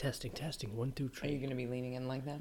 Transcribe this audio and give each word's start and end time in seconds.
Testing, 0.00 0.30
testing, 0.30 0.74
one, 0.78 0.92
two, 0.92 1.10
Are 1.22 1.26
you 1.26 1.36
going 1.36 1.50
to 1.50 1.54
be 1.54 1.66
leaning 1.66 1.92
in 1.92 2.08
like 2.08 2.24
that? 2.24 2.40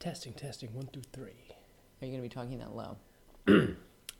Testing, 0.00 0.32
testing, 0.32 0.74
one, 0.74 0.88
two, 0.92 1.02
three. 1.12 1.54
Are 2.02 2.04
you 2.04 2.10
going 2.10 2.16
to 2.16 2.22
be 2.22 2.28
talking 2.28 2.58
that 2.58 2.74
low? 2.74 2.96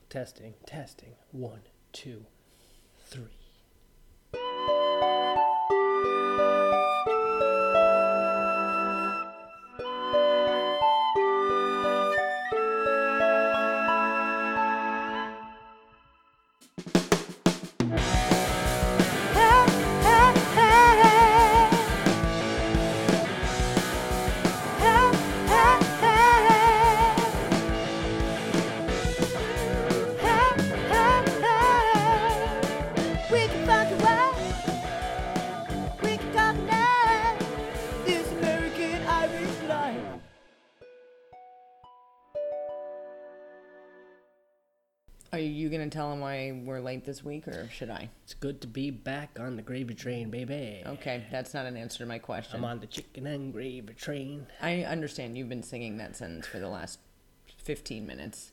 Testing, 0.08 0.54
testing, 0.66 1.10
one, 1.32 1.62
two, 1.92 2.24
three. 3.06 3.45
This 47.16 47.24
week, 47.24 47.48
or 47.48 47.68
should 47.70 47.88
I? 47.88 48.10
It's 48.24 48.34
good 48.34 48.60
to 48.60 48.66
be 48.66 48.90
back 48.90 49.38
on 49.40 49.56
the 49.56 49.62
gravy 49.62 49.94
train, 49.94 50.30
baby. 50.30 50.82
Okay, 50.84 51.24
that's 51.30 51.54
not 51.54 51.64
an 51.64 51.76
answer 51.76 51.98
to 52.00 52.06
my 52.06 52.18
question. 52.18 52.58
I'm 52.58 52.64
on 52.64 52.80
the 52.80 52.86
chicken 52.86 53.26
and 53.26 53.52
gravy 53.52 53.94
train. 53.94 54.46
I 54.60 54.82
understand 54.82 55.38
you've 55.38 55.48
been 55.48 55.62
singing 55.62 55.96
that 55.96 56.14
sentence 56.14 56.46
for 56.46 56.58
the 56.58 56.68
last 56.68 56.98
15 57.56 58.06
minutes. 58.06 58.52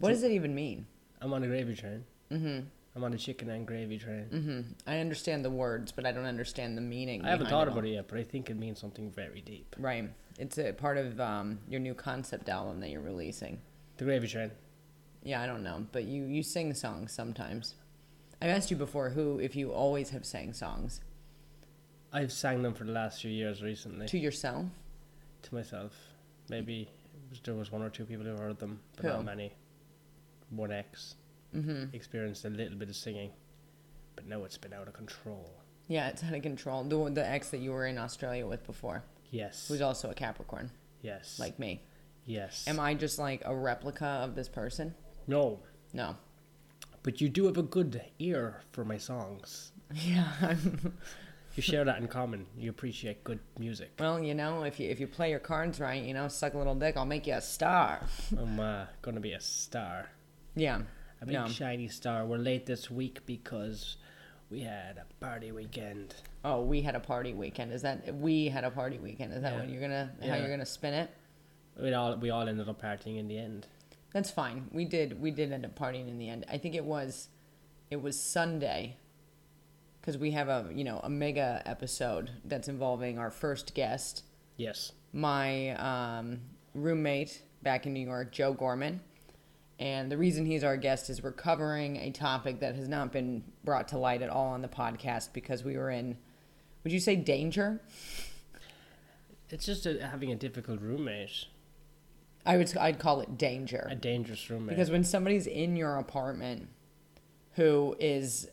What 0.00 0.08
does 0.08 0.24
it 0.24 0.32
even 0.32 0.52
mean? 0.52 0.86
I'm 1.20 1.32
on 1.32 1.42
the 1.42 1.46
gravy 1.46 1.76
train. 1.76 2.04
Mm-hmm. 2.32 2.66
I'm 2.96 3.04
on 3.04 3.12
the 3.12 3.18
chicken 3.18 3.48
and 3.50 3.64
gravy 3.64 3.98
train. 3.98 4.26
Mm-hmm. 4.32 4.60
I 4.88 4.98
understand 4.98 5.44
the 5.44 5.50
words, 5.50 5.92
but 5.92 6.04
I 6.04 6.10
don't 6.10 6.24
understand 6.24 6.76
the 6.76 6.82
meaning. 6.82 7.24
I 7.24 7.30
haven't 7.30 7.50
thought 7.50 7.68
about 7.68 7.84
it 7.84 7.90
yet, 7.90 8.08
but 8.08 8.18
I 8.18 8.24
think 8.24 8.50
it 8.50 8.56
means 8.56 8.80
something 8.80 9.12
very 9.12 9.42
deep. 9.42 9.76
Right. 9.78 10.10
It's 10.38 10.58
a 10.58 10.72
part 10.72 10.98
of 10.98 11.20
um, 11.20 11.60
your 11.68 11.78
new 11.78 11.94
concept 11.94 12.48
album 12.48 12.80
that 12.80 12.90
you're 12.90 13.00
releasing. 13.00 13.60
The 13.98 14.04
gravy 14.04 14.26
train. 14.26 14.50
Yeah, 15.22 15.42
I 15.42 15.46
don't 15.46 15.62
know, 15.62 15.86
but 15.92 16.04
you 16.04 16.24
you 16.24 16.42
sing 16.42 16.72
songs 16.74 17.12
sometimes. 17.12 17.74
I've 18.42 18.48
asked 18.50 18.70
you 18.70 18.76
before 18.76 19.10
who 19.10 19.38
if 19.38 19.54
you 19.54 19.70
always 19.72 20.10
have 20.10 20.24
sang 20.24 20.54
songs 20.54 21.00
I've 22.12 22.32
sang 22.32 22.62
them 22.62 22.72
for 22.74 22.84
the 22.84 22.92
last 22.92 23.20
few 23.20 23.30
years 23.30 23.62
recently 23.62 24.06
to 24.08 24.18
yourself. 24.18 24.66
to 25.42 25.54
myself. 25.54 25.92
Maybe 26.48 26.88
there 27.44 27.54
was 27.54 27.70
one 27.70 27.82
or 27.82 27.90
two 27.90 28.04
people 28.04 28.24
who 28.24 28.34
heard 28.36 28.58
them, 28.58 28.80
but 28.96 29.04
Who? 29.04 29.08
not 29.10 29.24
many. 29.24 29.52
One 30.50 30.72
ex 30.72 31.14
Mm-hmm. 31.54 31.94
experienced 31.94 32.44
a 32.44 32.48
little 32.48 32.78
bit 32.78 32.88
of 32.88 32.94
singing, 32.96 33.30
but 34.14 34.24
now 34.26 34.44
it's 34.44 34.56
been 34.56 34.72
out 34.72 34.86
of 34.86 34.94
control. 34.94 35.50
Yeah, 35.88 36.08
it's 36.08 36.22
out 36.22 36.32
of 36.34 36.42
control. 36.42 36.84
The 36.84 37.10
the 37.10 37.28
ex 37.28 37.50
that 37.50 37.58
you 37.58 37.72
were 37.72 37.86
in 37.86 37.98
Australia 37.98 38.46
with 38.46 38.64
before, 38.66 39.02
Yes. 39.30 39.66
who's 39.68 39.80
also 39.80 40.10
a 40.10 40.14
Capricorn, 40.14 40.70
yes. 41.02 41.38
like 41.40 41.58
me. 41.58 41.82
yes. 42.24 42.66
Am 42.68 42.78
I 42.80 42.94
just 42.94 43.18
like 43.18 43.42
a 43.44 43.54
replica 43.54 44.06
of 44.06 44.34
this 44.36 44.48
person? 44.48 44.94
No, 45.30 45.60
No. 45.94 46.16
but 47.04 47.20
you 47.20 47.28
do 47.28 47.46
have 47.46 47.56
a 47.56 47.62
good 47.62 48.02
ear 48.18 48.62
for 48.72 48.84
my 48.84 48.98
songs. 48.98 49.70
Yeah. 49.94 50.28
I'm, 50.42 50.92
You 51.56 51.62
share 51.64 51.84
that 51.84 51.98
in 51.98 52.06
common. 52.06 52.46
You 52.56 52.70
appreciate 52.70 53.24
good 53.24 53.40
music. 53.58 53.90
well, 53.98 54.22
you 54.22 54.34
know, 54.34 54.62
if 54.62 54.78
you 54.78 54.88
if 54.88 55.00
you 55.00 55.08
play 55.08 55.30
your 55.30 55.40
cards 55.40 55.80
right, 55.80 56.02
you 56.02 56.14
know, 56.14 56.28
suck 56.28 56.54
a 56.54 56.58
little 56.58 56.76
dick, 56.76 56.96
I'll 56.96 57.04
make 57.16 57.26
you 57.26 57.34
a 57.34 57.40
star. 57.40 58.00
I'm 58.38 58.60
uh, 58.60 58.84
gonna 59.02 59.18
be 59.20 59.32
a 59.32 59.40
star, 59.40 60.08
Yeah. 60.54 60.82
a 61.20 61.26
big 61.26 61.34
No. 61.34 61.48
shiny 61.48 61.88
star. 61.88 62.24
We're 62.24 62.38
late 62.38 62.66
this 62.66 62.88
week 62.90 63.26
because 63.26 63.96
we 64.48 64.60
had 64.60 64.98
a 64.98 65.06
party 65.24 65.50
weekend. 65.50 66.14
Oh, 66.44 66.62
we 66.62 66.82
had 66.82 66.94
a 66.94 67.00
party 67.00 67.34
weekend. 67.34 67.72
Is 67.72 67.82
that 67.82 68.14
we 68.14 68.46
had 68.48 68.62
a 68.64 68.70
party 68.70 68.98
weekend? 68.98 69.32
Is 69.34 69.42
that 69.42 69.52
Yeah. 69.54 69.60
what 69.60 69.68
you're 69.70 69.80
gonna 69.82 70.10
how 70.22 70.36
you're 70.36 70.48
gonna 70.56 70.64
spin 70.78 70.94
it? 70.94 71.10
We 71.82 71.92
all 71.94 72.16
we 72.16 72.30
all 72.30 72.48
ended 72.48 72.68
up 72.68 72.80
partying 72.80 73.18
in 73.18 73.26
the 73.26 73.38
end. 73.38 73.66
That's 74.12 74.30
fine. 74.30 74.68
We 74.72 74.84
did 74.84 75.20
we 75.20 75.30
did 75.30 75.52
end 75.52 75.64
up 75.64 75.78
partying 75.78 76.08
in 76.08 76.18
the 76.18 76.28
end. 76.28 76.44
I 76.50 76.58
think 76.58 76.74
it 76.74 76.84
was 76.84 77.28
it 77.90 78.02
was 78.02 78.18
Sunday 78.20 78.96
because 80.00 80.18
we 80.18 80.32
have 80.32 80.48
a 80.48 80.68
you 80.72 80.84
know 80.84 81.00
a 81.04 81.10
mega 81.10 81.62
episode 81.66 82.30
that's 82.44 82.68
involving 82.68 83.18
our 83.18 83.30
first 83.30 83.74
guest, 83.74 84.24
Yes. 84.56 84.92
my 85.12 85.70
um, 85.76 86.40
roommate 86.74 87.42
back 87.62 87.86
in 87.86 87.92
New 87.92 88.04
York, 88.06 88.32
Joe 88.32 88.52
Gorman. 88.52 89.00
And 89.78 90.12
the 90.12 90.18
reason 90.18 90.44
he's 90.44 90.62
our 90.62 90.76
guest 90.76 91.08
is 91.08 91.22
we're 91.22 91.32
covering 91.32 91.96
a 91.96 92.10
topic 92.10 92.60
that 92.60 92.74
has 92.74 92.86
not 92.86 93.12
been 93.12 93.42
brought 93.64 93.88
to 93.88 93.98
light 93.98 94.20
at 94.20 94.28
all 94.28 94.48
on 94.48 94.60
the 94.60 94.68
podcast 94.68 95.32
because 95.32 95.64
we 95.64 95.76
were 95.78 95.88
in, 95.90 96.18
would 96.84 96.92
you 96.92 97.00
say 97.00 97.16
danger? 97.16 97.80
It's 99.48 99.64
just 99.64 99.86
a, 99.86 100.06
having 100.06 100.30
a 100.30 100.36
difficult 100.36 100.80
roommate, 100.82 101.46
I 102.46 102.56
would 102.56 102.74
I'd 102.76 102.98
call 102.98 103.20
it 103.20 103.36
danger. 103.38 103.86
a 103.90 103.94
dangerous 103.94 104.48
roommate. 104.50 104.70
Because 104.70 104.90
when 104.90 105.04
somebody's 105.04 105.46
in 105.46 105.76
your 105.76 105.96
apartment 105.96 106.68
who 107.52 107.96
is, 108.00 108.48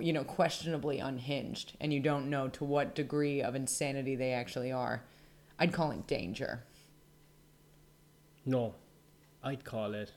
you 0.00 0.12
know, 0.12 0.24
questionably 0.24 0.98
unhinged 1.00 1.74
and 1.80 1.92
you 1.92 2.00
don't 2.00 2.30
know 2.30 2.48
to 2.48 2.64
what 2.64 2.94
degree 2.94 3.42
of 3.42 3.54
insanity 3.54 4.16
they 4.16 4.32
actually 4.32 4.72
are, 4.72 5.04
I'd 5.58 5.72
call 5.72 5.90
it 5.90 6.06
danger. 6.06 6.64
no, 8.46 8.74
I'd 9.42 9.64
call 9.64 9.92
it. 9.94 10.10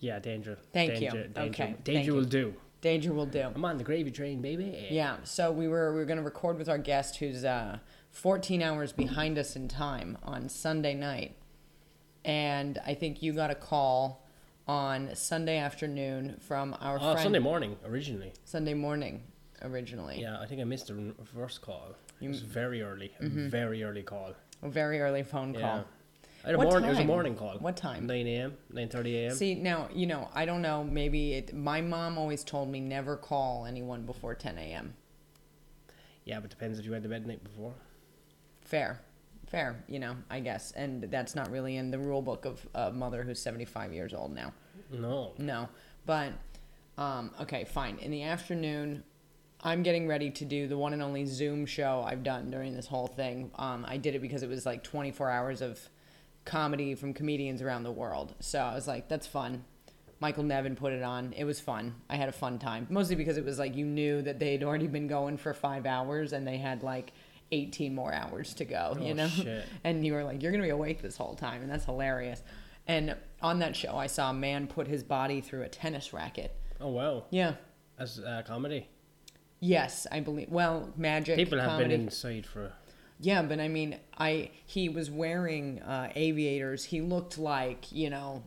Yeah, 0.00 0.18
danger. 0.20 0.58
Thank 0.72 0.94
you. 1.00 1.10
danger, 1.10 1.26
Danger, 1.28 1.40
Okay, 1.50 1.64
thank 1.72 1.84
Danger 1.84 2.10
you. 2.12 2.14
will 2.14 2.24
do. 2.24 2.54
Danger 2.80 3.12
will 3.12 3.26
do. 3.26 3.40
I'm 3.54 3.64
on 3.64 3.78
the 3.78 3.84
gravy 3.84 4.10
train, 4.12 4.40
baby. 4.40 4.86
Yeah. 4.90 5.16
So 5.24 5.50
we 5.50 5.66
were 5.66 5.92
we 5.92 5.98
were 5.98 6.04
gonna 6.04 6.22
record 6.22 6.56
with 6.58 6.68
our 6.68 6.78
guest 6.78 7.16
who's 7.16 7.44
uh, 7.44 7.78
14 8.22 8.62
hours 8.62 8.92
behind 8.92 9.38
us 9.38 9.54
in 9.54 9.68
time 9.68 10.18
on 10.24 10.48
Sunday 10.48 10.92
night, 10.92 11.36
and 12.24 12.76
I 12.84 12.94
think 12.94 13.22
you 13.22 13.32
got 13.32 13.52
a 13.52 13.54
call 13.54 14.26
on 14.66 15.14
Sunday 15.14 15.56
afternoon 15.58 16.36
from 16.40 16.76
our 16.80 16.96
Oh, 16.96 17.12
friend 17.12 17.20
Sunday 17.20 17.38
morning 17.38 17.76
originally. 17.84 18.32
Sunday 18.44 18.74
morning 18.74 19.22
originally. 19.62 20.20
Yeah, 20.20 20.40
I 20.40 20.46
think 20.46 20.60
I 20.60 20.64
missed 20.64 20.88
the 20.88 21.14
first 21.32 21.62
call. 21.62 21.94
You- 22.18 22.26
It 22.30 22.32
was 22.32 22.40
very 22.40 22.82
early, 22.82 23.12
Mm-hmm. 23.20 23.48
very 23.50 23.84
early 23.84 24.02
call. 24.02 24.34
A 24.62 24.68
very 24.68 25.00
early 25.00 25.22
phone 25.22 25.54
Yeah. 25.54 25.60
call. 25.60 25.84
I 26.42 26.46
had 26.48 26.54
a 26.56 26.58
morning, 26.58 26.84
It 26.84 26.90
was 26.90 26.98
a 26.98 27.04
morning 27.04 27.36
call. 27.36 27.56
What 27.58 27.76
time? 27.76 28.06
9 28.06 28.26
a.m., 28.26 28.56
9.30 28.72 29.14
a.m. 29.14 29.34
See 29.36 29.54
now, 29.54 29.88
you 29.94 30.06
know, 30.06 30.28
I 30.34 30.44
don't 30.44 30.62
know. 30.62 30.82
Maybe 30.82 31.34
it. 31.34 31.54
My 31.54 31.80
mom 31.80 32.18
always 32.18 32.42
told 32.42 32.68
me 32.68 32.80
never 32.80 33.16
call 33.16 33.64
anyone 33.64 34.02
before 34.06 34.34
10 34.34 34.58
a.m. 34.58 34.94
Yeah, 36.24 36.40
but 36.40 36.50
depends 36.50 36.78
if 36.80 36.84
you 36.84 36.90
went 36.90 37.04
to 37.04 37.08
bed 37.08 37.22
the 37.24 37.28
night 37.28 37.44
before. 37.44 37.74
Fair, 38.68 39.00
fair. 39.46 39.82
You 39.88 39.98
know, 39.98 40.14
I 40.28 40.40
guess, 40.40 40.72
and 40.72 41.04
that's 41.04 41.34
not 41.34 41.50
really 41.50 41.76
in 41.76 41.90
the 41.90 41.98
rule 41.98 42.20
book 42.20 42.44
of 42.44 42.66
a 42.74 42.92
mother 42.92 43.22
who's 43.22 43.40
75 43.40 43.94
years 43.94 44.12
old 44.12 44.34
now. 44.34 44.52
No. 44.92 45.32
No, 45.38 45.70
but 46.04 46.34
um, 46.98 47.30
okay, 47.40 47.64
fine. 47.64 47.96
In 47.98 48.10
the 48.10 48.24
afternoon, 48.24 49.04
I'm 49.62 49.82
getting 49.82 50.06
ready 50.06 50.30
to 50.32 50.44
do 50.44 50.68
the 50.68 50.76
one 50.76 50.92
and 50.92 51.00
only 51.00 51.24
Zoom 51.24 51.64
show 51.64 52.04
I've 52.06 52.22
done 52.22 52.50
during 52.50 52.74
this 52.74 52.86
whole 52.86 53.06
thing. 53.06 53.50
Um, 53.54 53.86
I 53.88 53.96
did 53.96 54.14
it 54.14 54.18
because 54.20 54.42
it 54.42 54.50
was 54.50 54.66
like 54.66 54.84
24 54.84 55.30
hours 55.30 55.62
of 55.62 55.80
comedy 56.44 56.94
from 56.94 57.14
comedians 57.14 57.62
around 57.62 57.84
the 57.84 57.90
world. 57.90 58.34
So 58.40 58.58
I 58.58 58.74
was 58.74 58.86
like, 58.86 59.08
that's 59.08 59.26
fun. 59.26 59.64
Michael 60.20 60.42
Nevin 60.42 60.76
put 60.76 60.92
it 60.92 61.02
on. 61.02 61.32
It 61.32 61.44
was 61.44 61.58
fun. 61.58 61.94
I 62.10 62.16
had 62.16 62.28
a 62.28 62.32
fun 62.32 62.58
time. 62.58 62.86
Mostly 62.90 63.16
because 63.16 63.38
it 63.38 63.44
was 63.46 63.58
like 63.58 63.76
you 63.76 63.86
knew 63.86 64.20
that 64.22 64.38
they'd 64.38 64.62
already 64.62 64.88
been 64.88 65.06
going 65.06 65.38
for 65.38 65.54
five 65.54 65.86
hours 65.86 66.34
and 66.34 66.46
they 66.46 66.58
had 66.58 66.82
like 66.82 67.12
18 67.52 67.94
more 67.94 68.12
hours 68.12 68.54
to 68.54 68.64
go, 68.64 68.96
you 69.00 69.10
Oh, 69.10 69.14
know? 69.14 69.28
shit. 69.28 69.64
And 69.84 70.04
you 70.06 70.12
were 70.14 70.24
like, 70.24 70.42
you're 70.42 70.52
going 70.52 70.62
to 70.62 70.66
be 70.66 70.70
awake 70.70 71.02
this 71.02 71.16
whole 71.16 71.34
time. 71.34 71.62
And 71.62 71.70
that's 71.70 71.84
hilarious. 71.84 72.42
And 72.86 73.16
on 73.42 73.58
that 73.60 73.76
show, 73.76 73.96
I 73.96 74.06
saw 74.06 74.30
a 74.30 74.34
man 74.34 74.66
put 74.66 74.86
his 74.86 75.02
body 75.02 75.40
through 75.40 75.62
a 75.62 75.68
tennis 75.68 76.12
racket. 76.12 76.54
Oh, 76.80 76.88
wow. 76.88 77.24
Yeah. 77.30 77.54
As 77.98 78.18
uh, 78.20 78.42
comedy. 78.46 78.88
Yes, 79.60 80.06
I 80.12 80.20
believe. 80.20 80.48
Well, 80.50 80.92
magic. 80.96 81.36
People 81.36 81.58
have 81.58 81.70
comedy. 81.70 81.88
been 81.90 82.00
inside 82.02 82.46
for... 82.46 82.72
Yeah, 83.20 83.42
but 83.42 83.58
I 83.58 83.66
mean, 83.66 83.98
I 84.16 84.52
he 84.64 84.88
was 84.88 85.10
wearing 85.10 85.82
uh, 85.82 86.12
aviators. 86.14 86.84
He 86.84 87.00
looked 87.00 87.36
like 87.36 87.90
you 87.90 88.10
know, 88.10 88.44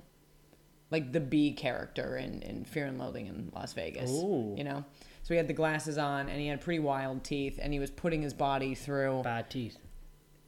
like 0.92 1.12
the 1.12 1.19
B 1.19 1.51
character 1.51 2.15
in 2.15 2.42
in 2.42 2.63
Fear 2.63 2.86
and 2.86 2.98
Loathing 2.98 3.27
in 3.27 3.51
Las 3.53 3.74
Vegas. 3.74 4.09
Ooh. 4.09 4.56
You 4.57 4.63
know, 4.63 4.86
so 5.24 5.34
he 5.34 5.38
had 5.38 5.48
the 5.48 5.54
glasses 5.54 5.98
on 5.98 6.30
and 6.30 6.40
he 6.40 6.48
had 6.48 6.62
pretty 6.62 6.80
wild 6.80 7.24
teeth 7.24 7.60
and 7.62 7.74
he 7.74 7.80
was 7.80 7.92
putting 7.92 8.22
his 8.22 8.34
body 8.34 8.76
through. 8.76 9.22
bad 9.24 9.50
teeth. 9.50 9.78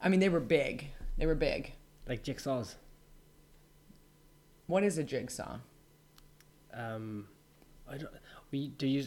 I 0.02 0.08
mean, 0.08 0.20
they 0.20 0.28
were 0.28 0.40
big. 0.40 0.88
They 1.16 1.26
were 1.26 1.34
big. 1.34 1.72
Like 2.08 2.22
jigsaws. 2.22 2.74
What 4.66 4.82
is 4.82 4.98
a 4.98 5.04
jigsaw? 5.04 5.58
Um, 6.72 7.28
I 7.88 7.98
don't... 7.98 8.10
We 8.50 8.68
do 8.68 8.86
you. 8.86 9.06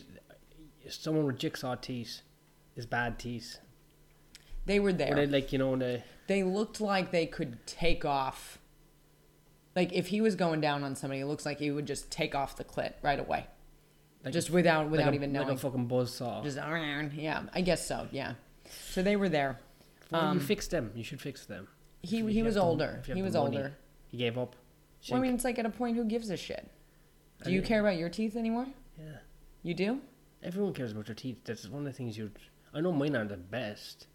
Someone 0.90 1.26
with 1.26 1.38
jigsaw 1.38 1.76
teeth 1.76 2.22
is 2.76 2.86
bad 2.86 3.18
teeth. 3.18 3.60
They 4.66 4.80
were 4.80 4.92
there. 4.92 5.10
Were 5.10 5.16
they 5.16 5.28
like 5.28 5.54
you 5.54 5.60
know 5.60 5.76
the 5.78 6.04
they 6.28 6.44
looked 6.44 6.82
like 6.82 7.12
they 7.12 7.26
could 7.26 7.66
take 7.66 8.04
off. 8.04 8.60
Like 9.76 9.94
if 9.94 10.08
he 10.08 10.20
was 10.20 10.36
going 10.36 10.60
down 10.60 10.84
on 10.84 10.96
somebody, 10.96 11.22
it 11.22 11.26
looks 11.28 11.46
like 11.46 11.60
he 11.60 11.72
would 11.72 11.86
just 11.86 12.12
take 12.12 12.36
off 12.36 12.58
the 12.58 12.66
clit 12.66 12.96
right 13.02 13.20
away, 13.20 13.48
like 14.28 14.34
just 14.34 14.50
without 14.50 14.90
without 14.90 15.06
like 15.08 15.14
a, 15.14 15.16
even 15.16 15.34
like 15.34 15.44
knowing. 15.44 15.56
a 15.56 15.60
fucking 15.60 15.88
buzzsaw. 15.88 16.44
just 16.44 16.58
iron. 16.58 17.12
yeah, 17.16 17.44
I 17.54 17.62
guess 17.62 17.86
so. 17.86 18.08
Yeah, 18.12 18.34
so 18.92 19.02
they 19.02 19.16
were 19.16 19.30
there. 19.30 19.60
Don't 20.12 20.24
um, 20.24 20.38
you 20.38 20.44
fixed 20.44 20.72
them. 20.72 20.92
You 20.96 21.04
should 21.04 21.22
fix 21.22 21.46
them. 21.46 21.68
He 22.02 22.26
he 22.32 22.44
was 22.44 22.58
older. 22.58 23.02
He 23.06 23.22
was 23.22 23.34
money. 23.34 23.58
older. 23.58 23.78
He 24.08 24.18
gave 24.18 24.38
up. 24.38 24.56
Well, 25.10 25.20
I 25.20 25.22
mean, 25.22 25.36
it's 25.36 25.44
like 25.44 25.60
at 25.60 25.66
a 25.66 25.70
point, 25.70 25.96
who 25.96 26.06
gives 26.06 26.30
a 26.30 26.38
shit? 26.38 26.70
Do 27.44 27.50
I 27.50 27.54
you 27.54 27.60
mean- 27.60 27.68
care 27.68 27.80
about 27.80 27.98
your 27.98 28.10
teeth 28.10 28.36
anymore? 28.36 28.68
yeah. 29.00 29.18
You 29.64 29.74
do? 29.74 30.00
Everyone 30.44 30.74
cares 30.74 30.92
about 30.92 31.08
their 31.08 31.16
teeth. 31.16 31.40
That's 31.44 31.68
one 31.68 31.86
of 31.86 31.92
the 31.92 31.98
things 31.98 32.18
you. 32.18 32.32
I 32.74 32.80
know 32.80 32.92
mine 32.92 33.16
aren't 33.16 33.30
the 33.30 33.38
best, 33.38 34.08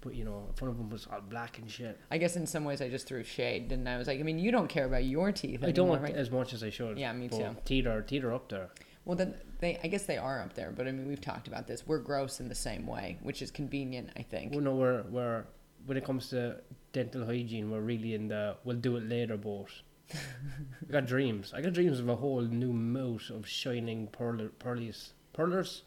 but 0.00 0.14
you 0.14 0.24
know, 0.24 0.48
if 0.52 0.60
one 0.60 0.70
of 0.70 0.78
them 0.78 0.90
was 0.90 1.06
all 1.12 1.20
black 1.20 1.58
and 1.58 1.70
shit. 1.70 2.00
I 2.10 2.18
guess 2.18 2.34
in 2.36 2.46
some 2.46 2.64
ways 2.64 2.80
I 2.80 2.88
just 2.88 3.06
threw 3.06 3.22
shade, 3.24 3.68
didn't 3.68 3.86
I? 3.86 3.94
I 3.94 3.98
was 3.98 4.06
like, 4.06 4.18
I 4.18 4.22
mean, 4.22 4.38
you 4.38 4.50
don't 4.50 4.68
care 4.68 4.86
about 4.86 5.04
your 5.04 5.32
teeth 5.32 5.60
I 5.62 5.68
anymore, 5.68 5.96
don't 5.96 6.02
right? 6.02 6.14
as 6.14 6.30
much 6.30 6.52
as 6.54 6.62
I 6.64 6.70
should. 6.70 6.98
Yeah, 6.98 7.12
me 7.12 7.28
too. 7.28 7.56
Teeth 7.64 7.86
are 7.86 8.32
up 8.32 8.48
there. 8.48 8.70
Well, 9.04 9.16
then 9.16 9.34
they, 9.60 9.78
I 9.84 9.88
guess 9.88 10.04
they 10.04 10.16
are 10.16 10.40
up 10.40 10.54
there, 10.54 10.72
but 10.74 10.88
I 10.88 10.92
mean, 10.92 11.06
we've 11.06 11.20
talked 11.20 11.46
about 11.46 11.66
this. 11.66 11.86
We're 11.86 11.98
gross 11.98 12.40
in 12.40 12.48
the 12.48 12.54
same 12.54 12.86
way, 12.86 13.18
which 13.22 13.42
is 13.42 13.50
convenient, 13.50 14.10
I 14.16 14.22
think. 14.22 14.52
Well, 14.52 14.62
no, 14.62 14.74
we're 14.74 15.02
we're 15.02 15.44
when 15.86 15.96
it 15.96 16.04
comes 16.04 16.30
to 16.30 16.56
dental 16.92 17.26
hygiene, 17.26 17.70
we're 17.70 17.80
really 17.80 18.14
in 18.14 18.28
the 18.28 18.56
we'll 18.64 18.76
do 18.76 18.96
it 18.96 19.08
later 19.08 19.36
boat. 19.36 19.70
I 20.14 20.92
got 20.92 21.06
dreams. 21.06 21.52
I 21.54 21.60
got 21.60 21.72
dreams 21.72 22.00
of 22.00 22.08
a 22.08 22.16
whole 22.16 22.42
new 22.42 22.72
moat 22.72 23.30
of 23.30 23.46
shining 23.46 24.06
pearl 24.08 24.48
pearlies, 24.58 25.12
pearlers, 25.34 25.82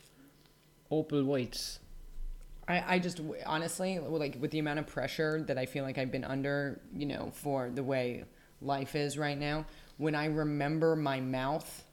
opal 0.91 1.23
whites. 1.23 1.79
I, 2.67 2.95
I 2.95 2.99
just 2.99 3.21
honestly 3.45 3.97
like 3.99 4.37
with 4.39 4.51
the 4.51 4.59
amount 4.59 4.79
of 4.79 4.87
pressure 4.87 5.43
that 5.47 5.57
I 5.57 5.65
feel 5.65 5.83
like 5.83 5.97
I've 5.97 6.11
been 6.11 6.25
under, 6.25 6.81
you 6.93 7.05
know, 7.05 7.31
for 7.33 7.71
the 7.73 7.83
way 7.83 8.25
life 8.61 8.95
is 8.95 9.17
right 9.17 9.37
now. 9.37 9.65
When 9.97 10.13
I 10.13 10.25
remember 10.25 10.95
my 10.95 11.19
mouth, 11.19 11.85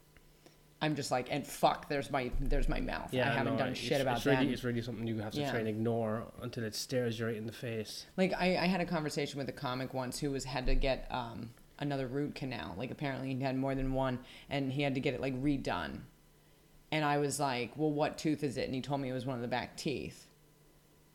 I'm 0.85 0.97
just 0.97 1.11
like, 1.11 1.29
and 1.31 1.47
fuck, 1.47 1.89
there's 1.89 2.11
my 2.11 2.31
there's 2.41 2.69
my 2.69 2.79
mouth. 2.79 3.09
I 3.15 3.17
haven't 3.17 3.55
no, 3.55 3.59
done 3.59 3.73
shit 3.73 4.03
about 4.03 4.17
it's 4.17 4.25
that. 4.25 4.41
Really, 4.41 4.53
it's 4.53 4.65
really 4.65 4.83
something 4.83 5.07
you 5.07 5.19
have 5.21 5.33
to 5.33 5.41
Yeah. 5.41 5.51
try 5.51 5.61
and 5.61 5.69
ignore 5.69 6.25
until 6.43 6.63
it 6.63 6.75
stares 6.75 7.19
you 7.19 7.25
right 7.25 7.37
in 7.37 7.47
the 7.47 7.53
face. 7.53 8.05
Like 8.19 8.35
I, 8.35 8.59
I 8.59 8.67
had 8.67 8.83
a 8.83 8.85
conversation 8.85 9.39
with 9.39 9.49
a 9.49 9.53
comic 9.53 9.95
once 9.95 10.19
who 10.19 10.31
was 10.31 10.45
had 10.45 10.67
to 10.67 10.75
get 10.75 11.07
um, 11.11 11.49
another 11.79 12.07
root 12.07 12.35
canal. 12.35 12.75
Like 12.77 12.91
apparently 12.91 13.35
he 13.35 13.41
had 13.43 13.57
more 13.57 13.75
than 13.75 13.95
one, 13.95 14.19
and 14.51 14.71
he 14.71 14.83
had 14.83 14.95
to 14.95 15.01
get 15.01 15.15
it 15.15 15.23
like 15.23 15.35
redone. 15.43 16.01
And 16.93 17.03
I 17.03 17.17
was 17.17 17.41
like, 17.41 17.73
"Well, 17.77 17.91
what 17.91 18.19
tooth 18.19 18.45
is 18.45 18.59
it?" 18.59 18.67
And 18.67 18.75
he 18.75 18.83
told 18.83 19.01
me 19.01 19.09
it 19.09 19.15
was 19.15 19.25
one 19.25 19.37
of 19.37 19.43
the 19.43 19.49
back 19.49 19.79
teeth. 19.79 20.27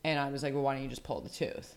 And 0.02 0.18
I 0.18 0.30
was 0.30 0.42
like, 0.42 0.52
"Well, 0.52 0.64
why 0.64 0.74
don't 0.74 0.82
you 0.82 0.88
just 0.88 1.04
pull 1.04 1.20
the 1.20 1.28
tooth?" 1.28 1.76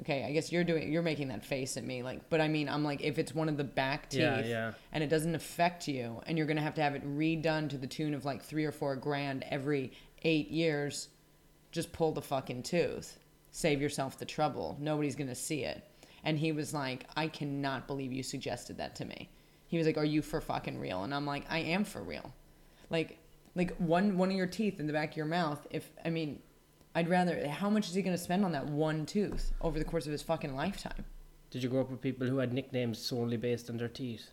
Okay, 0.00 0.24
I 0.24 0.32
guess 0.32 0.50
you're 0.50 0.64
doing 0.64 0.92
you're 0.92 1.02
making 1.02 1.28
that 1.28 1.44
face 1.44 1.76
at 1.76 1.84
me, 1.84 2.02
like, 2.02 2.28
but 2.28 2.40
I 2.40 2.48
mean, 2.48 2.68
I'm 2.68 2.82
like, 2.82 3.00
if 3.02 3.18
it's 3.18 3.34
one 3.34 3.48
of 3.48 3.56
the 3.56 3.64
back 3.64 4.10
teeth 4.10 4.20
Yeah, 4.20 4.44
yeah. 4.44 4.72
and 4.92 5.04
it 5.04 5.08
doesn't 5.08 5.34
affect 5.34 5.86
you, 5.86 6.20
and 6.26 6.36
you're 6.36 6.48
gonna 6.48 6.60
have 6.62 6.74
to 6.74 6.82
have 6.82 6.94
it 6.96 7.06
redone 7.06 7.68
to 7.70 7.78
the 7.78 7.86
tune 7.86 8.12
of 8.12 8.24
like 8.24 8.42
three 8.42 8.64
or 8.64 8.72
four 8.72 8.96
grand 8.96 9.44
every 9.50 9.92
eight 10.22 10.50
years, 10.50 11.08
just 11.70 11.92
pull 11.92 12.12
the 12.12 12.22
fucking 12.22 12.62
tooth. 12.62 13.18
Save 13.50 13.80
yourself 13.80 14.18
the 14.18 14.24
trouble. 14.24 14.76
Nobody's 14.80 15.14
going 15.14 15.28
to 15.28 15.34
see 15.34 15.62
it. 15.62 15.84
And 16.24 16.38
he 16.38 16.50
was 16.50 16.74
like, 16.74 17.04
I 17.14 17.28
cannot 17.28 17.86
believe 17.86 18.12
you 18.12 18.22
suggested 18.22 18.78
that 18.78 18.96
to 18.96 19.04
me. 19.04 19.28
He 19.68 19.78
was 19.78 19.86
like, 19.86 19.96
Are 19.98 20.04
you 20.04 20.22
for 20.22 20.40
fucking 20.40 20.78
real? 20.78 21.04
And 21.04 21.14
I'm 21.14 21.26
like, 21.26 21.44
I 21.48 21.58
am 21.58 21.84
for 21.84 22.02
real. 22.02 22.32
Like, 22.90 23.18
like 23.54 23.76
one 23.76 24.18
one 24.18 24.30
of 24.30 24.36
your 24.36 24.46
teeth 24.48 24.80
in 24.80 24.86
the 24.86 24.92
back 24.92 25.12
of 25.12 25.16
your 25.16 25.26
mouth. 25.26 25.64
If 25.70 25.88
I 26.04 26.10
mean, 26.10 26.40
I'd 26.94 27.08
rather. 27.08 27.48
How 27.48 27.68
much 27.70 27.88
is 27.88 27.94
he 27.94 28.02
going 28.02 28.16
to 28.16 28.22
spend 28.22 28.44
on 28.44 28.52
that 28.52 28.66
one 28.66 29.06
tooth 29.06 29.52
over 29.60 29.78
the 29.78 29.84
course 29.84 30.06
of 30.06 30.12
his 30.12 30.22
fucking 30.22 30.54
lifetime? 30.54 31.04
Did 31.50 31.62
you 31.62 31.68
grow 31.68 31.80
up 31.82 31.90
with 31.90 32.00
people 32.00 32.26
who 32.26 32.38
had 32.38 32.52
nicknames 32.52 32.98
solely 32.98 33.36
based 33.36 33.70
on 33.70 33.76
their 33.76 33.88
teeth? 33.88 34.30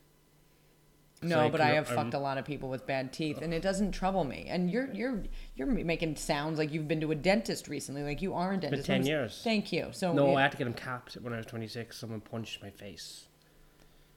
No, 1.24 1.40
I 1.40 1.50
but 1.52 1.62
I 1.62 1.70
have 1.76 1.88
fucked 1.88 2.16
a 2.16 2.20
lot 2.20 2.40
of 2.40 2.46
people 2.46 2.68
with 2.68 2.88
bad 2.88 3.14
teeth, 3.14 3.44
and 3.44 3.54
it 3.54 3.62
doesn't 3.62 3.92
trouble 3.92 4.24
me. 4.24 4.48
And 4.50 4.72
you're 4.72 4.92
you're 4.92 5.24
you're 5.56 5.68
making 5.68 6.16
sounds 6.16 6.58
like 6.58 6.74
you've 6.74 6.88
been 6.88 7.02
to 7.02 7.12
a 7.12 7.16
dentist 7.16 7.68
recently, 7.68 8.02
like 8.02 8.24
you 8.24 8.34
are 8.34 8.54
a 8.54 8.58
dentist. 8.58 8.88
10 8.88 9.02
I'm 9.02 9.08
years. 9.08 9.42
Thank 9.44 9.72
you. 9.72 9.90
So 9.92 10.14
no, 10.14 10.32
it- 10.32 10.36
I 10.36 10.42
had 10.42 10.52
to 10.54 10.58
get 10.58 10.64
them 10.64 10.74
capped 10.74 11.14
when 11.16 11.34
I 11.34 11.38
was 11.38 11.46
26. 11.46 11.96
Someone 11.96 12.22
punched 12.22 12.64
my 12.64 12.72
face. 12.72 13.26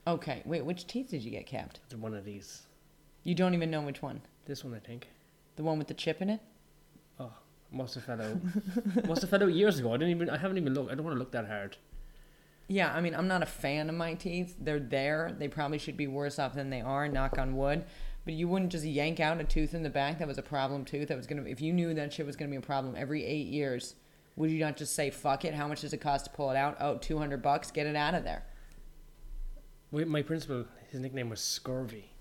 Okay, 0.07 0.43
wait, 0.45 0.65
which 0.65 0.87
teeth 0.87 1.11
did 1.11 1.23
you 1.23 1.31
get 1.31 1.47
capped? 1.47 1.81
One 1.99 2.15
of 2.15 2.25
these. 2.25 2.63
You 3.23 3.35
don't 3.35 3.55
even 3.55 3.71
know 3.71 3.81
which 3.83 4.03
one. 4.03 4.21
This 4.47 4.65
one, 4.65 4.75
I 4.75 4.79
think. 4.79 5.09
The 5.57 5.63
one 5.63 5.79
with 5.79 5.89
the 5.89 5.95
chip 5.95 6.21
in 6.21 6.29
it? 6.29 6.41
Must 7.75 7.95
have 7.97 8.05
fell 8.05 8.23
out. 8.23 8.37
must 9.09 9.23
have 9.23 9.31
fell 9.31 9.43
out 9.43 9.53
years 9.53 9.81
ago. 9.81 9.93
I 9.93 9.97
didn't 9.97 10.11
even. 10.11 10.31
I 10.31 10.39
haven't 10.39 10.59
even 10.59 10.75
looked. 10.75 10.93
I 10.93 10.95
don't 10.95 11.05
want 11.05 11.17
to 11.17 11.19
look 11.19 11.33
that 11.33 11.49
hard. 11.49 11.77
Yeah, 12.69 12.95
I 12.95 13.01
mean, 13.01 13.15
I'm 13.15 13.29
not 13.29 13.43
a 13.43 13.47
fan 13.47 13.89
of 13.91 13.95
my 13.95 14.15
teeth. 14.15 14.57
They're 14.59 14.81
there. 14.81 15.35
They 15.39 15.49
probably 15.49 15.79
should 15.79 15.97
be 15.97 16.07
worse 16.07 16.39
off 16.39 16.55
than 16.55 16.71
they 16.71 16.81
are, 16.81 17.09
knock 17.09 17.37
on 17.39 17.57
wood. 17.57 17.85
But 18.25 18.35
you 18.35 18.49
wouldn't 18.49 18.73
just 18.73 18.85
yank 18.85 19.21
out 19.21 19.39
a 19.39 19.45
tooth 19.45 19.75
in 19.75 19.83
the 19.83 19.91
back 19.91 20.19
that 20.19 20.29
was 20.29 20.39
a 20.39 20.43
problem 20.43 20.85
tooth 20.85 21.09
that 21.09 21.17
was 21.17 21.27
to 21.27 21.47
if 21.47 21.61
you 21.61 21.73
knew 21.75 21.93
that 21.93 22.13
shit 22.13 22.25
was 22.25 22.37
going 22.37 22.51
to 22.51 22.55
be 22.55 22.59
a 22.59 22.67
problem 22.67 22.95
every 22.97 23.23
8 23.23 23.49
years, 23.49 23.97
would 24.37 24.51
you 24.51 24.61
not 24.61 24.79
just 24.79 24.95
say 24.95 25.11
fuck 25.11 25.45
it? 25.45 25.53
How 25.53 25.69
much 25.69 25.83
does 25.83 25.93
it 25.93 25.99
cost 25.99 26.25
to 26.25 26.31
pull 26.31 26.51
it 26.51 26.57
out? 26.57 26.79
Oh, 26.81 26.97
200 26.97 27.43
bucks, 27.43 27.71
get 27.71 27.87
it 27.87 27.97
out 27.97 28.15
of 28.15 28.25
there. 28.25 28.45
Wait, 29.91 30.09
my 30.09 30.23
principal, 30.23 30.65
his 30.91 31.01
nickname 31.01 31.29
was 31.29 31.41
Scurvy. 31.41 32.13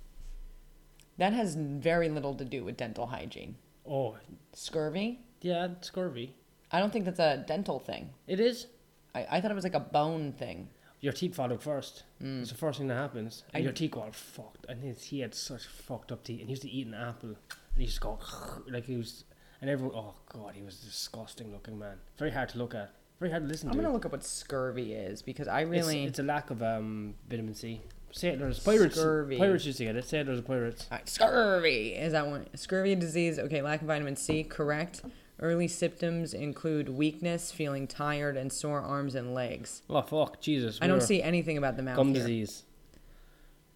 That 1.17 1.31
has 1.31 1.55
very 1.55 2.09
little 2.09 2.35
to 2.35 2.43
do 2.43 2.65
with 2.65 2.75
dental 2.75 3.07
hygiene. 3.07 3.55
Oh, 3.87 4.17
Scurvy? 4.51 5.21
Yeah, 5.43 5.67
scurvy. 5.81 6.33
I 6.71 6.79
don't 6.79 6.91
think 6.91 7.05
that's 7.05 7.19
a 7.19 7.43
dental 7.47 7.77
thing. 7.79 8.09
It 8.25 8.39
is. 8.39 8.65
I, 9.13 9.27
I 9.29 9.41
thought 9.41 9.51
it 9.51 9.53
was 9.53 9.63
like 9.63 9.75
a 9.75 9.79
bone 9.79 10.31
thing. 10.33 10.69
Your 11.01 11.13
teeth 11.13 11.35
fall 11.35 11.51
out 11.51 11.61
first. 11.61 12.03
It's 12.19 12.49
the 12.49 12.57
first 12.57 12.79
thing 12.79 12.87
that 12.87 12.95
happens. 12.95 13.43
And 13.53 13.61
I- 13.61 13.63
your 13.63 13.73
teeth 13.73 13.91
go 13.91 14.01
all 14.01 14.11
fucked. 14.11 14.65
And 14.69 14.81
his, 14.81 15.03
he 15.03 15.19
had 15.19 15.35
such 15.35 15.65
fucked 15.67 16.11
up 16.11 16.23
teeth. 16.23 16.39
And 16.39 16.47
he 16.47 16.53
used 16.53 16.61
to 16.63 16.69
eat 16.71 16.87
an 16.87 16.93
apple. 16.95 17.29
And 17.29 17.37
he 17.77 17.83
used 17.83 17.95
to 17.97 18.01
go 18.01 18.19
like 18.69 18.85
he 18.85 18.95
was. 18.97 19.25
And 19.61 19.69
everyone, 19.69 19.95
oh 19.95 20.15
god, 20.29 20.53
he 20.55 20.63
was 20.63 20.81
a 20.81 20.85
disgusting 20.85 21.51
looking 21.51 21.77
man. 21.77 21.97
Very 22.17 22.31
hard 22.31 22.49
to 22.49 22.57
look 22.57 22.73
at. 22.73 22.91
Very 23.19 23.31
hard 23.31 23.43
to 23.43 23.49
listen 23.49 23.67
to. 23.67 23.71
I'm 23.71 23.77
going 23.79 23.87
to 23.87 23.93
look 23.93 24.05
up 24.05 24.11
what 24.13 24.23
scurvy 24.23 24.93
is 24.93 25.21
because 25.21 25.47
I 25.47 25.61
really. 25.61 26.05
it's, 26.05 26.19
a 26.19 26.23
lack 26.23 26.49
of 26.49 26.63
um, 26.63 27.13
vitamin 27.29 27.53
C. 27.53 27.81
Sailors, 28.11 28.59
pirates, 28.59 28.95
Scurvy. 28.95 29.37
pirates 29.37 29.65
used 29.65 29.79
to 29.79 29.85
get 29.85 29.95
it. 29.95 30.05
Sailors, 30.05 30.37
and 30.37 30.47
pirates. 30.47 30.87
All 30.91 30.97
right, 30.97 31.09
scurvy 31.09 31.93
is 31.95 32.11
that 32.11 32.27
one? 32.27 32.45
Scurvy 32.55 32.93
disease. 32.95 33.39
Okay, 33.39 33.61
lack 33.61 33.81
of 33.81 33.87
vitamin 33.87 34.15
C. 34.15 34.43
Correct. 34.43 35.01
Early 35.43 35.67
symptoms 35.67 36.33
include 36.33 36.87
weakness, 36.87 37.51
feeling 37.51 37.85
tired, 37.85 38.37
and 38.37 38.49
sore 38.51 38.79
arms 38.79 39.13
and 39.13 39.33
legs. 39.33 39.81
Oh 39.89 40.01
fuck, 40.01 40.39
Jesus! 40.39 40.79
I 40.81 40.85
we 40.85 40.87
don't 40.87 40.99
were- 40.99 41.05
see 41.05 41.21
anything 41.21 41.57
about 41.57 41.75
the 41.75 41.83
mouth 41.83 41.97
gum 41.97 42.07
here. 42.07 42.15
disease. 42.21 42.63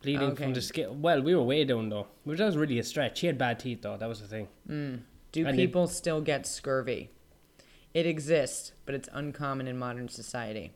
Bleeding 0.02 0.30
Okay. 0.32 0.44
from 0.46 0.54
the 0.54 0.62
skin. 0.62 1.02
Well, 1.02 1.22
we 1.22 1.36
were 1.36 1.44
way 1.44 1.66
down 1.66 1.90
though. 1.90 2.08
Which 2.24 2.38
that 2.38 2.46
was 2.46 2.56
really 2.56 2.80
a 2.80 2.84
stretch. 2.84 3.20
He 3.20 3.28
had 3.28 3.38
bad 3.38 3.60
teeth 3.60 3.82
though. 3.82 3.98
That 3.98 4.08
was 4.08 4.22
the 4.22 4.28
thing. 4.28 4.48
Do 5.34 5.46
I 5.46 5.52
did- 5.52 5.56
people 5.58 5.88
still 5.88 6.22
get 6.22 6.48
scurvy? 6.48 7.10
It 7.94 8.06
exists, 8.06 8.72
but 8.86 8.96
it's 8.96 9.10
uncommon 9.12 9.68
in 9.68 9.78
modern 9.78 10.08
society. 10.08 10.72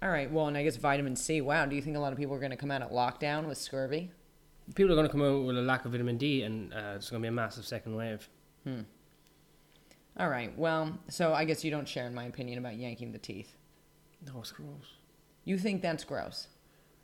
All 0.00 0.10
right. 0.10 0.30
Well, 0.30 0.46
and 0.46 0.56
I 0.56 0.62
guess 0.62 0.76
vitamin 0.76 1.16
C. 1.16 1.40
Wow. 1.40 1.66
Do 1.66 1.74
you 1.74 1.82
think 1.82 1.96
a 1.96 2.00
lot 2.00 2.12
of 2.12 2.18
people 2.18 2.34
are 2.36 2.38
going 2.40 2.50
to 2.50 2.56
come 2.56 2.70
out 2.70 2.82
at 2.82 2.92
lockdown 2.92 3.48
with 3.48 3.58
scurvy? 3.58 4.12
People 4.76 4.92
are 4.92 4.96
going 4.96 5.06
to 5.06 5.12
come 5.12 5.22
out 5.22 5.44
with 5.44 5.58
a 5.58 5.62
lack 5.62 5.84
of 5.84 5.90
vitamin 5.92 6.16
D, 6.18 6.42
and 6.42 6.72
uh, 6.72 6.92
it's 6.96 7.10
going 7.10 7.20
to 7.20 7.24
be 7.24 7.28
a 7.28 7.32
massive 7.32 7.64
second 7.64 7.96
wave. 7.96 8.28
All 10.18 10.28
right. 10.28 10.56
Well, 10.58 10.98
so 11.08 11.32
I 11.32 11.44
guess 11.44 11.64
you 11.64 11.70
don't 11.70 11.88
share 11.88 12.06
in 12.06 12.14
my 12.14 12.24
opinion 12.24 12.58
about 12.58 12.76
yanking 12.76 13.12
the 13.12 13.18
teeth. 13.18 13.54
No, 14.26 14.40
it's 14.40 14.52
gross. 14.52 14.96
You 15.44 15.58
think 15.58 15.82
that's 15.82 16.04
gross? 16.04 16.48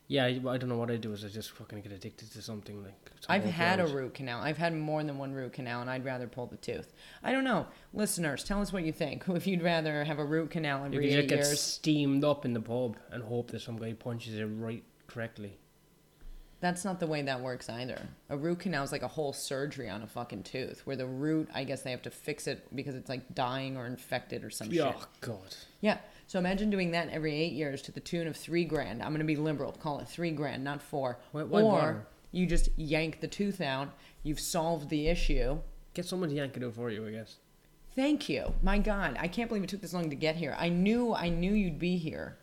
Yeah, 0.07 0.25
I, 0.25 0.41
I 0.49 0.57
don't 0.57 0.69
know 0.71 0.79
what 0.79 0.91
I 0.91 0.97
do. 0.97 1.13
Is 1.13 1.23
I 1.25 1.29
just 1.29 1.51
fucking 1.51 1.81
get 1.83 1.93
addicted 1.93 2.31
to 2.33 2.41
something 2.41 2.83
like. 2.83 2.95
I've 3.29 3.45
had 3.45 3.79
a 3.79 3.87
root 3.87 4.15
canal. 4.15 4.41
I've 4.41 4.57
had 4.57 4.75
more 4.75 5.03
than 5.05 5.19
one 5.19 5.33
root 5.35 5.53
canal, 5.53 5.83
and 5.83 5.91
I'd 5.91 6.05
rather 6.05 6.27
pull 6.27 6.47
the 6.47 6.57
tooth. 6.57 6.95
I 7.23 7.33
don't 7.33 7.45
know. 7.45 7.67
Listeners, 7.93 8.43
tell 8.43 8.63
us 8.63 8.73
what 8.73 8.85
you 8.85 8.93
think. 8.93 9.25
If 9.29 9.47
you'd 9.47 9.63
rather 9.63 10.05
have 10.05 10.19
a 10.19 10.25
root 10.25 10.51
canal 10.51 10.81
You 10.81 10.87
every 10.87 11.07
just 11.11 11.19
eight 11.19 11.29
get 11.29 11.39
years. 11.41 11.61
steamed 11.61 12.25
up 12.25 12.45
in 12.47 12.55
the 12.55 12.61
pub 12.61 12.97
and 13.11 13.23
hope 13.23 13.51
that 13.51 13.61
some 13.61 13.77
guy 13.77 13.93
punches 13.93 14.35
it 14.39 14.45
right 14.45 14.83
correctly. 15.09 15.59
That's 16.61 16.85
not 16.85 16.99
the 16.99 17.07
way 17.07 17.23
that 17.23 17.41
works 17.41 17.69
either. 17.69 18.01
A 18.31 18.37
root 18.37 18.59
canal 18.61 18.83
is 18.83 18.91
like 18.91 19.03
a 19.03 19.09
whole 19.09 19.33
surgery 19.33 19.89
on 19.89 20.03
a 20.03 20.07
fucking 20.09 20.43
tooth, 20.43 20.81
where 20.85 20.97
the 20.97 21.07
root, 21.07 21.49
I 21.55 21.63
guess 21.63 21.83
they 21.83 21.93
have 21.93 22.03
to 22.03 22.11
fix 22.11 22.49
it 22.49 22.67
because 22.75 22.97
it's 22.97 23.09
like 23.09 23.33
dying 23.35 23.77
or 23.77 23.87
infected 23.87 24.43
or 24.43 24.51
some 24.51 24.69
shit. 24.71 24.81
Oh 24.83 25.05
god. 25.21 25.55
Yeah. 25.81 25.99
So 26.27 26.39
imagine 26.39 26.69
doing 26.69 26.91
that 26.91 27.09
every 27.11 27.35
eight 27.35 27.53
years 27.53 27.81
to 27.83 27.93
the 27.93 28.01
tune 28.01 28.27
of 28.27 28.37
three 28.37 28.65
grand. 28.65 29.03
I'm 29.03 29.13
gonna 29.13 29.25
be 29.25 29.37
liberal. 29.37 29.71
Call 29.73 30.01
it 30.01 30.09
three 30.09 30.33
grand, 30.33 30.65
not 30.65 30.83
four. 30.83 31.19
Why- 31.33 31.45
why 31.45 31.63
or 31.63 31.71
bother? 31.73 32.07
you 32.33 32.47
just 32.47 32.71
yank 32.77 33.21
the 33.21 33.29
tooth 33.29 33.61
out. 33.61 33.95
You've 34.25 34.41
solved 34.41 34.91
the 34.91 35.07
issue. 35.09 35.59
Get 35.95 36.07
someone 36.07 36.29
to 36.29 36.35
yank 36.35 36.57
it 36.57 36.65
out 36.65 36.75
for 36.75 36.91
you, 36.91 37.07
I 37.07 37.13
guess. 37.13 37.37
Thank 37.95 38.29
you. 38.29 38.53
My 38.63 38.79
God, 38.79 39.17
I 39.19 39.27
can't 39.29 39.49
believe 39.49 39.65
it 39.65 39.71
took 39.71 39.81
this 39.81 39.95
long 39.95 40.11
to 40.11 40.17
get 40.17 40.37
here. 40.37 40.55
I 40.59 40.69
knew, 40.69 41.15
I 41.15 41.29
knew 41.31 41.53
you'd 41.53 41.79
be 41.79 41.97
here. 41.97 42.37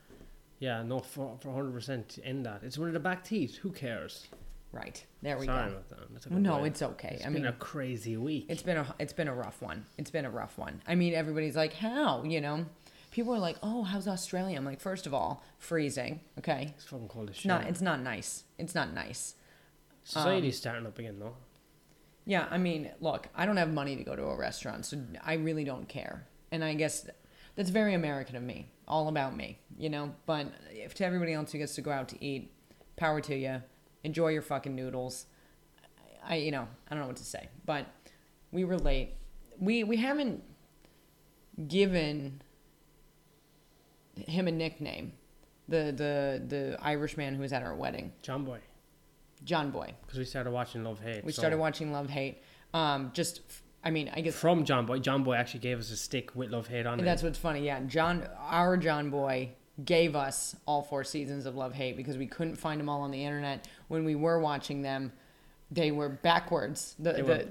Yeah, 0.65 0.81
no, 0.84 1.00
for 1.00 1.38
for 1.41 1.50
hundred 1.53 1.74
percent 1.74 2.17
in 2.31 2.43
that. 2.43 2.60
It's 2.63 2.77
one 2.77 2.88
of 2.88 2.93
the 2.93 3.00
back 3.10 3.24
teeth. 3.24 3.53
Who 3.57 3.72
cares? 3.72 4.13
Right. 4.72 4.98
There 5.22 5.38
we 5.38 5.45
Sorry 5.45 5.69
go. 5.69 5.74
about 5.75 5.89
that. 5.89 6.00
That's 6.13 6.25
a 6.25 6.29
no, 6.34 6.57
way. 6.62 6.67
it's 6.69 6.81
okay. 6.81 7.13
It's 7.17 7.22
I 7.24 7.29
been 7.29 7.43
mean, 7.43 7.45
a 7.45 7.53
crazy 7.53 8.17
week. 8.17 8.45
it's 8.50 8.63
been 8.63 8.77
a 8.77 8.95
it's 9.00 9.13
been 9.13 9.27
a 9.27 9.34
rough 9.45 9.62
one. 9.62 9.86
It's 10.00 10.12
been 10.12 10.25
a 10.25 10.29
rough 10.41 10.57
one. 10.57 10.81
I 10.88 10.95
mean, 10.95 11.13
everybody's 11.13 11.55
like, 11.55 11.74
"How?" 11.74 12.24
You 12.24 12.41
know, 12.41 12.65
people 13.12 13.34
are 13.36 13.39
like, 13.50 13.57
"Oh, 13.63 13.84
how's 13.84 14.07
Australia?" 14.07 14.57
I'm 14.57 14.65
like, 14.65 14.81
first 14.81 15.05
of 15.07 15.13
all, 15.13 15.43
freezing. 15.60 16.19
Okay, 16.39 16.74
It's 16.75 16.86
fucking 16.86 17.10
cold 17.10 17.29
as 17.29 17.36
it's 17.36 17.39
shit. 17.41 17.50
not 17.50 17.62
it's 17.67 17.81
not 17.81 18.01
nice. 18.01 18.43
It's 18.57 18.74
not 18.75 18.93
nice. 18.93 19.36
Society's 20.03 20.55
um, 20.55 20.62
starting 20.62 20.86
up 20.88 20.98
again, 21.00 21.19
though. 21.19 21.36
Yeah, 22.25 22.48
I 22.50 22.57
mean, 22.57 22.91
look, 23.00 23.27
I 23.36 23.45
don't 23.45 23.57
have 23.57 23.72
money 23.72 23.95
to 23.98 24.03
go 24.03 24.15
to 24.15 24.24
a 24.24 24.36
restaurant, 24.36 24.86
so 24.86 24.98
I 25.24 25.34
really 25.36 25.63
don't 25.63 25.88
care. 25.88 26.25
And 26.51 26.63
I 26.63 26.74
guess 26.74 27.07
that's 27.56 27.70
very 27.70 27.94
American 27.94 28.36
of 28.36 28.44
me, 28.44 28.70
all 28.88 29.08
about 29.08 29.36
me, 29.36 29.60
you 29.78 29.90
know. 29.90 30.14
But 30.26 30.48
if 30.72 30.94
to 30.96 31.06
everybody 31.06 31.34
else 31.34 31.52
who 31.52 31.58
gets 31.58 31.76
to 31.76 31.82
go 31.82 31.92
out 31.92 32.10
to 32.10 32.24
eat, 32.24 32.52
power 32.96 33.22
to 33.22 33.36
you. 33.36 33.62
Enjoy 34.04 34.30
your 34.30 34.42
fucking 34.42 34.76
noodles. 34.76 35.26
I, 36.24 36.36
you 36.36 36.52
know, 36.52 36.68
I 36.88 36.94
don't 36.94 37.02
know 37.02 37.08
what 37.08 37.18
to 37.18 37.24
say, 37.26 37.50
but 37.66 37.86
we 38.52 38.64
were 38.64 38.78
late. 38.78 39.16
We 39.60 39.84
we 39.84 39.98
haven't 39.98 40.44
given 41.68 42.42
him 44.16 44.48
a 44.48 44.52
nickname. 44.52 45.14
The 45.68 45.92
the 45.96 46.44
the 46.48 46.78
Irish 46.82 47.18
man 47.18 47.36
who 47.36 47.42
was 47.42 47.54
at 47.54 47.64
our 47.64 47.76
wedding, 47.76 48.14
John 48.22 48.44
Boy. 48.44 48.60
John 49.44 49.72
Boy. 49.72 49.94
Because 50.02 50.20
we 50.20 50.26
started 50.26 50.52
watching 50.52 50.84
Love 50.84 51.00
Hate. 51.02 51.24
We 51.24 51.32
so- 51.32 51.42
started 51.42 51.58
watching 51.58 51.92
Love 51.92 52.10
Hate. 52.10 52.42
Um, 52.74 53.12
just, 53.14 53.42
I 53.86 53.92
mean, 53.92 54.10
I 54.13 54.22
guess 54.22 54.34
From 54.36 54.65
John 54.65 54.86
Boy. 54.88 54.98
John 55.00 55.24
Boy 55.24 55.36
actually 55.36 55.60
gave 55.62 55.77
us 55.80 55.92
a 55.92 55.96
stick 55.98 56.36
with 56.36 56.50
Love 56.50 56.68
Hate 56.68 56.86
on 56.88 57.00
it. 57.00 57.04
that's 57.04 57.22
what's 57.24 57.38
funny. 57.38 57.63
Yeah, 57.65 57.82
John, 57.82 58.27
our 58.39 58.75
John 58.77 59.10
Boy 59.12 59.51
gave 59.84 60.15
us 60.15 60.56
all 60.65 60.82
four 60.82 61.04
seasons 61.04 61.46
of 61.46 61.56
Love 61.56 61.74
Hate 61.74 61.96
because 61.96 62.18
we 62.18 62.25
couldn't 62.25 62.56
find 62.56 62.80
them 62.80 62.89
all 62.89 63.01
on 63.01 63.12
the 63.12 63.24
internet. 63.24 63.68
When 63.88 64.04
we 64.04 64.15
were 64.15 64.39
watching 64.39 64.82
them, 64.82 65.12
they 65.72 65.92
were 65.92 66.10
backwards. 66.10 66.96
The 66.98 67.13
They 67.13 67.22
the, 67.22 67.27
were- 67.27 67.46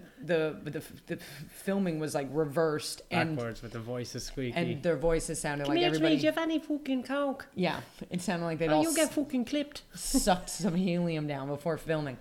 the, 0.64 0.71
the 0.71 0.83
the 1.07 1.17
filming 1.50 1.99
was 2.00 2.14
like 2.14 2.29
reversed, 2.33 3.03
and 3.11 3.37
Backwards 3.37 3.62
with 3.62 3.73
the 3.73 3.81
voices 3.81 4.25
squeaky. 4.25 4.57
and 4.57 4.83
their 4.83 4.97
voices 4.97 5.41
sounded 5.41 5.67
Come 5.67 5.75
like 5.76 5.85
everybody. 5.85 6.17
you 6.17 6.26
have 6.26 6.38
any 6.38 6.59
fucking 6.59 7.03
coke? 7.05 7.47
Yeah, 7.55 7.81
it 8.11 8.23
sounded 8.23 8.47
like 8.47 8.59
they'd 8.59 8.71
Oh, 8.71 8.76
all 8.76 8.83
you 8.83 8.95
get 8.95 9.12
fucking 9.12 9.45
clipped. 9.45 9.83
sucked 9.95 10.49
some 10.50 10.75
helium 10.75 11.26
down 11.26 11.49
before 11.49 11.76
filming. 11.76 12.17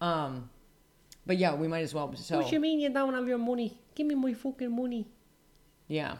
Um, 0.00 0.50
but 1.26 1.36
yeah, 1.38 1.54
we 1.54 1.68
might 1.68 1.80
as 1.82 1.92
well. 1.94 2.14
So 2.16 2.38
what 2.38 2.52
you 2.52 2.60
mean 2.60 2.78
you 2.80 2.88
don't 2.90 3.14
have 3.14 3.26
your 3.28 3.38
money? 3.38 3.78
Give 3.94 4.06
me 4.06 4.14
my 4.14 4.32
fucking 4.34 4.74
money. 4.74 5.06
Yeah, 5.88 6.12
Was 6.12 6.18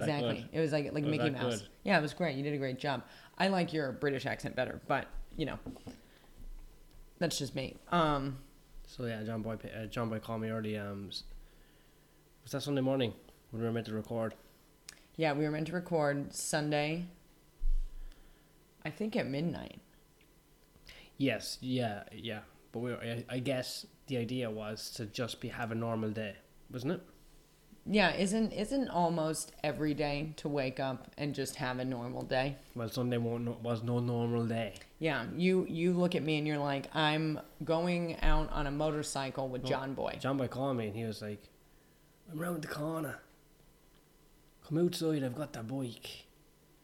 exactly. 0.00 0.46
It 0.52 0.60
was 0.60 0.72
like 0.72 0.86
like 0.92 1.04
Was 1.04 1.10
Mickey 1.10 1.30
Mouse. 1.30 1.60
good? 1.60 1.68
Yeah, 1.84 1.98
it 1.98 2.02
was 2.02 2.14
great. 2.14 2.36
You 2.36 2.42
did 2.42 2.54
a 2.54 2.58
great 2.58 2.78
job. 2.78 3.02
I 3.38 3.48
like 3.48 3.72
your 3.72 3.92
British 3.92 4.26
accent 4.26 4.56
better, 4.56 4.80
but 4.86 5.06
you 5.36 5.46
know, 5.46 5.58
that's 7.18 7.38
just 7.38 7.54
me. 7.54 7.76
Um, 7.90 8.38
So 8.86 9.04
yeah, 9.06 9.22
John 9.22 9.42
Boy, 9.42 9.54
uh, 9.76 9.86
John 9.86 10.08
Boy 10.08 10.18
called 10.18 10.40
me 10.42 10.50
early. 10.50 10.76
Um, 10.76 11.08
was 12.42 12.52
that 12.52 12.62
Sunday 12.62 12.80
morning 12.80 13.12
when 13.50 13.60
we 13.62 13.66
were 13.68 13.72
meant 13.72 13.86
to 13.86 13.94
record? 13.94 14.34
yeah, 15.16 15.32
we 15.32 15.44
were 15.44 15.50
meant 15.50 15.66
to 15.66 15.72
record 15.72 16.32
Sunday. 16.34 17.04
I 18.84 18.90
think 18.90 19.16
at 19.16 19.26
midnight. 19.26 19.80
Yes, 21.16 21.58
yeah, 21.60 22.04
yeah. 22.12 22.40
But 22.72 22.78
we, 22.78 22.90
were, 22.90 22.98
I, 22.98 23.24
I 23.28 23.38
guess 23.40 23.84
the 24.08 24.16
idea 24.16 24.50
was 24.50 24.90
to 24.90 25.06
just 25.06 25.40
be 25.40 25.48
have 25.48 25.70
a 25.70 25.74
normal 25.74 26.10
day, 26.10 26.36
wasn't 26.70 26.92
it? 26.94 27.02
Yeah, 27.90 28.14
isn't 28.14 28.52
isn't 28.52 28.88
almost 28.90 29.52
every 29.64 29.94
day 29.94 30.34
to 30.36 30.48
wake 30.48 30.78
up 30.78 31.10
and 31.16 31.34
just 31.34 31.56
have 31.56 31.78
a 31.78 31.84
normal 31.84 32.22
day? 32.22 32.56
Well, 32.74 32.90
Sunday 32.90 33.16
was 33.16 33.82
no 33.82 33.98
normal 33.98 34.44
day. 34.46 34.74
Yeah, 34.98 35.24
you 35.36 35.64
you 35.68 35.94
look 35.94 36.14
at 36.14 36.22
me 36.22 36.36
and 36.36 36.46
you're 36.46 36.58
like, 36.58 36.94
I'm 36.94 37.40
going 37.64 38.20
out 38.20 38.52
on 38.52 38.66
a 38.66 38.70
motorcycle 38.70 39.48
with 39.48 39.62
Well, 39.62 39.70
John 39.70 39.94
Boy. 39.94 40.18
John 40.20 40.36
Boy 40.36 40.48
called 40.48 40.76
me 40.76 40.88
and 40.88 40.96
he 40.96 41.04
was 41.04 41.22
like, 41.22 41.42
"I'm 42.30 42.38
round 42.38 42.60
the 42.62 42.68
corner. 42.68 43.20
Come 44.66 44.78
outside. 44.78 45.24
I've 45.24 45.36
got 45.36 45.54
the 45.54 45.62
bike." 45.62 46.26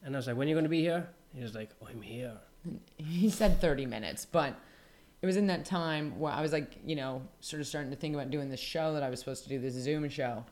And 0.02 0.14
I 0.16 0.18
was 0.18 0.26
like, 0.26 0.36
"When 0.36 0.46
are 0.46 0.50
you 0.50 0.54
going 0.54 0.64
to 0.64 0.70
be 0.70 0.80
here?" 0.80 1.08
He 1.34 1.42
was 1.42 1.54
like, 1.54 1.70
"I'm 1.86 2.00
here." 2.00 2.38
he 2.96 3.28
said 3.28 3.60
30 3.60 3.84
minutes 3.84 4.24
but 4.24 4.54
it 5.24 5.26
was 5.26 5.38
in 5.38 5.46
that 5.46 5.64
time 5.64 6.18
where 6.18 6.30
i 6.34 6.42
was 6.42 6.52
like 6.52 6.76
you 6.84 6.94
know 6.94 7.22
sort 7.40 7.58
of 7.62 7.66
starting 7.66 7.90
to 7.90 7.96
think 7.96 8.14
about 8.14 8.28
doing 8.30 8.50
this 8.50 8.60
show 8.60 8.92
that 8.92 9.02
i 9.02 9.08
was 9.08 9.18
supposed 9.18 9.42
to 9.42 9.48
do 9.48 9.58
this 9.58 9.72
zoom 9.72 10.06
show 10.10 10.44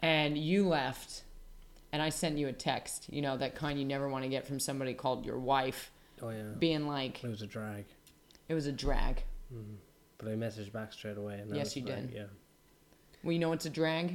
and 0.00 0.36
you 0.36 0.66
left 0.66 1.22
and 1.92 2.02
i 2.02 2.08
sent 2.08 2.36
you 2.38 2.48
a 2.48 2.52
text 2.52 3.06
you 3.08 3.22
know 3.22 3.36
that 3.36 3.54
kind 3.54 3.78
you 3.78 3.84
never 3.84 4.08
want 4.08 4.24
to 4.24 4.28
get 4.28 4.44
from 4.44 4.58
somebody 4.58 4.92
called 4.94 5.24
your 5.24 5.38
wife 5.38 5.92
Oh 6.22 6.30
yeah. 6.30 6.42
being 6.58 6.86
like 6.88 7.22
It 7.22 7.28
was 7.28 7.42
a 7.42 7.46
drag. 7.46 7.84
it 8.48 8.54
was 8.54 8.66
a 8.66 8.72
drag 8.72 9.22
mm-hmm. 9.54 9.74
But 10.18 10.28
I 10.28 10.30
messaged 10.30 10.72
back 10.72 10.94
straight 10.94 11.18
away. 11.18 11.34
And 11.34 11.52
I 11.52 11.56
Yes, 11.58 11.66
was 11.66 11.76
you 11.76 11.84
like, 11.84 12.06
did. 12.08 12.10
Yeah. 12.16 12.24
well 13.22 13.32
you 13.32 13.38
know 13.38 13.52
it's 13.52 13.66
a 13.66 13.70
drag 13.70 14.14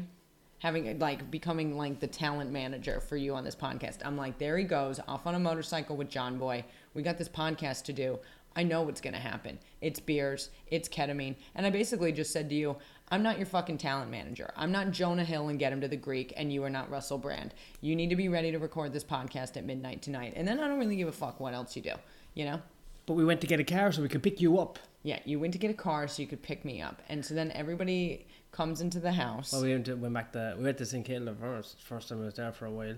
having 0.58 1.00
like 1.00 1.32
becoming 1.32 1.78
like 1.78 2.00
the 2.02 2.08
talent 2.08 2.52
manager 2.52 3.00
for 3.00 3.16
you 3.18 3.34
on 3.36 3.44
this 3.44 3.56
podcast 3.56 3.98
i'm 4.04 4.18
like 4.18 4.38
there 4.40 4.58
he 4.58 4.64
goes 4.64 5.00
off 5.08 5.26
on 5.26 5.36
a 5.36 5.40
motorcycle 5.40 5.96
with 5.96 6.10
john 6.10 6.38
boy 6.38 6.64
we 6.94 7.02
got 7.02 7.18
this 7.18 7.30
podcast 7.30 7.84
to 7.84 7.94
do 7.94 8.20
i 8.55 8.63
know 8.63 8.81
what's 8.81 9.01
going 9.01 9.13
to 9.13 9.20
happen. 9.20 9.60
It's 9.81 10.00
beers 10.00 10.50
it's 10.67 10.89
ketamine. 10.89 11.36
And 11.55 11.65
i 11.65 11.70
basically 11.70 12.12
just 12.12 12.31
said 12.31 12.50
to 12.50 12.55
you 12.55 12.77
i'm 13.10 13.24
not 13.24 13.38
your 13.38 13.46
fucking 13.46 13.77
talent 13.77 14.12
manager. 14.12 14.51
I'm 14.55 14.72
not 14.72 14.91
jonah 14.91 15.24
hill 15.24 15.50
and 15.50 15.60
get 15.60 15.74
him 15.74 15.81
to 15.81 15.88
the 15.88 15.98
greek 15.98 16.34
and 16.38 16.51
you 16.51 16.63
are 16.63 16.70
not 16.70 16.89
russell 16.89 17.17
brand. 17.17 17.53
You 17.81 17.96
need 17.96 18.10
to 18.10 18.15
be 18.15 18.29
ready 18.29 18.51
to 18.51 18.60
record 18.60 18.93
this 18.93 19.03
podcast 19.03 19.58
at 19.58 19.65
midnight 19.65 20.01
tonight. 20.01 20.34
And 20.36 20.48
then 20.48 20.60
i 20.60 20.67
don't 20.67 20.79
really 20.79 20.96
give 20.96 21.08
a 21.08 21.12
fuck 21.12 21.39
what 21.39 21.53
else 21.53 21.75
you 21.75 21.81
do 21.81 21.93
you 22.34 22.46
know? 22.46 22.62
But 23.05 23.13
we 23.15 23.25
went 23.25 23.41
to 23.41 23.48
get 23.48 23.60
a 23.60 23.63
car 23.63 23.91
so 23.91 24.01
we 24.01 24.08
could 24.08 24.24
pick 24.24 24.39
you 24.39 24.60
up. 24.60 24.79
yeah 25.03 25.20
you 25.25 25.39
went 25.39 25.53
to 25.53 25.60
get 25.60 25.72
a 25.72 25.79
car 25.89 26.08
so 26.08 26.22
you 26.22 26.27
could 26.27 26.41
pick 26.41 26.63
me 26.63 26.81
up. 26.81 27.01
And 27.10 27.25
so 27.25 27.34
then 27.34 27.51
everybody 27.51 28.27
comes 28.51 28.81
into 28.81 29.00
the 29.00 29.12
house. 29.12 29.51
Well, 29.51 29.63
we 29.63 29.72
went, 29.72 29.86
to, 29.86 29.96
went 29.96 30.13
back 30.13 30.31
to 30.34 30.55
we 30.58 30.63
went 30.65 30.77
to 30.77 30.86
St 30.86 31.05
Kilda 31.05 31.34
first. 31.36 31.81
First 31.81 32.10
time 32.10 32.22
I 32.22 32.25
was 32.25 32.36
there 32.36 32.51
for 32.51 32.65
a 32.65 32.72
while. 32.72 32.96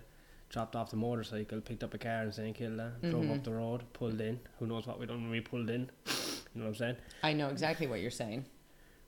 Dropped 0.54 0.76
off 0.76 0.92
the 0.92 0.96
motorcycle, 0.98 1.60
picked 1.62 1.84
up 1.84 1.94
a 1.96 1.98
car 1.98 2.24
in 2.24 2.32
St 2.32 2.56
Kilda, 2.56 2.94
drove 3.02 3.24
Mm-hmm. 3.24 3.32
up 3.34 3.44
the 3.44 3.54
road, 3.54 3.82
pulled 3.92 4.22
in. 4.22 4.40
Who 4.60 4.68
knows 4.68 4.86
what 4.88 5.00
we 5.00 5.06
done 5.08 5.22
when 5.24 5.32
we 5.32 5.42
pulled 5.42 5.70
in? 5.70 5.90
You 6.56 6.62
know 6.62 6.68
what 6.68 6.74
I'm 6.74 6.76
saying? 6.78 6.96
i 7.24 7.34
know 7.34 7.50
exactly 7.50 7.88
what 7.88 8.00
you're 8.00 8.12
saying 8.12 8.46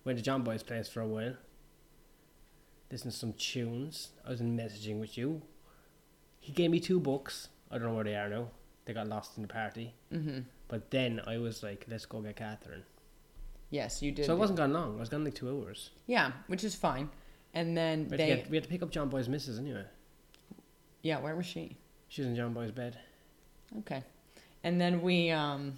Went 0.04 0.18
to 0.18 0.24
John 0.24 0.42
Boy's 0.42 0.64
place 0.64 0.88
for 0.90 1.02
a 1.02 1.08
while. 1.08 1.36
Listened 2.92 3.12
to 3.14 3.18
some 3.20 3.34
tunes. 3.34 4.10
I 4.26 4.32
was 4.32 4.42
in 4.42 4.58
messaging 4.58 5.00
with 5.00 5.16
you. 5.18 5.44
He 6.40 6.52
gave 6.52 6.72
me 6.72 6.80
two 6.80 7.00
books. 7.00 7.50
I 7.70 7.78
don't 7.78 7.88
know 7.90 7.94
where 7.94 8.04
they 8.04 8.16
are 8.16 8.30
now. 8.30 8.48
They 8.86 8.94
got 8.94 9.08
lost 9.08 9.38
in 9.38 9.44
the 9.44 9.48
party. 9.48 9.94
hmm 10.12 10.40
But 10.68 10.90
then 10.90 11.22
I 11.28 11.38
was 11.38 11.62
like, 11.64 11.86
let's 11.88 12.06
go 12.08 12.20
get 12.22 12.36
Catherine. 12.38 12.84
Yes, 13.70 14.02
you 14.02 14.12
did. 14.12 14.26
So 14.26 14.34
it 14.34 14.40
wasn't 14.40 14.58
gone 14.58 14.74
long. 14.74 14.98
I 14.98 15.00
was 15.00 15.10
gone 15.10 15.24
like 15.24 15.36
two 15.36 15.50
hours. 15.50 15.92
Yeah, 16.08 16.32
which 16.48 16.64
is 16.64 16.74
fine. 16.76 17.10
And 17.54 17.76
then 17.78 18.06
We 18.06 18.10
had, 18.10 18.10
to 18.12 18.18
they, 18.18 18.28
get, 18.36 18.50
we 18.50 18.58
had 18.58 18.64
to 18.64 18.70
pick 18.70 18.82
up 18.84 18.90
John 18.92 19.10
Boy's 19.10 19.30
missus 19.30 19.60
anyway. 19.60 19.86
Yeah, 21.06 21.20
where 21.20 21.36
was 21.36 21.46
she? 21.46 21.78
She 22.10 22.22
was 22.22 22.30
in 22.30 22.36
John 22.36 22.52
Boy's 22.54 22.72
bed. 22.72 22.98
Okay. 23.80 24.04
And 24.64 24.82
then 24.82 25.02
we, 25.04 25.30
um, 25.30 25.78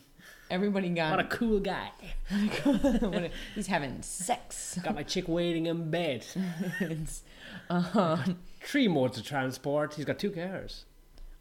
everybody 0.50 0.88
got. 0.90 1.12
What 1.12 1.20
a 1.20 1.28
cool 1.28 1.60
guy. 1.60 1.92
a- 2.32 3.30
he's 3.56 3.68
having 3.68 4.02
sex. 4.02 4.80
Got 4.82 4.96
my 4.96 5.04
chick 5.04 5.28
waiting 5.28 5.66
in 5.66 5.92
bed. 5.92 6.26
Um, 7.70 8.40
Three 8.62 8.88
modes 8.88 9.18
of 9.18 9.26
transport. 9.26 9.94
He's 9.96 10.06
got 10.06 10.20
two 10.20 10.32
cars. 10.32 10.86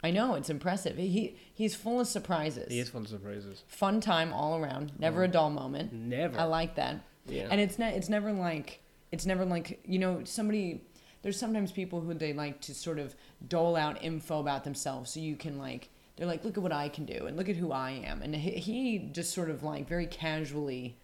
I 0.02 0.10
know 0.10 0.34
it's 0.34 0.50
impressive. 0.50 0.96
He 0.96 1.36
he's 1.54 1.74
full 1.74 2.00
of 2.00 2.06
surprises. 2.06 2.70
He 2.72 2.78
is 2.80 2.88
full 2.88 3.02
of 3.02 3.08
surprises. 3.08 3.62
Fun 3.68 4.00
time 4.00 4.32
all 4.32 4.56
around. 4.56 4.92
Never 4.98 5.24
a 5.24 5.28
dull 5.28 5.50
moment. 5.50 5.92
Never. 5.92 6.38
I 6.38 6.44
like 6.44 6.76
that. 6.76 7.00
Yeah. 7.26 7.48
And 7.50 7.60
it's 7.60 7.78
ne- 7.78 7.94
it's 7.96 8.08
never 8.08 8.32
like 8.32 8.80
it's 9.12 9.26
never 9.26 9.44
like 9.44 9.80
you 9.84 9.98
know 9.98 10.22
somebody. 10.24 10.82
There's 11.26 11.40
sometimes 11.40 11.72
people 11.72 12.00
who 12.00 12.14
they 12.14 12.32
like 12.32 12.60
to 12.60 12.72
sort 12.72 13.00
of 13.00 13.16
dole 13.48 13.74
out 13.74 14.00
info 14.00 14.38
about 14.38 14.62
themselves, 14.62 15.10
so 15.10 15.18
you 15.18 15.34
can 15.34 15.58
like 15.58 15.88
they're 16.14 16.24
like, 16.28 16.44
look 16.44 16.56
at 16.56 16.62
what 16.62 16.70
I 16.70 16.88
can 16.88 17.04
do 17.04 17.26
and 17.26 17.36
look 17.36 17.48
at 17.48 17.56
who 17.56 17.72
I 17.72 17.90
am, 17.90 18.22
and 18.22 18.32
he, 18.36 18.50
he 18.52 18.98
just 19.10 19.34
sort 19.34 19.50
of 19.50 19.64
like 19.64 19.88
very 19.88 20.06
casually 20.06 20.96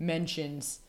mentions 0.00 0.80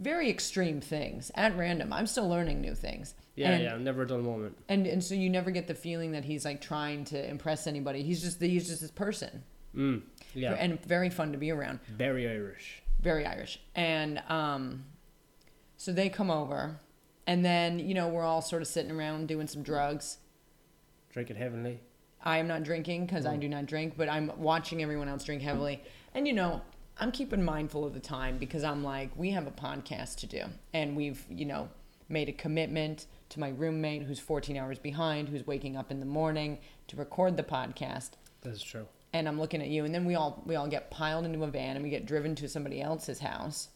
very 0.00 0.28
extreme 0.30 0.80
things 0.80 1.30
at 1.36 1.56
random. 1.56 1.92
I'm 1.92 2.08
still 2.08 2.28
learning 2.28 2.60
new 2.60 2.74
things. 2.74 3.14
yeah, 3.36 3.50
and, 3.52 3.62
yeah. 3.62 3.76
Never 3.76 4.02
a 4.02 4.06
dull 4.08 4.18
moment. 4.18 4.56
And 4.68 4.88
and 4.88 5.02
so 5.04 5.14
you 5.14 5.30
never 5.30 5.52
get 5.52 5.68
the 5.68 5.74
feeling 5.76 6.10
that 6.10 6.24
he's 6.24 6.44
like 6.44 6.60
trying 6.60 7.04
to 7.06 7.24
impress 7.30 7.68
anybody. 7.68 8.02
He's 8.02 8.20
just 8.20 8.40
he's 8.42 8.66
just 8.68 8.80
this 8.80 8.90
person, 8.90 9.44
Mm. 9.76 10.02
Yeah. 10.34 10.54
and 10.54 10.82
very 10.84 11.08
fun 11.10 11.30
to 11.30 11.38
be 11.38 11.52
around 11.52 11.78
Very 11.86 12.28
Irish. 12.28 12.82
very 13.00 13.24
Irish. 13.24 13.60
And 13.76 14.20
um, 14.28 14.86
so 15.76 15.92
they 15.92 16.08
come 16.08 16.32
over, 16.32 16.80
and 17.28 17.44
then 17.44 17.78
you 17.78 17.94
know 17.94 18.08
we're 18.08 18.24
all 18.24 18.42
sort 18.42 18.62
of 18.62 18.66
sitting 18.66 18.90
around 18.90 19.28
doing 19.28 19.46
some 19.46 19.62
drugs. 19.62 20.16
Drink 21.12 21.30
it 21.30 21.36
heavenly. 21.36 21.80
I 22.24 22.38
am 22.38 22.48
not 22.48 22.64
drinking 22.64 23.06
because 23.06 23.26
I 23.26 23.36
mm. 23.36 23.40
do 23.40 23.48
not 23.48 23.66
drink, 23.66 23.94
but 23.96 24.08
I'm 24.08 24.32
watching 24.38 24.82
everyone 24.82 25.08
else 25.08 25.22
drink 25.24 25.42
heavily. 25.42 25.82
And 26.14 26.26
you 26.26 26.32
know, 26.32 26.62
I'm 26.98 27.12
keeping 27.12 27.44
mindful 27.44 27.84
of 27.84 27.94
the 27.94 28.00
time 28.00 28.38
because 28.38 28.64
I'm 28.64 28.82
like, 28.82 29.10
we 29.14 29.30
have 29.30 29.46
a 29.46 29.52
podcast 29.52 30.16
to 30.16 30.26
do, 30.26 30.44
and 30.72 30.96
we've 30.96 31.22
you 31.30 31.44
know 31.44 31.68
made 32.08 32.30
a 32.30 32.32
commitment 32.32 33.06
to 33.28 33.38
my 33.38 33.50
roommate 33.50 34.02
who's 34.04 34.18
14 34.18 34.56
hours 34.56 34.78
behind, 34.78 35.28
who's 35.28 35.46
waking 35.46 35.76
up 35.76 35.90
in 35.90 36.00
the 36.00 36.06
morning 36.06 36.58
to 36.86 36.96
record 36.96 37.36
the 37.36 37.42
podcast. 37.42 38.12
That's 38.40 38.62
true. 38.62 38.86
and 39.12 39.28
I'm 39.28 39.38
looking 39.38 39.60
at 39.60 39.68
you, 39.68 39.84
and 39.84 39.94
then 39.94 40.06
we 40.06 40.14
all 40.14 40.42
we 40.46 40.56
all 40.56 40.66
get 40.66 40.90
piled 40.90 41.26
into 41.26 41.44
a 41.44 41.48
van 41.48 41.76
and 41.76 41.84
we 41.84 41.90
get 41.90 42.06
driven 42.06 42.34
to 42.36 42.48
somebody 42.48 42.80
else's 42.80 43.18
house 43.18 43.68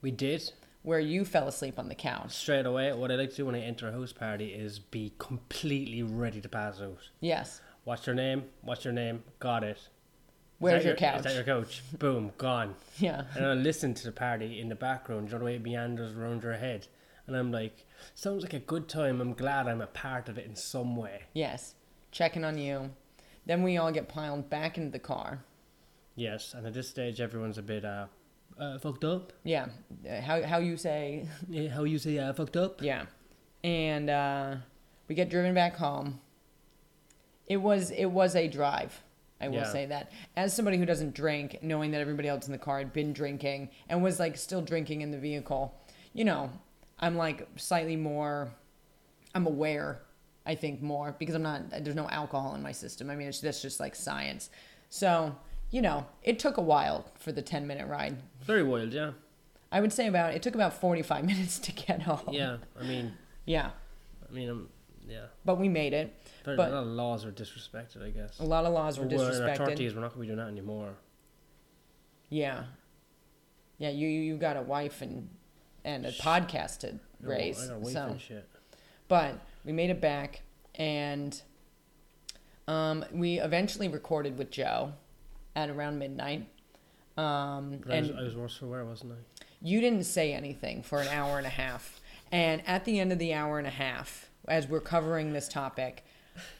We 0.00 0.10
did 0.10 0.50
where 0.84 1.00
you 1.00 1.24
fell 1.24 1.48
asleep 1.48 1.78
on 1.78 1.88
the 1.88 1.94
couch. 1.94 2.32
straight 2.32 2.66
away. 2.66 2.92
What 2.92 3.10
I 3.10 3.16
like 3.16 3.30
to 3.30 3.36
do 3.36 3.46
when 3.46 3.54
I 3.54 3.60
enter 3.60 3.88
a 3.88 3.92
house 3.92 4.12
party 4.12 4.48
is 4.52 4.78
be 4.78 5.14
completely 5.18 6.02
ready 6.02 6.40
to 6.42 6.48
pass 6.48 6.80
out. 6.80 6.98
Yes. 7.20 7.60
What's 7.84 8.06
your 8.06 8.14
name? 8.14 8.44
What's 8.60 8.84
your 8.84 8.92
name? 8.92 9.24
Got 9.40 9.64
it. 9.64 9.78
Where's 10.58 10.82
that 10.84 10.88
your 10.88 10.96
couch? 10.96 11.18
Is 11.18 11.24
that 11.24 11.34
your 11.34 11.44
couch? 11.44 11.82
Boom, 11.98 12.32
gone. 12.36 12.74
Yeah. 12.98 13.24
And 13.34 13.46
I 13.46 13.54
listen 13.54 13.94
to 13.94 14.04
the 14.04 14.12
party 14.12 14.60
in 14.60 14.68
the 14.68 14.74
background, 14.74 15.28
you 15.28 15.32
know 15.32 15.38
the 15.38 15.44
way 15.46 15.56
it 15.56 15.62
meanders 15.62 16.14
around 16.14 16.42
your 16.42 16.54
head. 16.54 16.86
And 17.26 17.34
I'm 17.34 17.50
like, 17.50 17.86
sounds 18.14 18.42
like 18.42 18.52
a 18.52 18.58
good 18.58 18.86
time. 18.86 19.22
I'm 19.22 19.32
glad 19.32 19.66
I'm 19.66 19.80
a 19.80 19.86
part 19.86 20.28
of 20.28 20.36
it 20.36 20.44
in 20.44 20.54
some 20.54 20.96
way. 20.96 21.22
Yes. 21.32 21.74
Checking 22.10 22.44
on 22.44 22.58
you. 22.58 22.90
Then 23.46 23.62
we 23.62 23.78
all 23.78 23.90
get 23.90 24.08
piled 24.08 24.50
back 24.50 24.76
into 24.76 24.90
the 24.90 24.98
car. 24.98 25.44
Yes, 26.14 26.54
and 26.54 26.66
at 26.66 26.74
this 26.74 26.88
stage, 26.88 27.20
everyone's 27.20 27.58
a 27.58 27.62
bit 27.62 27.84
uh, 27.84 28.06
uh 28.58 28.78
fucked 28.78 29.04
up. 29.04 29.32
Yeah. 29.42 29.66
Uh, 30.08 30.20
How 30.20 30.42
how 30.42 30.58
you 30.58 30.76
say 30.76 31.26
Yeah, 31.48 31.68
how 31.70 31.84
you 31.84 31.98
say 31.98 32.18
uh, 32.18 32.32
fucked 32.32 32.56
up? 32.56 32.82
Yeah. 32.82 33.06
And 33.62 34.10
uh, 34.10 34.56
we 35.08 35.14
get 35.14 35.30
driven 35.30 35.54
back 35.54 35.76
home. 35.76 36.20
It 37.46 37.58
was 37.58 37.90
it 37.90 38.06
was 38.06 38.34
a 38.36 38.48
drive. 38.48 39.02
I 39.40 39.48
will 39.48 39.56
Yeah. 39.56 39.64
say 39.72 39.86
that. 39.86 40.12
As 40.36 40.54
somebody 40.54 40.78
who 40.78 40.86
doesn't 40.86 41.14
drink, 41.14 41.58
knowing 41.62 41.90
that 41.90 42.00
everybody 42.00 42.28
else 42.28 42.46
in 42.46 42.52
the 42.52 42.58
car 42.58 42.78
had 42.78 42.92
been 42.92 43.12
drinking 43.12 43.70
and 43.88 44.02
was 44.02 44.18
like 44.18 44.36
still 44.36 44.62
drinking 44.62 45.02
in 45.02 45.10
the 45.10 45.18
vehicle, 45.18 45.74
you 46.12 46.24
know, 46.24 46.50
I'm 46.98 47.16
like 47.16 47.46
slightly 47.56 47.96
more 47.96 48.50
I'm 49.34 49.46
aware, 49.46 50.00
I 50.46 50.54
think 50.54 50.80
more 50.80 51.14
because 51.18 51.34
I'm 51.34 51.42
not 51.42 51.70
there's 51.70 51.96
no 51.96 52.08
alcohol 52.08 52.54
in 52.54 52.62
my 52.62 52.72
system. 52.72 53.10
I 53.10 53.16
mean, 53.16 53.28
it's 53.28 53.40
that's 53.40 53.60
just 53.60 53.80
like 53.80 53.94
science. 53.96 54.48
So, 54.90 55.34
you 55.70 55.82
know, 55.82 56.06
it 56.22 56.38
took 56.38 56.56
a 56.56 56.62
while 56.62 57.10
for 57.18 57.32
the 57.32 57.42
10 57.42 57.66
minute 57.66 57.86
ride. 57.88 58.16
Very 58.42 58.62
wild, 58.62 58.92
yeah. 58.92 59.12
I 59.72 59.80
would 59.80 59.92
say 59.92 60.06
about 60.06 60.34
it 60.34 60.42
took 60.42 60.54
about 60.54 60.74
45 60.80 61.24
minutes 61.32 61.58
to 61.60 61.72
get 61.72 62.02
home. 62.02 62.28
Yeah, 62.32 62.58
I 62.80 62.84
mean, 62.84 63.12
Yeah. 63.44 63.70
I 64.28 64.32
mean, 64.32 64.48
um, 64.50 64.68
yeah. 65.08 65.26
But 65.44 65.58
we 65.58 65.68
made 65.68 65.92
it. 65.92 66.14
Very, 66.44 66.56
But- 66.56 66.70
a 66.70 66.74
lot 66.74 66.82
of 66.82 66.88
laws 66.88 67.24
are 67.24 67.32
disrespected, 67.32 68.02
I 68.04 68.10
guess. 68.10 68.38
A 68.38 68.44
lot 68.44 68.64
of 68.64 68.72
laws 68.72 68.98
were 68.98 69.06
We're 69.06 69.14
in 69.14 69.20
our 69.20 69.30
disrespected. 69.30 69.66
thirties. 69.66 69.94
We're 69.94 70.00
not 70.00 70.10
gonna 70.10 70.20
be 70.22 70.26
doing 70.26 70.38
that 70.38 70.48
anymore. 70.48 70.94
Yeah, 72.30 72.64
yeah. 73.78 73.90
You 73.90 74.08
you 74.08 74.36
got 74.36 74.56
a 74.56 74.62
wife 74.62 75.02
and 75.02 75.28
and 75.84 76.06
a 76.06 76.12
podcast 76.12 76.78
to 76.80 76.98
raise. 77.20 77.62
I 77.62 77.68
got 77.68 77.76
a 77.76 77.78
wife 77.80 77.92
so, 77.92 78.42
but 79.08 79.38
we 79.64 79.72
made 79.72 79.90
it 79.90 80.00
back, 80.00 80.42
and 80.74 81.40
um, 82.66 83.04
we 83.12 83.38
eventually 83.40 83.88
recorded 83.88 84.38
with 84.38 84.50
Joe 84.50 84.94
at 85.56 85.70
around 85.70 85.98
midnight. 85.98 86.48
Um, 87.16 87.80
I, 87.88 88.00
was, 88.00 88.10
and 88.10 88.18
I 88.18 88.22
was 88.22 88.34
worse 88.34 88.56
for 88.56 88.66
wear, 88.66 88.84
wasn't 88.84 89.12
I? 89.12 89.44
you 89.64 89.80
didn't 89.80 90.04
say 90.04 90.32
anything 90.32 90.82
for 90.82 91.00
an 91.00 91.08
hour 91.08 91.38
and 91.38 91.46
a 91.46 91.50
half. 91.50 92.00
And 92.30 92.62
at 92.66 92.84
the 92.84 93.00
end 93.00 93.12
of 93.12 93.18
the 93.18 93.32
hour 93.32 93.58
and 93.58 93.66
a 93.66 93.70
half, 93.70 94.28
as 94.46 94.68
we're 94.68 94.80
covering 94.80 95.32
this 95.32 95.48
topic, 95.48 96.04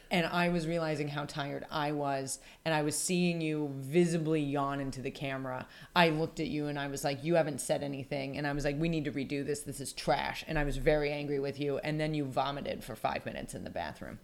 and 0.09 0.25
I 0.25 0.49
was 0.49 0.65
realizing 0.65 1.09
how 1.09 1.25
tired 1.25 1.65
I 1.69 1.91
was, 1.91 2.39
and 2.63 2.73
I 2.73 2.81
was 2.81 2.97
seeing 2.97 3.41
you 3.41 3.71
visibly 3.75 4.41
yawn 4.41 4.79
into 4.79 5.01
the 5.01 5.11
camera. 5.11 5.67
I 5.95 6.09
looked 6.09 6.39
at 6.39 6.47
you 6.47 6.67
and 6.67 6.79
I 6.79 6.87
was 6.87 7.03
like, 7.03 7.23
You 7.23 7.35
haven't 7.35 7.61
said 7.61 7.83
anything. 7.83 8.37
And 8.37 8.47
I 8.47 8.53
was 8.53 8.65
like, 8.65 8.79
We 8.79 8.89
need 8.89 9.05
to 9.05 9.11
redo 9.11 9.45
this. 9.45 9.61
This 9.61 9.79
is 9.79 9.93
trash. 9.93 10.43
And 10.47 10.57
I 10.57 10.63
was 10.63 10.77
very 10.77 11.11
angry 11.11 11.39
with 11.39 11.59
you. 11.59 11.77
And 11.79 11.99
then 11.99 12.13
you 12.13 12.23
vomited 12.25 12.83
for 12.83 12.95
five 12.95 13.25
minutes 13.25 13.53
in 13.53 13.63
the 13.63 13.69
bathroom. 13.69 14.19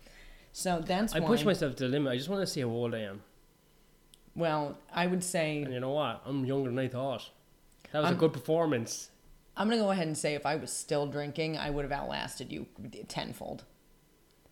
So 0.54 0.82
that's 0.86 1.14
I 1.14 1.20
why. 1.20 1.28
push 1.28 1.44
myself 1.44 1.76
to 1.78 1.84
the 1.84 1.90
limit. 1.90 2.14
I 2.14 2.18
just 2.18 2.30
want 2.30 2.42
to 2.42 2.48
see 2.48 2.62
how 2.62 2.68
old 2.68 2.96
I 2.96 3.00
am. 3.00 3.22
Well, 4.36 4.78
I 4.94 5.08
would 5.08 5.24
say 5.24 5.64
And 5.64 5.74
you 5.74 5.80
know 5.80 5.92
what? 5.92 6.22
I'm 6.26 6.46
younger 6.46 6.70
than 6.70 6.80
I 6.80 6.88
thought. 6.88 7.30
That 7.92 8.00
was 8.00 8.06
a 8.06 8.10
I'm- 8.10 8.18
good 8.18 8.34
performance. 8.34 9.10
I'm 9.58 9.70
gonna 9.70 9.82
go 9.82 9.92
ahead 9.92 10.08
and 10.08 10.18
say 10.18 10.34
if 10.36 10.46
I 10.46 10.56
was 10.56 10.72
still 10.72 11.08
drinking, 11.08 11.58
I 11.58 11.70
would 11.70 11.84
have 11.84 11.92
outlasted 11.92 12.52
you 12.52 12.68
tenfold. 13.10 13.66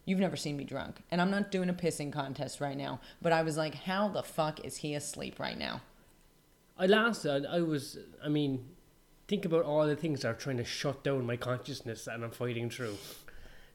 You've 0.06 0.20
never 0.20 0.36
seen 0.36 0.58
me 0.58 0.66
drunk, 0.66 0.98
and 1.10 1.22
I'm 1.22 1.32
not 1.32 1.52
doing 1.52 1.70
a 1.70 1.74
pissing 1.74 2.12
contest 2.12 2.60
right 2.60 2.76
now. 2.76 3.00
But 3.22 3.32
I 3.32 3.42
was 3.44 3.56
like, 3.58 3.76
how 3.76 4.10
the 4.10 4.24
fuck 4.24 4.66
is 4.66 4.78
he 4.78 4.94
asleep 4.96 5.40
right 5.40 5.58
now? 5.58 5.82
I 6.78 6.88
lasted. 6.88 7.46
I 7.46 7.62
was. 7.62 7.98
I 8.24 8.28
mean, 8.28 8.66
think 9.28 9.46
about 9.46 9.64
all 9.66 9.86
the 9.88 9.96
things 9.96 10.22
that 10.22 10.30
are 10.30 10.34
trying 10.34 10.58
to 10.58 10.66
shut 10.66 11.04
down 11.04 11.26
my 11.26 11.38
consciousness, 11.38 12.08
and 12.08 12.24
I'm 12.24 12.32
fighting 12.32 12.70
through. 12.70 12.98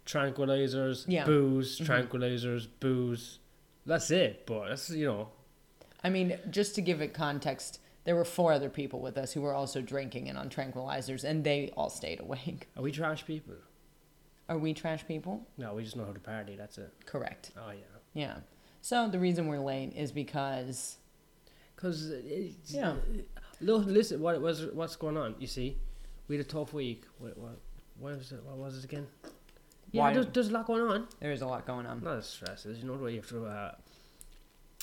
Tranquilizers, 0.06 1.04
Yeah. 1.08 1.24
booze, 1.24 1.78
mm-hmm. 1.80 1.90
tranquilizers, 1.90 2.68
booze. 2.80 3.38
That's 3.86 4.10
it. 4.10 4.44
But 4.46 4.68
that's 4.68 4.90
you 4.90 5.06
know. 5.06 5.28
I 6.04 6.10
mean, 6.10 6.38
just 6.50 6.74
to 6.74 6.82
give 6.82 7.00
it 7.00 7.14
context, 7.14 7.80
there 8.04 8.14
were 8.14 8.24
four 8.24 8.52
other 8.52 8.68
people 8.68 9.00
with 9.00 9.16
us 9.16 9.32
who 9.32 9.40
were 9.40 9.54
also 9.54 9.80
drinking 9.80 10.28
and 10.28 10.38
on 10.38 10.50
tranquilizers, 10.50 11.24
and 11.24 11.42
they 11.42 11.72
all 11.76 11.90
stayed 11.90 12.20
awake. 12.20 12.68
Are 12.76 12.82
we 12.82 12.92
trash 12.92 13.24
people? 13.24 13.54
Are 14.48 14.58
we 14.58 14.74
trash 14.74 15.06
people? 15.08 15.46
No, 15.56 15.72
we 15.74 15.82
just 15.82 15.96
know 15.96 16.04
how 16.04 16.12
to 16.12 16.20
party. 16.20 16.54
That's 16.54 16.76
it. 16.76 16.92
Correct. 17.06 17.52
Oh 17.56 17.70
yeah. 17.70 17.84
Yeah. 18.12 18.34
So 18.82 19.08
the 19.08 19.18
reason 19.18 19.46
we're 19.46 19.58
late 19.58 19.94
is 19.96 20.12
because 20.12 20.98
Cause 21.76 22.12
Yeah. 22.66 22.94
Look, 23.60 23.86
listen. 23.86 24.20
What 24.20 24.40
was 24.40 24.66
what's 24.66 24.96
going 24.96 25.16
on? 25.16 25.34
You 25.38 25.46
see, 25.46 25.78
we 26.28 26.36
had 26.36 26.44
a 26.44 26.48
tough 26.48 26.72
week. 26.72 27.04
What 27.18 27.36
what 27.38 27.58
what 27.98 28.16
was 28.16 28.32
it? 28.32 28.42
What 28.44 28.56
was 28.56 28.78
it 28.78 28.84
again? 28.84 29.06
Yeah, 29.92 30.12
there's, 30.12 30.26
there's 30.26 30.48
a 30.48 30.52
lot 30.52 30.66
going 30.66 30.82
on. 30.82 31.06
there 31.20 31.30
is 31.30 31.42
a 31.42 31.46
lot 31.46 31.66
going 31.66 31.86
on. 31.86 32.02
Not 32.02 32.18
as 32.18 32.26
stress 32.26 32.66
is, 32.66 32.78
you 32.80 32.84
know 32.84 32.96
the 32.96 33.04
way 33.04 33.12
you 33.12 33.20
have 33.20 33.28
to 33.28 33.46
uh, 33.46 33.74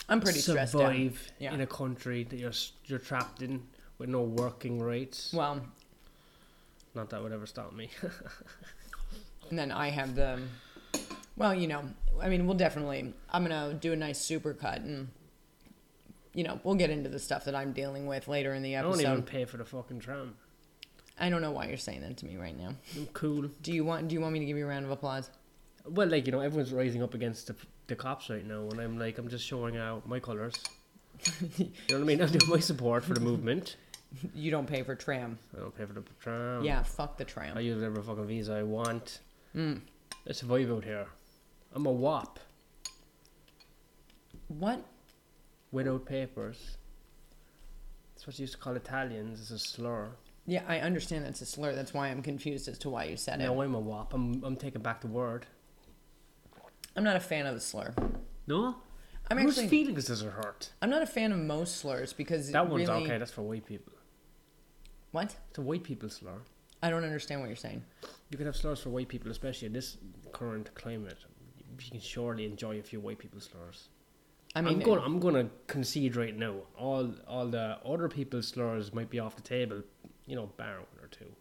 I'm 0.09 0.19
pretty 0.21 0.39
stressed 0.39 0.75
out. 0.75 0.79
survive 0.81 1.31
Yeah. 1.39 1.53
in 1.53 1.61
a 1.61 1.67
country 1.67 2.23
that 2.25 2.37
you're 2.37 2.51
you're 2.85 2.99
trapped 2.99 3.41
in 3.41 3.63
with 3.97 4.09
no 4.09 4.21
working 4.23 4.79
rates. 4.81 5.33
Well, 5.33 5.61
Not 6.93 7.09
that 7.11 7.23
would 7.23 7.31
ever 7.31 7.45
stop 7.45 7.73
me. 7.73 7.89
And 9.49 9.59
then 9.59 9.69
I 9.69 9.89
have 9.89 10.15
the, 10.15 10.39
well, 11.35 11.53
you 11.53 11.67
know, 11.67 11.83
I 12.21 12.29
mean, 12.29 12.45
we'll 12.47 12.55
definitely, 12.55 13.13
I'm 13.29 13.45
going 13.45 13.69
to 13.69 13.75
do 13.77 13.91
a 13.91 13.97
nice 13.97 14.17
super 14.17 14.53
cut 14.53 14.79
and, 14.79 15.09
you 16.33 16.45
know, 16.45 16.61
we'll 16.63 16.75
get 16.75 16.89
into 16.89 17.09
the 17.09 17.19
stuff 17.19 17.43
that 17.45 17.53
I'm 17.53 17.73
dealing 17.73 18.05
with 18.07 18.29
later 18.29 18.53
in 18.53 18.63
the 18.63 18.77
I 18.77 18.81
don't 18.81 18.93
episode. 18.93 19.11
even 19.11 19.23
pay 19.23 19.43
for 19.43 19.57
the 19.57 19.65
fucking 19.65 19.99
tram. 19.99 20.35
I 21.19 21.29
don't 21.29 21.41
know 21.41 21.51
why 21.51 21.67
you're 21.67 21.75
saying 21.75 21.99
that 22.01 22.15
to 22.17 22.25
me 22.25 22.37
right 22.37 22.57
now. 22.57 22.75
I'm 22.95 23.07
cool. 23.07 23.49
Do 23.61 23.73
you 23.73 23.83
want, 23.83 24.07
do 24.07 24.13
you 24.15 24.21
want 24.21 24.31
me 24.31 24.39
to 24.39 24.45
give 24.45 24.55
you 24.57 24.63
a 24.65 24.69
round 24.69 24.85
of 24.85 24.91
applause? 24.91 25.29
Well, 25.85 26.07
like 26.07 26.25
you 26.25 26.31
know, 26.31 26.41
everyone's 26.41 26.71
rising 26.73 27.03
up 27.03 27.13
against 27.13 27.47
the, 27.47 27.55
the 27.87 27.95
cops 27.95 28.29
right 28.29 28.45
now, 28.45 28.67
and 28.69 28.79
I'm 28.79 28.99
like, 28.99 29.17
I'm 29.17 29.29
just 29.29 29.45
showing 29.45 29.77
out 29.77 30.07
my 30.07 30.19
colours. 30.19 30.55
you 31.57 31.65
know 31.89 31.95
what 31.97 32.01
I 32.01 32.03
mean? 32.03 32.21
I'm 32.21 32.29
doing 32.29 32.49
my 32.49 32.59
support 32.59 33.03
for 33.03 33.13
the 33.13 33.19
movement. 33.19 33.77
You 34.35 34.51
don't 34.51 34.67
pay 34.67 34.83
for 34.83 34.95
tram. 34.95 35.39
I 35.55 35.59
don't 35.61 35.75
pay 35.75 35.85
for 35.85 35.93
the 35.93 36.03
tram. 36.19 36.63
Yeah, 36.63 36.83
fuck 36.83 37.17
the 37.17 37.25
tram. 37.25 37.57
I 37.57 37.61
use 37.61 37.77
whatever 37.77 38.01
fucking 38.01 38.27
visa 38.27 38.53
I 38.53 38.63
want. 38.63 39.19
Mm. 39.55 39.81
I 40.27 40.33
survive 40.33 40.69
out 40.69 40.83
here. 40.83 41.07
I'm 41.73 41.85
a 41.85 41.91
wop. 41.91 42.39
What? 44.49 44.83
without 45.71 46.05
papers. 46.05 46.77
That's 48.13 48.27
what 48.27 48.37
you 48.37 48.43
used 48.43 48.53
to 48.53 48.59
call 48.59 48.75
Italians. 48.75 49.39
It's 49.39 49.51
a 49.51 49.59
slur. 49.59 50.09
Yeah, 50.45 50.63
I 50.67 50.79
understand 50.79 51.25
that's 51.25 51.41
a 51.41 51.45
slur. 51.45 51.75
That's 51.75 51.93
why 51.93 52.09
I'm 52.09 52.21
confused 52.21 52.67
as 52.67 52.77
to 52.79 52.89
why 52.89 53.05
you 53.05 53.17
said 53.17 53.39
Now 53.39 53.45
it. 53.45 53.55
No, 53.55 53.61
I'm 53.61 53.75
a 53.75 53.79
wop. 53.79 54.13
I'm 54.13 54.43
I'm 54.43 54.55
taking 54.55 54.81
back 54.81 55.01
the 55.01 55.07
word. 55.07 55.45
I'm 56.95 57.03
not 57.03 57.15
a 57.15 57.21
fan 57.21 57.45
of 57.45 57.55
the 57.55 57.61
slur. 57.61 57.93
No. 58.47 58.75
I'm 59.29 59.37
Whose 59.37 59.57
actually, 59.57 59.69
feelings 59.69 60.05
does 60.05 60.21
it 60.21 60.31
hurt? 60.31 60.71
I'm 60.81 60.89
not 60.89 61.01
a 61.01 61.07
fan 61.07 61.31
of 61.31 61.39
most 61.39 61.77
slurs 61.77 62.11
because 62.11 62.51
That 62.51 62.67
one's 62.67 62.89
really, 62.89 63.05
okay. 63.05 63.17
That's 63.17 63.31
for 63.31 63.43
white 63.43 63.65
people. 63.65 63.93
What? 65.11 65.35
It's 65.49 65.57
a 65.57 65.61
white 65.61 65.83
people 65.83 66.09
slur. 66.09 66.41
I 66.83 66.89
don't 66.89 67.03
understand 67.03 67.39
what 67.39 67.47
you're 67.47 67.55
saying. 67.55 67.83
You 68.29 68.37
can 68.37 68.45
have 68.45 68.55
slurs 68.55 68.81
for 68.81 68.89
white 68.89 69.07
people, 69.07 69.31
especially 69.31 69.67
in 69.67 69.73
this 69.73 69.97
current 70.31 70.73
climate. 70.75 71.17
You 71.69 71.91
can 71.91 71.99
surely 71.99 72.45
enjoy 72.45 72.79
a 72.79 72.83
few 72.83 72.99
white 72.99 73.19
people 73.19 73.39
slurs. 73.39 73.87
I 74.55 74.61
mean, 74.61 74.73
am 74.73 74.79
going. 74.81 75.01
I'm 75.01 75.19
going 75.19 75.35
to 75.35 75.49
concede 75.67 76.17
right 76.17 76.35
now. 76.35 76.55
All 76.77 77.13
all 77.27 77.47
the 77.47 77.77
other 77.85 78.09
people's 78.09 78.49
slurs 78.49 78.93
might 78.93 79.09
be 79.09 79.19
off 79.19 79.35
the 79.35 79.41
table. 79.41 79.81
You 80.25 80.35
know, 80.35 80.51
bar 80.57 80.75
one 80.75 81.03
or 81.05 81.07
two. 81.07 81.31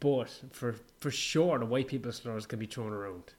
But 0.00 0.30
for 0.52 0.74
for 0.98 1.10
sure, 1.10 1.58
the 1.58 1.66
white 1.66 1.88
people's 1.88 2.16
slurs 2.16 2.46
can 2.46 2.58
be 2.58 2.66
thrown 2.66 2.92
around 2.92 3.34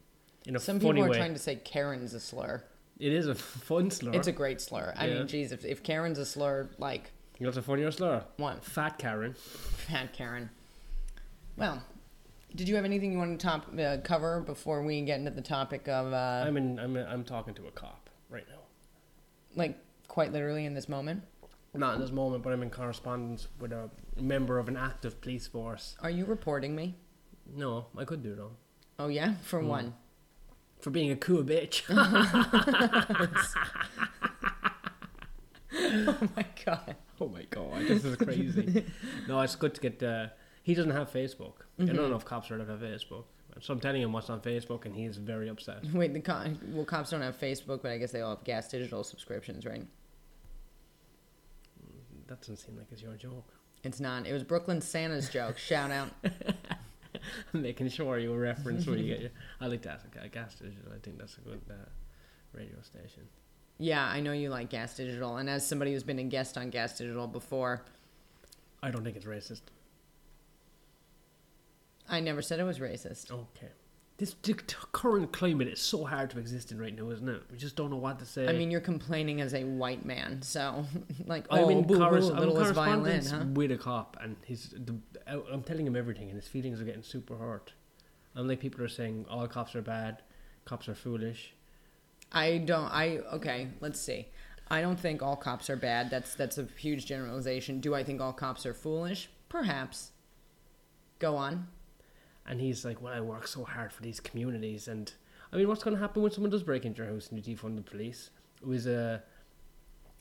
in 0.48 0.56
a 0.56 0.60
some 0.60 0.80
people 0.80 1.04
are 1.04 1.10
way. 1.10 1.18
trying 1.18 1.34
to 1.34 1.40
say 1.40 1.56
Karen's 1.58 2.14
a 2.16 2.20
slur. 2.20 2.64
It 3.00 3.14
is 3.14 3.28
a 3.28 3.36
fun 3.70 3.92
slur. 3.92 4.14
It's 4.14 4.28
a 4.28 4.32
great 4.32 4.60
slur. 4.62 4.94
I 4.98 5.08
Yeah. 5.08 5.14
mean, 5.20 5.28
geez, 5.28 5.52
if, 5.52 5.64
if 5.66 5.84
Karen's 5.84 6.18
a 6.18 6.26
slur, 6.26 6.70
like, 6.80 7.12
you 7.38 7.44
know 7.46 7.50
what's 7.50 7.58
a 7.58 7.62
funnier 7.62 7.92
slur? 7.92 8.24
what? 8.38 8.64
Fat 8.64 8.98
Karen. 8.98 9.34
Fat 9.36 10.14
Karen. 10.14 10.50
Well, 11.58 11.84
did 12.56 12.68
you 12.70 12.76
have 12.76 12.86
anything 12.86 13.12
you 13.12 13.18
wanted 13.20 13.40
to 13.40 13.46
top, 13.46 13.68
uh, 13.80 13.98
cover 14.04 14.42
before 14.42 14.82
we 14.82 15.02
get 15.02 15.20
into 15.20 15.32
the 15.32 15.42
topic 15.42 15.88
of, 15.88 16.12
uh, 16.14 16.44
I'm 16.48 16.58
in. 16.58 16.80
I'm. 16.80 16.96
In, 16.96 17.06
I'm 17.06 17.24
talking 17.24 17.54
to 17.56 17.68
a 17.68 17.72
cop 17.72 18.10
right 18.30 18.46
now. 18.50 18.60
like, 19.56 19.78
quite 20.08 20.32
literally 20.32 20.66
in 20.66 20.74
this 20.74 20.88
moment? 20.90 21.24
Not 21.74 21.96
in 21.96 22.02
this 22.02 22.12
moment, 22.12 22.42
but 22.44 22.54
I'm 22.54 22.64
in 22.64 22.70
correspondence 22.72 23.48
with 23.60 23.72
a 23.72 23.90
member 24.20 24.58
of 24.58 24.68
an 24.68 24.78
active 24.78 25.20
police 25.22 25.46
force. 25.46 25.96
Are 26.02 26.10
you 26.10 26.26
reporting 26.26 26.76
me? 26.76 26.96
No, 27.56 27.86
I 27.96 28.04
could 28.06 28.24
do 28.24 28.34
though. 28.34 28.52
Oh, 28.98 29.10
yeah? 29.10 29.36
For 29.44 29.60
Hmm. 29.62 29.68
one. 29.68 29.94
For 30.80 30.92
being 30.92 31.12
a 31.12 31.16
cool 31.16 31.44
bitch. 31.44 31.82
oh 35.74 36.18
my 36.36 36.46
god. 36.66 36.96
Oh 37.20 37.28
my 37.28 37.44
god, 37.50 37.82
this 37.88 38.06
is 38.06 38.16
crazy. 38.16 38.86
no, 39.28 39.42
it's 39.42 39.56
good 39.56 39.74
to 39.76 39.82
get. 39.82 40.02
Uh, 40.04 40.28
he 40.64 40.74
doesn't 40.74 40.92
have 40.92 41.12
Facebook. 41.12 41.54
I 41.80 41.84
Mm-hmm. 41.84 41.96
don't 41.96 42.10
know 42.10 42.16
if 42.18 42.26
cops 42.26 42.48
to 42.48 42.58
have 42.58 42.68
Facebook. 42.80 43.26
So 43.60 43.74
I'm 43.74 43.80
telling 43.80 44.02
him 44.04 44.12
what's 44.14 44.30
on 44.30 44.40
Facebook, 44.42 44.86
and 44.86 44.96
he 44.96 45.06
is 45.06 45.18
very 45.18 45.48
upset. 45.50 45.84
Wait, 45.94 46.14
the 46.14 46.20
co- 46.20 46.54
well, 46.74 46.86
cops 46.86 47.10
don't 47.10 47.22
have 47.22 47.40
Facebook, 47.40 47.82
but 47.82 47.92
I 47.92 47.98
guess 47.98 48.12
they 48.12 48.22
all 48.22 48.36
have 48.36 48.44
gas 48.44 48.68
digital 48.68 49.04
subscriptions, 49.04 49.66
right? 49.66 49.86
That 52.28 52.42
doesn't 52.42 52.58
seem 52.58 52.78
like 52.78 52.88
it's 52.92 53.02
your 53.02 53.16
joke. 53.16 53.52
It's 53.84 54.00
not. 54.00 54.28
It 54.28 54.34
was 54.34 54.44
Brooklyn 54.44 54.82
Santa's 54.82 55.30
joke. 55.30 55.58
Shout 55.58 55.92
out. 55.92 56.10
I'm 57.54 57.62
making 57.62 57.90
sure 57.90 58.18
you 58.18 58.34
reference 58.36 58.86
where 58.86 58.98
you 58.98 59.08
get 59.08 59.22
your. 59.22 59.32
I 59.60 59.68
like 59.68 59.82
that. 59.84 60.02
Okay, 60.16 60.30
Gas 60.30 60.56
Digital. 60.56 60.92
I 60.94 61.00
think 61.00 61.18
that's 61.18 61.38
a 61.38 61.42
good 61.42 61.62
uh, 61.70 61.74
radio 62.54 62.82
station. 62.82 63.24
Yeah, 63.80 64.06
I 64.06 64.20
know 64.22 64.32
you 64.32 64.50
like 64.50 64.70
Gas 64.70 64.96
Digital, 64.96 65.38
and 65.38 65.50
as 65.50 65.66
somebody 65.66 65.94
who's 65.94 66.04
been 66.04 66.20
a 66.20 66.24
guest 66.24 66.58
on 66.58 66.70
Gas 66.70 66.98
Digital 66.98 67.28
before, 67.28 67.86
I 68.82 68.92
don't 68.92 69.04
think 69.04 69.16
it's 69.16 69.26
racist. 69.26 69.62
I 72.10 72.20
never 72.20 72.42
said 72.42 72.60
it 72.60 72.64
was 72.64 72.80
racist. 72.80 73.32
Okay. 73.32 73.72
This 74.18 74.36
the 74.42 74.56
current 74.94 75.32
climate 75.32 75.68
is 75.68 75.80
so 75.80 76.04
hard 76.04 76.32
to 76.32 76.40
exist 76.40 76.72
in 76.72 76.80
right 76.80 76.96
now, 76.96 77.12
isn't 77.12 77.30
it? 77.30 77.44
We 77.52 77.58
just 77.58 77.76
don't 77.76 77.92
know 77.92 77.98
what 77.98 78.18
to 78.18 78.26
say. 78.26 78.48
I 78.48 78.54
mean, 78.54 78.72
you're 78.72 78.82
complaining 78.82 79.42
as 79.42 79.54
a 79.54 79.64
white 79.64 80.06
man, 80.06 80.42
so 80.42 80.86
like, 81.28 81.46
I'm 81.52 81.66
oh, 81.66 81.70
in 81.70 81.84
boo, 81.84 82.00
boo, 82.00 82.04
I'm 82.04 82.14
littlest 82.14 82.74
violin, 82.74 83.24
huh? 83.24 83.46
with 83.54 83.72
a 83.72 83.78
cop, 83.78 84.18
and 84.20 84.36
he's. 84.44 84.70
The, 84.70 84.96
I'm 85.28 85.62
telling 85.62 85.86
him 85.86 85.96
everything, 85.96 86.30
and 86.30 86.36
his 86.36 86.48
feelings 86.48 86.82
are 86.82 86.84
getting 86.84 87.04
super 87.04 87.36
hurt. 87.36 87.74
And 88.34 88.48
like 88.48 88.60
people 88.60 88.84
are 88.84 88.88
saying, 88.88 89.26
all 89.30 89.48
cops 89.48 89.76
are 89.76 89.82
bad, 89.84 90.24
cops 90.66 90.90
are 90.90 90.96
foolish. 90.96 91.54
I 92.32 92.58
don't. 92.58 92.86
I 92.86 93.20
okay. 93.34 93.68
Let's 93.82 94.00
see. 94.00 94.28
I 94.70 94.82
don't 94.82 95.00
think 95.00 95.22
all 95.22 95.36
cops 95.36 95.70
are 95.70 95.76
bad. 95.76 96.10
That's 96.10 96.34
that's 96.34 96.58
a 96.58 96.68
huge 96.78 97.06
generalization. 97.06 97.80
Do 97.80 97.94
I 97.94 98.04
think 98.04 98.20
all 98.20 98.34
cops 98.34 98.66
are 98.66 98.74
foolish? 98.74 99.30
Perhaps. 99.48 100.12
Go 101.20 101.36
on. 101.36 101.68
And 102.48 102.62
he's 102.62 102.86
like, 102.86 103.02
"Well, 103.02 103.14
I 103.14 103.20
work 103.22 103.48
so 103.48 103.64
hard 103.66 103.92
for 103.92 104.02
these 104.02 104.20
communities, 104.20 104.88
and 104.88 105.12
I 105.52 105.58
mean, 105.58 105.68
what's 105.68 105.84
going 105.84 105.96
to 105.96 106.02
happen 106.02 106.22
when 106.22 106.32
someone 106.32 106.50
does 106.52 106.64
break 106.64 106.86
into 106.86 107.04
your 107.04 107.12
house 107.14 107.30
and 107.30 107.46
you 107.46 107.56
defund 107.56 107.76
the 107.76 107.82
police?" 107.82 108.30
It 108.62 108.68
was 108.68 108.88
a 108.88 109.24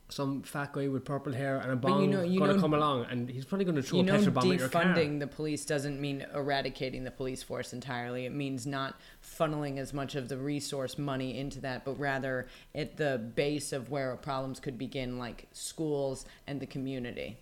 some 0.08 0.42
fat 0.42 0.72
guy 0.72 0.86
with 0.86 1.04
purple 1.04 1.32
hair 1.32 1.58
and 1.58 1.72
a 1.72 1.76
But 1.76 2.00
you 2.00 2.06
know- 2.06 2.22
you 2.22 2.38
going 2.38 2.54
to 2.54 2.60
come 2.60 2.74
along, 2.74 3.06
and 3.06 3.28
he's 3.28 3.44
probably 3.44 3.64
going 3.64 3.74
to 3.76 3.82
throw 3.82 3.98
you 4.00 4.04
a 4.04 4.12
petrol 4.12 4.30
bomb 4.34 4.52
at 4.52 4.58
your 4.60 4.68
car. 4.68 4.84
defunding 4.84 5.18
the 5.18 5.26
police 5.26 5.64
doesn't 5.64 6.00
mean 6.00 6.24
eradicating 6.32 7.02
the 7.02 7.10
police 7.10 7.42
force 7.42 7.72
entirely. 7.72 8.24
It 8.24 8.30
means 8.32 8.66
not 8.68 9.00
funneling 9.20 9.78
as 9.78 9.92
much 9.92 10.14
of 10.14 10.28
the 10.28 10.36
resource 10.36 10.96
money 10.96 11.36
into 11.36 11.60
that, 11.62 11.84
but 11.84 11.98
rather 11.98 12.46
at 12.72 12.96
the 12.98 13.18
base 13.34 13.72
of 13.72 13.90
where 13.90 14.14
problems 14.16 14.60
could 14.60 14.78
begin, 14.78 15.18
like 15.18 15.48
schools 15.52 16.24
and 16.46 16.60
the 16.60 16.66
community. 16.66 17.38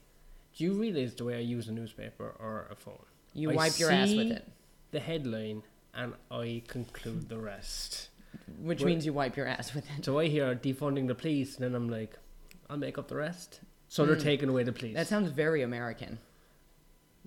Do 0.57 0.65
you 0.65 0.73
realize 0.73 1.15
the 1.15 1.25
way 1.25 1.35
I 1.37 1.41
use 1.41 1.69
a 1.69 1.73
newspaper 1.73 2.35
or 2.39 2.67
a 2.71 2.75
phone? 2.77 3.05
You 3.35 3.51
I 3.51 3.57
wipe 3.57 3.79
your 3.79 3.91
ass 3.91 4.09
with 4.15 4.31
it, 4.31 4.49
The 4.95 5.01
headline, 5.01 5.63
and 5.93 6.15
I 6.31 6.63
conclude 6.69 7.29
the 7.29 7.39
rest. 7.39 8.09
which 8.61 8.83
means 8.85 9.05
you 9.07 9.13
wipe 9.13 9.37
your 9.37 9.47
ass 9.47 9.75
with 9.75 9.85
it. 9.97 10.05
So 10.05 10.19
I 10.19 10.27
hear 10.29 10.55
defunding 10.55 11.07
the 11.09 11.15
police, 11.15 11.57
and 11.57 11.65
then 11.65 11.75
I'm 11.75 11.89
like, 11.89 12.17
I'll 12.71 12.77
make 12.77 12.97
up 12.99 13.09
the 13.09 13.17
rest. 13.17 13.61
So 13.89 14.05
they're 14.07 14.17
Mm. 14.17 14.23
taking 14.23 14.49
away 14.49 14.63
the 14.65 14.73
police. 14.73 14.95
That 14.95 15.07
sounds 15.07 15.31
very 15.31 15.63
American. 15.63 16.19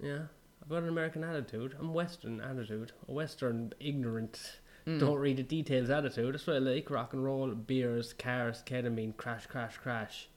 yeah, 0.02 0.28
I've 0.62 0.70
got 0.70 0.84
an 0.84 0.90
American 0.90 1.24
attitude. 1.24 1.76
I'm 1.80 1.94
Western 1.94 2.40
attitude. 2.42 2.92
A 3.08 3.12
Western 3.12 3.74
ignorant, 3.80 4.60
Mm. 4.86 5.00
don't 5.00 5.18
read 5.18 5.38
the 5.38 5.44
details 5.44 5.90
attitude. 5.90 6.34
That's 6.34 6.46
what 6.48 6.56
I 6.58 6.60
like. 6.60 6.90
Rock 6.90 7.14
and 7.14 7.24
roll, 7.24 7.54
beers, 7.54 8.14
cars, 8.14 8.64
ketamine, 8.66 9.16
crash, 9.18 9.46
crash, 9.48 9.78
crash. 9.78 10.30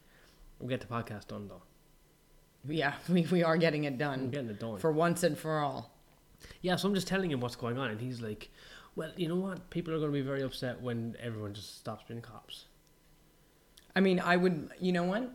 We'll 0.59 0.69
get 0.69 0.81
the 0.81 0.87
podcast 0.87 1.29
done 1.29 1.47
though. 1.49 1.63
Yeah, 2.69 2.95
we, 3.09 3.23
we 3.27 3.43
are 3.43 3.57
getting 3.57 3.85
it 3.85 3.93
I'm 3.95 3.97
done 3.99 4.31
getting 4.31 4.51
it 4.51 4.59
done. 4.61 4.79
for 4.79 4.91
once 4.93 5.23
and 5.23 5.37
for 5.39 5.59
all. 5.59 5.97
Yeah, 6.63 6.77
so 6.77 6.89
I'm 6.89 6.95
just 6.95 7.07
telling 7.07 7.31
him 7.31 7.41
what's 7.41 7.57
going 7.57 7.79
on, 7.79 7.91
and 7.91 8.01
he's 8.01 8.21
like, 8.21 8.51
"Well, 8.97 9.11
you 9.17 9.29
know 9.29 9.37
what? 9.37 9.71
People 9.71 9.95
are 9.95 9.99
going 9.99 10.11
to 10.11 10.19
be 10.19 10.23
very 10.23 10.43
upset 10.43 10.81
when 10.81 11.17
everyone 11.21 11.55
just 11.55 11.79
stops 11.79 12.05
being 12.09 12.21
cops." 12.21 12.67
I 13.95 14.01
mean, 14.01 14.21
I 14.21 14.37
would. 14.37 14.71
You 14.81 14.93
know 14.93 15.05
what? 15.05 15.31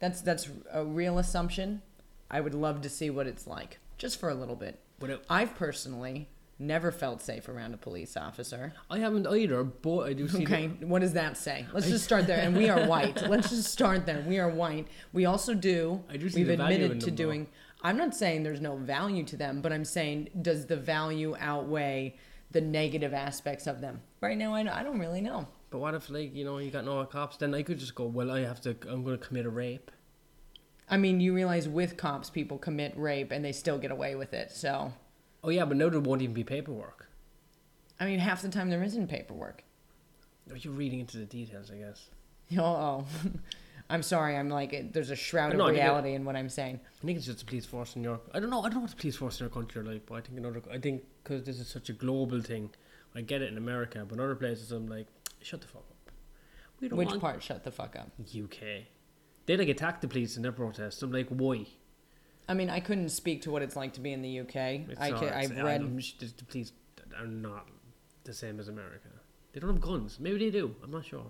That's 0.00 0.20
that's 0.20 0.48
a 0.72 0.84
real 0.84 1.18
assumption. 1.18 1.82
I 2.30 2.40
would 2.40 2.54
love 2.54 2.82
to 2.82 2.88
see 2.88 3.10
what 3.10 3.26
it's 3.26 3.46
like, 3.46 3.78
just 3.96 4.20
for 4.20 4.28
a 4.28 4.34
little 4.34 4.56
bit. 4.56 4.78
But 4.98 5.10
it, 5.10 5.24
I've 5.30 5.54
personally 5.54 6.28
never 6.58 6.90
felt 6.90 7.22
safe 7.22 7.48
around 7.48 7.72
a 7.72 7.76
police 7.76 8.16
officer. 8.16 8.74
I 8.90 8.98
haven't 8.98 9.26
either, 9.26 9.62
but 9.62 10.00
I 10.00 10.12
do 10.12 10.28
see. 10.28 10.42
Okay, 10.42 10.66
what 10.80 11.00
does 11.00 11.12
that 11.12 11.36
say? 11.36 11.66
Let's 11.72 11.88
just 11.88 12.04
start 12.04 12.26
there. 12.26 12.40
And 12.40 12.56
we 12.56 12.68
are 12.68 12.86
white. 12.86 13.28
Let's 13.28 13.50
just 13.50 13.70
start 13.70 14.06
there. 14.06 14.24
We 14.26 14.38
are 14.38 14.50
white. 14.50 14.88
We 15.12 15.24
also 15.24 15.54
do. 15.54 16.02
I 16.10 16.16
do 16.16 16.28
see 16.28 16.40
we've 16.40 16.48
the 16.48 16.54
admitted 16.54 17.00
to 17.00 17.10
though. 17.10 17.46
I'm 17.82 17.96
not 17.96 18.14
saying 18.14 18.42
there's 18.42 18.60
no 18.60 18.76
value 18.76 19.24
to 19.24 19.36
them, 19.36 19.60
but 19.60 19.72
I'm 19.72 19.84
saying 19.84 20.30
does 20.42 20.66
the 20.66 20.76
value 20.76 21.36
outweigh 21.38 22.16
the 22.50 22.60
negative 22.60 23.14
aspects 23.14 23.66
of 23.66 23.80
them? 23.80 24.00
Right 24.20 24.36
now, 24.36 24.54
I, 24.54 24.60
I 24.80 24.82
don't 24.82 24.98
really 24.98 25.20
know. 25.20 25.46
But 25.70 25.78
what 25.78 25.94
if, 25.94 26.10
like, 26.10 26.34
you 26.34 26.44
know, 26.44 26.58
you 26.58 26.70
got 26.70 26.84
no 26.84 27.04
cops? 27.04 27.36
Then 27.36 27.54
I 27.54 27.62
could 27.62 27.78
just 27.78 27.94
go, 27.94 28.04
well, 28.04 28.30
I 28.30 28.40
have 28.40 28.60
to, 28.62 28.70
I'm 28.88 29.04
going 29.04 29.18
to 29.18 29.24
commit 29.24 29.46
a 29.46 29.50
rape. 29.50 29.90
I 30.90 30.96
mean, 30.96 31.20
you 31.20 31.34
realize 31.34 31.68
with 31.68 31.96
cops, 31.96 32.30
people 32.30 32.58
commit 32.58 32.94
rape 32.96 33.30
and 33.30 33.44
they 33.44 33.52
still 33.52 33.78
get 33.78 33.90
away 33.90 34.14
with 34.14 34.32
it. 34.32 34.50
So, 34.50 34.92
Oh, 35.44 35.50
yeah, 35.50 35.64
but 35.64 35.76
now 35.76 35.88
there 35.88 36.00
won't 36.00 36.22
even 36.22 36.34
be 36.34 36.44
paperwork. 36.44 37.08
I 38.00 38.06
mean, 38.06 38.18
half 38.18 38.42
the 38.42 38.48
time 38.48 38.70
there 38.70 38.82
isn't 38.82 39.08
paperwork. 39.08 39.62
Are 40.50 40.56
you 40.56 40.70
reading 40.70 41.00
into 41.00 41.18
the 41.18 41.26
details, 41.26 41.70
I 41.70 41.76
guess? 41.76 42.06
Oh, 42.56 42.64
oh. 42.64 43.04
I'm 43.90 44.02
sorry. 44.02 44.36
I'm 44.36 44.50
like, 44.50 44.92
there's 44.92 45.10
a 45.10 45.16
shroud 45.16 45.56
No, 45.56 45.64
of 45.68 45.70
it- 45.70 45.78
reality 45.78 46.12
in 46.14 46.24
what 46.24 46.36
I'm 46.36 46.48
saying. 46.50 46.80
I 47.02 47.06
think 47.06 47.16
it's 47.16 47.26
just 47.26 47.38
the 47.40 47.44
police 47.46 47.64
force 47.64 47.96
in 47.96 48.02
Europe. 48.04 48.30
I 48.34 48.40
don't 48.40 48.50
know. 48.50 48.60
I 48.60 48.64
don't 48.64 48.74
know 48.74 48.80
what 48.80 48.90
the 48.90 48.96
police 48.96 49.16
force 49.16 49.40
in 49.40 49.44
your 49.44 49.50
country 49.50 49.80
are 49.80 49.84
like, 49.84 50.04
but 50.06 50.14
I 50.16 50.20
think 50.20 50.38
another. 50.38 50.60
I 50.70 50.78
think 50.78 51.02
because 51.24 51.44
this 51.44 51.58
is 51.58 51.68
such 51.68 51.88
a 51.88 51.92
global 51.94 52.40
thing, 52.42 52.70
I 53.14 53.22
get 53.22 53.40
it 53.42 53.50
in 53.50 53.56
America, 53.58 54.04
but 54.06 54.14
in 54.16 54.20
other 54.20 54.34
places 54.34 54.72
I'm 54.72 54.86
like, 54.88 55.06
shut 55.42 55.60
the 55.62 55.68
fuck 55.68 55.84
up. 55.90 56.12
We 56.80 56.88
don't 56.88 56.98
Which 56.98 57.08
want 57.08 57.20
part? 57.20 57.42
Shut 57.42 57.64
the 57.64 57.70
fuck 57.72 57.96
up. 57.96 58.10
UK. 58.20 58.84
They 59.46 59.56
like 59.56 59.68
attack 59.68 60.00
the 60.02 60.08
police 60.08 60.36
in 60.36 60.42
their 60.42 60.52
protests. 60.52 61.00
I'm 61.02 61.10
like, 61.10 61.28
why? 61.30 61.66
I 62.50 62.54
mean, 62.54 62.70
I 62.70 62.80
couldn't 62.80 63.08
speak 63.10 63.42
to 63.42 63.50
what 63.50 63.62
it's 63.62 63.76
like 63.76 63.94
to 63.94 64.00
be 64.00 64.12
in 64.12 64.22
the 64.22 64.40
UK. 64.40 64.56
It's 64.90 65.00
I 65.00 65.10
not- 65.10 65.20
can, 65.20 65.28
I've 65.32 65.58
I 65.58 65.62
read. 65.62 65.82
the 66.20 66.44
police 66.46 66.72
are 67.18 67.26
not 67.26 67.66
the 68.24 68.32
same 68.34 68.60
as 68.60 68.68
America. 68.68 69.08
They 69.52 69.60
don't 69.60 69.70
have 69.70 69.80
guns. 69.80 70.18
Maybe 70.20 70.38
they 70.38 70.50
do. 70.50 70.74
I'm 70.84 70.90
not 70.90 71.04
sure. 71.06 71.24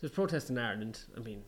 There's 0.00 0.12
protests 0.12 0.50
in 0.50 0.58
Ireland. 0.58 1.00
I 1.16 1.20
mean, 1.20 1.42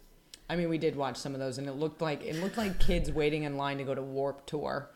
I 0.49 0.57
mean, 0.57 0.69
we 0.69 0.79
did 0.79 0.97
watch 0.97 1.17
some 1.17 1.35
of 1.35 1.41
those, 1.41 1.59
and 1.59 1.67
it 1.67 1.73
looked 1.73 2.03
like 2.03 2.23
it 2.23 2.37
looked 2.43 2.59
like 2.59 2.79
kids 2.79 3.11
waiting 3.11 3.45
in 3.45 3.57
line 3.57 3.79
to 3.79 3.85
go 3.85 3.95
to 3.95 4.03
Warped 4.03 4.49
Tour, 4.49 4.91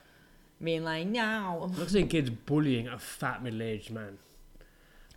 being 0.63 0.85
like, 0.85 1.07
"No." 1.07 1.71
looks 1.79 1.95
like 1.95 2.11
kids 2.11 2.31
bullying 2.31 2.89
a 2.89 2.99
fat 2.99 3.43
middle-aged 3.43 3.91
man. 3.91 4.19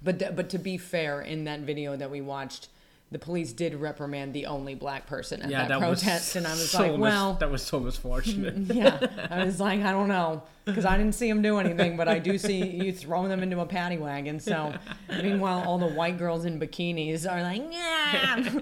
But 0.01 0.19
th- 0.19 0.35
but 0.35 0.49
to 0.49 0.57
be 0.57 0.77
fair, 0.77 1.21
in 1.21 1.43
that 1.43 1.61
video 1.61 1.97
that 1.97 2.09
we 2.09 2.21
watched, 2.21 2.69
the 3.11 3.17
police 3.19 3.53
did 3.53 3.73
reprimand 3.73 4.33
the 4.33 4.45
only 4.45 4.75
black 4.75 5.07
person 5.07 5.41
at 5.41 5.49
that, 5.49 5.79
protest, 5.79 6.35
and 6.35 6.45
I 6.45 6.51
was 6.51 6.69
so 6.69 6.79
like, 6.79 6.91
mis- 6.91 6.99
"Well, 6.99 7.33
that 7.35 7.49
was 7.49 7.63
so 7.63 7.79
misfortunate. 7.79 8.55
yeah." 8.75 8.99
I 9.31 9.43
was 9.45 9.59
like, 9.59 9.81
"I 9.81 9.91
don't 9.91 10.07
know," 10.09 10.43
because 10.65 10.85
I 10.85 10.95
didn't 10.97 11.15
see 11.15 11.27
him 11.27 11.41
do 11.41 11.57
anything, 11.57 11.97
but 11.97 12.07
I 12.07 12.19
do 12.19 12.37
see 12.37 12.63
you 12.63 12.93
throwing 12.93 13.29
them 13.29 13.41
into 13.41 13.59
a 13.61 13.65
paddy 13.65 13.97
wagon. 13.97 14.39
So, 14.39 14.75
meanwhile, 15.09 15.63
all 15.67 15.79
the 15.79 15.87
white 15.87 16.19
girls 16.19 16.45
in 16.45 16.59
bikinis 16.59 17.29
are 17.29 17.41
like, 17.41 17.63
"Yeah," 17.71 18.59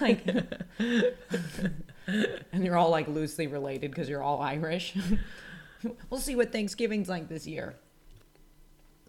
like, 0.00 0.26
and 2.52 2.64
you're 2.64 2.76
all 2.76 2.90
like 2.90 3.06
loosely 3.06 3.46
related 3.46 3.92
because 3.92 4.08
you're 4.08 4.22
all 4.22 4.40
Irish. 4.42 4.96
we'll 6.10 6.20
see 6.20 6.34
what 6.34 6.50
Thanksgiving's 6.50 7.08
like 7.08 7.28
this 7.28 7.46
year. 7.46 7.76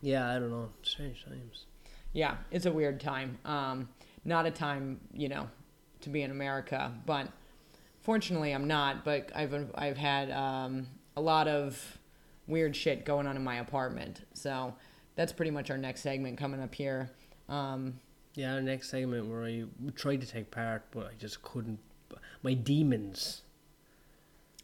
yeah, 0.01 0.29
I 0.29 0.33
don't 0.39 0.51
know. 0.51 0.69
Strange 0.83 1.25
times. 1.25 1.65
Yeah, 2.13 2.35
it's 2.51 2.65
a 2.65 2.71
weird 2.71 2.99
time. 2.99 3.37
Um, 3.45 3.89
not 4.29 4.45
a 4.45 4.51
time, 4.51 5.01
you 5.13 5.27
know, 5.27 5.49
to 6.01 6.09
be 6.09 6.21
in 6.21 6.31
America, 6.31 6.93
but 7.05 7.27
fortunately 8.01 8.53
I'm 8.53 8.67
not. 8.67 9.03
But 9.03 9.29
I've 9.35 9.53
I've 9.75 9.97
had 9.97 10.31
um, 10.31 10.87
a 11.17 11.21
lot 11.21 11.49
of 11.49 11.97
weird 12.47 12.75
shit 12.75 13.03
going 13.03 13.27
on 13.27 13.35
in 13.35 13.43
my 13.43 13.57
apartment, 13.57 14.21
so 14.33 14.73
that's 15.15 15.33
pretty 15.33 15.51
much 15.51 15.69
our 15.69 15.77
next 15.77 16.01
segment 16.01 16.37
coming 16.37 16.61
up 16.61 16.73
here. 16.73 17.11
Um, 17.49 17.99
Yeah, 18.35 18.53
our 18.53 18.61
next 18.61 18.89
segment 18.89 19.27
where 19.27 19.43
I 19.43 19.65
tried 19.95 20.21
to 20.21 20.27
take 20.27 20.49
part, 20.51 20.83
but 20.91 21.07
I 21.07 21.13
just 21.19 21.41
couldn't. 21.41 21.79
My 22.41 22.53
demons. 22.53 23.41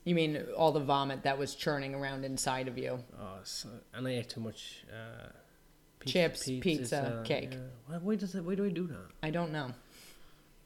you 0.06 0.16
mean 0.16 0.44
all 0.56 0.72
the 0.72 0.80
vomit 0.80 1.24
that 1.24 1.38
was 1.38 1.56
churning 1.56 1.94
around 1.96 2.24
inside 2.24 2.68
of 2.68 2.78
you? 2.78 3.00
Oh, 3.20 3.40
so, 3.44 3.70
and 3.94 4.08
I 4.08 4.12
ate 4.12 4.30
too 4.30 4.40
much. 4.40 4.86
Uh, 4.92 5.28
Chips, 6.06 6.44
pizza, 6.62 7.22
cake. 7.26 7.50
Yeah. 7.54 7.58
Why, 7.88 7.98
why 7.98 8.16
does 8.16 8.34
that? 8.34 8.44
Why 8.46 8.56
do 8.56 8.66
I 8.66 8.70
do 8.70 8.88
that? 8.88 9.08
I 9.24 9.30
don't 9.32 9.52
know 9.52 9.72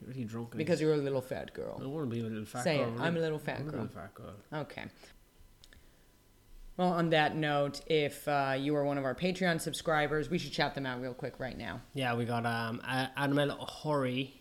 You're 0.01 0.09
really 0.09 0.23
drunk. 0.25 0.55
because 0.57 0.79
you're 0.81 0.93
a 0.93 0.97
little 0.97 1.21
fat 1.21 1.53
girl. 1.53 1.79
I 1.81 1.85
want 1.87 2.09
to 2.09 2.15
be 2.15 2.21
a 2.21 2.23
little 2.23 2.45
fat 2.45 2.63
Say 2.63 2.77
girl. 2.77 2.93
it. 2.95 2.99
I'm 3.01 3.15
a 3.17 3.19
little 3.19 3.39
fat 3.39 3.59
I'm 3.61 3.67
a 3.67 3.71
girl. 3.71 3.81
little 3.81 3.95
fat 3.95 4.13
girl. 4.15 4.33
Okay. 4.53 4.85
Well, 6.77 6.93
on 6.93 7.09
that 7.09 7.35
note, 7.35 7.81
if 7.87 8.25
uh, 8.27 8.55
you 8.57 8.73
are 8.77 8.85
one 8.85 8.97
of 8.97 9.03
our 9.03 9.13
Patreon 9.13 9.59
subscribers, 9.59 10.29
we 10.29 10.37
should 10.37 10.53
shout 10.53 10.75
them 10.75 10.85
out 10.85 11.01
real 11.01 11.13
quick 11.13 11.37
right 11.37 11.57
now. 11.57 11.81
Yeah, 11.93 12.15
we 12.15 12.23
got 12.23 12.45
um 12.45 12.81
A- 12.87 13.11
Annabelle 13.17 13.49
Horry, 13.59 14.38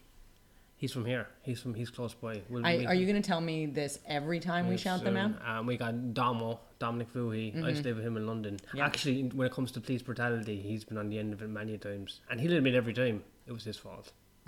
He's 0.79 0.93
from 0.93 1.05
here. 1.05 1.27
He's 1.43 1.61
from. 1.61 1.75
He's 1.75 1.91
close 1.91 2.15
by. 2.15 2.41
We'll 2.49 2.65
I, 2.65 2.85
are 2.87 2.95
you 2.95 3.05
going 3.05 3.21
to 3.21 3.27
tell 3.27 3.41
me 3.41 3.67
this 3.67 3.99
every 4.07 4.39
time 4.39 4.69
we 4.69 4.77
shout 4.77 5.03
them 5.03 5.17
out? 5.17 5.33
soon. 5.33 5.41
Um, 5.57 5.67
we 5.67 5.77
got 5.77 6.15
Domo, 6.15 6.61
Dominic 6.79 7.13
Vuhi. 7.13 7.65
I 7.65 7.71
used 7.71 7.83
to 7.83 7.89
live 7.89 7.97
with 7.97 8.07
him 8.07 8.17
in 8.17 8.27
London. 8.29 8.59
Yeah. 8.73 8.87
Actually, 8.87 9.25
when 9.25 9.49
it 9.49 9.53
comes 9.53 9.73
to 9.73 9.81
police 9.81 10.03
brutality, 10.03 10.61
he's 10.61 10.85
been 10.85 10.97
on 10.97 11.09
the 11.09 11.19
end 11.19 11.33
of 11.33 11.43
it 11.43 11.49
many 11.49 11.79
times, 11.79 12.21
and 12.31 12.41
he'll 12.41 12.53
admit 12.57 12.75
every 12.77 12.95
time 12.95 13.25
it 13.47 13.53
was 13.53 13.65
his 13.65 13.77
fault. 13.77 14.13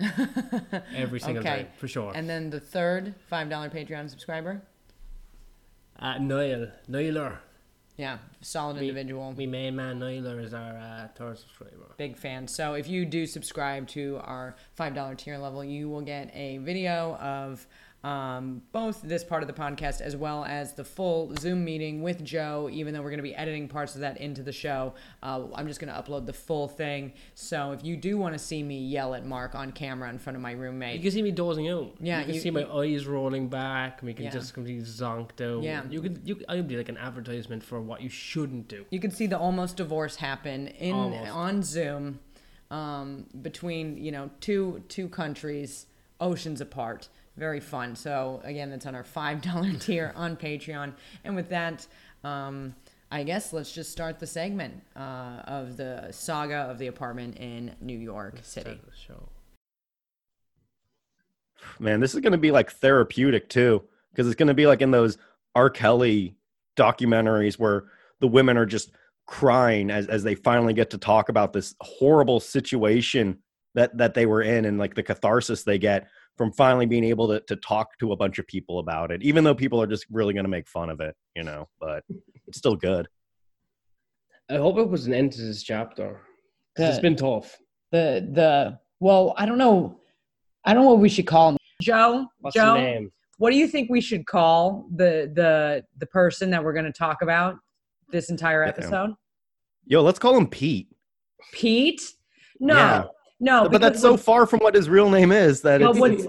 every 0.95 1.19
single 1.19 1.41
Okay. 1.45 1.63
time, 1.63 1.67
for 1.77 1.87
sure. 1.89 2.11
And 2.15 2.29
then 2.29 2.49
the 2.49 2.59
third 2.61 3.13
$5 3.31 3.49
Patreon 3.71 4.09
subscriber? 4.09 4.61
uh, 5.99 6.17
Niall, 6.17 6.67
Nialer, 6.89 7.37
Yeah, 8.01 8.17
solid 8.41 8.77
individual. 8.77 9.31
We 9.33 9.45
main 9.45 9.75
man 9.75 9.99
Nialer 9.99 10.43
is 10.43 10.55
our 10.55 10.75
uh, 10.75 11.07
third 11.15 11.37
subscriber. 11.37 11.93
Big 11.97 12.17
fan. 12.17 12.47
So 12.47 12.73
if 12.73 12.87
you 12.87 13.05
do 13.05 13.27
subscribe 13.27 13.87
to 13.89 14.19
our 14.23 14.55
$5 14.75 15.17
tier 15.19 15.37
level, 15.37 15.63
you 15.63 15.87
will 15.87 16.01
get 16.01 16.31
a 16.33 16.57
video 16.57 17.15
of 17.17 17.67
um, 18.03 18.63
both 18.71 19.01
this 19.03 19.23
part 19.23 19.43
of 19.43 19.47
the 19.47 19.53
podcast 19.53 20.01
as 20.01 20.15
well 20.15 20.43
as 20.43 20.73
the 20.73 20.83
full 20.83 21.35
Zoom 21.35 21.63
meeting 21.63 22.01
with 22.01 22.23
Joe, 22.23 22.67
even 22.71 22.93
though 22.93 23.01
we're 23.01 23.11
going 23.11 23.17
to 23.19 23.23
be 23.23 23.35
editing 23.35 23.67
parts 23.67 23.93
of 23.93 24.01
that 24.01 24.17
into 24.19 24.41
the 24.41 24.51
show. 24.51 24.95
Uh, 25.21 25.43
I'm 25.53 25.67
just 25.67 25.79
going 25.79 25.93
to 25.93 26.01
upload 26.01 26.25
the 26.25 26.33
full 26.33 26.67
thing. 26.67 27.13
So 27.35 27.73
if 27.73 27.83
you 27.83 27.95
do 27.95 28.17
want 28.17 28.33
to 28.33 28.39
see 28.39 28.63
me 28.63 28.79
yell 28.79 29.13
at 29.13 29.23
Mark 29.25 29.53
on 29.53 29.71
camera 29.71 30.09
in 30.09 30.17
front 30.17 30.35
of 30.35 30.41
my 30.41 30.53
roommate, 30.53 30.95
You 30.95 31.01
can 31.03 31.11
see 31.11 31.21
me 31.21 31.29
dozing 31.31 31.69
out. 31.69 31.93
Yeah, 31.99 32.19
you 32.21 32.25
can 32.25 32.33
you- 32.33 32.41
see 32.41 32.49
my 32.51 32.65
eyes 32.71 33.05
rolling 33.05 33.49
back. 33.49 34.01
We 34.01 34.15
can 34.15 34.25
Yeah. 34.25 34.31
just 34.31 34.55
completely 34.55 34.83
zonked 34.83 35.39
out. 35.41 35.61
Yeah. 35.61 35.83
you 35.89 36.01
could. 36.01 36.21
You, 36.25 36.41
I'd 36.49 36.67
be 36.67 36.77
like 36.77 36.89
an 36.89 36.97
advertisement 36.97 37.63
for 37.63 37.79
what 37.79 38.01
you 38.01 38.09
shouldn't 38.09 38.67
do. 38.67 38.85
you 38.89 38.99
can 38.99 39.11
see 39.11 39.27
the 39.27 39.37
almost 39.37 39.77
divorce 39.77 40.15
happen 40.15 40.67
in 40.69 40.95
Almost. 40.95 41.31
on 41.31 41.61
Zoom 41.63 42.19
um, 42.71 43.25
between 43.41 43.97
you 43.97 44.11
know 44.11 44.29
two 44.39 44.83
two 44.87 45.07
countries, 45.09 45.85
oceans 46.19 46.61
apart. 46.61 47.09
Very 47.41 47.59
fun. 47.59 47.95
So 47.95 48.39
again, 48.43 48.69
that's 48.69 48.85
on 48.85 48.93
our 48.93 49.03
five 49.03 49.41
dollar 49.51 49.73
tier 49.73 50.13
on 50.15 50.37
Patreon. 50.37 50.93
And 51.23 51.35
with 51.35 51.49
that, 51.49 51.87
um, 52.23 52.75
I 53.09 53.23
guess 53.23 53.51
let's 53.51 53.71
just 53.71 53.91
start 53.91 54.19
the 54.19 54.27
segment 54.27 54.83
uh, 54.95 55.41
of 55.45 55.75
the 55.75 56.11
saga 56.11 56.57
of 56.69 56.77
the 56.77 56.85
apartment 56.85 57.37
in 57.37 57.73
New 57.81 57.97
York 57.97 58.37
City. 58.43 58.69
Start 58.69 58.85
the 58.85 58.91
show. 58.95 59.29
Man, 61.79 61.99
this 61.99 62.13
is 62.13 62.19
going 62.19 62.33
to 62.33 62.37
be 62.37 62.51
like 62.51 62.73
therapeutic 62.73 63.49
too, 63.49 63.81
because 64.11 64.27
it's 64.27 64.35
going 64.35 64.47
to 64.47 64.53
be 64.53 64.67
like 64.67 64.83
in 64.83 64.91
those 64.91 65.17
R. 65.55 65.71
Kelly 65.71 66.35
documentaries 66.77 67.57
where 67.57 67.85
the 68.19 68.27
women 68.27 68.55
are 68.55 68.67
just 68.67 68.91
crying 69.25 69.89
as, 69.89 70.05
as 70.05 70.21
they 70.21 70.35
finally 70.35 70.75
get 70.75 70.91
to 70.91 70.99
talk 70.99 71.29
about 71.29 71.53
this 71.53 71.73
horrible 71.81 72.39
situation 72.39 73.39
that, 73.73 73.97
that 73.97 74.13
they 74.13 74.27
were 74.27 74.43
in 74.43 74.65
and 74.65 74.77
like 74.77 74.93
the 74.93 75.01
catharsis 75.01 75.63
they 75.63 75.79
get 75.79 76.07
from 76.37 76.51
finally 76.53 76.85
being 76.85 77.03
able 77.03 77.27
to, 77.27 77.39
to 77.41 77.55
talk 77.57 77.97
to 77.99 78.11
a 78.11 78.15
bunch 78.15 78.39
of 78.39 78.47
people 78.47 78.79
about 78.79 79.11
it, 79.11 79.21
even 79.21 79.43
though 79.43 79.53
people 79.55 79.81
are 79.81 79.87
just 79.87 80.05
really 80.09 80.33
going 80.33 80.45
to 80.45 80.49
make 80.49 80.67
fun 80.67 80.89
of 80.89 80.99
it, 80.99 81.15
you 81.35 81.43
know, 81.43 81.67
but 81.79 82.03
it's 82.47 82.57
still 82.57 82.75
good. 82.75 83.07
I 84.49 84.55
hope 84.57 84.77
it 84.77 84.89
was 84.89 85.07
an 85.07 85.13
end 85.13 85.31
to 85.33 85.41
this 85.41 85.63
chapter. 85.63 86.21
'Cause 86.75 86.89
it's 86.89 86.99
been 86.99 87.15
tough. 87.17 87.57
The 87.91 88.27
the 88.31 88.79
well, 89.01 89.33
I 89.37 89.45
don't 89.45 89.57
know, 89.57 89.99
I 90.63 90.73
don't 90.73 90.83
know 90.85 90.91
what 90.91 90.99
we 90.99 91.09
should 91.09 91.27
call 91.27 91.49
him. 91.51 91.57
Joe. 91.81 92.27
What's 92.39 92.55
Joe. 92.55 92.75
name? 92.75 93.11
What 93.37 93.49
do 93.51 93.57
you 93.57 93.67
think 93.67 93.89
we 93.89 93.99
should 94.01 94.25
call 94.25 94.87
the 94.95 95.29
the 95.33 95.83
the 95.97 96.05
person 96.05 96.49
that 96.51 96.63
we're 96.63 96.73
going 96.73 96.85
to 96.85 96.91
talk 96.93 97.21
about 97.21 97.57
this 98.09 98.29
entire 98.29 98.63
episode? 98.63 99.15
Yo, 99.85 100.01
let's 100.01 100.19
call 100.19 100.37
him 100.37 100.47
Pete. 100.47 100.87
Pete? 101.51 102.01
No, 102.59 102.75
Yeah. 102.75 103.03
No. 103.41 103.67
but 103.67 103.81
that's 103.81 103.99
so 103.99 104.15
far 104.15 104.45
from 104.45 104.59
what 104.59 104.75
his 104.75 104.87
real 104.87 105.09
name 105.09 105.31
is 105.31 105.61
that 105.61 105.81
But 105.81 106.11
it's 106.13 106.27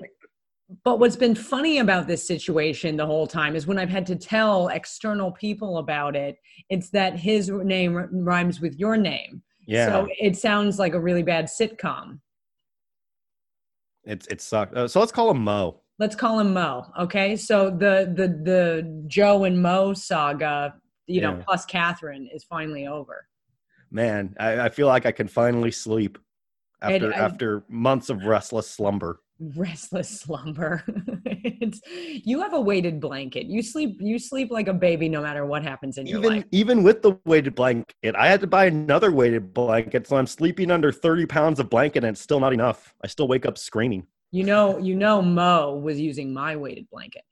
But 0.82 0.98
what's 0.98 1.16
been 1.16 1.34
funny 1.34 1.78
about 1.78 2.06
this 2.06 2.26
situation 2.26 2.96
the 2.96 3.06
whole 3.06 3.26
time 3.26 3.54
is 3.54 3.66
when 3.66 3.78
I've 3.78 3.90
had 3.90 4.06
to 4.06 4.16
tell 4.16 4.68
external 4.68 5.30
people 5.30 5.78
about 5.78 6.16
it, 6.16 6.36
it's 6.70 6.90
that 6.90 7.18
his 7.18 7.50
name 7.50 8.24
rhymes 8.24 8.60
with 8.60 8.78
your 8.78 8.96
name. 8.96 9.42
yeah. 9.66 9.86
So 9.86 10.08
it 10.18 10.36
sounds 10.36 10.78
like 10.78 10.94
a 10.94 11.00
really 11.00 11.22
bad 11.22 11.44
sitcom. 11.44 12.18
It's 14.04 14.26
it 14.28 14.40
sucked. 14.40 14.74
Uh, 14.76 14.88
so 14.88 14.98
let's 14.98 15.12
call 15.12 15.30
him 15.30 15.44
Mo. 15.44 15.80
Let's 15.98 16.16
call 16.16 16.40
him 16.40 16.52
Mo. 16.54 16.86
Okay. 16.98 17.36
So 17.36 17.70
the 17.70 18.12
the 18.16 18.28
the 18.28 19.04
Joe 19.06 19.44
and 19.44 19.62
Mo 19.62 19.92
saga, 19.94 20.74
you 21.06 21.20
know, 21.20 21.40
plus 21.46 21.64
Catherine 21.66 22.28
is 22.34 22.42
finally 22.42 22.86
over. 22.86 23.26
Man, 23.90 24.34
I, 24.40 24.60
I 24.62 24.68
feel 24.70 24.86
like 24.86 25.04
I 25.04 25.12
can 25.12 25.28
finally 25.28 25.70
sleep 25.70 26.18
after 26.82 27.12
I- 27.14 27.18
after 27.18 27.64
months 27.68 28.10
of 28.10 28.24
restless 28.24 28.68
slumber. 28.70 29.20
restless 29.56 30.20
slumber 30.20 30.84
it's 31.26 31.80
you 32.24 32.40
have 32.40 32.52
a 32.52 32.60
weighted 32.60 33.00
blanket 33.00 33.46
you 33.46 33.60
sleep 33.60 33.96
you 34.00 34.16
sleep 34.18 34.50
like 34.52 34.68
a 34.68 34.72
baby 34.74 35.08
no 35.08 35.20
matter 35.20 35.44
what 35.44 35.64
happens 35.64 35.98
in 35.98 36.06
your 36.06 36.18
Even 36.20 36.32
life 36.34 36.44
even 36.52 36.82
with 36.84 37.02
the 37.02 37.18
weighted 37.24 37.54
blanket, 37.56 38.14
I 38.16 38.28
had 38.28 38.40
to 38.42 38.46
buy 38.46 38.66
another 38.66 39.10
weighted 39.10 39.52
blanket, 39.52 40.06
so 40.06 40.16
I'm 40.16 40.26
sleeping 40.28 40.70
under 40.70 40.92
30 40.92 41.26
pounds 41.26 41.58
of 41.58 41.68
blanket, 41.70 42.04
and 42.04 42.12
it's 42.12 42.20
still 42.20 42.38
not 42.40 42.52
enough. 42.52 42.94
I 43.02 43.06
still 43.08 43.26
wake 43.26 43.46
up 43.46 43.58
screaming. 43.58 44.06
you 44.30 44.44
know 44.44 44.78
you 44.78 44.94
know 44.94 45.20
mo 45.22 45.74
was 45.76 45.98
using 46.00 46.32
my 46.32 46.54
weighted 46.56 46.86
blanket 46.90 47.24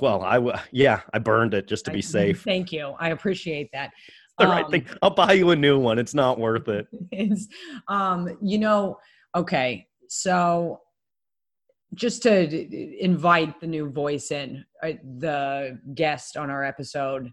Well, 0.00 0.22
I 0.22 0.34
w- 0.34 0.56
yeah, 0.70 1.00
I 1.12 1.18
burned 1.18 1.54
it 1.54 1.66
just 1.66 1.84
to 1.86 1.90
I- 1.90 1.94
be 1.94 2.02
safe. 2.16 2.42
thank 2.52 2.70
you 2.72 2.84
i 3.00 3.08
appreciate 3.16 3.68
that 3.72 3.90
the 4.38 4.46
right 4.46 4.64
Um, 4.64 4.70
thing. 4.70 4.86
I'll 5.02 5.10
buy 5.10 5.32
you 5.32 5.50
a 5.50 5.56
new 5.56 5.78
one. 5.78 5.98
It's 5.98 6.14
not 6.14 6.38
worth 6.38 6.68
it. 6.68 6.86
it. 7.12 7.32
is 7.32 7.48
um 7.88 8.36
you 8.42 8.58
know 8.58 8.98
okay 9.34 9.86
so 10.08 10.80
just 11.94 12.22
to 12.22 13.02
invite 13.04 13.60
the 13.60 13.66
new 13.66 13.90
voice 13.90 14.30
in 14.30 14.64
uh, 14.82 14.92
the 15.18 15.78
guest 15.94 16.36
on 16.36 16.50
our 16.50 16.64
episode 16.64 17.30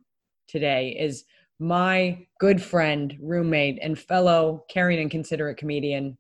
today 0.47 0.95
is 0.99 1.25
my 1.59 2.25
good 2.39 2.61
friend 2.61 3.17
roommate 3.21 3.79
and 3.81 3.97
fellow 3.97 4.65
caring 4.69 4.99
and 4.99 5.11
considerate 5.11 5.57
comedian 5.57 6.17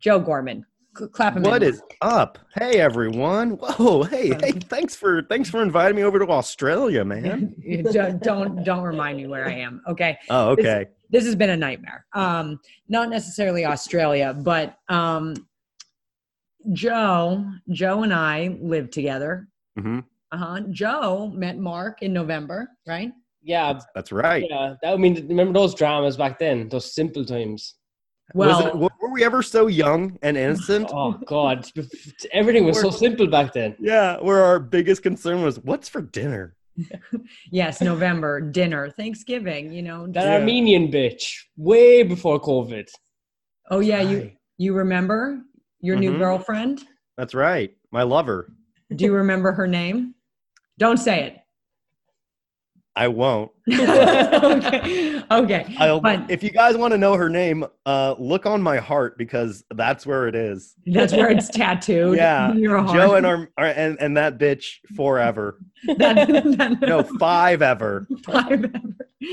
joe 0.00 0.18
gorman 0.18 0.64
C- 0.96 1.06
clap 1.12 1.36
him 1.36 1.42
What 1.44 1.62
in. 1.62 1.68
is 1.70 1.82
up? 2.02 2.38
Hey 2.54 2.80
everyone! 2.80 3.50
Whoa! 3.52 4.02
Hey 4.02 4.28
hey! 4.40 4.52
Thanks 4.52 4.94
for 4.96 5.22
thanks 5.22 5.48
for 5.48 5.62
inviting 5.62 5.96
me 5.96 6.02
over 6.02 6.18
to 6.18 6.26
Australia, 6.28 7.04
man. 7.04 7.54
Don't, 7.92 8.22
don't 8.22 8.64
don't 8.64 8.82
remind 8.82 9.16
me 9.18 9.26
where 9.28 9.46
i 9.46 9.52
am 9.52 9.80
okay 9.86 10.18
Oh, 10.28 10.50
okay. 10.50 10.86
this 11.10 11.24
has 11.24 11.36
been 11.36 11.50
a 11.50 11.56
nightmare. 11.56 12.06
Um, 12.14 12.58
not 12.88 13.08
necessarily 13.08 13.64
Australia, 13.64 14.34
but 14.34 14.76
um, 14.88 15.34
Joe, 16.72 17.44
Joe 17.70 18.02
and 18.02 18.12
I 18.12 18.58
live 18.60 18.90
together. 18.90 19.48
hmm 19.78 20.00
Uh 20.32 20.36
huh. 20.36 20.60
Joe 20.70 21.28
met 21.34 21.58
Mark 21.58 22.02
in 22.02 22.12
November, 22.12 22.68
right? 22.86 23.12
Yeah, 23.42 23.78
That's 23.94 24.12
right. 24.12 24.44
yeah. 24.48 24.74
That 24.82 24.90
would 24.92 25.00
mean 25.00 25.26
remember 25.28 25.58
those 25.58 25.74
dramas 25.74 26.16
back 26.16 26.38
then, 26.38 26.68
those 26.68 26.92
simple 26.94 27.24
times. 27.24 27.76
Well, 28.34 28.64
was 28.64 28.66
it, 28.66 28.78
were 28.78 28.90
were 29.00 29.10
we 29.12 29.24
ever 29.24 29.42
so 29.42 29.66
young 29.66 30.18
and 30.22 30.36
innocent? 30.36 30.90
Oh 30.94 31.12
God, 31.26 31.66
everything 32.32 32.64
was 32.64 32.80
so 32.80 32.90
simple 32.90 33.26
back 33.26 33.52
then. 33.52 33.76
Yeah, 33.80 34.18
where 34.20 34.42
our 34.42 34.58
biggest 34.58 35.02
concern 35.02 35.42
was 35.42 35.58
what's 35.60 35.88
for 35.88 36.00
dinner. 36.02 36.54
yes, 37.50 37.80
November 37.80 38.40
dinner, 38.40 38.90
Thanksgiving. 38.90 39.72
You 39.72 39.82
know. 39.82 40.06
That 40.06 40.24
Yeah. 40.26 40.34
Armenian 40.38 40.90
bitch, 40.90 41.24
way 41.56 42.02
before 42.02 42.40
COVID. 42.40 42.88
oh 43.70 43.80
yeah, 43.80 44.00
you 44.00 44.30
you 44.58 44.74
remember 44.74 45.40
your 45.80 45.96
new 45.96 46.12
Mhm. 46.12 46.18
girlfriend? 46.18 46.80
That's 47.16 47.34
right. 47.34 47.74
My 47.90 48.02
lover. 48.02 48.52
Do 48.94 49.04
you 49.04 49.12
remember 49.14 49.52
her 49.52 49.66
name? 49.66 50.14
Don't 50.78 50.96
say 50.98 51.24
it. 51.24 51.36
I 53.00 53.08
won't. 53.08 53.50
okay. 53.72 55.22
Okay. 55.30 55.74
I'll, 55.78 56.00
But- 56.00 56.30
if 56.30 56.42
you 56.42 56.50
guys 56.50 56.76
want 56.76 56.92
to 56.92 56.98
know 56.98 57.14
her 57.14 57.30
name, 57.30 57.64
uh, 57.86 58.14
look 58.18 58.44
on 58.44 58.60
my 58.60 58.76
heart 58.76 59.16
because 59.16 59.64
that's 59.74 60.04
where 60.04 60.28
it 60.28 60.34
is. 60.34 60.74
That's 60.86 61.14
where 61.14 61.30
it's 61.30 61.48
tattooed. 61.60 62.18
Yeah, 62.18 62.50
in 62.50 62.58
your 62.58 62.76
heart. 62.78 62.94
Joe 62.94 63.14
and 63.14 63.24
our, 63.24 63.48
our 63.56 63.66
and, 63.68 63.96
and 64.00 64.16
that 64.18 64.38
bitch 64.38 64.66
forever. 64.96 65.58
That- 65.96 66.28
that- 66.58 66.80
No, 66.82 67.02
five 67.18 67.62
ever. 67.62 68.06
five 68.24 68.52
ever. 68.52 68.70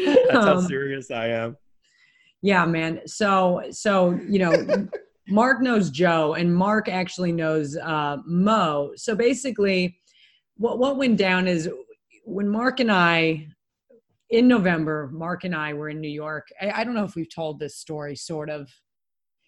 That's 0.05 0.31
how 0.31 0.57
Um, 0.59 0.65
serious 0.65 1.11
I 1.11 1.27
am. 1.27 1.57
yeah, 2.41 2.65
man. 2.65 3.01
So, 3.05 3.63
so 3.71 4.17
you 4.29 4.39
know, 4.39 4.87
Mark 5.27 5.61
knows 5.61 5.89
Joe, 5.89 6.35
and 6.35 6.55
Mark 6.55 6.87
actually 6.87 7.33
knows 7.33 7.75
uh, 7.75 8.17
Mo. 8.25 8.91
So 8.95 9.13
basically, 9.13 9.99
what 10.55 10.79
what 10.79 10.95
went 10.95 11.17
down 11.17 11.49
is 11.49 11.69
when 12.23 12.47
Mark 12.49 12.79
and 12.81 12.91
I, 12.91 13.47
in 14.29 14.47
November, 14.47 15.09
Mark 15.13 15.43
and 15.43 15.55
I 15.55 15.73
were 15.73 15.89
in 15.89 16.01
New 16.01 16.09
York. 16.09 16.47
I, 16.61 16.71
I 16.81 16.83
don't 16.83 16.93
know 16.93 17.03
if 17.05 17.15
we've 17.15 17.33
told 17.33 17.59
this 17.59 17.77
story. 17.77 18.15
Sort 18.15 18.49
of. 18.49 18.69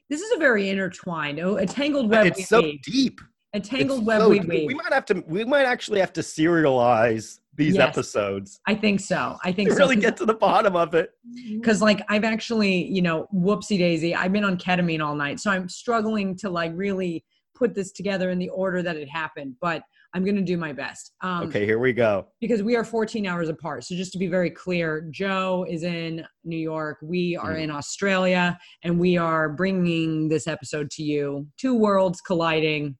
This 0.10 0.22
is 0.22 0.32
a 0.36 0.40
very 0.40 0.70
intertwined, 0.70 1.40
oh, 1.40 1.58
a 1.58 1.66
tangled 1.68 2.10
web. 2.10 2.26
It's 2.26 2.48
so 2.48 2.62
weave. 2.62 2.82
deep. 2.82 3.20
A 3.54 3.58
It's 3.58 3.70
tangled 3.70 4.06
web 4.06 4.22
so 4.22 4.30
we 4.30 4.40
weave. 4.40 4.68
We 4.68 4.74
might 4.74 4.92
have 4.94 5.06
to. 5.06 5.24
We 5.28 5.44
might 5.44 5.66
actually 5.66 6.00
have 6.00 6.14
to 6.14 6.22
serialize 6.22 7.40
these 7.56 7.76
Yes. 7.76 7.90
episodes 7.90 8.62
I 8.68 8.74
think 8.74 9.02
so. 9.02 9.36
I 9.44 9.52
think 9.52 9.68
to 9.70 9.76
so. 9.76 9.80
really 9.82 9.98
get 9.98 10.16
to 10.18 10.26
the 10.26 10.34
bottom 10.34 10.78
of 10.78 10.94
it. 10.96 11.12
because 11.56 11.82
like 11.82 12.02
i've 12.08 12.24
actually 12.24 12.86
you 12.86 13.02
know 13.02 13.28
whoopsie 13.36 13.78
daisy 13.78 14.16
i've 14.16 14.32
been 14.32 14.46
on 14.46 14.58
ketamine 14.58 15.04
all 15.06 15.14
night 15.14 15.42
so 15.42 15.52
i'm 15.52 15.68
struggling 15.68 16.38
to 16.38 16.50
like 16.50 16.72
really 16.74 17.26
put 17.60 17.76
this 17.76 17.92
together 17.92 18.32
in 18.32 18.40
the 18.40 18.50
order 18.50 18.82
that 18.82 18.96
it 18.96 19.10
happened, 19.10 19.54
but 19.62 19.84
I'm 20.14 20.24
going 20.24 20.36
to 20.36 20.42
do 20.42 20.58
my 20.58 20.74
best. 20.74 21.12
Um, 21.22 21.44
Okay, 21.48 21.66
here 21.66 21.80
we 21.80 21.94
go. 21.94 22.28
because 22.42 22.64
we 22.64 22.76
are 22.76 22.84
14 22.84 23.28
hours 23.28 23.48
apart. 23.50 23.84
So 23.84 23.96
just 23.96 24.12
to 24.14 24.18
be 24.18 24.28
very 24.28 24.50
clear, 24.50 25.08
Joe 25.12 25.66
is 25.70 25.84
in 25.84 26.26
New 26.44 26.58
York, 26.58 26.98
we 27.04 27.36
are 27.38 27.54
Mhm. 27.54 27.64
in 27.64 27.72
Australia, 27.72 28.58
and 28.84 29.00
we 29.00 29.18
are 29.18 29.50
bringing 29.50 30.28
this 30.28 30.48
episode 30.48 30.90
to 30.92 31.04
you. 31.04 31.48
Two 31.58 31.76
worlds 31.76 32.22
colliding, 32.22 32.98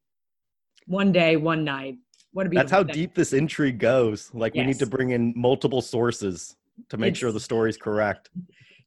one 0.86 1.12
day, 1.12 1.36
one 1.36 1.64
night. 1.64 1.96
What 2.32 2.46
a 2.46 2.50
That's 2.50 2.72
how 2.72 2.84
thing. 2.84 2.94
deep 2.94 3.16
this 3.16 3.34
intrigue 3.34 3.80
goes. 3.80 4.30
Like 4.34 4.54
we 4.54 4.64
need 4.64 4.78
to 4.80 4.86
bring 4.86 5.10
in 5.10 5.34
multiple 5.36 5.82
sources 5.82 6.56
to 6.90 6.98
make 6.98 7.16
sure 7.16 7.32
the 7.32 7.40
story's 7.40 7.76
correct. 7.78 8.30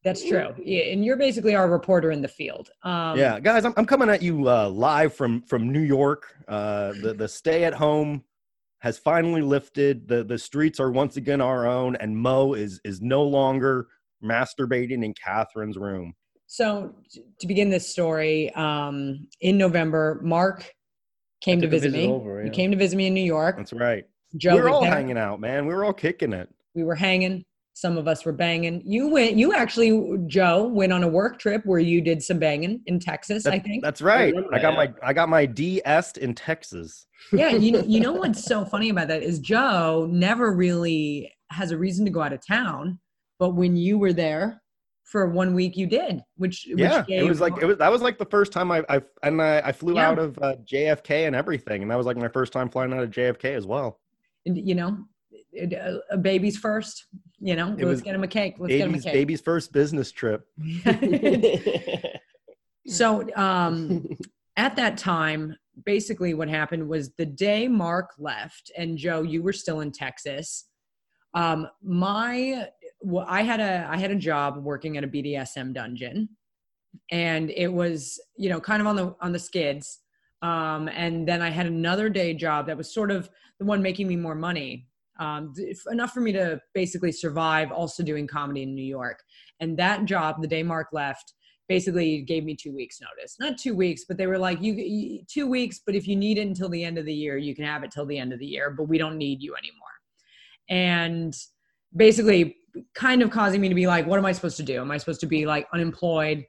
That's 0.04 0.24
true. 0.24 0.52
Yeah, 0.62 0.84
and 0.84 1.04
you're 1.04 1.16
basically 1.16 1.54
our 1.54 1.70
reporter 1.70 2.10
in 2.10 2.22
the 2.22 2.28
field. 2.28 2.70
Um, 2.82 3.16
yeah, 3.16 3.38
guys, 3.38 3.64
I'm, 3.64 3.72
I'm 3.76 3.86
coming 3.86 4.08
at 4.08 4.20
you 4.22 4.48
uh, 4.48 4.68
live 4.68 5.14
from 5.14 5.42
from 5.42 5.70
New 5.72 5.80
York. 5.80 6.34
Uh, 6.48 6.92
the 7.02 7.14
the 7.14 7.28
stay 7.28 7.64
at 7.64 7.74
home 7.74 8.24
has 8.80 8.98
finally 8.98 9.42
lifted. 9.42 10.08
the 10.08 10.24
The 10.24 10.38
streets 10.38 10.80
are 10.80 10.90
once 10.90 11.16
again 11.16 11.40
our 11.40 11.66
own, 11.66 11.94
and 11.96 12.16
Mo 12.16 12.54
is 12.54 12.80
is 12.84 13.00
no 13.00 13.22
longer 13.22 13.86
masturbating 14.24 15.04
in 15.04 15.14
Catherine's 15.14 15.76
room. 15.76 16.14
So 16.46 16.94
to 17.38 17.46
begin 17.46 17.70
this 17.70 17.88
story, 17.88 18.52
um, 18.54 19.28
in 19.40 19.56
November, 19.56 20.20
Mark 20.22 20.70
came 21.40 21.60
to 21.60 21.68
visit, 21.68 21.92
visit 21.92 22.06
me. 22.08 22.12
over, 22.12 22.40
He 22.42 22.48
yeah. 22.48 22.52
came 22.52 22.70
to 22.72 22.76
visit 22.76 22.96
me 22.96 23.06
in 23.06 23.14
New 23.14 23.22
York. 23.24 23.56
That's 23.56 23.72
right. 23.72 24.04
Joe 24.36 24.56
we 24.56 24.62
were 24.62 24.68
all 24.68 24.82
there. 24.82 24.90
hanging 24.90 25.16
out, 25.18 25.40
man. 25.40 25.66
We 25.66 25.74
were 25.74 25.84
all 25.84 25.92
kicking 25.92 26.32
it. 26.32 26.48
we 26.74 26.84
were 26.84 26.94
hanging 26.94 27.44
some 27.74 27.96
of 27.96 28.06
us 28.06 28.24
were 28.24 28.32
banging 28.32 28.82
you 28.84 29.08
went 29.08 29.34
you 29.36 29.54
actually 29.54 30.16
joe 30.26 30.64
went 30.66 30.92
on 30.92 31.02
a 31.02 31.08
work 31.08 31.38
trip 31.38 31.62
where 31.64 31.78
you 31.78 32.00
did 32.00 32.22
some 32.22 32.38
banging 32.38 32.80
in 32.86 32.98
texas 33.00 33.46
i 33.46 33.58
think 33.58 33.82
That's 33.82 34.02
right. 34.02 34.34
remember 34.34 34.54
I 34.54 34.60
got 34.60 34.74
my 34.74 34.92
I 35.02 35.12
got 35.12 35.28
my 35.28 35.46
DS 35.46 36.12
in 36.18 36.34
Texas. 36.34 37.06
yeah 37.32 37.50
you, 37.50 37.82
you 37.86 38.00
know 38.00 38.12
what's 38.22 38.44
so 38.44 38.64
funny 38.64 38.90
about 38.90 39.08
that 39.08 39.22
is 39.22 39.38
joe 39.38 40.06
never 40.10 40.52
really 40.52 41.32
has 41.50 41.70
a 41.70 41.78
reason 41.78 42.04
to 42.04 42.10
go 42.10 42.20
out 42.22 42.32
of 42.32 42.46
town 42.46 42.98
but 43.38 43.50
when 43.50 43.76
you 43.76 43.98
were 43.98 44.12
there 44.12 44.60
for 45.04 45.26
one 45.28 45.54
week 45.54 45.76
you 45.76 45.86
did 45.86 46.20
which, 46.36 46.66
which 46.70 46.78
Yeah, 46.78 47.04
it 47.08 47.22
was 47.22 47.40
like 47.40 47.54
it 47.60 47.66
was 47.66 47.76
that 47.78 47.90
was 47.92 48.00
like 48.02 48.18
the 48.18 48.24
first 48.26 48.52
time 48.52 48.70
I 48.70 48.82
I 48.88 49.00
and 49.22 49.40
I, 49.42 49.60
I 49.60 49.72
flew 49.72 49.96
Yeah. 49.96 50.08
out 50.08 50.18
of 50.18 50.38
uh, 50.38 50.54
JFK 50.64 51.26
and 51.26 51.36
everything, 51.36 51.82
and 51.82 51.90
that 51.90 51.96
was 51.98 52.06
like 52.06 52.16
my 52.16 52.28
first 52.28 52.52
time 52.52 52.68
flying 52.70 52.92
out 52.94 53.02
of 53.02 53.10
JFK 53.10 53.54
as 53.56 53.66
well. 53.66 54.00
and, 54.46 54.56
you 54.68 54.74
know 54.74 54.96
it- 55.52 55.72
a, 56.10 56.18
baby's 56.18 56.56
first 56.56 57.06
you 57.40 57.56
know 57.56 57.74
It 57.78 57.84
let's 57.84 58.00
get 58.00 58.14
him 58.14 58.24
a 58.24 58.28
cake 58.28 58.56
let's 58.58 58.72
get 58.72 58.80
him 58.80 58.90
a 58.90 58.92
Baby's 58.92 59.04
cake 59.04 59.12
baby's 59.12 59.40
first 59.40 59.72
business 59.72 60.12
trip. 60.12 60.46
so 62.86 63.26
um 63.36 64.06
at 64.56 64.76
that 64.76 64.98
time, 64.98 65.56
basically 65.84 66.34
what 66.34 66.48
happened 66.48 66.88
was 66.88 67.14
the 67.14 67.26
day 67.26 67.68
Mark 67.68 68.10
left, 68.18 68.70
and 68.76 68.98
Joe, 68.98 69.22
you 69.22 69.42
were 69.42 69.52
still 69.52 69.80
in 69.80 69.92
Texas. 69.92 70.66
Um, 71.34 71.68
my 71.82 72.68
well, 73.00 73.26
I 73.28 73.42
had 73.42 73.60
a 73.60 73.88
I 73.90 73.96
had 73.96 74.10
a 74.10 74.16
job 74.16 74.58
working 74.58 74.96
at 74.96 75.04
a 75.04 75.08
BDSM 75.08 75.72
dungeon, 75.72 76.28
and 77.10 77.50
it 77.50 77.72
was 77.72 78.20
you 78.36 78.50
know 78.50 78.60
kind 78.60 78.80
of 78.80 78.86
on 78.86 78.96
the 78.96 79.14
on 79.20 79.32
the 79.32 79.38
skids. 79.38 80.00
Um, 80.42 80.88
and 80.88 81.26
then 81.26 81.40
I 81.40 81.50
had 81.50 81.66
another 81.66 82.08
day 82.08 82.34
job 82.34 82.66
that 82.66 82.76
was 82.76 82.92
sort 82.92 83.12
of 83.12 83.30
the 83.60 83.64
one 83.64 83.80
making 83.80 84.08
me 84.08 84.16
more 84.16 84.34
money, 84.34 84.88
um, 85.18 85.54
enough 85.90 86.12
for 86.12 86.20
me 86.20 86.32
to 86.32 86.60
basically 86.74 87.12
survive. 87.12 87.70
Also 87.70 88.02
doing 88.02 88.26
comedy 88.26 88.62
in 88.62 88.74
New 88.74 88.82
York, 88.82 89.22
and 89.60 89.78
that 89.78 90.04
job, 90.04 90.40
the 90.40 90.48
day 90.48 90.62
Mark 90.62 90.88
left, 90.92 91.34
basically 91.68 92.22
gave 92.22 92.44
me 92.44 92.54
two 92.54 92.74
weeks 92.74 93.00
notice. 93.00 93.36
Not 93.40 93.58
two 93.58 93.74
weeks 93.74 94.04
but 94.06 94.16
they 94.16 94.26
were 94.26 94.38
like 94.38 94.60
you, 94.60 94.74
you 94.74 95.24
two 95.26 95.46
weeks 95.46 95.80
but 95.84 95.94
if 95.94 96.06
you 96.06 96.16
need 96.16 96.38
it 96.38 96.46
until 96.46 96.68
the 96.68 96.84
end 96.84 96.98
of 96.98 97.06
the 97.06 97.14
year 97.14 97.36
you 97.38 97.54
can 97.54 97.64
have 97.64 97.82
it 97.84 97.90
till 97.90 98.04
the 98.04 98.18
end 98.18 98.32
of 98.32 98.38
the 98.38 98.46
year 98.46 98.70
but 98.70 98.88
we 98.88 98.98
don't 98.98 99.16
need 99.16 99.42
you 99.42 99.54
anymore. 99.54 99.96
And 100.68 101.34
basically 101.96 102.56
kind 102.94 103.22
of 103.22 103.30
causing 103.30 103.60
me 103.60 103.68
to 103.68 103.74
be 103.74 103.86
like 103.86 104.06
what 104.06 104.18
am 104.18 104.26
i 104.26 104.32
supposed 104.32 104.56
to 104.58 104.62
do? 104.62 104.80
Am 104.80 104.90
i 104.90 104.98
supposed 104.98 105.20
to 105.20 105.26
be 105.26 105.46
like 105.46 105.66
unemployed 105.72 106.44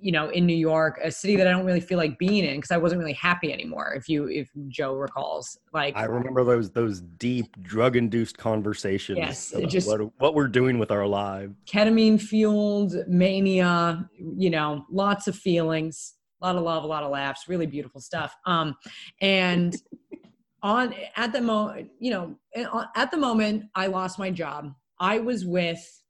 you 0.00 0.12
know 0.12 0.28
in 0.30 0.46
new 0.46 0.56
york 0.56 0.98
a 1.02 1.10
city 1.10 1.36
that 1.36 1.46
i 1.46 1.50
don't 1.50 1.64
really 1.64 1.80
feel 1.80 1.98
like 1.98 2.18
being 2.18 2.44
in 2.44 2.56
because 2.56 2.70
i 2.70 2.76
wasn't 2.76 2.98
really 2.98 3.12
happy 3.12 3.52
anymore 3.52 3.92
if 3.94 4.08
you 4.08 4.26
if 4.28 4.50
joe 4.68 4.94
recalls 4.94 5.58
like 5.72 5.96
I 5.96 6.04
remember 6.04 6.42
those 6.44 6.70
those 6.70 7.00
deep 7.00 7.60
drug 7.62 7.96
induced 7.96 8.38
conversations. 8.38 9.18
Yes, 9.18 9.52
about 9.52 9.68
just- 9.68 9.86
what 9.88 10.00
what 10.18 10.34
we're 10.34 10.48
doing 10.48 10.78
with 10.78 10.90
our 10.90 11.06
lives. 11.06 11.54
ketamine 11.66 12.20
fueled 12.20 12.94
mania 13.06 14.08
you 14.18 14.50
know 14.50 14.84
lots 14.90 15.28
of 15.28 15.36
feelings 15.36 16.14
a 16.40 16.46
lot 16.46 16.56
of 16.56 16.62
love 16.62 16.84
a 16.84 16.86
lot 16.86 17.02
of 17.02 17.10
laughs 17.10 17.48
really 17.48 17.66
beautiful 17.66 18.00
stuff 18.00 18.34
um 18.46 18.74
and 19.20 19.76
on 20.62 20.94
at 21.16 21.32
the 21.32 21.40
moment 21.40 21.88
you 21.98 22.10
know 22.10 22.36
at 22.96 23.10
the 23.10 23.16
moment 23.16 23.64
i 23.74 23.86
lost 23.86 24.18
my 24.18 24.30
job 24.30 24.72
i 24.98 25.18
was 25.18 25.44
with 25.44 26.02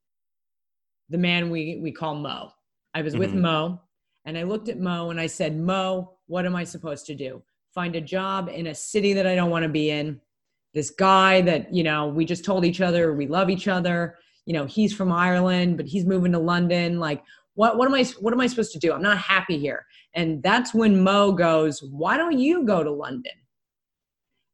the 1.08 1.18
man 1.18 1.50
we 1.50 1.80
we 1.82 1.92
call 1.92 2.14
mo 2.14 2.50
i 2.94 3.02
was 3.02 3.16
with 3.16 3.32
Mhm. 3.32 3.40
mo 3.40 3.80
and 4.24 4.36
i 4.38 4.42
looked 4.42 4.68
at 4.68 4.78
mo 4.78 5.10
and 5.10 5.20
i 5.20 5.26
said 5.26 5.56
mo 5.58 6.12
what 6.26 6.46
am 6.46 6.54
i 6.54 6.62
supposed 6.64 7.06
to 7.06 7.14
do? 7.14 7.42
Find 7.74 7.94
a 7.96 8.00
job 8.00 8.48
in 8.52 8.66
a 8.68 8.74
city 8.74 9.12
that 9.14 9.26
i 9.26 9.34
don't 9.34 9.50
want 9.50 9.62
to 9.64 9.68
be 9.68 9.90
in? 9.90 10.20
This 10.74 10.90
guy 10.90 11.40
that 11.42 11.72
you 11.74 11.82
know 11.82 12.08
we 12.08 12.24
just 12.24 12.44
told 12.44 12.64
each 12.64 12.80
other 12.80 13.12
we 13.14 13.26
love 13.26 13.50
each 13.50 13.66
other 13.68 14.16
you 14.46 14.52
know 14.54 14.64
he's 14.66 14.92
from 14.94 15.10
ireland 15.12 15.76
but 15.76 15.86
he's 15.86 16.04
moving 16.04 16.32
to 16.32 16.38
london 16.38 16.98
like 17.00 17.22
what 17.54 17.76
what 17.76 17.86
am 17.88 17.94
i 17.94 18.04
what 18.20 18.32
am 18.32 18.40
i 18.40 18.46
supposed 18.46 18.72
to 18.72 18.78
do? 18.78 18.92
I'm 18.92 19.02
not 19.02 19.18
happy 19.18 19.58
here. 19.58 19.84
And 20.14 20.42
that's 20.42 20.72
when 20.72 21.02
mo 21.02 21.32
goes 21.32 21.82
why 21.82 22.16
don't 22.16 22.38
you 22.38 22.64
go 22.64 22.82
to 22.84 22.90
london? 22.90 23.32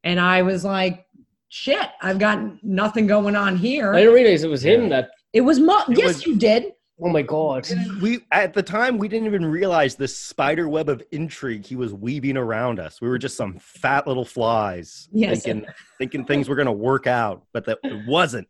And 0.03 0.19
i 0.19 0.41
was 0.41 0.63
like 0.65 1.05
shit 1.49 1.87
i've 2.01 2.19
got 2.19 2.39
nothing 2.63 3.05
going 3.07 3.35
on 3.35 3.55
here. 3.55 3.93
I 3.93 3.99
didn't 3.99 4.13
realize 4.15 4.43
it 4.43 4.49
was 4.49 4.63
him 4.65 4.89
that. 4.89 5.11
it 5.33 5.41
was 5.41 5.59
mo 5.59 5.79
It 5.89 5.97
yes 5.99 6.07
was- 6.07 6.25
you 6.25 6.35
did 6.35 6.73
Oh 6.99 7.09
my 7.09 7.21
god! 7.21 7.67
We 8.01 8.21
at 8.31 8.53
the 8.53 8.63
time 8.63 8.97
we 8.97 9.07
didn't 9.07 9.27
even 9.27 9.45
realize 9.45 9.95
this 9.95 10.17
spider 10.17 10.67
web 10.67 10.89
of 10.89 11.03
intrigue 11.11 11.63
he 11.65 11.75
was 11.75 11.93
weaving 11.93 12.37
around 12.37 12.79
us. 12.79 12.99
We 13.01 13.07
were 13.07 13.19
just 13.19 13.37
some 13.37 13.59
fat 13.59 14.07
little 14.07 14.25
flies 14.25 15.07
Yes. 15.11 15.43
thinking 15.43 15.67
thinking 15.99 16.25
things 16.25 16.49
were 16.49 16.55
gonna 16.55 16.71
work 16.73 17.05
out, 17.05 17.43
but 17.53 17.65
that 17.65 17.77
it 17.83 18.07
wasn't. 18.07 18.47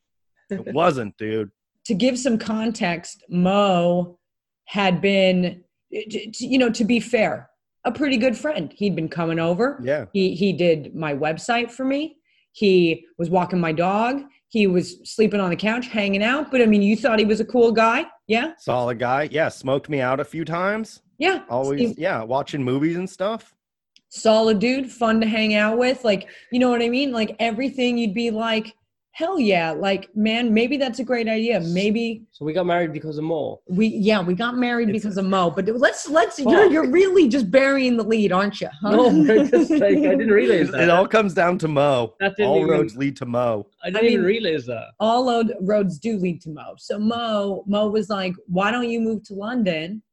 It 0.50 0.74
wasn't, 0.74 1.18
dude. 1.18 1.52
to 1.86 1.94
give 1.94 2.18
some 2.18 2.38
context, 2.38 3.24
Mo 3.30 4.18
had 4.66 5.02
been, 5.02 5.64
eh, 5.94 6.04
t- 6.10 6.32
t- 6.32 6.48
you 6.48 6.58
know, 6.58 6.70
to 6.70 6.84
be 6.86 7.00
fair, 7.02 7.50
a 7.86 7.92
pretty 7.92 8.16
good 8.18 8.38
friend. 8.38 8.74
He'd 8.76 8.96
been 8.96 9.10
coming 9.10 9.40
over. 9.40 9.80
Yeah. 9.84 10.06
He 10.14 10.36
he 10.36 10.54
did 10.54 10.96
my 10.96 11.14
website 11.14 11.70
for 11.70 11.84
me. 11.84 12.16
He 12.54 13.06
was 13.18 13.30
walking 13.30 13.60
my 13.60 13.74
dog. 13.74 14.22
He 14.48 14.68
was 14.68 15.00
sleeping 15.04 15.42
on 15.42 15.50
the 15.50 15.56
couch, 15.58 15.88
hanging 15.88 16.24
out. 16.24 16.50
But 16.50 16.62
I 16.62 16.66
mean, 16.66 16.82
you 16.82 16.96
thought 16.96 17.20
he 17.20 17.26
was 17.26 17.42
a 17.42 17.46
cool 17.46 17.72
guy, 17.74 18.06
yeah, 18.28 18.54
Solid 18.60 19.00
guy. 19.00 19.30
Yeah, 19.32 19.50
smoked 19.50 19.90
me 19.90 20.02
out 20.02 20.20
a 20.20 20.26
few 20.26 20.44
times. 20.46 21.02
yeah. 21.18 21.44
Always, 21.50 21.98
yeah, 21.98 22.22
watching 22.24 22.64
movies 22.64 22.98
and 22.98 23.10
stuff. 23.10 23.54
solid 24.10 24.60
dude, 24.60 24.92
fun 24.92 25.20
to 25.22 25.28
hang 25.28 25.56
out 25.56 25.78
with. 25.78 26.04
Like, 26.04 26.28
you 26.52 26.60
know 26.60 26.70
what 26.70 26.82
I 26.82 26.90
mean? 26.90 27.12
Like 27.12 27.36
everything, 27.40 27.98
you'd 27.98 28.14
be 28.14 28.32
like, 28.32 28.76
hell 29.18 29.40
yeah. 29.40 29.72
Like, 29.72 30.16
man, 30.16 30.54
maybe 30.54 30.78
that's 30.78 31.00
a 31.00 31.04
great 31.04 31.28
idea. 31.28 31.60
Maybe 31.60 32.24
So 32.32 32.46
we 32.46 32.54
got 32.54 32.68
married 32.68 32.94
because 32.94 33.18
of 33.18 33.24
Mo. 33.24 33.60
We 33.68 33.88
yeah, 33.88 34.22
we 34.22 34.36
got 34.36 34.56
married 34.58 34.90
It's- 34.90 35.02
because 35.02 35.18
of 35.18 35.26
Mo. 35.26 35.50
But 35.50 35.66
let's 35.68 36.08
let's 36.08 36.38
you're 36.38 36.72
you're 36.72 36.88
really 36.92 37.28
just 37.28 37.50
burying 37.50 37.98
the 37.98 38.04
lead, 38.04 38.32
aren't 38.32 38.62
you? 38.62 38.70
Huh? 38.82 38.92
No, 38.92 39.44
just 39.48 39.72
like 39.72 39.82
I 39.98 40.16
didn't 40.20 40.30
realize 40.42 40.70
It, 40.70 40.74
that. 40.74 40.82
it 40.82 40.90
all 40.92 41.08
comes 41.08 41.34
down 41.34 41.58
to 41.60 41.68
Mo. 41.68 42.14
All 42.40 42.58
even- 42.58 42.70
roads 42.70 42.96
lead 42.96 43.16
to 43.18 43.26
Mo. 43.26 43.68
I 43.84 43.90
didn't 43.90 44.06
I 44.06 44.10
even 44.10 44.26
realize 44.26 44.68
that. 44.68 44.90
All 45.00 45.26
load, 45.26 45.54
roads 45.62 45.98
do 45.98 46.18
lead 46.18 46.40
to 46.44 46.52
Mo. 46.52 46.76
So 46.78 47.00
Mo 47.00 47.64
Mo 47.66 47.88
was 47.90 48.10
like, 48.10 48.34
why 48.46 48.70
don't 48.70 48.88
you 48.90 49.00
move 49.02 49.24
to 49.24 49.34
London? 49.34 50.04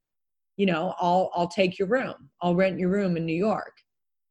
You 0.56 0.64
know, 0.66 0.94
I'll 0.98 1.30
I'll 1.34 1.48
take 1.48 1.78
your 1.78 1.88
room. 1.88 2.14
I'll 2.40 2.54
rent 2.54 2.78
your 2.78 2.88
room 2.88 3.18
in 3.18 3.26
New 3.26 3.36
York. 3.36 3.76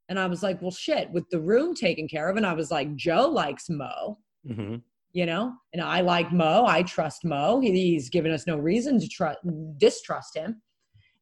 And 0.10 0.20
I 0.20 0.26
was 0.26 0.42
like, 0.42 0.62
well, 0.64 0.72
shit, 0.72 1.12
with 1.12 1.30
the 1.30 1.40
room 1.40 1.74
taken 1.76 2.08
care 2.08 2.28
of. 2.30 2.38
And 2.38 2.46
I 2.46 2.54
was 2.54 2.72
like, 2.72 2.94
Joe 2.96 3.28
likes 3.30 3.70
Mo. 3.70 4.18
Hmm 4.48 4.76
you 5.14 5.26
know 5.28 5.54
and 5.74 5.82
i 5.82 6.02
like 6.02 6.32
mo 6.32 6.66
i 6.66 6.82
trust 6.84 7.24
mo 7.24 7.60
He- 7.60 7.72
he's 7.72 8.10
given 8.10 8.32
us 8.32 8.48
no 8.48 8.58
reason 8.58 9.00
to 9.00 9.08
trust 9.08 9.40
distrust 9.78 10.36
him 10.36 10.62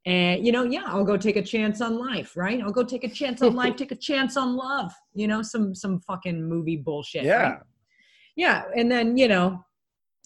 and 0.06 0.46
you 0.46 0.52
know 0.52 0.64
yeah 0.64 0.84
i'll 0.88 1.04
go 1.04 1.18
take 1.18 1.36
a 1.36 1.42
chance 1.42 1.82
on 1.82 1.98
life 2.00 2.36
right 2.38 2.62
i'll 2.62 2.72
go 2.72 2.84
take 2.84 3.04
a 3.04 3.10
chance 3.10 3.42
on 3.42 3.54
life 3.54 3.76
take 3.82 3.92
a 3.92 3.96
chance 3.96 4.38
on 4.38 4.56
love 4.56 4.92
you 5.14 5.28
know 5.28 5.42
some 5.42 5.76
some 5.76 6.00
fucking 6.02 6.42
movie 6.48 6.78
bullshit 6.78 7.24
Yeah. 7.24 7.50
right? 7.50 7.60
yeah 8.36 8.64
and 8.76 8.90
then 8.92 9.18
you 9.18 9.28
know 9.28 9.64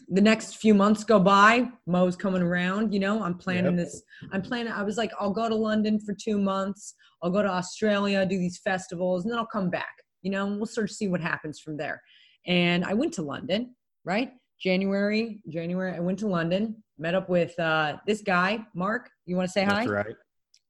the 0.09 0.21
next 0.21 0.57
few 0.57 0.73
months 0.75 1.03
go 1.03 1.19
by 1.19 1.67
mo's 1.87 2.15
coming 2.15 2.41
around 2.43 2.93
you 2.93 2.99
know 2.99 3.23
i'm 3.23 3.35
planning 3.35 3.75
Yep. 3.77 3.85
this 3.85 4.03
i'm 4.31 4.41
planning 4.43 4.71
i 4.71 4.83
was 4.83 4.97
like 4.97 5.11
i'll 5.19 5.33
go 5.33 5.49
to 5.49 5.55
london 5.55 5.99
for 5.99 6.13
two 6.13 6.37
months 6.37 6.93
i'll 7.23 7.31
go 7.31 7.41
to 7.41 7.49
australia 7.49 8.25
do 8.25 8.37
these 8.37 8.59
festivals 8.59 9.23
and 9.23 9.31
then 9.31 9.39
i'll 9.39 9.45
come 9.47 9.69
back 9.71 9.95
you 10.21 10.29
know 10.29 10.45
and 10.47 10.57
we'll 10.57 10.67
sort 10.67 10.89
of 10.89 10.95
see 10.95 11.07
what 11.07 11.21
happens 11.21 11.59
from 11.59 11.75
there 11.77 12.01
and 12.47 12.83
i 12.85 12.93
went 12.93 13.13
to 13.13 13.21
london 13.21 13.75
right 14.03 14.31
january 14.59 15.39
january 15.49 15.93
i 15.95 15.99
went 15.99 16.19
to 16.19 16.27
london 16.27 16.81
met 16.97 17.15
up 17.15 17.27
with 17.29 17.57
uh 17.59 17.97
this 18.07 18.21
guy 18.21 18.59
mark 18.73 19.09
you 19.25 19.35
want 19.35 19.47
to 19.47 19.51
say 19.51 19.63
hi 19.63 19.85
right. 19.85 20.15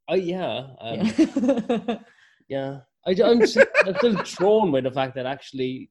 Oh 0.07 0.13
yeah. 0.15 0.67
Um, 0.79 0.99
Yeah. 1.17 1.97
Yeah, 2.47 2.77
I, 3.07 3.15
I'm, 3.23 3.41
s- 3.41 3.57
I'm 3.57 3.95
still 3.97 4.17
thrown 4.23 4.71
by 4.71 4.81
the 4.81 4.91
fact 4.91 5.15
that 5.15 5.25
actually 5.25 5.89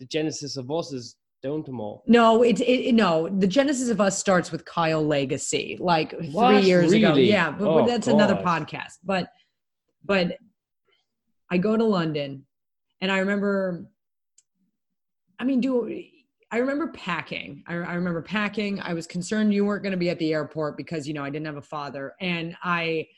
the 0.00 0.06
genesis 0.06 0.56
of 0.56 0.70
us 0.70 0.94
is 0.94 1.16
down 1.42 1.62
to 1.64 1.72
Mo. 1.72 2.02
No, 2.06 2.42
it, 2.42 2.58
it 2.60 2.88
it- 2.88 2.94
no. 2.94 3.28
The 3.28 3.46
genesis 3.46 3.90
of 3.90 4.00
us 4.00 4.18
starts 4.18 4.50
with 4.50 4.64
Kyle 4.64 5.06
Legacy, 5.06 5.76
like 5.78 6.12
three 6.12 6.30
What? 6.30 6.64
years 6.64 6.90
ago. 6.90 7.12
Yeah, 7.16 7.50
but, 7.50 7.66
but 7.66 7.82
Oh, 7.82 7.86
that's 7.86 8.06
another 8.06 8.36
podcast. 8.36 8.94
But 9.04 9.28
but 10.02 10.38
I 11.50 11.58
go 11.58 11.76
to 11.76 11.84
London, 11.84 12.46
and 13.02 13.12
I 13.12 13.18
remember. 13.18 13.84
I 15.44 15.46
mean, 15.46 15.60
do 15.60 16.02
I 16.50 16.56
remember 16.56 16.88
packing? 16.88 17.62
I, 17.66 17.74
I 17.74 17.94
remember 17.94 18.22
packing. 18.22 18.80
I 18.80 18.94
was 18.94 19.06
concerned 19.06 19.52
you 19.52 19.66
weren't 19.66 19.82
going 19.82 19.92
to 19.92 19.98
be 19.98 20.08
at 20.08 20.18
the 20.18 20.32
airport 20.32 20.78
because 20.78 21.06
you 21.06 21.12
know 21.12 21.22
I 21.22 21.28
didn't 21.28 21.44
have 21.44 21.58
a 21.58 21.62
father, 21.62 22.14
and 22.18 22.56
I 22.62 23.08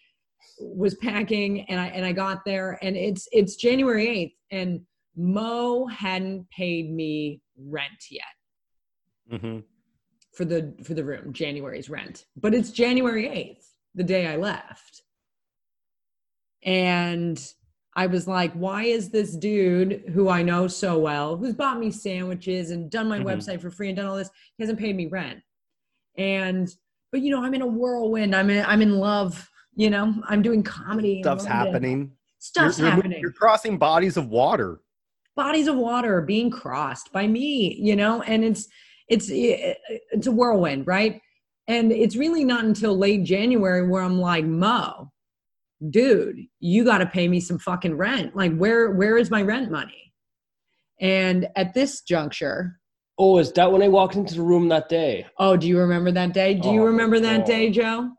was 0.58 0.96
packing, 0.96 1.60
and 1.68 1.78
I 1.78 1.86
and 1.86 2.04
I 2.04 2.10
got 2.10 2.44
there, 2.44 2.80
and 2.82 2.96
it's 2.96 3.28
it's 3.30 3.54
January 3.54 4.08
eighth, 4.08 4.34
and 4.50 4.80
Mo 5.14 5.86
hadn't 5.86 6.50
paid 6.50 6.92
me 6.92 7.42
rent 7.56 8.10
yet. 8.10 9.40
Hmm 9.40 9.58
for 10.32 10.44
the 10.44 10.74
for 10.82 10.92
the 10.92 11.02
room 11.02 11.32
january's 11.32 11.88
rent. 11.88 12.26
But 12.36 12.52
it's 12.52 12.70
january 12.70 13.24
8th 13.24 13.64
the 13.94 14.04
day 14.04 14.26
i 14.26 14.36
left. 14.36 15.00
And 16.62 17.42
i 17.96 18.06
was 18.06 18.28
like 18.28 18.52
why 18.52 18.84
is 18.84 19.08
this 19.10 19.34
dude 19.36 20.02
who 20.14 20.28
i 20.28 20.42
know 20.42 20.68
so 20.68 20.98
well 20.98 21.36
who's 21.36 21.54
bought 21.54 21.80
me 21.80 21.90
sandwiches 21.90 22.70
and 22.70 22.90
done 22.90 23.08
my 23.08 23.18
Mhm. 23.18 23.24
website 23.24 23.60
for 23.60 23.70
free 23.70 23.88
and 23.88 23.96
done 23.96 24.06
all 24.06 24.16
this 24.16 24.30
he 24.56 24.62
hasn't 24.62 24.78
paid 24.78 24.94
me 24.96 25.06
rent? 25.06 25.40
And 26.16 26.68
but 27.12 27.20
you 27.22 27.30
know 27.30 27.42
i'm 27.44 27.54
in 27.54 27.62
a 27.62 27.66
whirlwind. 27.66 28.34
I'm 28.34 28.50
in 28.50 28.64
i'm 28.66 28.82
in 28.82 28.96
love 28.98 29.48
you 29.78 29.90
know? 29.90 30.14
I'm 30.26 30.40
doing 30.40 30.62
comedy 30.62 31.20
Stuff's 31.22 31.44
happening. 31.44 32.10
stuff's 32.38 32.78
you're, 32.78 32.86
you're- 32.88 32.96
happening. 32.96 33.20
You're 33.20 33.32
crossing 33.32 33.76
bodies 33.76 34.16
of 34.16 34.28
water. 34.28 34.80
bodies 35.36 35.66
of 35.68 35.76
water 35.76 36.16
are 36.16 36.22
being 36.22 36.50
crossed 36.50 37.12
by 37.12 37.26
me 37.26 37.74
you 37.80 37.94
know? 37.96 38.22
And 38.22 38.42
it's 38.44 38.68
it's 39.08 39.28
it's 39.30 40.26
a 40.26 40.32
whirlwind 40.32 40.86
right? 40.86 41.20
And 41.68 41.90
it's 41.92 42.16
really 42.16 42.44
not 42.44 42.64
until 42.64 42.96
late 42.96 43.24
january 43.24 43.86
where 43.88 44.02
i'm 44.02 44.18
like 44.20 44.44
mo 44.44 45.10
dude 45.90 46.40
you 46.60 46.84
got 46.84 46.98
to 46.98 47.06
pay 47.06 47.28
me 47.28 47.38
some 47.40 47.58
fucking 47.58 47.96
rent 47.96 48.34
like 48.34 48.56
where 48.56 48.90
where 48.92 49.18
is 49.18 49.30
my 49.30 49.42
rent 49.42 49.70
money 49.70 50.12
and 51.00 51.48
at 51.56 51.74
this 51.74 52.00
juncture 52.02 52.78
Oh, 53.18 53.38
is 53.38 53.50
that 53.52 53.72
when 53.72 53.82
I 53.82 53.88
walked 53.88 54.14
into 54.14 54.34
the 54.34 54.42
room 54.42 54.68
that 54.68 54.88
day? 54.90 55.26
oh 55.38 55.56
do 55.56 55.66
you 55.66 55.78
remember 55.78 56.10
that 56.12 56.32
day 56.34 56.54
do 56.54 56.70
you 56.70 56.82
Oh, 56.82 56.86
remember 56.86 57.18
that 57.20 57.38
God. 57.38 57.46
day 57.46 57.70
joe 57.70 58.10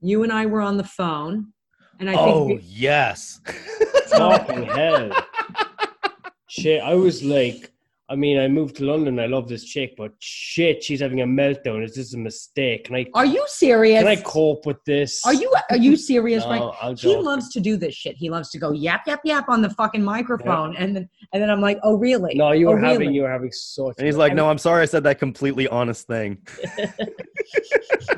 you 0.00 0.22
and 0.22 0.32
i 0.32 0.46
were 0.46 0.60
on 0.62 0.76
the 0.78 0.84
phone 0.84 1.52
and 2.00 2.08
i 2.10 2.14
oh 2.14 2.46
think 2.48 2.60
we- 2.62 2.66
yes. 2.68 3.40
Fucking 4.08 4.64
hell. 4.64 5.10
Shit, 6.48 6.82
I 6.82 6.92
was 6.94 7.22
like, 7.24 7.71
I 8.08 8.16
mean, 8.16 8.38
I 8.38 8.48
moved 8.48 8.76
to 8.76 8.84
London. 8.84 9.18
I 9.18 9.26
love 9.26 9.48
this 9.48 9.64
chick, 9.64 9.94
but 9.96 10.12
shit, 10.18 10.82
she's 10.82 11.00
having 11.00 11.22
a 11.22 11.26
meltdown. 11.26 11.82
Is 11.84 11.94
this 11.94 12.12
a 12.14 12.18
mistake? 12.18 12.84
Can 12.84 12.96
I? 12.96 13.06
are 13.14 13.24
you 13.24 13.44
serious 13.46 14.00
Can 14.00 14.08
I 14.08 14.16
cope 14.16 14.66
with 14.66 14.84
this? 14.84 15.24
are 15.24 15.32
you 15.32 15.52
are 15.70 15.76
you 15.76 15.96
serious 15.96 16.44
right 16.44 16.60
No, 16.60 16.74
I'll 16.80 16.90
he 16.90 17.14
joke. 17.14 17.24
loves 17.24 17.48
to 17.50 17.60
do 17.60 17.76
this 17.76 17.94
shit. 17.94 18.16
He 18.16 18.28
loves 18.28 18.50
to 18.50 18.58
go 18.58 18.72
yap 18.72 19.06
yap 19.06 19.20
yap 19.24 19.48
on 19.48 19.62
the 19.62 19.70
fucking 19.70 20.02
microphone, 20.02 20.76
and 20.76 20.94
then 20.94 21.08
and 21.32 21.42
then 21.42 21.48
I'm 21.48 21.60
like, 21.60 21.78
oh 21.82 21.96
really? 21.96 22.34
No, 22.34 22.52
you 22.52 22.68
oh, 22.68 22.72
were 22.72 22.80
having 22.80 23.00
really? 23.00 23.14
you 23.14 23.22
were 23.22 23.30
having 23.30 23.52
such. 23.52 23.94
And 23.98 24.06
he's 24.06 24.16
a- 24.16 24.18
like, 24.18 24.34
"No, 24.34 24.50
I'm 24.50 24.58
sorry. 24.58 24.82
I 24.82 24.86
said 24.86 25.04
that 25.04 25.18
completely 25.18 25.68
honest 25.68 26.06
thing." 26.06 26.38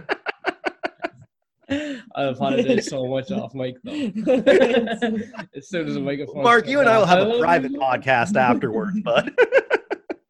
I 1.70 2.24
apologize 2.24 2.88
so 2.88 3.06
much 3.06 3.30
off 3.30 3.54
mic 3.54 3.76
though. 3.82 3.92
as 5.56 5.68
soon 5.68 5.86
as 5.88 5.94
the 5.94 6.00
microphone. 6.00 6.42
Mark, 6.42 6.66
you 6.66 6.80
and 6.80 6.88
I 6.88 6.98
will 6.98 7.06
have 7.06 7.26
a 7.28 7.38
private 7.38 7.72
podcast 7.72 8.36
afterwards, 8.36 9.00
bud. 9.02 9.32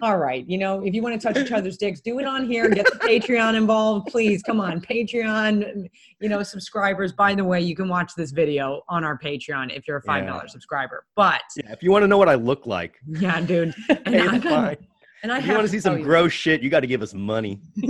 All 0.02 0.18
right, 0.18 0.46
you 0.46 0.58
know, 0.58 0.84
if 0.84 0.92
you 0.92 1.00
want 1.00 1.18
to 1.18 1.26
touch 1.32 1.38
each 1.42 1.50
other's 1.50 1.78
dicks, 1.78 2.00
do 2.00 2.18
it 2.18 2.26
on 2.26 2.46
here. 2.46 2.68
Get 2.68 2.84
the 2.92 2.98
Patreon 2.98 3.54
involved, 3.54 4.08
please. 4.08 4.42
Come 4.42 4.60
on, 4.60 4.82
Patreon. 4.82 5.88
You 6.20 6.28
know, 6.28 6.42
subscribers. 6.42 7.12
By 7.12 7.34
the 7.34 7.42
way, 7.44 7.62
you 7.62 7.74
can 7.74 7.88
watch 7.88 8.12
this 8.14 8.30
video 8.30 8.82
on 8.90 9.02
our 9.02 9.18
Patreon 9.18 9.74
if 9.74 9.88
you're 9.88 9.96
a 9.96 10.02
five 10.02 10.26
dollar 10.26 10.42
Yeah. 10.44 10.50
subscriber. 10.50 11.06
But 11.16 11.40
yeah, 11.56 11.72
if 11.72 11.82
you 11.82 11.90
want 11.90 12.02
to 12.02 12.08
know 12.08 12.18
what 12.18 12.28
I 12.28 12.34
look 12.34 12.66
like, 12.66 12.96
yeah, 13.06 13.40
dude. 13.40 13.74
And 15.24 15.32
I 15.32 15.38
it's 15.38 15.46
got, 15.46 15.46
fine. 15.46 15.46
and 15.46 15.46
I 15.46 15.46
If 15.46 15.46
you 15.46 15.54
want 15.54 15.64
to 15.64 15.72
see 15.72 15.80
some 15.80 15.98
you- 15.98 16.04
gross 16.04 16.32
shit, 16.32 16.62
you 16.62 16.68
got 16.68 16.80
to 16.80 16.86
give 16.86 17.00
us 17.00 17.14
money. 17.14 17.58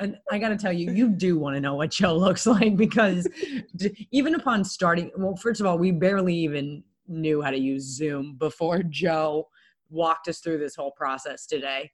and 0.00 0.16
I 0.32 0.38
got 0.38 0.48
to 0.48 0.56
tell 0.56 0.72
you, 0.72 0.90
you 0.90 1.10
do 1.10 1.38
want 1.38 1.54
to 1.54 1.60
know 1.60 1.74
what 1.74 1.90
Joe 1.90 2.16
looks 2.16 2.46
like 2.56 2.76
because 2.76 3.28
even 4.10 4.34
upon 4.34 4.64
starting, 4.64 5.10
well, 5.18 5.36
first 5.36 5.60
of 5.60 5.66
all, 5.66 5.76
we 5.76 5.90
barely 5.92 6.34
even 6.34 6.82
knew 7.06 7.42
how 7.42 7.50
to 7.50 7.58
use 7.58 7.84
Zoom 7.84 8.36
before 8.38 8.82
Joe 8.82 9.48
walked 9.90 10.26
us 10.28 10.38
through 10.40 10.58
this 10.58 10.74
whole 10.74 10.92
process 10.92 11.44
today. 11.46 11.90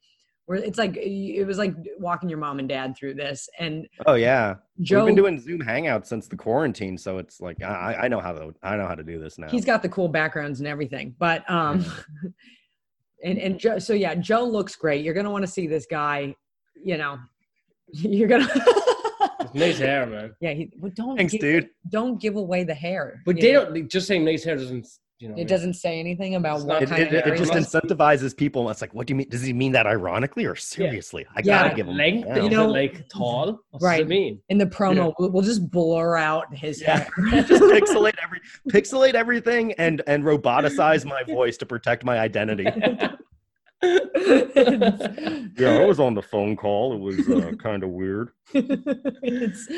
Where 0.47 0.59
it's 0.59 0.79
like 0.79 0.97
it 0.97 1.45
was 1.45 1.59
like 1.59 1.75
walking 1.99 2.29
your 2.29 2.39
mom 2.39 2.59
and 2.59 2.69
dad 2.69 2.97
through 2.97 3.15
this, 3.15 3.49
and 3.61 3.87
Oh 4.07 4.15
yeah, 4.15 4.57
Joe, 4.81 5.05
we've 5.05 5.15
been 5.15 5.23
doing 5.23 5.39
Zoom 5.41 5.61
Hangouts 5.61 6.07
since 6.07 6.27
the 6.27 6.35
quarantine, 6.37 6.99
so 6.99 7.19
it's 7.19 7.41
like 7.41 7.63
I, 7.63 7.97
I 8.03 8.09
know 8.09 8.19
how 8.19 8.33
to 8.33 8.53
I 8.61 8.77
know 8.77 8.87
how 8.89 8.97
to 8.97 9.05
do 9.05 9.21
this 9.21 9.39
now. 9.39 9.49
he's 9.49 9.65
got 9.65 9.81
the 9.81 9.89
cool 9.89 10.09
backgrounds 10.09 10.59
and 10.59 10.67
everything. 10.67 11.15
But 11.21 11.49
um, 11.49 11.85
and 13.25 13.39
and 13.39 13.59
Joe, 13.59 13.79
so 13.79 13.93
yeah, 13.93 14.15
Joe 14.15 14.45
looks 14.45 14.77
great. 14.77 15.05
You're 15.05 15.15
gonna 15.15 15.31
want 15.31 15.45
to 15.45 15.51
see 15.51 15.67
this 15.67 15.87
guy. 15.87 16.35
You 16.83 16.97
know, 16.97 17.19
you're 17.93 18.29
gonna. 18.29 18.49
nice 19.55 19.79
hair, 19.79 20.07
man. 20.07 20.35
Yeah, 20.41 20.53
he, 20.53 20.73
well, 20.79 20.93
don't 20.95 21.17
Thanks, 21.17 21.33
give, 21.33 21.41
dude. 21.41 21.71
don't 21.91 22.21
give 22.21 22.37
away 22.37 22.65
the 22.65 22.75
hair. 22.75 23.23
But 23.27 23.41
they 23.41 23.53
know? 23.53 23.67
don't. 23.67 23.91
Just 23.91 24.07
saying 24.07 24.25
nice 24.25 24.45
hair 24.45 24.57
doesn't. 24.57 24.87
You 25.21 25.29
know. 25.29 25.35
It 25.37 25.49
doesn't 25.49 25.75
say 25.75 26.01
anything 26.01 26.35
about 26.35 26.61
what 26.61 26.67
not- 26.67 26.83
It, 26.83 26.89
kind 26.89 27.03
it, 27.03 27.09
of 27.09 27.13
it 27.13 27.25
hair. 27.27 27.37
just 27.37 27.53
he 27.53 27.61
must- 27.61 27.73
has. 27.75 27.83
incentivizes 27.83 28.35
people. 28.35 28.71
It's 28.71 28.81
like, 28.81 28.95
what 28.95 29.07
do 29.07 29.13
you 29.13 29.17
mean? 29.17 29.29
Does 29.29 29.43
he 29.43 29.53
mean 29.53 29.73
that 29.73 29.87
ironically 29.87 30.47
or 30.47 30.57
seriously? 30.57 31.27
I 31.37 31.43
gotta 31.43 31.75
give 31.77 31.87
him 31.87 31.95
length. 31.97 32.27
yeah. 32.27 32.37
You 32.37 32.45
You 32.45 32.49
know- 32.51 32.67
know, 32.67 32.73
like 32.73 33.07
tall. 33.11 33.61
What's 33.71 33.85
Right. 33.85 34.01
it 34.01 34.09
mean? 34.09 34.41
in 34.49 34.57
the 34.57 34.65
promo, 34.65 35.13
we'll, 35.19 35.31
we'll 35.31 35.43
just 35.43 35.71
blur 35.71 36.17
out 36.17 36.55
his 36.55 36.81
Yeah. 36.81 37.01
hair. 37.01 37.43
just 37.43 37.63
pixelate 37.63 38.15
every 38.23 38.41
pixelate 38.71 39.13
everything 39.15 39.73
and 39.75 40.01
and 40.07 40.25
roboticize 40.25 41.05
my 41.05 41.23
voice 41.25 41.59
to 41.59 41.67
protect 41.67 42.03
my 42.05 42.19
identity. 42.19 42.67
Yeah, 43.83 45.79
I 45.81 45.85
was 45.87 45.99
on 46.01 46.15
the 46.15 46.23
phone 46.23 46.57
call. 46.57 46.95
It 46.95 47.01
was 47.01 47.29
uh, 47.29 47.53
kind 47.63 47.83
of 47.83 47.91
weird. 47.91 48.31
It's- 48.55 49.69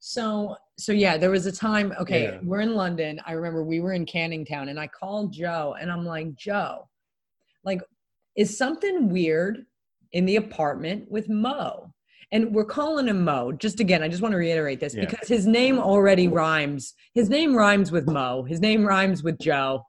so 0.00 0.56
so 0.78 0.92
yeah, 0.92 1.16
there 1.16 1.30
was 1.30 1.46
a 1.46 1.52
time. 1.52 1.92
Okay, 2.00 2.24
Yeah. 2.24 2.38
we're 2.42 2.60
in 2.60 2.74
London. 2.74 3.20
I 3.26 3.32
remember 3.32 3.64
we 3.64 3.80
were 3.80 3.92
in 3.92 4.06
Canning 4.06 4.44
Town, 4.44 4.68
and 4.68 4.78
I 4.78 4.86
called 4.86 5.32
Joe, 5.32 5.74
and 5.80 5.90
I'm 5.90 6.04
like, 6.06 6.34
Joe, 6.36 6.88
like, 7.64 7.80
is 8.36 8.56
something 8.56 9.08
weird 9.08 9.66
in 10.12 10.24
the 10.24 10.36
apartment 10.36 11.10
with 11.10 11.28
Mo? 11.28 11.92
And 12.30 12.54
we're 12.54 12.64
calling 12.64 13.08
him 13.08 13.24
Mo. 13.24 13.52
Just 13.52 13.80
again, 13.80 14.02
I 14.02 14.08
just 14.08 14.22
want 14.22 14.32
to 14.32 14.38
reiterate 14.38 14.80
this 14.80 14.94
Yeah. 14.94 15.06
because 15.06 15.28
his 15.28 15.46
name 15.46 15.78
already 15.78 16.28
rhymes. 16.28 16.94
His 17.14 17.28
name 17.28 17.56
rhymes 17.56 17.90
with 17.90 18.06
Mo. 18.08 18.44
His 18.44 18.60
name 18.60 18.84
rhymes 18.86 19.22
with 19.22 19.38
Joe. 19.38 19.84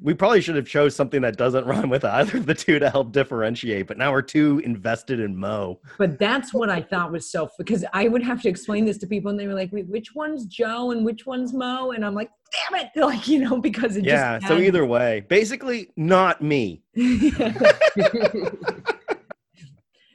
We 0.00 0.14
probably 0.14 0.40
should 0.40 0.54
have 0.56 0.68
chose 0.68 0.94
something 0.94 1.22
that 1.22 1.36
doesn't 1.36 1.66
rhyme 1.66 1.88
with 1.88 2.04
either 2.04 2.38
of 2.38 2.46
the 2.46 2.54
two 2.54 2.78
to 2.78 2.88
help 2.88 3.12
differentiate. 3.12 3.86
But 3.86 3.98
now 3.98 4.12
we're 4.12 4.22
too 4.22 4.60
invested 4.64 5.20
in 5.20 5.36
Mo. 5.36 5.80
But 5.98 6.18
that's 6.18 6.54
what 6.54 6.70
I 6.70 6.80
thought 6.82 7.10
was 7.10 7.30
so 7.30 7.48
because 7.58 7.84
I 7.92 8.08
would 8.08 8.22
have 8.22 8.40
to 8.42 8.48
explain 8.48 8.84
this 8.84 8.98
to 8.98 9.06
people 9.06 9.30
and 9.30 9.38
they 9.38 9.46
were 9.46 9.54
like, 9.54 9.72
Wait, 9.72 9.88
which 9.88 10.14
one's 10.14 10.46
Joe 10.46 10.92
and 10.92 11.04
which 11.04 11.26
one's 11.26 11.52
Mo? 11.52 11.90
And 11.92 12.04
I'm 12.04 12.14
like, 12.14 12.30
damn 12.70 12.80
it. 12.80 12.88
Like, 13.08 13.28
you 13.28 13.38
know, 13.40 13.58
because 13.60 13.96
it 13.96 14.04
Yeah. 14.04 14.38
So 14.40 14.58
either 14.58 14.84
way, 14.84 15.24
basically, 15.28 15.90
not 15.96 16.42
me. 16.42 16.82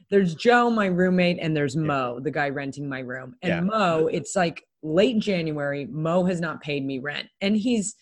there's 0.10 0.36
Joe, 0.36 0.70
my 0.70 0.86
roommate, 0.86 1.40
and 1.42 1.58
there's 1.58 1.76
Mo, 1.76 2.20
the 2.20 2.30
guy 2.30 2.50
renting 2.50 2.88
my 2.88 3.00
room. 3.00 3.36
And 3.42 3.50
Yeah. 3.50 3.62
Mo, 3.62 4.08
it's 4.08 4.36
like 4.36 4.64
late 4.84 5.18
January, 5.20 5.88
Mo 5.90 6.26
has 6.26 6.40
not 6.40 6.62
paid 6.62 6.86
me 6.86 7.00
rent. 7.00 7.28
And 7.42 7.58
he's 7.58 7.96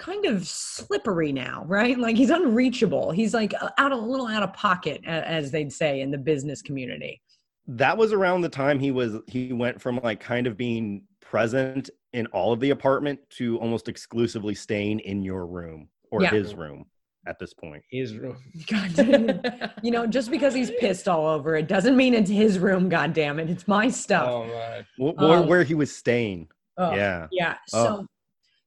kind 0.00 0.24
of 0.24 0.46
slippery 0.48 1.30
now, 1.30 1.62
right? 1.68 1.96
Like 1.98 2.16
he's 2.16 2.30
unreachable. 2.30 3.12
He's 3.12 3.34
like 3.34 3.52
out 3.78 3.92
a 3.92 3.96
little 3.96 4.26
out 4.26 4.42
of 4.42 4.52
pocket, 4.54 5.02
as 5.04 5.50
they'd 5.52 5.72
say 5.72 6.00
in 6.00 6.10
the 6.10 6.18
business 6.18 6.62
community. 6.62 7.20
that 7.68 7.96
was 7.96 8.12
around 8.12 8.40
the 8.40 8.48
time 8.48 8.80
he 8.80 8.90
was 8.90 9.16
he 9.28 9.52
went 9.52 9.80
from 9.80 10.00
like 10.02 10.18
kind 10.18 10.46
of 10.48 10.56
being 10.56 11.04
present 11.20 11.90
in 12.12 12.26
all 12.28 12.52
of 12.52 12.58
the 12.58 12.70
apartment 12.70 13.20
to 13.30 13.56
almost 13.58 13.88
exclusively 13.88 14.54
staying 14.54 14.98
in 15.00 15.22
your 15.22 15.46
room 15.46 15.88
or 16.10 16.20
Yeah. 16.22 16.30
his 16.30 16.54
room 16.56 16.86
at 17.26 17.38
this 17.38 17.52
point. 17.54 17.84
His 17.90 18.16
room. 18.16 18.36
God 18.66 18.90
damn 18.94 19.28
it. 19.30 19.46
You 19.82 19.90
know, 19.92 20.06
just 20.06 20.30
because 20.30 20.54
he's 20.54 20.70
pissed 20.80 21.06
all 21.06 21.26
over 21.26 21.54
it 21.56 21.68
doesn't 21.68 21.96
mean 21.96 22.14
it's 22.14 22.30
his 22.30 22.58
room, 22.58 22.88
god 22.88 23.12
damn 23.12 23.38
it. 23.38 23.48
It's 23.50 23.68
my 23.68 23.88
stuff. 23.88 24.26
Oh 24.28 24.44
man. 24.46 24.86
Wh- 24.96 25.16
where, 25.20 25.38
Um, 25.38 25.46
where 25.46 25.62
he 25.62 25.74
was 25.74 25.94
staying. 25.94 26.48
Ugh. 26.78 26.96
Yeah. 26.96 27.28
Yeah. 27.30 27.56
Oh. 27.74 28.06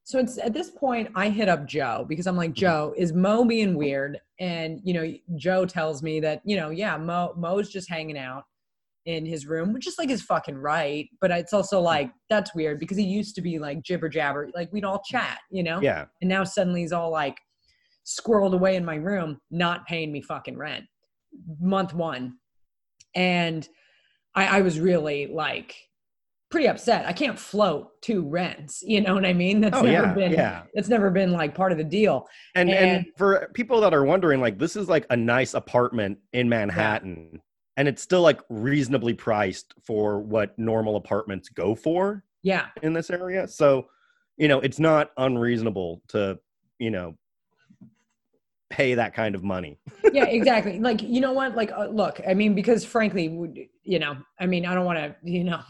So 0.06 0.20
it's 0.20 0.38
at 0.38 0.54
this 0.54 0.70
point 0.70 1.10
I 1.16 1.30
hit 1.30 1.48
up 1.50 1.66
Joe 1.66 2.06
because 2.08 2.28
I'm 2.28 2.34
Mm-hmm. 2.34 2.40
like, 2.40 2.54
Joe, 2.54 2.94
is 2.98 3.14
Mo 3.14 3.46
being 3.46 3.76
weird? 3.76 4.20
And 4.40 4.80
you 4.84 4.94
know, 4.94 5.14
Joe 5.38 5.66
tells 5.66 6.04
me 6.04 6.20
that, 6.22 6.42
you 6.46 6.56
know, 6.58 6.70
yeah, 6.70 6.98
Mo 6.98 7.34
Mo's 7.38 7.70
just 7.70 7.90
hanging 7.90 8.18
out. 8.18 8.44
in 9.06 9.26
his 9.26 9.46
room, 9.46 9.74
which 9.74 9.86
is 9.86 9.98
like 9.98 10.08
his 10.10 10.22
fucking 10.22 10.56
right. 10.58 11.10
But 11.20 11.30
it's 11.32 11.52
also 11.54 11.82
like 11.82 12.10
that's 12.30 12.56
weird 12.56 12.80
because 12.80 12.96
he 12.98 13.04
used 13.04 13.36
to 13.36 13.42
be 13.42 13.60
like 13.60 13.82
jibber 13.84 14.08
jabber, 14.10 14.50
like 14.56 14.72
we'd 14.72 14.86
all 14.86 15.02
chat, 15.04 15.40
you 15.52 15.62
know. 15.64 15.82
Yeah. 15.82 16.06
And 16.22 16.30
now 16.30 16.46
suddenly 16.46 16.82
he's 16.82 16.94
all 16.94 17.12
like 17.12 17.38
squirreled 18.06 18.54
away 18.54 18.76
in 18.78 18.86
my 18.86 18.96
room, 18.96 19.40
not 19.52 19.86
paying 19.88 20.12
me 20.12 20.22
fucking 20.22 20.58
rent. 20.58 20.86
Month 21.60 21.94
one, 21.94 22.36
and 23.16 23.68
I, 24.36 24.60
I 24.60 24.62
was 24.62 24.80
really 24.80 25.28
like 25.28 25.76
pretty 26.54 26.68
upset. 26.68 27.04
I 27.08 27.14
can't 27.14 27.38
float 27.38 28.00
two 28.04 28.22
rents. 28.30 28.84
You 28.86 29.02
know 29.02 29.16
what 29.16 29.26
I 29.26 29.34
mean? 29.34 29.60
That's 29.60 29.76
Oh 29.76 29.82
never 29.82 30.06
yeah. 30.06 30.14
been. 30.14 30.32
Yeah. 30.34 30.62
That's 30.76 30.88
never 30.88 31.10
been 31.10 31.32
like 31.32 31.56
part 31.56 31.72
of 31.72 31.80
the 31.80 31.84
deal. 31.84 32.28
And, 32.54 32.70
and 32.70 32.98
And- 32.98 33.06
for 33.18 33.50
people 33.56 33.82
that 33.82 33.92
are 33.92 34.06
wondering, 34.06 34.40
like 34.40 34.60
this 34.60 34.76
is 34.76 34.88
like 34.88 35.08
a 35.10 35.18
nice 35.18 35.56
apartment 35.56 36.20
in 36.32 36.48
Manhattan, 36.48 37.42
and 37.76 37.88
it's 37.88 38.04
still 38.04 38.22
like 38.22 38.40
reasonably 38.52 39.16
priced 39.16 39.74
for 39.84 40.20
what 40.22 40.58
normal 40.60 40.96
apartments 40.96 41.50
go 41.50 41.74
for 41.74 42.24
Yeah. 42.44 42.68
in 42.84 42.94
this 42.94 43.10
area. 43.10 43.48
So, 43.48 43.88
you 44.38 44.48
know, 44.48 44.60
it's 44.60 44.78
not 44.80 45.10
unreasonable 45.18 46.04
to, 46.10 46.38
you 46.78 46.92
know, 46.92 47.18
pay 48.70 48.94
that 48.94 49.16
kind 49.16 49.34
of 49.34 49.44
money. 49.44 49.80
yeah, 50.14 50.26
exactly. 50.26 50.80
Like, 50.80 51.02
you 51.02 51.20
know 51.20 51.34
what? 51.34 51.56
Like, 51.56 51.72
uh, 51.72 51.88
look, 51.88 52.22
I 52.28 52.36
mean, 52.36 52.54
because 52.54 52.86
frankly, 52.86 53.26
you 53.84 53.98
know, 54.00 54.18
I 54.40 54.46
mean, 54.46 54.68
I 54.68 54.76
don't 54.76 54.86
want 54.86 55.00
to, 55.00 55.16
you 55.24 55.44
know, 55.44 55.62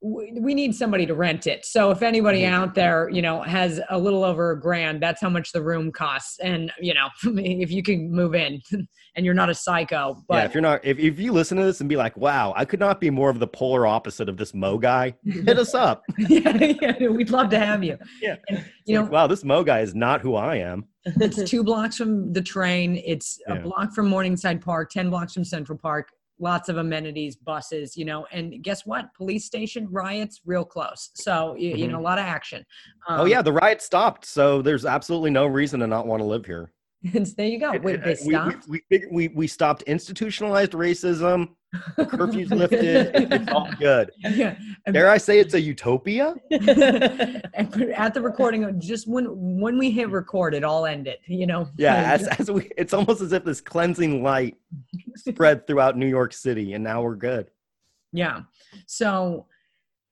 we 0.00 0.54
need 0.54 0.74
somebody 0.74 1.06
to 1.06 1.14
rent 1.14 1.46
it. 1.48 1.66
So 1.66 1.90
if 1.90 2.02
anybody 2.02 2.42
Mhm. 2.42 2.50
out 2.52 2.74
there, 2.76 3.08
you 3.10 3.20
know, 3.20 3.42
has 3.42 3.80
a 3.90 3.98
little 3.98 4.22
over 4.24 4.52
a 4.52 4.60
grand, 4.60 5.02
that's 5.02 5.20
how 5.20 5.28
much 5.28 5.50
the 5.50 5.60
room 5.62 5.90
costs. 5.90 6.38
And, 6.38 6.70
you 6.80 6.94
know, 6.94 7.08
if 7.42 7.72
you 7.72 7.82
can 7.82 8.10
move 8.12 8.34
in 8.36 8.60
and 9.16 9.26
you're 9.26 9.34
not 9.34 9.50
a 9.50 9.54
psycho, 9.54 10.14
yeah, 10.16 10.22
but 10.28 10.44
if 10.46 10.54
you're 10.54 10.60
not, 10.62 10.84
if, 10.84 10.98
if 11.00 11.18
you 11.18 11.32
listen 11.32 11.58
to 11.58 11.64
this 11.64 11.80
and 11.80 11.88
be 11.88 11.96
like, 11.96 12.16
wow, 12.16 12.52
I 12.56 12.64
could 12.64 12.78
not 12.78 13.00
be 13.00 13.10
more 13.10 13.28
of 13.28 13.40
the 13.40 13.48
polar 13.48 13.86
opposite 13.88 14.28
of 14.28 14.36
this 14.36 14.54
Mo 14.54 14.78
guy, 14.78 15.14
hit 15.24 15.58
us 15.58 15.74
up. 15.74 16.04
yeah, 16.16 16.56
yeah, 17.00 17.08
we'd 17.08 17.30
love 17.30 17.50
to 17.50 17.58
have 17.58 17.82
you. 17.82 17.98
Yeah. 18.22 18.36
And, 18.48 18.64
you 18.84 18.94
know, 18.94 19.02
like, 19.02 19.10
wow, 19.12 19.26
this 19.26 19.42
Mo 19.42 19.64
guy 19.64 19.80
is 19.80 19.96
not 19.96 20.20
who 20.20 20.36
I 20.36 20.56
am. 20.56 20.84
it's 21.04 21.42
two 21.50 21.64
blocks 21.64 21.96
from 21.96 22.32
the 22.32 22.42
train. 22.42 23.02
It's 23.04 23.40
a 23.48 23.56
block 23.56 23.92
from 23.94 24.06
Morningside 24.08 24.60
Park, 24.60 24.90
10 24.90 25.10
blocks 25.10 25.32
from 25.34 25.42
Central 25.44 25.76
Park. 25.76 26.08
Lots 26.40 26.68
of 26.68 26.76
amenities, 26.76 27.34
buses, 27.36 27.96
you 27.96 28.04
know, 28.04 28.26
and 28.30 28.62
guess 28.62 28.86
what? 28.86 29.12
Police 29.14 29.44
station 29.44 29.88
riots 29.90 30.40
real 30.46 30.64
close. 30.64 31.10
So, 31.14 31.54
you, 31.56 31.70
you 31.70 31.86
Mhm. 31.88 31.92
know, 31.92 31.98
a 31.98 32.02
lot 32.02 32.18
of 32.18 32.24
action. 32.24 32.64
oh, 33.08 33.22
Um, 33.22 33.28
yeah, 33.28 33.42
the 33.42 33.52
riot 33.52 33.82
stopped. 33.82 34.24
So 34.24 34.62
there's 34.62 34.84
absolutely 34.86 35.30
no 35.30 35.46
reason 35.46 35.80
to 35.80 35.86
not 35.86 36.06
want 36.06 36.20
to 36.20 36.24
live 36.24 36.46
here. 36.46 36.72
It's- 37.14 37.32
there 37.36 37.46
you 37.46 37.58
go. 37.58 37.72
Wait, 37.78 38.00
uh, 38.00 38.04
they 38.04 38.16
we- 38.24 38.26
we- 38.26 38.32
stopped? 38.34 38.68
We, 38.68 38.82
we, 39.10 39.28
we 39.28 39.46
stopped 39.46 39.82
institutionalized 39.82 40.72
racism. 40.72 41.50
Curfew's 41.98 42.50
lifted. 42.62 43.10
It's 43.14 43.52
all 43.52 43.68
good. 43.78 44.10
yeah. 44.18 44.56
Dare 44.90 45.10
I 45.10 45.18
say 45.18 45.38
it's 45.38 45.52
a 45.54 45.60
utopia? 45.60 46.34
at 46.50 48.14
the 48.14 48.20
recording, 48.22 48.64
of 48.64 48.78
just 48.78 49.06
when 49.06 49.26
when 49.60 49.76
we 49.78 49.90
hit 49.90 50.08
record, 50.10 50.54
it 50.54 50.64
all 50.64 50.86
ended, 50.86 51.18
you 51.26 51.46
know? 51.46 51.68
Yeah, 51.76 51.94
as, 52.12 52.26
as 52.28 52.50
we, 52.50 52.70
it's 52.78 52.94
almost 52.94 53.20
as 53.20 53.32
if 53.32 53.44
this 53.44 53.60
cleansing 53.60 54.22
light 54.22 54.56
spread 55.16 55.66
throughout 55.66 55.96
New 55.98 56.06
York 56.06 56.32
City, 56.32 56.72
and 56.72 56.82
now 56.82 57.02
we're 57.02 57.16
good. 57.16 57.50
Yeah. 58.12 58.40
So 58.86 59.46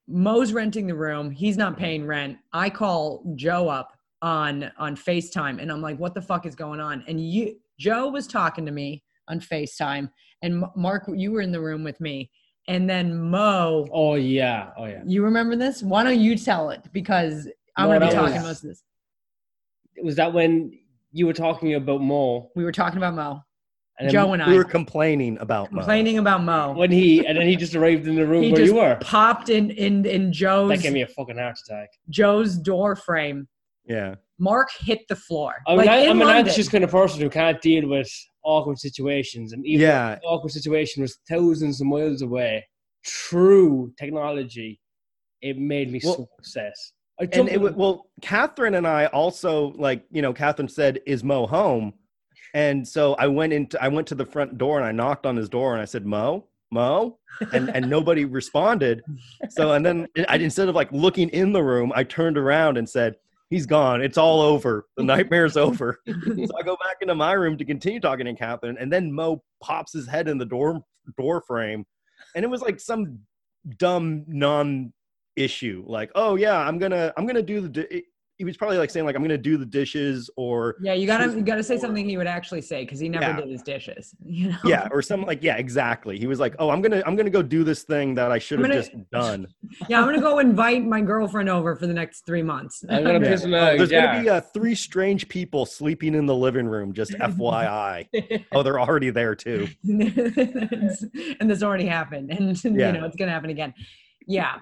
Mo's 0.08 0.52
renting 0.52 0.86
the 0.86 0.94
room. 0.94 1.30
He's 1.30 1.56
not 1.56 1.78
paying 1.78 2.06
rent. 2.06 2.36
I 2.52 2.68
call 2.68 3.24
Joe 3.34 3.68
up 3.68 3.95
on 4.22 4.70
on 4.78 4.96
FaceTime 4.96 5.60
and 5.60 5.70
I'm 5.70 5.82
like, 5.82 5.98
what 5.98 6.14
the 6.14 6.22
fuck 6.22 6.46
is 6.46 6.54
going 6.54 6.80
on? 6.80 7.04
And 7.06 7.20
you 7.20 7.56
Joe 7.78 8.08
was 8.08 8.26
talking 8.26 8.64
to 8.66 8.72
me 8.72 9.02
on 9.28 9.40
FaceTime 9.40 10.10
and 10.42 10.64
M- 10.64 10.70
Mark, 10.74 11.04
you 11.14 11.32
were 11.32 11.40
in 11.40 11.52
the 11.52 11.60
room 11.60 11.84
with 11.84 12.00
me. 12.00 12.30
And 12.68 12.88
then 12.88 13.16
Mo, 13.30 13.86
Oh 13.92 14.14
yeah. 14.14 14.70
Oh 14.76 14.86
yeah. 14.86 15.02
you 15.06 15.22
remember 15.22 15.56
this? 15.56 15.82
Why 15.82 16.02
don't 16.02 16.20
you 16.20 16.36
tell 16.36 16.70
it? 16.70 16.82
Because 16.92 17.48
I'm 17.76 17.88
No, 17.90 17.98
gonna 17.98 18.10
be 18.10 18.14
talking 18.14 18.34
was- 18.36 18.42
most 18.44 18.64
of 18.64 18.70
this. 18.70 18.82
Was 20.02 20.16
that 20.16 20.32
when 20.32 20.72
you 21.12 21.26
were 21.26 21.32
talking 21.32 21.74
about 21.74 22.02
Mo? 22.02 22.50
We 22.54 22.64
were 22.64 22.72
talking 22.72 22.98
about 22.98 23.14
Mo. 23.14 23.42
And 23.98 24.10
Joe 24.10 24.34
and 24.34 24.42
I 24.42 24.50
We 24.50 24.58
were 24.58 24.64
complaining 24.64 25.38
about 25.38 25.72
Mo. 25.72 25.78
complaining 25.78 26.18
about 26.18 26.42
Mo. 26.42 26.72
when 26.72 26.90
he 26.90 27.26
and 27.26 27.38
then 27.38 27.46
he 27.46 27.56
just 27.56 27.74
arrived 27.74 28.06
in 28.06 28.14
the 28.14 28.26
room 28.26 28.42
He 28.42 28.50
where 28.52 28.60
just 28.62 28.72
you 28.72 28.78
were. 28.78 28.96
popped 29.00 29.48
in 29.50 29.70
in 29.70 30.04
in 30.06 30.32
Joe's. 30.32 30.70
That 30.70 30.80
gave 30.82 30.92
me 30.92 31.02
a 31.02 31.06
fucking 31.06 31.36
heart 31.38 31.58
attack. 31.66 31.90
Joe's 32.10 32.56
door 32.56 32.94
frame. 32.96 33.48
Yeah. 33.86 34.16
Mark 34.38 34.68
hit 34.80 35.00
the 35.08 35.16
floor. 35.16 35.54
I 35.66 35.70
mean, 35.70 35.78
like 35.78 35.88
I, 35.88 35.96
in 35.98 36.10
I'm 36.10 36.22
an 36.22 36.28
anxious 36.28 36.68
kind 36.68 36.84
of 36.84 36.90
person 36.90 37.20
who 37.20 37.30
can't 37.30 37.60
deal 37.62 37.88
with 37.88 38.10
awkward 38.42 38.78
situations, 38.78 39.52
and 39.52 39.64
even 39.64 39.86
Yeah. 39.86 40.16
the 40.16 40.26
awkward 40.26 40.50
situation 40.50 41.02
was 41.02 41.18
thousands 41.28 41.80
of 41.80 41.86
miles 41.86 42.22
away. 42.22 42.64
Through 43.06 43.94
technology, 43.98 44.80
it 45.40 45.58
made 45.58 45.90
me 45.92 46.00
so 46.00 46.08
Well, 46.10 46.28
upset. 46.38 46.74
I 47.20 47.28
And 47.32 47.48
it, 47.48 47.76
well, 47.76 48.06
Catherine 48.20 48.74
and 48.74 48.86
I 48.86 49.06
also 49.06 49.68
like, 49.76 50.04
you 50.10 50.20
know, 50.20 50.32
Catherine 50.34 50.68
said, 50.68 51.00
"Is 51.06 51.24
Mo 51.24 51.46
home?" 51.46 51.94
And 52.52 52.86
so 52.86 53.14
I 53.14 53.26
went 53.26 53.52
into, 53.52 53.82
I 53.82 53.88
went 53.88 54.06
to 54.08 54.14
the 54.14 54.26
front 54.26 54.58
door 54.58 54.78
and 54.78 54.86
I 54.86 54.92
knocked 54.92 55.24
on 55.24 55.36
his 55.36 55.48
door 55.48 55.72
and 55.72 55.80
I 55.80 55.86
said, 55.86 56.04
"Mo, 56.04 56.44
Mo," 56.70 57.18
and 57.52 57.70
and 57.70 57.88
nobody 57.90 58.24
responded. 58.26 59.02
So 59.48 59.72
and 59.72 59.86
then 59.86 60.08
I 60.28 60.36
instead 60.36 60.68
of 60.68 60.74
like 60.74 60.92
looking 60.92 61.30
in 61.30 61.52
the 61.52 61.62
room, 61.62 61.90
I 61.94 62.04
turned 62.04 62.36
around 62.36 62.76
and 62.76 62.88
said, 62.88 63.16
"He's 63.50 63.66
gone. 63.66 64.02
It's 64.02 64.18
all 64.18 64.40
over. 64.40 64.86
The 64.96 65.04
nightmare's 65.04 65.56
over." 65.56 66.00
so 66.06 66.58
I 66.58 66.62
go 66.62 66.76
back 66.76 66.98
into 67.00 67.14
my 67.14 67.32
room 67.32 67.56
to 67.58 67.64
continue 67.64 68.00
talking 68.00 68.26
to 68.26 68.34
Catherine, 68.34 68.76
and 68.78 68.92
then 68.92 69.12
Mo 69.12 69.42
pops 69.62 69.92
his 69.92 70.06
head 70.06 70.28
in 70.28 70.38
the 70.38 70.44
door 70.44 70.80
door 71.18 71.42
frame, 71.46 71.84
and 72.34 72.44
it 72.44 72.48
was 72.48 72.62
like 72.62 72.80
some 72.80 73.20
dumb 73.78 74.24
non 74.28 74.92
issue 75.34 75.84
like 75.86 76.10
oh 76.14 76.36
yeah 76.36 76.56
i'm 76.60 76.78
gonna 76.78 77.12
i'm 77.16 77.26
gonna 77.26 77.42
do 77.42 77.68
the. 77.68 78.02
He 78.38 78.44
was 78.44 78.56
probably 78.56 78.76
like 78.78 78.90
saying 78.90 79.06
like 79.06 79.16
i'm 79.16 79.22
gonna 79.22 79.38
do 79.38 79.56
the 79.56 79.64
dishes 79.66 80.28
or 80.36 80.76
Yeah, 80.80 80.92
you 80.92 81.06
gotta 81.06 81.32
you 81.34 81.40
gotta 81.42 81.62
say 81.62 81.76
or- 81.76 81.78
something 81.80 82.08
he 82.08 82.16
would 82.16 82.26
actually 82.26 82.60
say 82.60 82.84
because 82.84 82.98
he 83.00 83.08
never 83.08 83.24
Yeah. 83.24 83.36
did 83.40 83.48
his 83.50 83.62
dishes. 83.62 84.14
You 84.26 84.50
know? 84.50 84.58
yeah 84.64 84.88
or 84.90 85.00
something 85.02 85.26
like 85.26 85.42
yeah 85.42 85.56
exactly 85.56 86.18
he 86.18 86.26
was 86.26 86.38
like 86.40 86.54
oh 86.58 86.68
i'm 86.70 86.82
gonna 86.82 87.02
i'm 87.06 87.16
gonna 87.16 87.30
go 87.30 87.42
do 87.42 87.64
this 87.64 87.82
thing 87.84 88.14
that 88.16 88.30
i 88.30 88.38
should 88.38 88.58
have 88.60 88.70
just 88.70 88.92
done 89.10 89.46
yeah. 89.88 89.98
I'm 90.00 90.06
gonna 90.06 90.20
go 90.20 90.38
invite 90.40 90.84
my 90.84 91.00
girlfriend 91.00 91.48
over 91.48 91.76
for 91.76 91.86
the 91.86 91.94
next 91.94 92.26
three 92.26 92.42
months. 92.42 92.84
I'm 92.90 93.04
gonna 93.04 93.20
Yeah. 93.22 93.28
piss 93.28 93.44
him 93.44 93.50
there's 93.52 93.90
yeah. 93.90 94.06
gonna 94.06 94.22
be 94.22 94.28
uh, 94.30 94.40
three 94.40 94.74
strange 94.74 95.28
people 95.28 95.64
sleeping 95.64 96.14
in 96.14 96.26
the 96.26 96.34
living 96.34 96.66
room 96.66 96.92
just 96.92 97.12
fyi 97.12 98.06
oh 98.52 98.62
they're 98.62 98.80
already 98.80 99.10
there 99.10 99.34
too 99.34 99.66
and 101.40 101.50
this 101.50 101.62
already 101.62 101.86
happened, 101.86 102.30
and 102.30 102.62
Yeah. 102.64 102.92
you 102.92 102.98
know 102.98 103.06
it's 103.06 103.16
gonna 103.16 103.30
happen 103.32 103.50
again. 103.50 103.72
Yeah. 104.26 104.56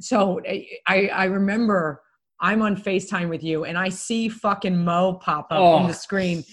So 0.00 0.40
I 0.46 1.08
I 1.14 1.24
remember 1.24 2.02
I'm 2.40 2.62
on 2.62 2.76
Facetime 2.76 3.28
with 3.28 3.42
you, 3.42 3.64
and 3.64 3.78
I 3.78 3.88
see 3.88 4.28
fucking 4.28 4.76
Mo 4.76 5.14
pop 5.14 5.46
up 5.50 5.58
on 5.58 5.84
Oh, 5.84 5.86
the 5.86 5.94
screen. 5.94 6.44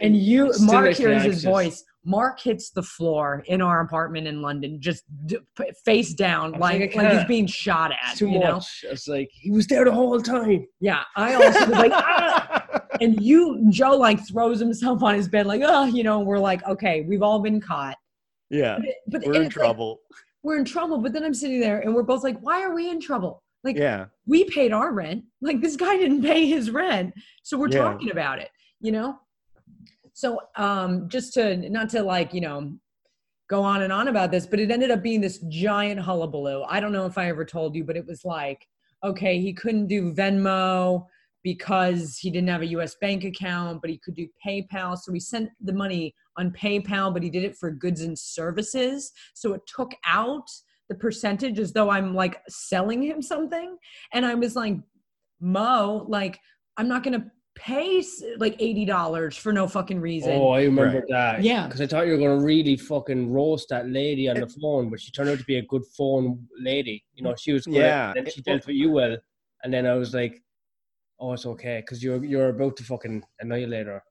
And 0.00 0.16
you, 0.16 0.52
Mark 0.60 0.94
hears 0.94 1.22
his 1.22 1.44
voice. 1.44 1.84
Mark 2.04 2.38
hits 2.38 2.70
the 2.70 2.82
floor 2.82 3.42
in 3.46 3.60
our 3.60 3.80
apartment 3.80 4.28
in 4.28 4.40
London, 4.40 4.80
just 4.80 5.04
d- 5.26 5.38
face 5.84 6.14
down, 6.14 6.52
like 6.52 6.80
like, 6.80 6.94
like 6.94 7.12
he's 7.18 7.24
being 7.24 7.46
shot 7.46 7.90
at. 7.90 8.16
Too 8.16 8.28
you 8.28 8.38
know? 8.38 8.54
much. 8.54 8.84
It's 8.84 9.08
like 9.08 9.28
he 9.32 9.50
was 9.50 9.66
there 9.66 9.84
the 9.84 9.92
whole 9.92 10.20
time. 10.20 10.66
Yeah. 10.80 11.02
I 11.16 11.34
also 11.34 11.60
was 11.60 11.68
like, 11.70 11.92
ah! 11.92 12.64
and 13.00 13.20
you, 13.20 13.66
Joe, 13.70 13.96
like 13.96 14.24
throws 14.28 14.60
himself 14.60 15.02
on 15.02 15.14
his 15.16 15.28
bed, 15.28 15.46
like, 15.46 15.62
oh, 15.64 15.86
you 15.86 16.04
know. 16.04 16.20
We're 16.20 16.38
like, 16.38 16.64
okay, 16.66 17.02
we've 17.08 17.22
all 17.22 17.40
been 17.40 17.60
caught, 17.60 17.96
yeah 18.50 18.78
but 19.08 19.24
we're 19.24 19.34
in 19.34 19.42
it's 19.42 19.56
like, 19.56 19.64
trouble 19.64 20.00
we're 20.46 20.58
in 20.58 20.64
trouble. 20.64 20.98
But 20.98 21.12
then 21.12 21.24
I'm 21.24 21.34
sitting 21.34 21.60
there, 21.60 21.80
and 21.80 21.94
we're 21.94 22.04
both 22.04 22.22
like, 22.22 22.38
why 22.38 22.62
are 22.62 22.72
we 22.72 22.88
in 22.88 23.00
trouble? 23.00 23.42
Like, 23.64 23.76
yeah 23.76 24.06
we 24.26 24.44
paid 24.44 24.72
our 24.72 24.92
rent. 24.92 25.24
Like 25.40 25.60
this 25.60 25.76
guy 25.76 25.96
didn't 25.96 26.22
pay 26.22 26.46
his 26.46 26.70
rent. 26.70 27.14
So 27.42 27.56
we're 27.56 27.68
Yeah. 27.68 27.78
talking 27.78 28.10
about 28.10 28.40
it, 28.40 28.50
you 28.80 28.92
know? 28.92 29.18
So 30.12 30.40
um 30.56 31.08
just 31.08 31.32
to 31.34 31.56
not 31.70 31.88
to 31.90 32.02
like, 32.02 32.34
you 32.34 32.40
know, 32.40 32.76
go 33.48 33.62
on 33.62 33.82
and 33.82 33.92
on 33.92 34.08
about 34.08 34.32
this, 34.32 34.46
but 34.46 34.58
it 34.58 34.70
ended 34.70 34.90
up 34.90 35.02
being 35.02 35.20
this 35.20 35.38
giant 35.48 36.00
hullabaloo. 36.00 36.64
I 36.68 36.80
don't 36.80 36.92
know 36.92 37.06
if 37.06 37.16
I 37.16 37.28
ever 37.28 37.44
told 37.44 37.76
you, 37.76 37.84
but 37.84 37.96
it 37.96 38.06
was 38.06 38.24
like, 38.24 38.66
okay, 39.04 39.40
he 39.40 39.52
couldn't 39.52 39.86
do 39.86 40.12
Venmo 40.12 41.06
because 41.44 42.18
he 42.18 42.28
didn't 42.28 42.48
have 42.48 42.62
a 42.62 42.66
US 42.78 42.96
bank 43.00 43.22
account, 43.22 43.80
but 43.80 43.90
he 43.90 43.98
could 43.98 44.16
do 44.16 44.26
PayPal. 44.44 44.98
So 44.98 45.12
we 45.12 45.20
sent 45.20 45.50
the 45.60 45.72
money 45.72 46.12
on 46.36 46.50
PayPal, 46.50 47.14
but 47.14 47.22
he 47.22 47.30
did 47.30 47.44
it 47.44 47.56
for 47.56 47.70
goods 47.70 48.00
and 48.00 48.18
services. 48.18 49.12
So 49.34 49.52
it 49.52 49.60
took 49.68 49.92
out 50.04 50.48
the 50.88 50.94
percentage 50.94 51.58
as 51.58 51.72
though 51.72 51.90
I'm 51.90 52.14
like 52.14 52.40
selling 52.48 53.02
him 53.02 53.20
something. 53.22 53.76
And 54.12 54.24
I 54.24 54.34
was 54.34 54.54
like, 54.56 54.76
Mo, 55.40 56.06
like, 56.08 56.38
I'm 56.76 56.88
not 56.88 57.02
going 57.02 57.20
to 57.20 57.26
pay 57.56 58.04
like 58.38 58.58
$80 58.58 59.38
for 59.38 59.52
no 59.52 59.66
fucking 59.66 60.00
reason. 60.00 60.32
Oh, 60.32 60.50
I 60.50 60.62
remember 60.64 60.98
Right. 60.98 61.04
that. 61.08 61.42
Yeah. 61.42 61.66
Because 61.66 61.80
I 61.80 61.86
thought 61.86 62.06
you 62.06 62.12
were 62.12 62.18
going 62.18 62.38
to 62.38 62.44
really 62.44 62.76
fucking 62.76 63.30
roast 63.30 63.68
that 63.70 63.88
lady 63.88 64.28
on 64.28 64.38
the 64.40 64.46
phone, 64.46 64.90
but 64.90 65.00
she 65.00 65.10
turned 65.10 65.30
out 65.30 65.38
to 65.38 65.44
be 65.44 65.56
a 65.56 65.62
good 65.62 65.82
phone 65.96 66.46
lady. 66.60 67.02
You 67.14 67.24
know, 67.24 67.34
she 67.36 67.52
was 67.52 67.64
good. 67.64 67.76
Yeah. 67.76 68.12
And 68.14 68.26
then 68.26 68.32
she 68.32 68.42
dealt 68.42 68.66
with 68.66 68.76
you 68.76 68.90
well. 68.90 69.16
And 69.64 69.72
then 69.72 69.86
I 69.86 69.94
was 69.94 70.14
like, 70.14 70.42
oh, 71.18 71.32
it's 71.32 71.46
okay. 71.46 71.78
Because 71.80 72.02
you're, 72.04 72.22
you're 72.24 72.50
about 72.50 72.76
to 72.76 72.84
fucking 72.84 73.22
annihilate 73.40 73.86
her. 73.86 74.02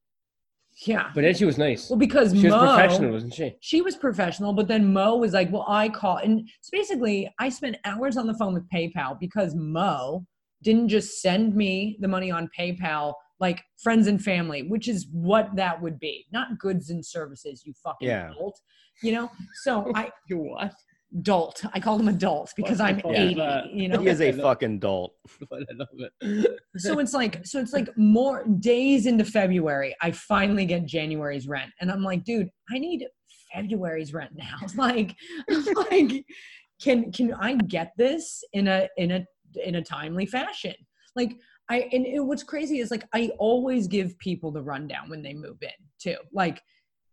Yeah. 0.85 1.09
But 1.15 1.21
then 1.21 1.33
she 1.35 1.45
was 1.45 1.57
nice. 1.57 1.89
Well, 1.89 1.97
because 1.97 2.31
She 2.37 2.45
was 2.47 2.55
professional, 2.55 3.11
wasn't 3.11 3.33
she? 3.33 3.55
she 3.61 3.81
was 3.81 3.95
professional, 3.95 4.53
but 4.53 4.67
then 4.67 4.91
Mo 4.91 5.15
was 5.15 5.33
like, 5.33 5.51
"Well, 5.51 5.65
I 5.67 5.87
call." 5.89 6.17
And 6.17 6.49
so 6.61 6.69
basically, 6.71 7.33
I 7.39 7.49
spent 7.49 7.77
hours 7.85 8.17
on 8.17 8.27
the 8.27 8.33
phone 8.33 8.53
with 8.53 8.69
PayPal 8.69 9.17
because 9.19 9.55
Mo 9.55 10.25
didn't 10.63 10.89
just 10.89 11.21
send 11.21 11.55
me 11.55 11.97
the 12.01 12.07
money 12.07 12.31
on 12.31 12.49
PayPal 12.57 13.13
like 13.39 13.61
friends 13.83 14.07
and 14.07 14.21
family, 14.21 14.63
which 14.63 14.87
is 14.87 15.07
what 15.11 15.49
that 15.55 15.81
would 15.81 15.99
be, 15.99 16.25
not 16.31 16.57
goods 16.57 16.89
and 16.89 17.05
services. 17.05 17.63
You 17.65 17.73
fucking 17.83 18.07
Yeah. 18.07 18.29
dolt. 18.37 18.59
You 19.01 19.11
know. 19.13 19.31
So 19.63 19.91
I 19.95 20.09
You 20.29 20.39
what? 20.39 20.73
Dolt. 21.21 21.65
I 21.73 21.79
call 21.79 21.99
him 21.99 22.07
adult 22.07 22.53
because 22.55 22.79
I'm 22.79 22.99
Yeah. 23.05 23.63
80. 23.65 23.69
You 23.73 23.89
know. 23.89 24.01
He 24.01 24.07
is 24.07 24.21
a 24.21 24.31
fucking 24.31 24.79
dolt. 24.79 25.13
It. 26.21 26.57
so 26.77 26.99
it's 26.99 27.13
like 27.13 27.45
so 27.45 27.59
it's 27.59 27.73
like 27.73 27.89
more 27.97 28.45
days 28.59 29.05
into 29.05 29.23
february 29.23 29.95
i 30.01 30.11
finally 30.11 30.65
get 30.65 30.85
january's 30.85 31.47
rent 31.47 31.71
and 31.79 31.91
i'm 31.91 32.03
like 32.03 32.23
dude 32.23 32.49
i 32.71 32.79
need 32.79 33.05
february's 33.53 34.13
rent 34.13 34.31
now 34.35 34.57
like 34.75 35.15
like 35.91 36.25
can 36.81 37.11
can 37.11 37.33
i 37.33 37.55
get 37.55 37.91
this 37.97 38.43
in 38.53 38.67
a 38.67 38.87
in 38.97 39.11
a 39.11 39.25
in 39.63 39.75
a 39.75 39.83
timely 39.83 40.25
fashion 40.25 40.73
like 41.15 41.35
i 41.69 41.87
and 41.91 42.05
it, 42.05 42.19
what's 42.19 42.43
crazy 42.43 42.79
is 42.79 42.91
like 42.91 43.05
i 43.13 43.29
always 43.37 43.87
give 43.87 44.17
people 44.19 44.51
the 44.51 44.61
rundown 44.61 45.09
when 45.09 45.21
they 45.21 45.33
move 45.33 45.57
in 45.61 45.69
too 45.99 46.17
like 46.33 46.61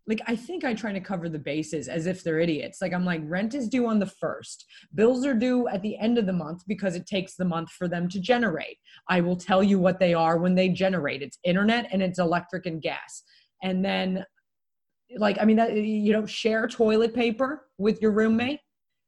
like 0.06 0.20
i 0.26 0.34
think 0.34 0.64
i 0.64 0.74
try 0.74 0.92
to 0.92 1.00
cover 1.00 1.28
the 1.28 1.38
bases 1.38 1.86
as 1.88 2.06
if 2.06 2.24
they're 2.24 2.40
idiots 2.40 2.80
like 2.80 2.92
i'm 2.92 3.04
like 3.04 3.20
rent 3.24 3.54
is 3.54 3.68
due 3.68 3.86
on 3.86 3.98
the 3.98 4.06
first 4.06 4.64
bills 4.94 5.24
are 5.24 5.34
due 5.34 5.68
at 5.68 5.80
the 5.82 5.96
end 5.98 6.18
of 6.18 6.26
the 6.26 6.32
month 6.32 6.62
because 6.66 6.96
it 6.96 7.06
takes 7.06 7.36
the 7.36 7.44
month 7.44 7.70
for 7.70 7.86
them 7.86 8.08
to 8.08 8.20
generate 8.20 8.78
I 9.08 9.20
will 9.20 9.36
tell 9.36 9.62
you 9.62 9.78
what 9.78 9.98
they 9.98 10.14
are 10.14 10.38
when 10.38 10.54
they 10.54 10.68
generate. 10.68 11.22
It's 11.22 11.38
internet 11.44 11.88
and 11.92 12.02
it's 12.02 12.18
electric 12.18 12.66
and 12.66 12.80
gas. 12.80 13.22
And 13.62 13.84
then, 13.84 14.24
like, 15.16 15.38
I 15.40 15.44
mean, 15.44 15.56
that, 15.56 15.76
you 15.76 16.12
know, 16.12 16.26
share 16.26 16.66
toilet 16.66 17.14
paper 17.14 17.66
with 17.78 18.00
your 18.00 18.12
roommate, 18.12 18.60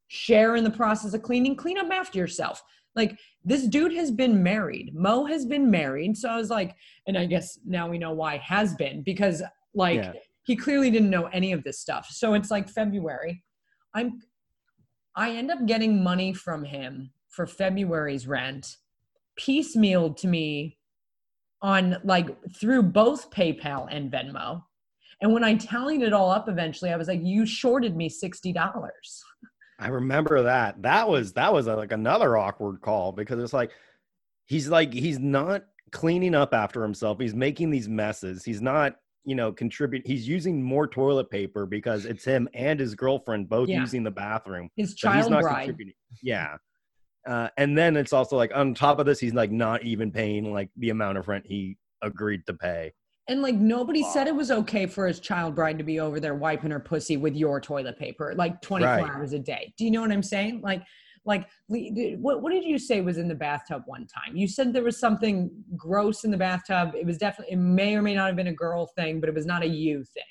share 0.09 0.57
in 0.57 0.65
the 0.65 0.71
process 0.71 1.15
of 1.15 1.23
cleaning, 1.23 1.57
clean 1.57 1.79
up 1.79 1.91
after 1.91 2.19
yourself. 2.19 2.63
Like, 2.95 3.19
this 3.45 3.67
dude 3.67 3.95
has 3.95 4.11
been 4.11 4.43
married. 4.43 4.95
Mo 4.95 5.25
has 5.25 5.45
been 5.47 5.71
married. 5.71 6.17
So 6.17 6.29
I 6.29 6.37
was 6.37 6.51
like, 6.51 6.75
and 7.07 7.19
I 7.19 7.27
guess 7.27 7.59
now 7.65 7.89
we 7.89 7.99
know 7.99 8.13
why 8.13 8.37
has 8.39 8.75
been 8.75 9.03
because, 9.03 9.43
like, 9.75 9.97
Yeah. 9.97 10.13
He 10.45 10.57
clearly 10.57 10.91
didn't 10.91 11.11
know 11.11 11.27
any 11.27 11.53
of 11.53 11.65
this 11.65 11.81
stuff. 11.81 12.07
So 12.11 12.35
it's 12.35 12.51
like 12.51 12.69
February. 12.69 13.43
I'm, 13.95 14.21
I 15.17 15.31
end 15.31 15.51
up 15.51 15.67
getting 15.67 16.03
money 16.03 16.33
from 16.33 16.65
him 16.65 17.11
for 17.29 17.47
February's 17.47 18.27
rent 18.27 18.77
piecemealed 19.39 20.17
to 20.19 20.29
me 20.29 20.79
on 21.63 21.97
like 22.05 22.29
through 22.53 22.83
both 22.83 23.31
PayPal 23.31 23.89
and 23.91 24.13
Venmo. 24.13 24.63
And 25.21 25.33
when 25.33 25.45
I 25.45 25.55
tallied 25.55 26.03
it 26.03 26.13
all 26.13 26.31
up 26.31 26.49
eventually, 26.49 26.93
I 26.93 26.97
was 26.97 27.09
like, 27.09 27.21
you 27.23 27.47
shorted 27.47 27.97
me 27.97 28.11
$60. 28.11 28.73
I 29.79 29.89
remember 29.89 30.43
that. 30.43 30.83
That 30.83 31.09
was 31.09 31.33
that 31.33 31.53
was 31.53 31.67
uh, 31.67 31.77
like 31.77 31.93
another 31.93 32.37
awkward 32.37 32.81
call 32.81 33.13
because 33.13 33.41
it's 33.41 33.53
like 33.53 33.73
he's 34.45 34.69
like 34.69 34.93
he's 34.93 35.19
not 35.19 35.65
cleaning 35.91 36.35
up 36.35 36.55
after 36.55 36.83
himself. 36.83 37.19
He's 37.19 37.35
making 37.35 37.71
these 37.71 37.89
messes. 37.89 38.45
He's 38.45 38.61
not, 38.61 38.97
you 39.25 39.35
know, 39.35 39.53
contribute. 39.53 40.07
He's 40.07 40.29
using 40.29 40.63
more 40.63 40.87
toilet 40.87 41.31
paper 41.31 41.67
because 41.67 42.05
it's 42.05 42.25
him 42.25 42.49
and 42.55 42.79
his 42.79 42.95
girlfriend 42.95 43.49
both 43.49 43.69
Yeah. 43.69 43.81
using 43.81 44.03
the 44.03 44.11
bathroom. 44.11 44.69
His 44.77 44.95
child 44.95 45.31
not 45.31 45.43
bride. 45.43 45.65
contributing. 45.65 45.95
Yeah. 46.23 46.57
Uh, 47.27 47.49
and 47.57 47.77
then 47.77 47.97
it's 47.97 48.13
also 48.13 48.37
like 48.37 48.55
on 48.55 48.75
top 48.75 48.99
of 48.99 49.07
this, 49.07 49.19
he's 49.19 49.33
like 49.33 49.51
not 49.51 49.83
even 49.83 50.13
paying 50.13 50.53
like 50.53 50.69
the 50.77 50.91
amount 50.91 51.17
of 51.19 51.27
rent 51.29 51.47
he 51.47 51.79
agreed 52.03 52.45
to 52.47 52.55
pay. 52.55 52.93
And 53.29 53.41
like 53.41 53.55
nobody 53.55 54.03
said 54.03 54.27
it 54.27 54.35
was 54.37 54.51
okay 54.51 54.85
for 54.85 55.07
his 55.07 55.21
child 55.21 55.55
bride 55.55 55.79
to 55.79 55.85
be 55.85 56.01
over 56.01 56.21
there 56.21 56.35
wiping 56.35 56.71
her 56.71 56.81
pussy 56.81 57.17
with 57.17 57.35
your 57.35 57.59
toilet 57.59 57.99
paper 57.99 58.35
like 58.37 58.61
24 58.61 58.87
Right. 58.95 59.11
hours 59.11 59.33
a 59.33 59.39
day. 59.39 59.73
Do 59.79 59.87
you 59.87 59.91
know 59.91 60.03
what 60.03 60.13
I'm 60.13 60.23
saying? 60.23 60.61
Like, 60.61 60.83
like 61.25 61.49
what, 61.69 62.43
what 62.43 62.53
did 62.53 62.65
you 62.65 62.79
say 62.79 63.01
was 63.01 63.19
in 63.19 63.29
the 63.29 63.35
bathtub 63.35 63.83
one 63.87 64.07
time? 64.07 64.37
You 64.37 64.47
said 64.47 64.73
there 64.73 64.83
was 64.83 64.99
something 64.99 65.51
gross 65.77 66.25
in 66.25 66.31
the 66.31 66.37
bathtub. 66.37 66.93
It 66.95 67.07
was 67.07 67.19
definitely, 67.19 67.55
it 67.55 67.59
may 67.59 67.97
or 67.97 68.03
may 68.03 68.15
not 68.15 68.27
have 68.27 68.37
been 68.37 68.49
a 68.49 68.53
girl 68.53 68.87
thing, 68.87 69.21
but 69.21 69.29
it 69.29 69.35
was 69.35 69.47
not 69.47 69.63
a 69.63 69.67
you 69.67 70.05
thing. 70.05 70.23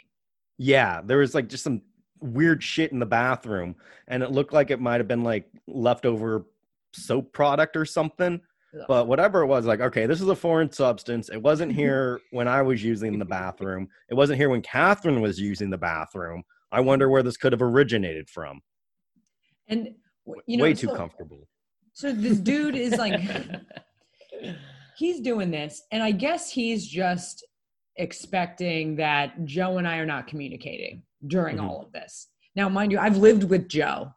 Yeah, 0.58 1.02
there 1.04 1.18
was 1.18 1.34
like 1.34 1.50
just 1.50 1.64
some 1.64 1.82
weird 2.22 2.64
shit 2.64 2.92
in 2.92 3.00
the 3.00 3.06
bathroom, 3.06 3.76
and 4.08 4.24
it 4.24 4.32
looked 4.32 4.54
like 4.54 4.72
it 4.72 4.80
might 4.80 5.00
have 5.00 5.08
been 5.08 5.24
like 5.24 5.50
leftover 5.68 6.46
soap 6.94 7.34
product 7.34 7.76
or 7.76 7.86
something. 7.86 8.40
Ugh. 8.76 8.86
But 8.88 9.08
whatever 9.08 9.42
it 9.42 9.48
was, 9.48 9.66
like, 9.66 9.82
okay, 9.82 10.06
this 10.06 10.22
is 10.22 10.28
a 10.28 10.36
foreign 10.36 10.72
substance. 10.72 11.30
It 11.30 11.42
wasn't 11.42 11.72
mm-hmm. 11.72 11.80
here 11.80 12.22
when 12.32 12.48
I 12.48 12.62
was 12.62 12.84
using 12.84 13.20
the 13.20 13.26
bathroom. 13.26 13.88
It 14.10 14.14
wasn't 14.16 14.40
here 14.40 14.50
when 14.50 14.62
Catherine 14.62 15.22
was 15.22 15.40
using 15.40 15.70
the 15.70 15.78
bathroom. 15.78 16.44
I 16.72 16.80
wonder 16.80 17.10
where 17.10 17.24
this 17.24 17.38
could 17.38 17.52
have 17.52 17.62
originated 17.62 18.30
from. 18.30 18.62
And, 19.68 19.96
you 20.46 20.58
know, 20.58 20.64
Way 20.64 20.74
too 20.74 20.88
so- 20.88 20.96
comfortable. 20.96 21.48
So 21.96 22.12
this 22.12 22.40
dude 22.40 22.76
is 22.76 22.96
like, 22.98 23.20
he's 24.98 25.20
doing 25.20 25.52
this, 25.52 25.84
and 25.92 26.02
I 26.02 26.12
guess 26.12 26.52
he's 26.52 26.88
just 26.88 27.46
expecting 27.98 28.96
that 28.96 29.46
Joe 29.46 29.78
and 29.78 29.88
I 29.88 29.98
are 29.98 30.06
not 30.06 30.26
communicating 30.28 31.04
during 31.28 31.58
Mhm. 31.58 31.64
all 31.64 31.82
of 31.86 31.92
this. 31.92 32.30
Now, 32.56 32.68
mind 32.70 32.92
you, 32.92 33.00
I've 33.00 33.18
lived 33.18 33.44
with 33.44 33.68
Joe. 33.70 34.12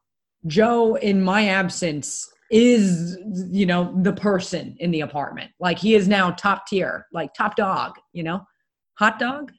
Joe, 0.46 0.94
in 0.96 1.22
my 1.22 1.48
absence, 1.48 2.28
is 2.50 3.18
you 3.50 3.66
know 3.66 3.92
the 4.02 4.12
person 4.12 4.76
in 4.78 4.90
the 4.92 5.00
apartment. 5.00 5.50
Like 5.58 5.78
he 5.78 5.94
is 5.96 6.06
now 6.06 6.30
top 6.30 6.66
tier, 6.68 7.06
like 7.12 7.34
top 7.34 7.56
dog. 7.56 7.96
You 8.12 8.22
know, 8.22 8.46
hot 8.98 9.18
dog, 9.18 9.52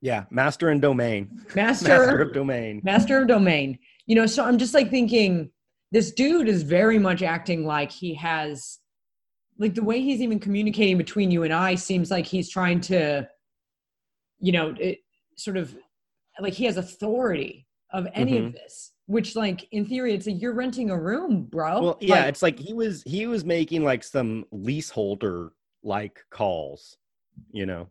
Yeah, 0.00 0.24
master 0.30 0.68
and 0.68 0.80
domain. 0.80 1.28
master, 1.56 1.88
Master 1.88 2.22
of 2.22 2.32
domain. 2.32 2.80
master 2.84 3.20
of 3.20 3.26
domain 3.28 3.78
you 4.06 4.14
know 4.14 4.24
so 4.24 4.42
i'm 4.42 4.56
just 4.56 4.72
like 4.72 4.88
thinking 4.88 5.50
this 5.90 6.12
dude 6.12 6.48
is 6.48 6.62
very 6.62 6.98
much 6.98 7.22
acting 7.22 7.64
like 7.66 7.90
he 7.90 8.14
has 8.14 8.78
like 9.58 9.74
the 9.74 9.82
way 9.82 10.00
he's 10.00 10.20
even 10.20 10.38
communicating 10.38 10.98
between 10.98 11.30
you 11.30 11.42
and 11.42 11.52
i 11.52 11.74
seems 11.74 12.10
like 12.10 12.26
he's 12.26 12.50
trying 12.50 12.80
to 12.80 13.26
you 14.40 14.52
know 14.52 14.74
it, 14.78 14.98
sort 15.36 15.56
of 15.56 15.76
like 16.40 16.52
he 16.52 16.64
has 16.64 16.76
authority 16.76 17.66
of 17.92 18.06
any 18.14 18.38
of 18.38 18.52
this 18.52 18.92
which 19.08 19.34
like 19.34 19.66
in 19.72 19.86
theory 19.86 20.14
it's 20.14 20.26
like 20.26 20.40
you're 20.40 20.52
renting 20.52 20.90
a 20.90 20.98
room 20.98 21.42
bro. 21.44 21.80
Well, 21.80 21.98
yeah, 22.00 22.16
Like, 22.16 22.28
it's 22.28 22.42
like 22.42 22.58
he 22.58 22.74
was 22.74 23.02
he 23.06 23.26
was 23.26 23.44
making 23.44 23.82
like 23.82 24.04
some 24.04 24.44
leaseholder 24.52 25.52
like 25.82 26.22
calls, 26.30 26.98
you 27.50 27.64
know. 27.64 27.88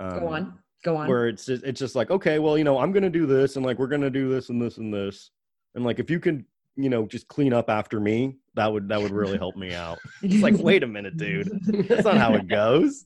Um, 0.00 0.18
go 0.18 0.28
on 0.28 0.58
go 0.82 0.96
on. 0.96 1.08
where 1.08 1.28
it's 1.28 1.46
just 1.46 1.62
it's 1.64 1.78
just 1.78 1.94
like 1.94 2.10
okay 2.10 2.38
well 2.38 2.56
you 2.58 2.64
know 2.64 2.78
i'm 2.78 2.92
gonna 2.92 3.10
do 3.10 3.24
this 3.26 3.56
and 3.56 3.64
like 3.64 3.78
we're 3.78 3.86
gonna 3.86 4.10
do 4.10 4.28
this 4.28 4.50
and 4.50 4.60
this 4.60 4.76
and 4.76 4.92
this 4.92 5.30
and 5.76 5.84
like 5.84 6.00
if 6.00 6.10
you 6.10 6.18
can 6.18 6.44
you 6.74 6.90
know 6.90 7.06
just 7.06 7.28
clean 7.28 7.52
up 7.52 7.70
after 7.70 8.00
me 8.00 8.36
that 8.54 8.72
would 8.72 8.88
that 8.88 9.00
would 9.00 9.12
really 9.12 9.36
help 9.38 9.54
me 9.56 9.74
out. 9.74 9.98
It's 10.22 10.42
like 10.42 10.56
wait 10.58 10.82
a 10.82 10.86
minute 10.86 11.16
dude. 11.16 11.48
That's 11.88 12.04
not 12.04 12.16
how 12.16 12.34
it 12.34 12.48
goes. 12.48 13.04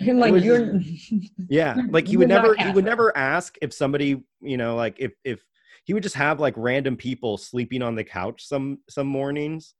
You're 0.00 0.14
like 0.14 0.32
was- 0.32 0.44
you're 0.44 0.80
yeah 1.48 1.76
like 1.90 2.08
he 2.08 2.16
would 2.16 2.28
never 2.28 2.54
he 2.54 2.70
would 2.70 2.84
never 2.84 3.16
ask 3.16 3.56
if 3.62 3.72
somebody 3.72 4.24
you 4.40 4.56
know 4.56 4.74
like 4.76 4.96
if 4.98 5.12
if 5.24 5.44
he 5.84 5.94
would 5.94 6.02
just 6.02 6.14
have 6.16 6.40
like 6.40 6.54
random 6.56 6.96
people 6.96 7.36
sleeping 7.38 7.82
on 7.82 7.94
the 7.94 8.04
couch 8.04 8.46
some 8.46 8.78
some 8.88 9.06
mornings. 9.06 9.74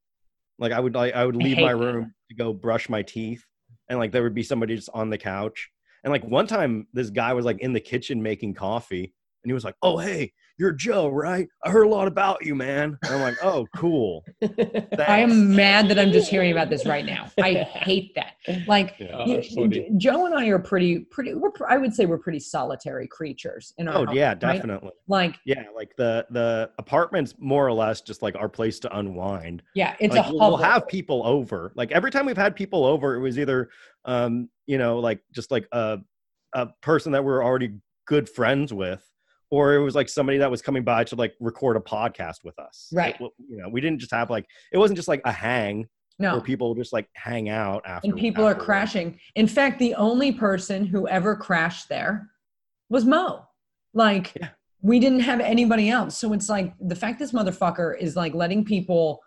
Like 0.58 0.72
i 0.72 0.80
would 0.80 0.94
like 0.94 1.14
i 1.14 1.24
would 1.24 1.36
leave 1.36 1.56
hate 1.56 1.64
my 1.64 1.72
that. 1.72 1.78
room 1.78 2.14
to 2.28 2.34
go 2.34 2.52
brush 2.52 2.88
my 2.88 3.02
teeth 3.02 3.44
and 3.88 3.98
like 3.98 4.12
there 4.12 4.22
would 4.22 4.34
be 4.34 4.42
somebody 4.42 4.76
just 4.76 4.90
on 4.92 5.08
the 5.08 5.18
couch. 5.18 5.70
And 6.04 6.12
like 6.12 6.24
one 6.24 6.46
time 6.46 6.86
this 6.92 7.10
guy 7.10 7.32
was 7.32 7.44
like 7.44 7.60
in 7.60 7.72
the 7.72 7.80
kitchen 7.80 8.22
making 8.22 8.54
coffee 8.54 9.14
and 9.42 9.50
he 9.50 9.52
was 9.52 9.64
like 9.64 9.76
oh 9.82 9.98
hey 9.98 10.32
you're 10.58 10.72
joe 10.72 11.08
right 11.08 11.48
i 11.64 11.70
heard 11.70 11.84
a 11.84 11.88
lot 11.88 12.08
about 12.08 12.44
you 12.44 12.54
man 12.54 12.96
and 13.04 13.14
i'm 13.14 13.20
like 13.20 13.36
oh 13.42 13.66
cool 13.76 14.24
I 15.08 15.20
am 15.20 15.54
mad 15.54 15.88
that 15.88 15.98
I'm 15.98 16.12
just 16.12 16.28
hearing 16.30 16.52
about 16.52 16.70
this 16.70 16.84
right 16.86 17.04
now. 17.04 17.30
I 17.40 17.54
hate 17.72 18.14
that. 18.14 18.34
Like 18.66 18.94
Yeah, 18.98 19.24
you- 19.24 19.36
that's 19.36 19.54
funny. 19.54 19.68
J- 19.68 19.90
Joe 19.96 20.26
and 20.26 20.34
I 20.34 20.46
are 20.48 20.58
pretty, 20.58 21.00
pretty. 21.00 21.34
We're, 21.34 21.50
I 21.68 21.76
would 21.78 21.94
say 21.94 22.06
we're 22.06 22.18
pretty 22.18 22.40
solitary 22.40 23.06
creatures 23.06 23.72
in 23.78 23.88
our. 23.88 23.96
oh 23.96 24.06
home, 24.06 24.14
yeah 24.14 24.28
right? 24.30 24.40
definitely 24.40 24.90
Like 25.06 25.36
yeah 25.44 25.64
like 25.74 25.94
the 25.96 26.26
the 26.30 26.70
apartment's 26.78 27.34
more 27.38 27.66
or 27.66 27.72
less 27.72 28.00
just 28.00 28.22
like 28.22 28.36
our 28.36 28.48
place 28.48 28.78
to 28.80 28.98
unwind 28.98 29.62
yeah, 29.74 29.96
it's 30.00 30.14
like, 30.14 30.26
a 30.26 30.30
we'll, 30.30 30.40
we'll 30.50 30.56
have 30.56 30.86
people 30.88 31.22
over 31.24 31.72
like 31.74 31.90
every 31.92 32.10
time 32.10 32.26
we've 32.26 32.36
had 32.36 32.54
people 32.54 32.84
over 32.84 33.14
it 33.14 33.20
was 33.20 33.38
either 33.38 33.70
um 34.04 34.48
you 34.66 34.78
know 34.78 34.98
like 34.98 35.20
just 35.32 35.50
like 35.50 35.66
a 35.72 35.98
a 36.54 36.66
person 36.82 37.12
that 37.12 37.24
we're 37.24 37.42
already 37.44 37.72
good 38.06 38.28
friends 38.28 38.72
with 38.72 39.04
or 39.50 39.74
it 39.74 39.82
was 39.82 39.94
like 39.94 40.08
somebody 40.08 40.38
that 40.38 40.50
was 40.50 40.60
coming 40.62 40.82
by 40.84 41.04
to 41.04 41.16
like 41.16 41.34
record 41.40 41.76
a 41.76 41.80
podcast 41.80 42.44
with 42.44 42.58
us 42.58 42.88
Right. 42.92 43.18
Like, 43.20 43.30
you 43.48 43.56
know 43.58 43.68
we 43.68 43.80
didn't 43.80 43.98
just 44.00 44.12
have 44.12 44.30
like 44.30 44.46
it 44.72 44.78
wasn't 44.78 44.96
just 44.96 45.08
like 45.08 45.20
a 45.24 45.32
hang 45.32 45.86
no, 46.20 46.32
where 46.32 46.40
people 46.40 46.74
just 46.74 46.92
like 46.92 47.08
hang 47.14 47.48
out 47.48 47.82
after 47.86 48.08
and 48.10 48.18
people 48.18 48.44
are 48.44 48.48
afterwards. 48.50 48.64
crashing. 48.66 49.20
In 49.36 49.46
fact, 49.46 49.78
the 49.78 49.94
only 49.94 50.32
person 50.32 50.84
who 50.84 51.06
ever 51.06 51.36
crashed 51.36 51.88
there 51.88 52.28
was 52.88 53.04
Mo. 53.04 53.44
Like 53.94 54.32
Yeah. 54.40 54.48
we 54.82 54.98
didn't 54.98 55.20
have 55.20 55.38
anybody 55.38 55.88
else. 55.90 56.18
So 56.18 56.32
it's 56.32 56.48
like 56.48 56.74
the 56.80 56.96
fact 56.96 57.20
this 57.20 57.30
motherfucker 57.30 57.96
is 58.00 58.16
like 58.16 58.34
letting 58.34 58.64
people, 58.64 59.20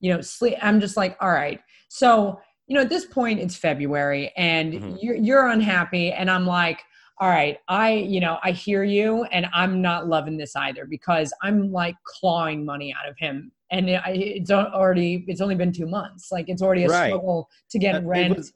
you 0.00 0.12
know, 0.12 0.20
sleep. 0.20 0.56
I'm 0.60 0.80
just 0.80 0.96
like, 0.96 1.16
all 1.20 1.30
right. 1.30 1.60
So 1.88 2.40
you 2.66 2.74
know, 2.74 2.80
at 2.82 2.88
this 2.90 3.06
point, 3.06 3.38
it's 3.40 3.54
February, 3.56 4.32
and 4.36 4.72
Mhm. 4.74 4.98
you're 5.00 5.14
you're 5.16 5.46
unhappy, 5.48 6.10
and 6.12 6.28
I'm 6.30 6.46
like. 6.46 6.80
All 7.20 7.28
right, 7.28 7.58
I, 7.68 7.92
you 7.94 8.20
know, 8.20 8.38
I 8.44 8.52
hear 8.52 8.84
you 8.84 9.24
and 9.24 9.46
I'm 9.52 9.82
not 9.82 10.06
loving 10.08 10.36
this 10.36 10.54
either 10.54 10.84
because 10.86 11.32
I'm 11.42 11.72
like 11.72 11.96
clawing 12.04 12.64
money 12.64 12.94
out 12.98 13.08
of 13.08 13.16
him. 13.18 13.50
And 13.70 13.90
it, 13.90 14.00
I- 14.04 14.10
it's 14.12 14.50
al- 14.50 14.72
already, 14.72 15.24
it's 15.26 15.40
only 15.40 15.54
been 15.56 15.72
two 15.72 15.86
months. 15.86 16.30
Like 16.30 16.48
it's 16.48 16.62
already 16.62 16.84
a 16.84 16.88
Right. 16.88 17.08
struggle 17.08 17.48
to 17.70 17.78
get 17.78 17.94
Uh, 17.94 17.98
it 17.98 18.04
rent. 18.04 18.36
was- 18.36 18.52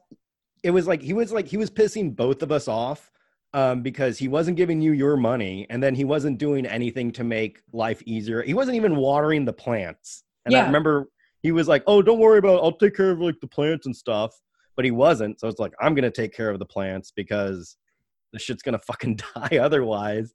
it 0.63 0.71
was 0.71 0.87
like 0.87 1.03
he 1.03 1.13
was 1.13 1.33
like 1.33 1.49
he 1.49 1.57
was 1.57 1.71
pissing 1.71 2.15
both 2.15 2.41
of 2.41 2.53
us 2.53 2.69
off 2.69 3.11
um, 3.53 3.83
because 3.83 4.17
he 4.17 4.29
wasn't 4.29 4.57
giving 4.57 4.81
you 4.81 4.93
your 4.93 5.17
money 5.17 5.67
and 5.71 5.83
then 5.83 5.93
he 5.93 6.05
wasn't 6.05 6.39
doing 6.39 6.65
anything 6.67 7.11
to 7.13 7.25
make 7.25 7.61
life 7.73 8.01
easier. 8.07 8.43
He 8.43 8.55
wasn't 8.55 8.77
even 8.77 8.95
watering 8.95 9.45
the 9.45 9.53
plants. 9.53 10.23
And 10.47 10.55
I 10.55 10.65
remember 10.65 11.09
he 11.43 11.51
was 11.51 11.67
like, 11.67 11.83
"Oh, 11.89 12.01
don't 12.01 12.21
worry 12.21 12.39
about. 12.39 12.59
It. 12.59 12.63
I'll 12.63 12.73
take 12.77 12.95
care 12.97 13.11
of 13.11 13.19
like 13.21 13.41
the 13.41 13.49
plants 13.49 13.87
and 13.87 13.95
stuff." 13.95 14.41
But 14.77 14.85
he 14.85 14.93
wasn't. 14.93 15.41
So 15.41 15.49
it's 15.49 15.59
like 15.59 15.73
I'm 15.81 15.95
gonna 15.97 16.11
take 16.13 16.33
care 16.33 16.49
of 16.51 16.61
the 16.61 16.65
plants 16.65 17.11
because 17.15 17.77
the 18.33 18.39
shit's 18.39 18.63
gonna 18.63 18.79
fucking 18.79 19.17
die 19.35 19.59
otherwise. 19.59 20.35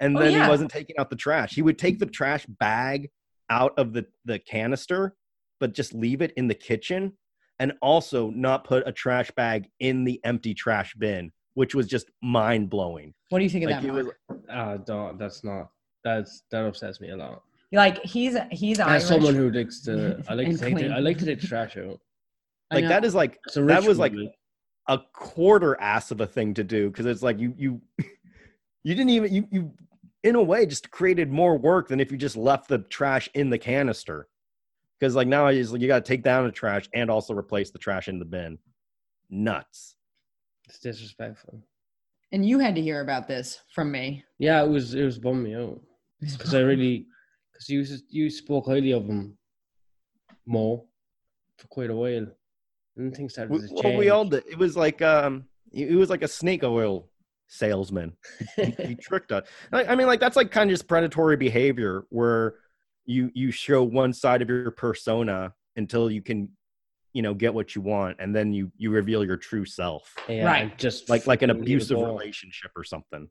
And 0.00 0.16
Oh, 0.16 0.20
then 0.20 0.32
yeah. 0.32 0.44
he 0.44 0.50
wasn't 0.50 0.70
taking 0.70 0.96
out 0.98 1.10
the 1.10 1.16
trash. 1.16 1.54
He 1.54 1.62
would 1.62 1.78
take 1.78 1.98
the 1.98 2.06
trash 2.06 2.46
bag 2.46 3.10
out 3.50 3.72
of 3.78 3.92
the 3.92 4.06
the 4.24 4.38
canister, 4.38 5.14
but 5.60 5.74
just 5.74 5.94
leave 5.94 6.22
it 6.22 6.32
in 6.36 6.48
the 6.48 6.54
kitchen 6.54 7.12
and 7.58 7.72
also 7.82 8.30
not 8.30 8.64
put 8.64 8.86
a 8.88 8.92
trash 8.92 9.30
bag 9.32 9.68
in 9.78 10.04
the 10.04 10.20
empty 10.24 10.54
trash 10.54 10.94
bin, 10.94 11.30
which 11.54 11.74
was 11.74 11.86
just 11.86 12.10
mind 12.22 12.68
blowing. 12.70 13.12
what 13.28 13.38
do 13.38 13.44
you 13.44 13.50
think 13.50 13.64
of 13.64 13.70
Like 13.70 13.82
that? 13.82 13.88
it 13.88 13.92
Mark? 13.92 14.16
was, 14.28 14.38
Ah, 14.50 14.76
don't. 14.78 15.18
That's 15.18 15.44
not. 15.44 15.70
That's 16.04 16.42
that 16.50 16.64
upsets 16.64 17.00
me 17.00 17.10
a 17.10 17.16
lot. 17.16 17.42
like 17.70 18.02
he's, 18.02 18.36
he's 18.50 18.80
Irish. 18.80 19.02
As 19.02 19.08
someone 19.08 19.34
who 19.36 19.50
likes 19.52 19.80
to, 19.82 20.22
I 20.28 20.34
like 20.38 20.48
to 20.50 20.58
take. 20.58 20.76
The. 20.76 20.88
I 20.88 20.98
like 20.98 21.18
to 21.18 21.26
take 21.26 21.40
trash 21.40 21.76
out. 21.76 22.00
Like 22.72 22.88
that 22.88 23.04
is 23.04 23.14
like 23.14 23.38
It's 23.46 23.54
That 23.54 23.84
was 23.84 23.98
ritual, 23.98 23.98
like- 23.98 24.34
a 24.88 24.98
quarter 25.12 25.80
ass 25.80 26.10
of 26.10 26.20
a 26.20 26.26
thing 26.26 26.54
to 26.54 26.64
do 26.64 26.90
because 26.90 27.06
it's 27.06 27.22
like 27.22 27.38
you 27.38 27.54
you 27.56 27.80
you 28.84 28.94
didn't 28.94 29.10
even 29.10 29.32
you 29.32 29.48
you 29.50 29.72
in 30.22 30.34
a 30.34 30.42
way 30.42 30.66
just 30.66 30.90
created 30.90 31.30
more 31.30 31.56
work 31.56 31.88
than 31.88 32.00
if 32.00 32.10
you 32.12 32.18
just 32.18 32.36
left 32.36 32.68
the 32.68 32.78
trash 32.78 33.28
in 33.34 33.50
the 33.50 33.58
canister. 33.58 34.28
Because 34.98 35.16
like 35.16 35.26
now 35.26 35.48
it's 35.48 35.70
like 35.70 35.80
you 35.80 35.88
got 35.88 36.04
to 36.04 36.08
take 36.08 36.22
down 36.22 36.44
the 36.44 36.52
trash 36.52 36.88
and 36.94 37.10
also 37.10 37.34
replace 37.34 37.70
the 37.70 37.78
trash 37.78 38.08
in 38.08 38.18
the 38.18 38.24
bin. 38.24 38.58
Nuts. 39.30 39.96
it's 40.68 40.78
disrespectful. 40.78 41.62
and 42.32 42.46
you 42.46 42.58
had 42.58 42.74
to 42.74 42.82
hear 42.82 43.00
about 43.00 43.26
this 43.26 43.60
from 43.74 43.90
me. 43.90 44.24
Yeah, 44.38 44.62
it 44.62 44.68
was. 44.68 44.94
It 44.94 45.04
was 45.04 45.18
bummed 45.18 45.44
me 45.44 45.54
out 45.54 45.80
because 46.20 46.54
I 46.54 46.60
really, 46.60 47.06
because 47.50 47.68
you 47.68 47.84
you 48.10 48.30
spoke 48.30 48.66
highly 48.66 48.92
of 48.92 49.06
him 49.06 49.38
more 50.46 50.84
for 51.56 51.66
quite 51.68 51.90
a 51.90 51.96
while, 51.96 52.26
and 52.96 53.14
things 53.14 53.32
started 53.32 53.52
We, 53.52 53.66
to 53.66 53.74
well, 53.74 53.96
we 53.96 54.10
all 54.10 54.24
did. 54.24 54.44
It 54.50 54.58
was 54.58 54.76
like 54.76 55.02
um, 55.02 55.44
it 55.72 55.96
was 55.96 56.10
like 56.10 56.22
a 56.22 56.28
snake 56.28 56.64
oil 56.64 57.08
salesman. 57.48 58.12
he, 58.56 58.74
he 58.82 58.94
tricked 59.00 59.32
us. 59.32 59.46
I, 59.72 59.84
I 59.84 59.94
mean, 59.94 60.06
like 60.06 60.20
that's 60.20 60.36
like 60.36 60.50
kind 60.50 60.70
of 60.70 60.74
just 60.74 60.88
predatory 60.88 61.36
behavior 61.36 62.04
where 62.10 62.54
you 63.04 63.30
you 63.34 63.50
show 63.50 63.82
one 63.82 64.12
side 64.12 64.42
of 64.42 64.48
your 64.48 64.70
persona 64.70 65.52
until 65.76 66.10
you 66.10 66.22
can, 66.22 66.48
you 67.12 67.22
know, 67.22 67.34
get 67.34 67.54
what 67.54 67.74
you 67.74 67.82
want, 67.82 68.16
and 68.20 68.34
then 68.34 68.52
you 68.52 68.70
you 68.76 68.90
reveal 68.90 69.24
your 69.24 69.36
true 69.36 69.64
self, 69.64 70.14
Yeah, 70.28 70.46
Right. 70.46 70.78
Just 70.78 71.08
like 71.08 71.26
like 71.26 71.42
an 71.42 71.50
fucking 71.50 71.64
leave 71.64 71.76
it 71.76 71.90
abusive 71.90 72.00
relationship 72.00 72.70
or 72.76 72.84
something. 72.84 73.28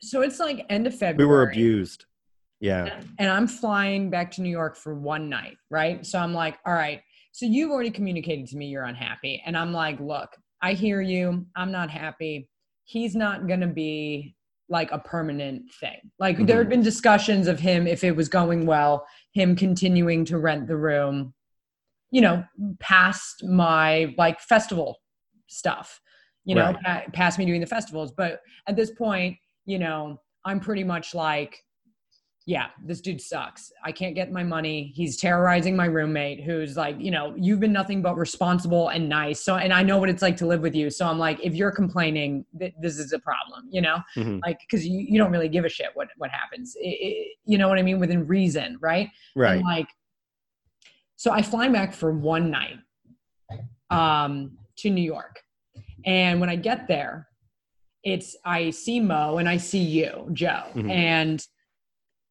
So 0.00 0.22
it's 0.22 0.40
like 0.40 0.66
end 0.68 0.86
of 0.86 0.94
february 0.96 1.16
We 1.16 1.32
were 1.32 1.42
abused. 1.42 2.06
Yeah, 2.60 3.00
and 3.18 3.28
I'm 3.28 3.48
flying 3.48 4.08
back 4.08 4.30
to 4.32 4.42
New 4.42 4.48
York 4.50 4.76
for 4.76 4.94
one 4.94 5.28
night, 5.28 5.56
right? 5.68 6.06
So 6.06 6.18
I'm 6.18 6.32
like, 6.32 6.58
all 6.64 6.72
right. 6.72 7.02
So 7.32 7.46
you've 7.46 7.70
already 7.70 7.90
communicated 7.90 8.46
to 8.48 8.56
me 8.56 8.66
you're 8.66 8.84
unhappy. 8.84 9.42
And 9.44 9.56
I'm 9.56 9.72
like, 9.72 9.98
look, 10.00 10.30
I 10.60 10.74
hear 10.74 11.00
you. 11.00 11.46
I'm 11.56 11.72
not 11.72 11.90
happy. 11.90 12.48
He's 12.84 13.16
not 13.16 13.48
going 13.48 13.60
to 13.60 13.66
be 13.66 14.34
like 14.68 14.92
a 14.92 14.98
permanent 14.98 15.62
thing. 15.80 15.98
Like 16.18 16.46
there 16.46 16.58
had 16.58 16.66
Mhm. 16.66 16.70
been 16.70 16.82
discussions 16.82 17.46
of 17.48 17.58
him, 17.58 17.86
if 17.86 18.04
it 18.04 18.14
was 18.14 18.28
going 18.28 18.64
well, 18.66 19.06
him 19.32 19.56
continuing 19.56 20.24
to 20.26 20.38
rent 20.38 20.66
the 20.68 20.76
room, 20.76 21.34
you 22.10 22.20
know, 22.20 22.44
past 22.80 23.44
my 23.44 24.14
like 24.18 24.40
festival 24.40 24.98
stuff, 25.48 26.00
you 26.44 26.54
know, 26.54 26.66
Right. 26.72 26.82
pa- 26.84 27.02
past 27.12 27.38
me 27.38 27.46
doing 27.46 27.60
the 27.60 27.66
festivals. 27.66 28.12
But 28.12 28.40
at 28.66 28.76
this 28.76 28.90
point, 28.92 29.36
you 29.64 29.78
know, 29.78 30.20
I'm 30.44 30.60
pretty 30.60 30.84
much 30.84 31.14
like, 31.14 31.58
yeah, 32.44 32.66
this 32.84 33.00
dude 33.00 33.20
sucks. 33.20 33.70
I 33.84 33.92
can't 33.92 34.16
get 34.16 34.32
my 34.32 34.42
money. 34.42 34.92
He's 34.96 35.16
terrorizing 35.16 35.76
my 35.76 35.84
roommate 35.84 36.42
who's 36.42 36.76
like, 36.76 36.96
you 36.98 37.12
know, 37.12 37.34
you've 37.36 37.60
been 37.60 37.72
nothing 37.72 38.02
but 38.02 38.16
responsible 38.16 38.88
and 38.88 39.08
nice. 39.08 39.40
So, 39.40 39.54
and 39.56 39.72
I 39.72 39.84
know 39.84 39.98
what 39.98 40.08
it's 40.08 40.22
like 40.22 40.36
to 40.38 40.46
live 40.46 40.60
with 40.60 40.74
you. 40.74 40.90
So 40.90 41.06
I'm 41.06 41.20
like, 41.20 41.38
if 41.44 41.54
you're 41.54 41.70
complaining, 41.70 42.44
th- 42.58 42.74
this 42.80 42.98
is 42.98 43.12
a 43.12 43.18
problem, 43.20 43.68
you 43.70 43.80
know, 43.80 43.98
Mhm. 44.16 44.40
like, 44.42 44.58
cause 44.68 44.84
you, 44.84 44.98
you 45.08 45.18
don't 45.18 45.30
really 45.30 45.48
give 45.48 45.64
a 45.64 45.68
shit 45.68 45.90
what, 45.94 46.08
what 46.16 46.30
happens. 46.30 46.76
I- 46.84 46.88
I- 46.88 47.26
you 47.44 47.58
know 47.58 47.68
what 47.68 47.78
I 47.78 47.82
mean? 47.82 48.00
Within 48.00 48.26
reason. 48.26 48.76
Right. 48.80 49.08
right. 49.36 49.56
And 49.58 49.64
like, 49.64 49.86
so 51.14 51.30
I 51.30 51.42
fly 51.42 51.68
back 51.68 51.92
for 51.94 52.10
one 52.10 52.50
night 52.50 52.78
um, 53.90 54.58
to 54.78 54.90
New 54.90 55.02
York. 55.02 55.40
And 56.04 56.40
when 56.40 56.48
I 56.48 56.56
get 56.56 56.88
there, 56.88 57.28
it's, 58.02 58.34
I 58.44 58.70
see 58.70 58.98
Mo 58.98 59.38
and 59.38 59.48
I 59.48 59.58
see 59.58 59.78
you, 59.82 60.28
Joe. 60.32 60.64
Mhm. 60.74 60.90
And, 60.90 61.46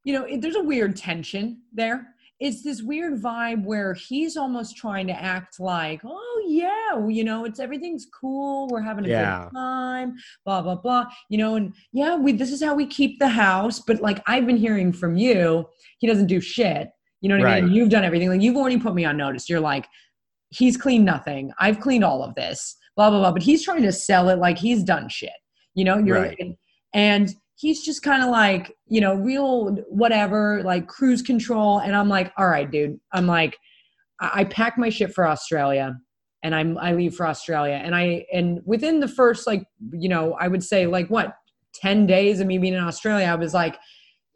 you 0.04 0.14
know, 0.14 0.24
it, 0.26 0.42
there's 0.42 0.56
a 0.56 0.64
weird 0.64 0.96
tension 0.96 1.62
there. 1.74 2.08
It's 2.40 2.64
this 2.64 2.82
weird 2.82 3.22
vibe 3.22 3.64
where 3.66 3.94
he's 3.94 4.36
almost 4.36 4.76
trying 4.76 5.06
to 5.08 5.14
act 5.14 5.60
like, 5.60 6.02
oh, 6.04 6.44
yeah, 6.48 7.08
you 7.08 7.24
know, 7.24 7.46
it's 7.46 7.60
everything's 7.60 8.08
cool. 8.20 8.68
We're 8.70 8.82
having 8.82 9.06
a 9.06 9.10
Yeah. 9.10 9.44
good 9.44 9.56
time, 9.56 10.16
blah, 10.44 10.64
blah, 10.64 10.76
blah. 10.76 11.06
You 11.30 11.38
know, 11.38 11.54
and 11.56 11.72
yeah, 11.94 12.16
we, 12.16 12.32
this 12.32 12.52
is 12.52 12.64
how 12.64 12.74
we 12.74 12.88
keep 12.88 13.20
the 13.20 13.28
house. 13.28 13.80
But 13.80 14.02
like 14.02 14.24
I've 14.26 14.48
been 14.48 14.58
hearing 14.58 14.92
from 14.92 15.18
you, 15.18 15.68
he 16.00 16.08
doesn't 16.08 16.28
do 16.28 16.42
shit. 16.42 16.90
You 17.22 17.30
know 17.30 17.38
what 17.38 17.48
I 17.48 17.62
mean? 17.62 17.72
You've 17.76 17.90
done 17.90 18.04
everything. 18.04 18.30
Like 18.30 18.42
you've 18.42 18.58
already 18.58 18.80
put 18.80 18.96
me 18.96 19.06
on 19.06 19.18
notice. 19.18 19.48
You're 19.48 19.60
like, 19.60 19.88
he's 20.50 20.78
cleaned 20.78 21.06
nothing. 21.06 21.52
I've 21.60 21.80
cleaned 21.80 22.04
all 22.04 22.24
of 22.24 22.34
this, 22.34 22.76
blah, 22.96 23.12
blah, 23.12 23.20
blah. 23.20 23.32
But 23.34 23.44
he's 23.44 23.64
trying 23.64 23.84
to 23.84 23.92
sell 23.92 24.30
it 24.30 24.40
like 24.40 24.58
he's 24.58 24.84
done 24.84 25.10
shit. 25.10 25.30
You 25.76 25.86
know, 25.86 26.00
you're 26.00 26.20
Right. 26.24 26.58
and 26.96 27.36
he's 27.62 27.84
just 27.84 28.02
kind 28.02 28.24
of 28.24 28.30
like, 28.30 28.76
you 28.88 29.00
know, 29.00 29.14
real 29.14 29.76
whatever, 29.88 30.64
like 30.64 30.88
cruise 30.88 31.22
control. 31.22 31.78
And 31.78 31.96
I'm 31.96 32.10
like, 32.10 32.34
all 32.36 32.48
right, 32.48 32.70
dude. 32.70 33.00
I'm 33.14 33.28
like, 33.28 33.56
I, 34.20 34.32
I 34.42 34.44
packed 34.46 34.80
my 34.80 34.90
shit 34.90 35.14
for 35.14 35.28
Australia 35.28 35.96
and 36.42 36.56
I'm 36.56 36.76
I 36.80 36.94
leave 36.94 37.14
for 37.14 37.28
Australia. 37.28 37.80
And 37.84 37.96
I 37.96 38.26
and 38.34 38.62
within 38.66 39.00
the 39.00 39.08
first 39.08 39.46
like, 39.46 39.64
you 39.94 40.10
know, 40.10 40.34
I 40.40 40.48
would 40.48 40.64
say 40.64 40.88
like 40.88 41.10
what, 41.10 41.36
10 41.76 42.08
days 42.08 42.40
of 42.42 42.48
me 42.48 42.58
being 42.58 42.74
in 42.74 42.84
Australia, 42.84 43.28
I 43.28 43.36
was 43.36 43.54
like, 43.54 43.78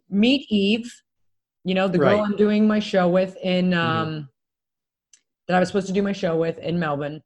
meet 0.10 0.46
Eve, 0.50 0.90
you 1.64 1.74
know, 1.74 1.88
the 1.88 1.98
girl 1.98 2.20
Right. 2.20 2.22
I'm 2.22 2.36
doing 2.38 2.68
my 2.68 2.80
show 2.80 3.10
with 3.10 3.36
in 3.44 3.72
Mhm. 3.72 3.78
um 3.78 4.30
that 5.48 5.58
I 5.58 5.60
was 5.60 5.68
supposed 5.70 5.88
to 5.88 5.94
do 5.94 6.04
my 6.04 6.12
show 6.14 6.38
with 6.38 6.60
in 6.60 6.80
Melbourne. 6.80 7.22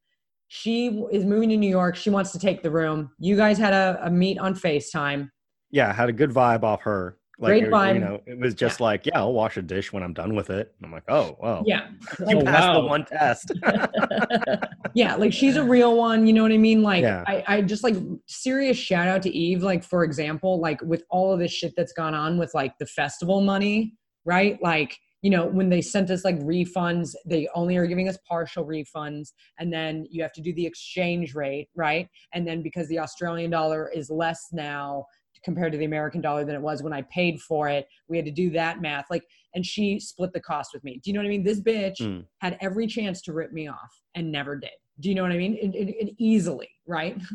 She 0.47 0.87
is 1.11 1.25
moving 1.25 1.49
to 1.49 1.57
New 1.57 1.69
York. 1.69 1.95
She 1.97 2.09
wants 2.09 2.31
to 2.31 2.39
take 2.39 2.63
the 2.63 2.71
room. 2.71 3.11
You 3.19 3.35
guys 3.35 3.57
had 3.57 3.73
a, 3.73 3.99
a 4.03 4.09
meet 4.09 4.37
on 4.39 4.55
FaceTime. 4.55 5.29
Yeah, 5.71 5.93
had 5.93 6.09
a 6.09 6.13
good 6.13 6.31
vibe 6.31 6.63
off 6.63 6.81
her. 6.83 7.17
Like, 7.41 7.51
Great 7.51 7.63
it- 7.63 7.69
vibe. 7.71 7.93
You 7.93 7.99
know, 8.01 8.21
it 8.25 8.37
was 8.37 8.53
just 8.53 8.81
like, 8.81 9.05
yeah, 9.05 9.19
I'll 9.19 9.31
wash 9.31 9.55
a 9.55 9.61
dish 9.61 9.93
when 9.93 10.03
I'm 10.03 10.11
done 10.13 10.35
with 10.35 10.49
it. 10.49 10.73
And 10.77 10.85
I'm 10.85 10.91
like, 10.91 11.05
oh, 11.07 11.37
well, 11.39 11.63
Yeah. 11.65 11.87
you 12.27 12.37
Oh, 12.39 12.43
passed 12.43 12.73
the 12.73 12.85
one 12.85 13.05
test. 13.05 13.51
yeah, 14.93 15.15
like 15.15 15.31
she's 15.31 15.55
a 15.55 15.63
real 15.63 15.95
one. 15.95 16.27
You 16.27 16.33
know 16.33 16.43
what 16.43 16.51
I 16.51 16.57
mean? 16.57 16.81
Like 16.81 17.03
Yeah. 17.03 17.23
I, 17.27 17.43
I 17.47 17.61
just 17.61 17.83
like 17.83 17.95
serious 18.27 18.75
shout 18.77 19.07
out 19.07 19.21
to 19.23 19.29
Eve. 19.29 19.63
Like 19.63 19.83
for 19.85 20.03
example, 20.03 20.59
like 20.59 20.81
with 20.81 21.03
all 21.09 21.31
of 21.31 21.39
this 21.39 21.51
shit 21.51 21.73
that's 21.77 21.93
gone 21.93 22.13
on 22.13 22.37
with 22.37 22.53
like 22.53 22.77
the 22.77 22.85
festival 22.85 23.39
money, 23.41 23.93
right? 24.25 24.61
Like 24.61 24.97
you 25.21 25.29
know 25.29 25.45
when 25.47 25.69
they 25.69 25.81
sent 25.81 26.09
us 26.11 26.23
like 26.23 26.39
refunds, 26.39 27.13
they 27.25 27.47
only 27.53 27.75
are 27.75 27.85
giving 27.85 28.07
us 28.07 28.17
partial 28.27 28.65
refunds, 28.65 29.29
and 29.59 29.71
then 29.71 30.05
you 30.09 30.21
have 30.23 30.31
to 30.33 30.41
do 30.41 30.53
the 30.53 30.65
exchange 30.65 31.35
rate, 31.35 31.67
right? 31.75 32.07
And 32.33 32.47
then 32.47 32.61
because 32.61 32.87
the 32.87 32.99
Australian 32.99 33.51
dollar 33.51 33.89
is 33.93 34.09
less 34.09 34.47
now 34.53 35.05
compared 35.43 35.71
to 35.71 35.77
the 35.77 35.85
American 35.85 36.21
dollar 36.21 36.43
than 36.45 36.55
it 36.55 36.61
was 36.61 36.83
when 36.83 36.93
I 36.93 37.01
paid 37.03 37.39
for 37.41 37.67
it, 37.69 37.87
we 38.07 38.17
had 38.17 38.25
to 38.25 38.31
do 38.31 38.49
that 38.51 38.81
math. 38.81 39.05
Like, 39.09 39.23
and 39.55 39.65
she 39.65 39.99
split 39.99 40.33
the 40.33 40.39
cost 40.39 40.71
with 40.73 40.83
me. 40.83 40.99
Do 41.03 41.09
you 41.09 41.13
know 41.13 41.19
what 41.19 41.25
I 41.25 41.29
mean? 41.29 41.43
This 41.43 41.61
bitch 41.61 41.97
Mm. 42.01 42.25
had 42.39 42.57
every 42.61 42.87
chance 42.87 43.21
to 43.23 43.33
rip 43.33 43.51
me 43.51 43.67
off 43.67 44.01
and 44.15 44.31
never 44.31 44.55
did. 44.55 44.69
Do 44.99 45.09
you 45.09 45.15
know 45.15 45.23
what 45.23 45.31
I 45.31 45.37
mean? 45.37 45.55
It, 45.55 45.75
it, 45.75 46.07
it 46.07 46.15
easily, 46.17 46.69
right? 46.87 47.17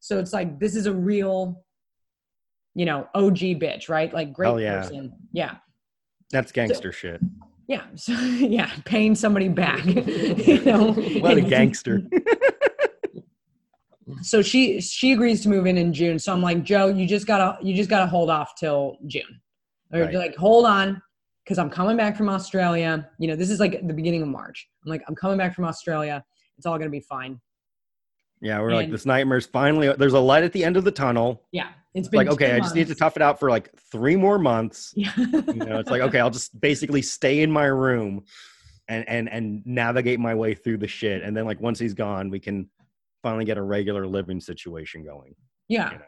So 0.00 0.20
it's 0.20 0.32
like 0.32 0.60
this 0.60 0.76
is 0.76 0.86
a 0.86 0.92
real, 0.92 1.64
you 2.76 2.84
know, 2.84 3.08
OG 3.14 3.38
bitch, 3.58 3.88
right? 3.88 4.12
Like 4.14 4.32
great 4.32 4.46
Hell 4.46 4.60
yeah. 4.60 4.80
person. 4.82 5.12
Yeah. 5.32 5.56
That's 6.30 6.52
gangster 6.52 6.92
shit. 6.92 7.20
Yeah. 7.66 7.82
So 7.96 8.12
yeah, 8.12 8.70
paying 8.84 9.16
somebody 9.16 9.48
back. 9.48 9.84
you 9.84 10.62
know. 10.64 10.92
What 10.92 11.38
a 11.38 11.40
gangster. 11.40 12.02
So 14.22 14.40
she 14.40 14.80
she 14.80 15.12
agrees 15.12 15.40
to 15.42 15.48
move 15.48 15.66
in 15.66 15.76
in 15.76 15.92
June. 15.92 16.18
So 16.18 16.32
I'm 16.32 16.40
like, 16.42 16.62
Joe, 16.62 16.88
you 16.88 17.06
just 17.06 17.26
gotta 17.26 17.58
you 17.64 17.74
just 17.74 17.90
gotta 17.90 18.06
hold 18.06 18.30
off 18.30 18.54
till 18.56 18.98
June. 19.06 19.40
Or 19.92 20.00
Right. 20.02 20.14
like, 20.14 20.36
hold 20.36 20.64
on, 20.66 21.00
because 21.44 21.58
I'm 21.58 21.70
coming 21.70 21.96
back 21.96 22.16
from 22.16 22.28
Australia. 22.28 23.08
You 23.18 23.28
know, 23.28 23.36
this 23.36 23.50
is 23.50 23.58
like 23.60 23.86
the 23.86 23.94
beginning 23.94 24.22
of 24.22 24.28
March. 24.28 24.68
I'm 24.84 24.90
like, 24.90 25.02
I'm 25.08 25.14
coming 25.14 25.38
back 25.38 25.54
from 25.54 25.64
Australia. 25.64 26.24
It's 26.56 26.66
all 26.66 26.78
gonna 26.78 26.90
be 26.90 27.00
fine. 27.00 27.40
Yeah, 28.40 28.60
we're 28.60 28.74
like 28.74 28.84
And- 28.84 28.92
this 28.94 29.06
nightmare's 29.06 29.46
finally. 29.46 29.92
There's 29.98 30.12
a 30.12 30.20
light 30.20 30.44
at 30.44 30.52
the 30.52 30.62
end 30.64 30.76
of 30.76 30.84
the 30.84 30.90
tunnel. 30.92 31.42
Yeah, 31.52 31.68
it's 31.94 32.06
been 32.08 32.18
Like, 32.18 32.28
okay, 32.28 32.50
two 32.50 32.56
I 32.56 32.60
just 32.60 32.74
need 32.74 32.86
to 32.88 32.94
tough 32.94 33.16
it 33.16 33.22
out 33.22 33.40
for 33.40 33.50
like 33.50 33.70
three 33.90 34.14
more 34.16 34.38
months. 34.38 34.92
Yeah. 34.96 35.12
You 35.16 35.54
know, 35.54 35.78
it's 35.80 35.90
like 35.90 36.02
okay, 36.02 36.20
I'll 36.20 36.30
just 36.30 36.60
basically 36.60 37.02
stay 37.02 37.42
in 37.42 37.50
my 37.50 37.64
room 37.64 38.24
and 38.88 39.08
and 39.08 39.28
and 39.28 39.66
navigate 39.66 40.20
my 40.20 40.34
way 40.34 40.54
through 40.54 40.78
the 40.78 40.86
shit. 40.86 41.22
And 41.22 41.36
then 41.36 41.44
like 41.44 41.60
once 41.60 41.78
he's 41.80 41.94
gone, 41.94 42.30
we 42.30 42.38
can 42.38 42.68
finally 43.26 43.44
get 43.44 43.58
a 43.58 43.62
regular 43.62 44.06
living 44.06 44.40
situation 44.40 45.04
going. 45.04 45.34
yeah. 45.68 45.90
You 45.90 45.98
know. 45.98 46.04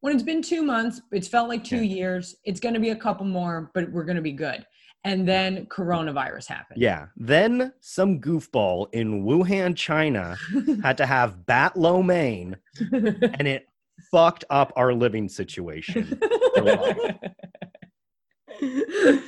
when 0.00 0.14
it's 0.14 0.22
been 0.22 0.40
two 0.40 0.62
months, 0.62 1.02
it's 1.12 1.28
felt 1.28 1.48
like 1.50 1.62
two 1.62 1.82
Yeah. 1.84 1.96
years. 1.96 2.34
It's 2.44 2.60
going 2.60 2.72
to 2.74 2.80
be 2.80 2.90
a 2.90 2.96
couple 2.96 3.26
more, 3.26 3.70
but 3.74 3.90
we're 3.92 4.04
going 4.04 4.16
to 4.16 4.22
be 4.22 4.32
good. 4.32 4.64
And 5.04 5.28
then 5.28 5.66
coronavirus 5.66 6.46
happened. 6.46 6.80
Yeah. 6.80 7.06
Then 7.16 7.72
some 7.80 8.20
goofball 8.20 8.86
in 8.94 9.24
Wuhan, 9.24 9.76
China, 9.76 10.36
had 10.82 10.96
to 10.98 11.04
have 11.06 11.44
bat 11.44 11.76
lo 11.76 12.02
mein, 12.02 12.56
and 12.80 13.46
it 13.54 13.66
fucked 14.10 14.44
up 14.48 14.72
our 14.76 14.94
living 14.94 15.28
situation. 15.28 16.18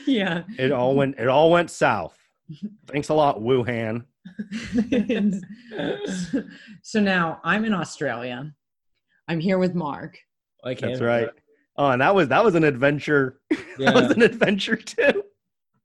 yeah. 0.06 0.42
It 0.58 0.72
all 0.72 0.94
went. 0.94 1.18
It 1.18 1.28
all 1.28 1.50
went 1.50 1.70
south. 1.70 2.16
Thanks 2.86 3.08
a 3.08 3.14
lot, 3.14 3.40
Wuhan. 3.40 4.04
so 6.82 7.00
now 7.00 7.40
I'm 7.44 7.64
in 7.64 7.74
Australia. 7.74 8.52
I'm 9.28 9.40
here 9.40 9.58
with 9.58 9.74
Mark. 9.74 10.18
I. 10.64 10.74
That's 10.88 11.00
right. 11.00 11.28
Oh, 11.76 11.90
and 11.90 12.00
that 12.00 12.14
was 12.14 12.28
that 12.28 12.44
was 12.44 12.54
an 12.54 12.64
adventure. 12.64 13.40
Yeah. 13.50 13.58
That 13.76 13.94
was 13.94 14.10
an 14.12 14.22
adventure 14.22 14.76
too. 14.76 15.24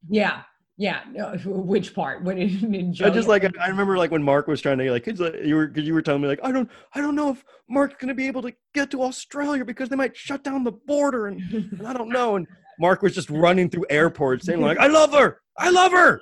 Yeah. 0.07 0.43
Yeah. 0.77 0.99
No, 1.11 1.35
which 1.43 1.95
part? 1.95 2.23
What 2.23 2.35
did 2.37 3.01
I 3.01 3.09
just 3.09 3.27
like 3.27 3.43
I 3.59 3.67
remember 3.67 3.97
like 3.97 4.11
when 4.11 4.21
Mark 4.23 4.47
was 4.47 4.61
trying 4.61 4.77
to 4.77 4.91
like 4.91 5.03
'cause, 5.03 5.19
like, 5.19 5.35
you 5.43 5.55
were 5.55 5.67
because 5.67 5.87
you 5.87 5.93
were 5.95 6.01
telling 6.03 6.21
me 6.21 6.27
like 6.27 6.39
I 6.43 6.51
don't 6.51 6.69
I 6.93 7.01
don't 7.01 7.15
know 7.15 7.31
if 7.31 7.43
Mark's 7.67 7.95
gonna 7.99 8.13
be 8.13 8.27
able 8.27 8.43
to 8.43 8.53
get 8.75 8.91
to 8.91 9.01
Australia 9.01 9.65
because 9.65 9.89
they 9.89 9.95
might 9.95 10.15
shut 10.15 10.43
down 10.43 10.63
the 10.63 10.71
border 10.71 11.27
and, 11.27 11.41
and 11.51 11.87
I 11.87 11.93
don't 11.93 12.09
know 12.09 12.35
and 12.35 12.47
Mark 12.79 13.01
was 13.01 13.15
just 13.15 13.29
running 13.31 13.69
through 13.69 13.87
airports 13.89 14.45
saying 14.45 14.61
like 14.61 14.77
I 14.77 14.87
love 14.87 15.11
her 15.13 15.41
I 15.57 15.69
love 15.71 15.91
her 15.91 16.21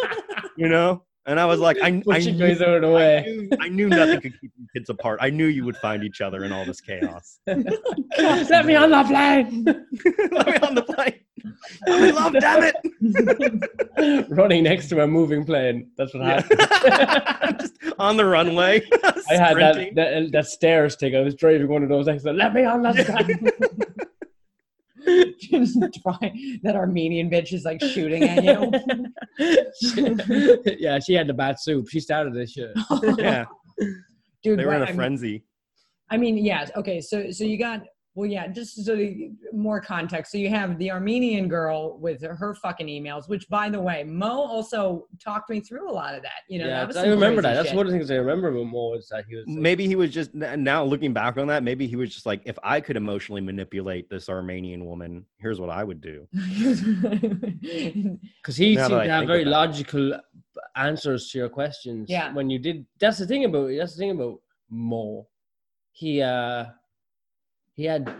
you 0.58 0.68
know 0.68 1.02
and 1.26 1.40
I 1.40 1.44
was 1.44 1.60
like 1.60 1.76
I 1.82 1.88
I 1.88 1.90
knew, 1.90 2.38
guys 2.38 2.60
out 2.60 2.82
of 2.82 2.82
the 2.82 2.96
I 2.96 3.24
knew 3.24 3.48
I 3.60 3.68
knew 3.68 3.88
nothing 3.88 4.20
could 4.20 4.40
keep 4.40 4.52
you 4.56 4.66
kids 4.74 4.88
apart 4.88 5.18
I 5.22 5.30
knew 5.30 5.46
you 5.46 5.64
would 5.64 5.76
find 5.76 6.04
each 6.04 6.20
other 6.20 6.44
in 6.44 6.52
all 6.52 6.64
this 6.64 6.80
chaos 6.80 7.40
Let 7.46 8.66
me 8.66 8.74
on 8.74 8.90
the 8.90 9.04
plane. 9.04 9.64
let 10.32 10.46
me 10.46 10.56
on 10.66 10.74
the 10.74 10.82
plane 10.82 11.20
I'm 11.86 12.14
love 12.14 12.32
damn 12.34 12.62
it 12.62 14.28
Running 14.30 14.64
next 14.64 14.88
to 14.88 15.02
a 15.02 15.06
moving 15.06 15.44
plane. 15.44 15.90
That's 15.96 16.12
what 16.14 16.24
happened. 16.24 17.60
just 17.60 17.74
on 17.98 18.16
the 18.16 18.24
runway 18.24 18.82
I 19.30 19.36
had 19.36 19.56
that, 19.58 19.94
that 19.94 20.32
that 20.32 20.46
stairs 20.46 20.96
thing. 20.96 21.14
I 21.16 21.20
was 21.20 21.34
driving 21.34 21.68
one 21.68 21.82
of 21.82 21.88
those. 21.88 22.08
I 22.08 22.18
said, 22.18 22.36
"Let 22.36 22.54
me 22.54 22.64
on 22.64 22.82
the 22.82 22.92
plane." 22.92 24.08
just 25.40 25.78
try 26.02 26.32
that 26.62 26.74
Armenian 26.76 27.30
bitch 27.30 27.52
is 27.52 27.64
like 27.64 27.80
shooting 27.82 28.24
at 28.24 28.44
you. 28.44 28.70
yeah, 30.78 30.98
she 30.98 31.14
had 31.14 31.26
the 31.26 31.34
bat 31.34 31.60
soup. 31.60 31.88
She 31.88 32.00
started 32.00 32.34
this 32.34 32.52
shit. 32.52 32.70
yeah 33.18 33.44
Dude, 34.42 34.58
they 34.58 34.64
were 34.64 34.74
in 34.74 34.80
what- 34.80 34.82
a 34.82 34.84
I 34.84 34.86
mean- 34.88 34.96
frenzy 34.96 35.44
I 36.08 36.16
mean, 36.18 36.38
yes. 36.38 36.70
Okay, 36.76 37.00
so 37.00 37.32
so 37.32 37.42
you 37.42 37.58
got 37.58 37.82
well, 38.16 38.28
yeah. 38.28 38.48
Just 38.48 38.84
so 38.84 38.96
the, 38.96 39.30
more 39.52 39.80
context. 39.80 40.32
So 40.32 40.38
you 40.38 40.48
have 40.48 40.78
the 40.78 40.90
Armenian 40.90 41.48
girl 41.48 41.98
with 41.98 42.22
her 42.22 42.54
fucking 42.54 42.86
emails. 42.86 43.28
Which, 43.28 43.48
by 43.48 43.68
the 43.68 43.80
way, 43.80 44.02
Mo 44.02 44.26
also 44.26 45.06
talked 45.22 45.50
me 45.50 45.60
through 45.60 45.88
a 45.90 45.92
lot 45.92 46.14
of 46.14 46.22
that. 46.22 46.40
You 46.48 46.60
know, 46.60 46.66
yeah, 46.66 46.78
that 46.80 46.88
was 46.88 46.96
I 46.96 47.06
remember 47.06 47.42
crazy 47.42 47.54
that. 47.54 47.62
That's 47.62 47.74
one 47.76 47.86
of 47.86 47.92
the 47.92 47.98
things 47.98 48.10
I 48.10 48.14
remember 48.14 48.48
about 48.48 48.64
Mo 48.64 48.94
is 48.94 49.08
that 49.08 49.26
he 49.28 49.36
was 49.36 49.46
like, 49.46 49.58
maybe 49.58 49.86
he 49.86 49.96
was 49.96 50.10
just 50.10 50.34
now 50.34 50.82
looking 50.82 51.12
back 51.12 51.36
on 51.36 51.46
that 51.48 51.62
maybe 51.62 51.86
he 51.86 51.96
was 51.96 52.12
just 52.12 52.26
like 52.26 52.40
if 52.44 52.58
i 52.62 52.80
could 52.80 52.96
emotionally 52.96 53.40
manipulate 53.40 54.08
this 54.08 54.28
armenian 54.28 54.84
woman 54.84 55.24
here's 55.38 55.60
what 55.60 55.70
i 55.70 55.82
would 55.84 56.00
do 56.00 56.26
because 58.40 58.56
he 58.56 58.74
Now 58.74 58.88
seemed 58.88 59.02
to 59.02 59.08
have 59.10 59.26
very 59.26 59.42
about 59.42 59.48
it. 59.48 59.68
logical 59.68 60.20
answers 60.76 61.30
to 61.30 61.38
your 61.38 61.48
questions. 61.48 62.08
Yeah. 62.08 62.32
When 62.32 62.50
you 62.50 62.58
did, 62.58 62.86
that's 62.98 63.18
the 63.18 63.26
thing 63.26 63.44
about 63.44 63.70
that's 63.76 63.94
the 63.94 63.98
thing 63.98 64.10
about 64.12 64.40
Mo. 64.70 65.26
He 65.92 66.22
uh 66.22 66.66
he 67.76 67.84
had 67.84 68.12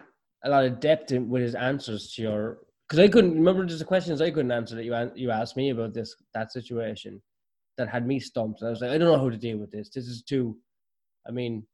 a 0.44 0.50
lot 0.50 0.64
of 0.64 0.80
depth 0.80 1.12
in, 1.12 1.28
with 1.28 1.42
his 1.42 1.54
answers 1.54 2.12
to 2.14 2.22
your 2.22 2.58
because 2.88 3.00
I 3.00 3.08
couldn't 3.08 3.34
remember 3.34 3.64
just 3.64 3.80
the 3.80 3.84
questions 3.84 4.20
I 4.20 4.30
couldn't 4.30 4.52
answer 4.52 4.76
that 4.76 4.84
you 4.84 5.10
you 5.14 5.30
asked 5.30 5.56
me 5.56 5.70
about 5.70 5.92
this 5.92 6.14
that 6.34 6.52
situation 6.52 7.20
that 7.76 7.88
had 7.88 8.06
me 8.06 8.20
stumped. 8.20 8.60
And 8.60 8.68
I 8.68 8.70
was 8.70 8.80
like, 8.80 8.90
I 8.90 8.98
don't 8.98 9.12
know 9.12 9.18
how 9.18 9.28
to 9.28 9.36
deal 9.36 9.58
with 9.58 9.70
this. 9.70 9.90
This 9.90 10.06
is 10.06 10.22
too. 10.22 10.56
I 11.28 11.32
mean, 11.32 11.66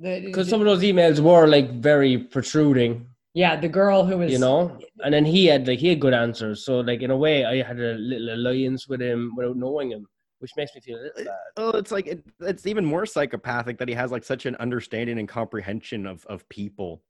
because 0.00 0.48
some 0.48 0.60
of 0.60 0.66
those 0.66 0.82
emails 0.82 1.20
were 1.20 1.46
like 1.46 1.80
very 1.80 2.18
protruding 2.18 3.06
yeah, 3.34 3.58
the 3.58 3.68
girl 3.68 4.04
who 4.04 4.18
was 4.18 4.30
you 4.30 4.38
know 4.38 4.78
and 5.04 5.14
then 5.14 5.24
he 5.24 5.46
had 5.46 5.66
like 5.66 5.78
he 5.78 5.88
had 5.88 6.00
good 6.00 6.12
answers 6.12 6.66
so 6.66 6.80
like 6.80 7.00
in 7.00 7.10
a 7.10 7.16
way 7.16 7.44
i 7.44 7.62
had 7.62 7.80
a 7.80 7.94
little 7.94 8.34
alliance 8.34 8.88
with 8.88 9.00
him 9.00 9.32
without 9.36 9.56
knowing 9.56 9.90
him 9.90 10.06
which 10.42 10.50
makes 10.56 10.74
me 10.74 10.80
feel 10.80 10.98
a 10.98 11.02
little 11.02 11.24
bad 11.24 11.38
oh 11.56 11.70
it's 11.70 11.92
like 11.92 12.06
it, 12.06 12.24
it's 12.40 12.66
even 12.66 12.84
more 12.84 13.06
psychopathic 13.06 13.78
that 13.78 13.88
he 13.88 13.94
has 13.94 14.10
like 14.10 14.24
such 14.24 14.44
an 14.44 14.56
understanding 14.56 15.18
and 15.18 15.28
comprehension 15.28 16.06
of 16.06 16.26
of 16.26 16.46
people 16.48 17.02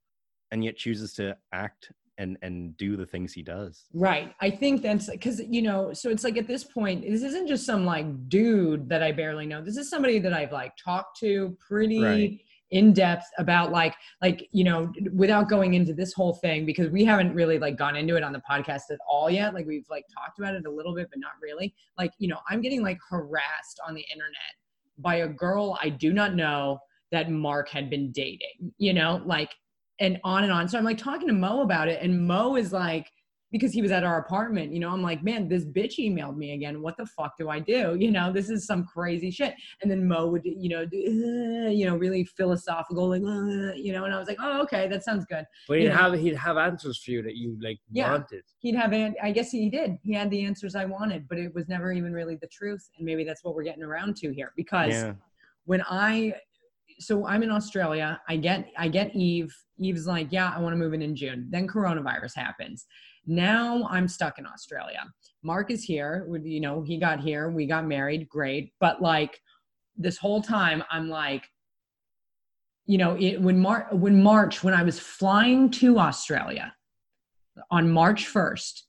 and 0.50 0.62
yet 0.62 0.76
chooses 0.76 1.14
to 1.14 1.36
act 1.52 1.90
and 2.18 2.36
and 2.42 2.76
do 2.76 2.96
the 2.96 3.06
things 3.06 3.32
he 3.32 3.42
does 3.42 3.86
Right. 3.94 4.34
I 4.40 4.50
think 4.50 4.82
that's 4.82 5.08
because, 5.08 5.40
you 5.40 5.62
know, 5.62 5.92
so 5.92 6.10
it's 6.10 6.24
like 6.24 6.36
at 6.36 6.46
this 6.46 6.62
point, 6.62 7.02
this 7.02 7.22
isn't 7.22 7.48
just 7.48 7.64
some 7.64 7.86
like 7.86 8.28
dude 8.28 8.88
that 8.90 9.02
I 9.02 9.12
barely 9.12 9.46
know. 9.46 9.62
This 9.62 9.76
is 9.78 9.88
somebody 9.88 10.18
that 10.18 10.32
I've 10.34 10.52
like 10.52 10.72
talked 10.76 11.18
to 11.20 11.56
pretty 11.58 12.00
Right. 12.00 12.40
In 12.72 12.92
depth 12.92 13.26
about 13.38 13.70
like, 13.70 13.94
like, 14.20 14.48
you 14.50 14.64
know, 14.64 14.92
without 15.14 15.48
going 15.48 15.74
into 15.74 15.92
this 15.92 16.12
whole 16.12 16.34
thing 16.34 16.66
because 16.66 16.88
we 16.88 17.04
haven't 17.04 17.32
really 17.34 17.58
like 17.58 17.76
gone 17.76 17.94
into 17.94 18.16
it 18.16 18.24
on 18.24 18.32
the 18.32 18.42
podcast 18.50 18.90
at 18.90 18.98
all 19.08 19.30
yet. 19.30 19.54
Like 19.54 19.66
we've 19.66 19.86
like 19.88 20.06
talked 20.12 20.38
about 20.38 20.54
it 20.54 20.66
a 20.66 20.70
little 20.70 20.94
bit, 20.94 21.08
but 21.10 21.20
not 21.20 21.32
really. 21.40 21.74
Like, 21.96 22.12
you 22.18 22.28
know, 22.28 22.38
I'm 22.48 22.60
getting 22.60 22.82
like 22.82 22.98
harassed 23.08 23.78
on 23.86 23.94
the 23.94 24.04
internet 24.12 24.54
by 24.98 25.16
a 25.16 25.28
girl 25.28 25.78
I 25.82 25.90
do 25.90 26.12
not 26.12 26.34
know 26.34 26.78
that 27.12 27.30
Mark 27.30 27.68
had 27.68 27.90
been 27.90 28.10
dating, 28.10 28.72
you 28.78 28.94
know, 28.94 29.22
like, 29.26 29.50
and 30.00 30.18
on 30.24 30.42
and 30.42 30.52
on. 30.52 30.66
So 30.66 30.78
I'm 30.78 30.84
like 30.84 30.98
talking 30.98 31.28
to 31.28 31.34
Mo 31.34 31.60
about 31.60 31.88
it, 31.88 32.02
and 32.02 32.26
Mo 32.26 32.56
is 32.56 32.72
like, 32.72 33.06
because 33.52 33.72
he 33.72 33.82
was 33.82 33.90
at 33.92 34.02
our 34.02 34.18
apartment, 34.18 34.72
you 34.72 34.80
know, 34.80 34.90
I'm 34.90 35.02
like, 35.02 35.22
man, 35.22 35.46
this 35.48 35.64
bitch 35.64 35.98
emailed 35.98 36.36
me 36.36 36.52
again. 36.52 36.82
What 36.82 36.96
the 36.96 37.06
fuck 37.06 37.36
do 37.38 37.48
I 37.48 37.58
do? 37.60 37.96
You 38.02 38.10
know, 38.10 38.32
this 38.32 38.50
is 38.50 38.66
some 38.66 38.84
crazy 38.84 39.30
shit. 39.30 39.54
And 39.80 39.88
then 39.90 40.08
Mo 40.08 40.26
would, 40.26 40.42
you 40.44 40.68
know, 40.70 40.84
do, 40.84 40.96
uh, 40.98 41.70
you 41.70 41.86
know, 41.86 41.96
really 41.96 42.24
philosophical, 42.24 43.10
like, 43.10 43.22
uh, 43.22 43.74
you 43.74 43.92
know, 43.92 44.04
and 44.04 44.12
I 44.12 44.18
was 44.18 44.26
like, 44.26 44.38
oh, 44.40 44.60
okay, 44.62 44.88
that 44.88 45.04
sounds 45.04 45.24
good. 45.26 45.44
but 45.68 45.78
he'd 45.78 45.84
you 45.84 45.88
know. 45.90 45.94
have 45.94 46.14
he'd 46.14 46.34
have 46.34 46.56
answers 46.56 47.00
for 47.02 47.12
you 47.12 47.22
that 47.22 47.36
you 47.36 47.56
like 47.60 47.78
Yeah. 47.92 48.10
wanted 48.10 48.42
He'd 48.58 48.74
have, 48.74 48.92
an, 48.92 49.14
I 49.22 49.30
guess 49.30 49.50
he 49.52 49.70
did. 49.70 49.98
He 50.02 50.14
had 50.14 50.30
the 50.30 50.44
answers 50.44 50.74
I 50.74 50.84
wanted, 50.84 51.28
but 51.28 51.38
it 51.38 51.54
was 51.54 51.68
never 51.68 51.92
even 51.92 52.12
really 52.12 52.36
the 52.36 52.48
truth. 52.48 52.88
And 52.96 53.06
maybe 53.06 53.22
that's 53.22 53.44
what 53.44 53.54
we're 53.54 53.62
getting 53.62 53.84
around 53.84 54.16
to 54.16 54.32
here 54.32 54.52
because 54.56 54.90
yeah 54.90 55.12
when 55.64 55.82
I 55.88 56.34
so 56.98 57.26
I'm 57.26 57.42
in 57.42 57.50
Australia, 57.50 58.20
I 58.28 58.36
get 58.36 58.68
I 58.76 58.88
get 58.88 59.14
Eve. 59.14 59.54
Eve's 59.78 60.06
like, 60.06 60.28
yeah, 60.30 60.52
I 60.54 60.60
want 60.60 60.72
to 60.74 60.76
move 60.76 60.92
in 60.94 61.02
in 61.02 61.16
June. 61.16 61.48
Then 61.50 61.66
coronavirus 61.66 62.36
happens. 62.36 62.86
Now 63.26 63.86
I'm 63.90 64.08
stuck 64.08 64.38
in 64.38 64.46
Australia. 64.46 65.04
Mark 65.42 65.70
is 65.70 65.82
here. 65.82 66.28
You 66.42 66.60
know, 66.60 66.82
he 66.82 66.98
got 66.98 67.20
here. 67.20 67.50
We 67.50 67.66
got 67.66 67.86
married. 67.86 68.28
Great. 68.28 68.72
But 68.80 69.00
like 69.02 69.40
this 69.96 70.18
whole 70.18 70.42
time, 70.42 70.82
I'm 70.90 71.08
like, 71.08 71.48
you 72.86 72.98
know, 72.98 73.16
it, 73.18 73.40
when 73.40 73.62
when 73.62 74.22
March 74.22 74.64
when 74.64 74.74
I 74.74 74.82
was 74.82 74.98
flying 74.98 75.70
to 75.72 75.98
Australia 75.98 76.74
on 77.70 77.90
March 77.90 78.26
1st, 78.26 78.82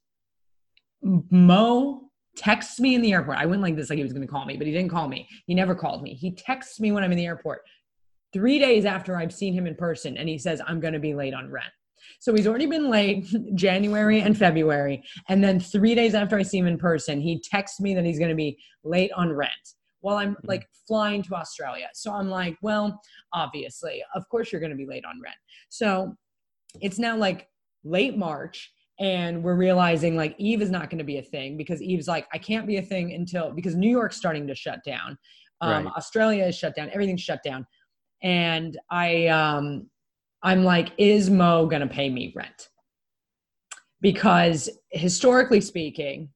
Mo 1.04 2.10
texts 2.36 2.80
me 2.80 2.96
in 2.96 3.02
the 3.02 3.14
airport. 3.14 3.38
I 3.38 3.46
went 3.46 3.62
like 3.62 3.76
this, 3.76 3.90
like 3.90 3.98
he 3.98 4.04
was 4.04 4.14
going 4.14 4.26
to 4.26 4.32
call 4.32 4.46
me, 4.46 4.58
but 4.58 4.66
he 4.66 4.74
didn't 4.74 4.90
call 4.90 5.08
me. 5.08 5.28
He 5.46 5.54
never 5.54 5.76
called 5.76 6.02
me. 6.02 6.16
He 6.16 6.34
texts 6.34 6.80
me 6.80 6.92
when 6.92 7.04
I'm 7.04 7.12
in 7.12 7.18
the 7.18 7.26
airport 7.26 7.62
three 8.32 8.58
days 8.58 8.86
after 8.86 9.16
I've 9.16 9.34
seen 9.34 9.54
him 9.54 9.68
in 9.68 9.76
person, 9.76 10.18
and 10.18 10.28
he 10.28 10.38
says, 10.38 10.60
I'm 10.68 10.80
going 10.80 10.94
to 10.94 11.00
be 11.00 11.14
late 11.14 11.34
on 11.34 11.52
rent. 11.52 11.72
So 12.20 12.34
he's 12.34 12.48
already 12.48 12.66
been 12.66 12.90
late 12.90 13.26
January 13.56 14.22
and 14.22 14.38
February. 14.38 15.04
And 15.30 15.44
then 15.44 15.60
three 15.60 15.96
days 15.96 16.16
after 16.16 16.38
I 16.38 16.44
see 16.44 16.58
him 16.58 16.68
in 16.68 16.78
person, 16.78 17.22
he 17.22 17.42
texts 17.42 17.80
me 17.80 17.94
that 17.96 18.06
he's 18.06 18.20
going 18.20 18.30
to 18.30 18.36
be 18.36 18.58
late 18.84 19.12
on 19.16 19.32
rent 19.32 19.52
while 20.02 20.18
I'm 20.18 20.36
like 20.44 20.68
flying 20.86 21.24
to 21.24 21.36
Australia. 21.36 21.88
So 21.94 22.12
I'm 22.12 22.30
like, 22.30 22.58
well, 22.62 23.00
obviously, 23.32 24.04
of 24.16 24.28
course 24.30 24.52
you're 24.52 24.60
going 24.60 24.72
to 24.72 24.78
be 24.78 24.86
late 24.86 25.06
on 25.06 25.20
rent. 25.22 25.36
So 25.70 26.16
it's 26.82 27.00
now 27.00 27.16
like 27.16 27.48
late 27.86 28.18
March 28.18 28.72
and 29.00 29.44
we're 29.44 29.56
realizing 29.56 30.16
like 30.16 30.36
Eve 30.38 30.62
is 30.62 30.70
not 30.70 30.90
going 30.90 31.00
to 31.00 31.04
be 31.04 31.18
a 31.18 31.22
thing 31.22 31.58
because 31.58 31.82
Eve's 31.82 32.08
like 32.08 32.28
I 32.34 32.38
can't 32.38 32.68
be 32.68 32.78
a 32.78 32.82
thing 32.82 33.14
until 33.14 33.52
because 33.52 33.76
New 33.76 33.90
York's 33.90 34.18
starting 34.18 34.46
to 34.48 34.56
shut 34.56 34.80
down. 34.86 35.18
Um, 35.62 35.86
Right. 35.86 35.94
Australia 35.96 36.46
is 36.46 36.56
shut 36.56 36.76
down. 36.76 36.90
Everything's 36.92 37.22
shut 37.22 37.42
down. 37.44 37.66
And 38.22 38.78
I 38.92 39.28
um 39.28 39.90
I'm 40.44 40.64
like 40.64 40.92
is 40.98 41.30
Mo 41.30 41.66
going 41.66 41.82
to 41.82 41.88
pay 41.88 42.10
me 42.10 42.34
rent? 42.36 42.70
Because 44.02 44.70
historically 44.92 45.62
speaking, 45.62 46.30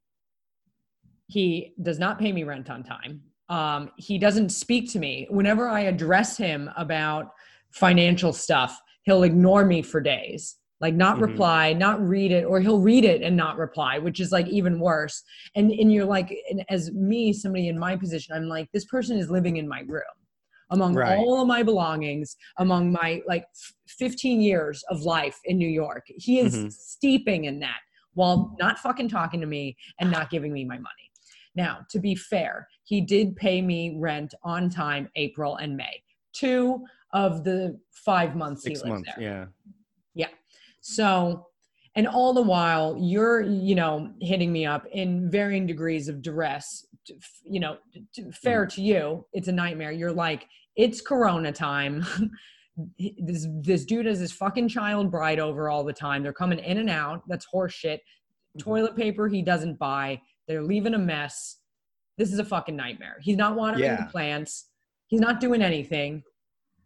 he 1.28 1.74
does 1.82 2.00
not 2.00 2.18
pay 2.18 2.32
me 2.32 2.44
rent 2.44 2.70
on 2.70 2.84
time. 2.84 3.22
Um, 3.50 3.92
he 3.98 4.18
doesn't 4.18 4.50
speak 4.50 4.90
to 4.94 5.00
me. 5.00 5.28
Whenever 5.30 5.68
I 5.68 5.82
address 5.82 6.38
him 6.38 6.70
about 6.78 7.32
financial 7.72 8.32
stuff, 8.32 8.80
he'll 9.04 9.24
ignore 9.24 9.66
me 9.66 9.82
for 9.82 10.00
days. 10.00 10.56
Like 10.80 10.94
not 10.94 11.18
Mhm. 11.18 11.22
reply, 11.22 11.74
not 11.74 12.00
read 12.00 12.32
it, 12.32 12.46
or 12.46 12.62
he'll 12.62 12.80
read 12.80 13.04
it 13.04 13.22
and 13.24 13.36
not 13.36 13.58
reply, 13.58 13.98
which 13.98 14.20
is 14.20 14.32
like 14.32 14.48
even 14.48 14.80
worse. 14.80 15.24
And 15.56 15.72
and 15.72 15.92
you're 15.92 16.06
like, 16.06 16.34
and 16.50 16.64
as 16.70 16.92
me, 16.94 17.34
somebody 17.34 17.68
in 17.68 17.80
my 17.80 17.96
position, 17.98 18.36
I'm 18.36 18.48
like, 18.48 18.70
this 18.72 18.86
person 18.86 19.18
is 19.18 19.30
living 19.32 19.58
in 19.58 19.68
my 19.68 19.80
room, 19.82 20.04
among 20.70 20.96
Right. 20.96 21.18
all 21.18 21.42
of 21.42 21.48
my 21.48 21.64
belongings, 21.64 22.36
among 22.58 22.92
my 22.92 23.22
like 23.28 23.46
15 23.88 24.42
years 24.42 24.84
of 24.90 25.02
life 25.02 25.40
in 25.46 25.58
New 25.58 25.68
York. 25.70 26.06
He 26.08 26.40
is 26.40 26.56
Mhm. 26.56 26.72
steeping 26.74 27.46
in 27.46 27.60
that 27.60 27.80
while 28.14 28.56
not 28.60 28.80
fucking 28.80 29.10
talking 29.10 29.40
to 29.42 29.48
me 29.48 29.78
and 30.00 30.12
not 30.12 30.30
giving 30.30 30.52
me 30.52 30.66
my 30.66 30.78
money. 30.78 31.12
Now, 31.56 31.86
to 31.90 32.00
be 32.00 32.16
fair, 32.16 32.68
he 32.84 33.02
did 33.02 33.36
pay 33.36 33.62
me 33.62 33.98
rent 33.98 34.34
on 34.44 34.70
time 34.70 35.10
April 35.16 35.56
and 35.58 35.76
May, 35.78 36.04
two 36.34 36.86
of 37.14 37.44
the 37.44 37.80
five 37.92 38.36
months 38.36 38.64
Six 38.64 38.80
he 38.80 38.84
lived 38.84 39.06
months. 39.06 39.12
there. 39.16 39.24
Yeah. 39.24 39.46
Yeah. 40.14 40.30
So, 40.82 41.48
and 41.98 42.08
all 42.08 42.32
the 42.34 42.42
while 42.42 42.96
you're, 43.00 43.42
you 43.42 43.76
know, 43.76 44.10
hitting 44.22 44.54
me 44.54 44.66
up 44.66 44.86
in 44.94 45.30
varying 45.30 45.66
degrees 45.68 46.08
of 46.08 46.22
duress. 46.22 46.86
You 47.44 47.60
know, 47.60 47.78
fair 48.42 48.66
Mm. 48.66 48.74
to 48.76 48.82
you, 48.82 49.26
it's 49.34 49.48
a 49.48 49.52
nightmare. 49.52 49.92
You're 49.92 50.12
like, 50.14 50.46
it's 50.76 51.02
Corona 51.02 51.52
time. 51.52 52.06
this 53.20 53.48
this 53.62 53.86
dude 53.86 54.06
has 54.06 54.20
his 54.20 54.32
fucking 54.32 54.68
child 54.70 55.10
bride 55.10 55.40
over 55.40 55.70
all 55.70 55.84
the 55.84 55.94
time. 55.94 56.22
They're 56.22 56.34
coming 56.34 56.60
in 56.60 56.78
and 56.78 56.90
out. 56.90 57.24
That's 57.28 57.48
horseshit. 57.54 57.96
Mm-hmm. 57.98 58.60
Toilet 58.60 58.96
paper 58.96 59.28
he 59.28 59.42
doesn't 59.42 59.80
buy. 59.80 60.22
They're 60.48 60.64
leaving 60.64 60.94
a 60.94 61.00
mess. 61.00 61.58
This 62.18 62.32
is 62.32 62.40
a 62.40 62.46
fucking 62.46 62.76
nightmare. 62.76 63.18
He's 63.22 63.38
not 63.38 63.56
watering 63.56 63.84
Yeah. 63.86 63.98
the 64.04 64.12
plants. 64.12 64.70
He's 65.08 65.22
not 65.22 65.40
doing 65.40 65.62
anything, 65.62 66.24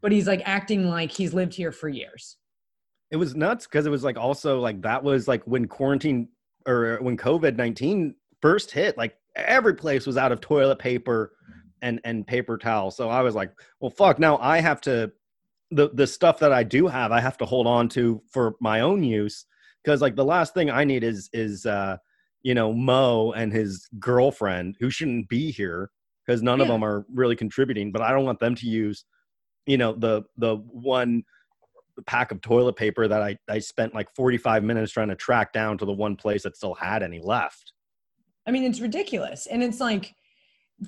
but 0.01 0.11
he's 0.11 0.27
like 0.27 0.41
acting 0.45 0.87
like 0.87 1.11
he's 1.11 1.33
lived 1.33 1.53
here 1.53 1.71
for 1.71 1.89
years. 1.89 2.37
It 3.11 3.17
was 3.17 3.35
nuts 3.35 3.67
because 3.67 3.85
it 3.85 3.89
was 3.89 4.03
like 4.03 4.17
also 4.17 4.59
like 4.59 4.81
that 4.81 5.03
was 5.03 5.27
like 5.27 5.43
when 5.45 5.67
quarantine 5.67 6.29
or 6.65 6.97
when 7.01 7.17
COVID 7.17 7.57
19 7.57 8.15
first 8.41 8.71
hit, 8.71 8.97
like 8.97 9.15
every 9.35 9.75
place 9.75 10.07
was 10.07 10.17
out 10.17 10.31
of 10.31 10.41
toilet 10.41 10.79
paper 10.79 11.33
and 11.81 11.99
and 12.03 12.25
paper 12.25 12.57
towel. 12.57 12.91
So 12.91 13.09
I 13.09 13.21
was 13.21 13.35
like, 13.35 13.51
well, 13.79 13.91
fuck. 13.91 14.19
Now 14.19 14.37
I 14.37 14.59
have 14.59 14.81
to 14.81 15.11
the 15.71 15.89
the 15.93 16.07
stuff 16.07 16.39
that 16.39 16.51
I 16.53 16.63
do 16.63 16.87
have, 16.87 17.11
I 17.11 17.19
have 17.19 17.37
to 17.37 17.45
hold 17.45 17.67
on 17.67 17.89
to 17.89 18.21
for 18.31 18.55
my 18.59 18.81
own 18.81 19.03
use 19.03 19.45
because 19.83 20.01
like 20.01 20.15
the 20.15 20.25
last 20.25 20.53
thing 20.53 20.69
I 20.69 20.83
need 20.83 21.03
is 21.03 21.29
is 21.33 21.65
uh 21.65 21.97
you 22.43 22.53
know 22.53 22.73
Mo 22.73 23.31
and 23.33 23.51
his 23.51 23.87
girlfriend 23.99 24.75
who 24.79 24.89
shouldn't 24.89 25.29
be 25.29 25.51
here 25.51 25.91
because 26.25 26.41
none 26.41 26.61
of 26.61 26.67
them 26.67 26.83
are 26.83 27.05
really 27.13 27.35
contributing. 27.35 27.91
But 27.91 28.01
I 28.01 28.11
don't 28.11 28.25
want 28.25 28.39
them 28.39 28.55
to 28.55 28.67
use 28.67 29.05
you 29.65 29.77
know 29.77 29.93
the 29.93 30.23
the 30.37 30.55
one 30.55 31.23
pack 32.05 32.31
of 32.31 32.41
toilet 32.41 32.75
paper 32.75 33.07
that 33.07 33.21
I, 33.21 33.37
I 33.49 33.59
spent 33.59 33.93
like 33.93 34.13
45 34.15 34.63
minutes 34.63 34.91
trying 34.91 35.09
to 35.09 35.15
track 35.15 35.53
down 35.53 35.77
to 35.79 35.85
the 35.85 35.91
one 35.93 36.15
place 36.15 36.43
that 36.43 36.55
still 36.55 36.73
had 36.73 37.03
any 37.03 37.19
left. 37.19 37.73
I 38.47 38.51
mean, 38.51 38.63
it's 38.63 38.79
ridiculous. 38.79 39.47
And 39.47 39.61
it's 39.63 39.79
like 39.79 40.15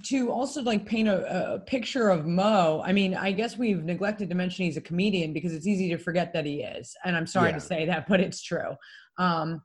to 0.06 0.32
also 0.32 0.62
like 0.64 0.86
paint 0.86 1.08
a, 1.08 1.54
a 1.54 1.60
picture 1.60 2.10
of 2.10 2.26
Mo. 2.26 2.82
I 2.84 2.92
mean, 2.94 3.14
I 3.14 3.32
guess 3.32 3.58
we've 3.58 3.84
neglected 3.84 4.30
to 4.30 4.36
mention 4.36 4.66
he's 4.66 4.78
a 4.78 4.82
comedian 4.82 5.34
because 5.34 5.54
it's 5.54 5.68
easy 5.68 5.90
to 5.90 5.98
forget 5.98 6.34
that 6.34 6.46
he 6.46 6.64
is. 6.64 6.96
And 7.06 7.16
I'm 7.16 7.28
sorry 7.28 7.50
Yeah. 7.50 7.56
to 7.56 7.62
say 7.62 7.86
that, 7.86 8.08
but 8.08 8.20
it's 8.20 8.42
true. 8.42 8.76
Um, 9.18 9.62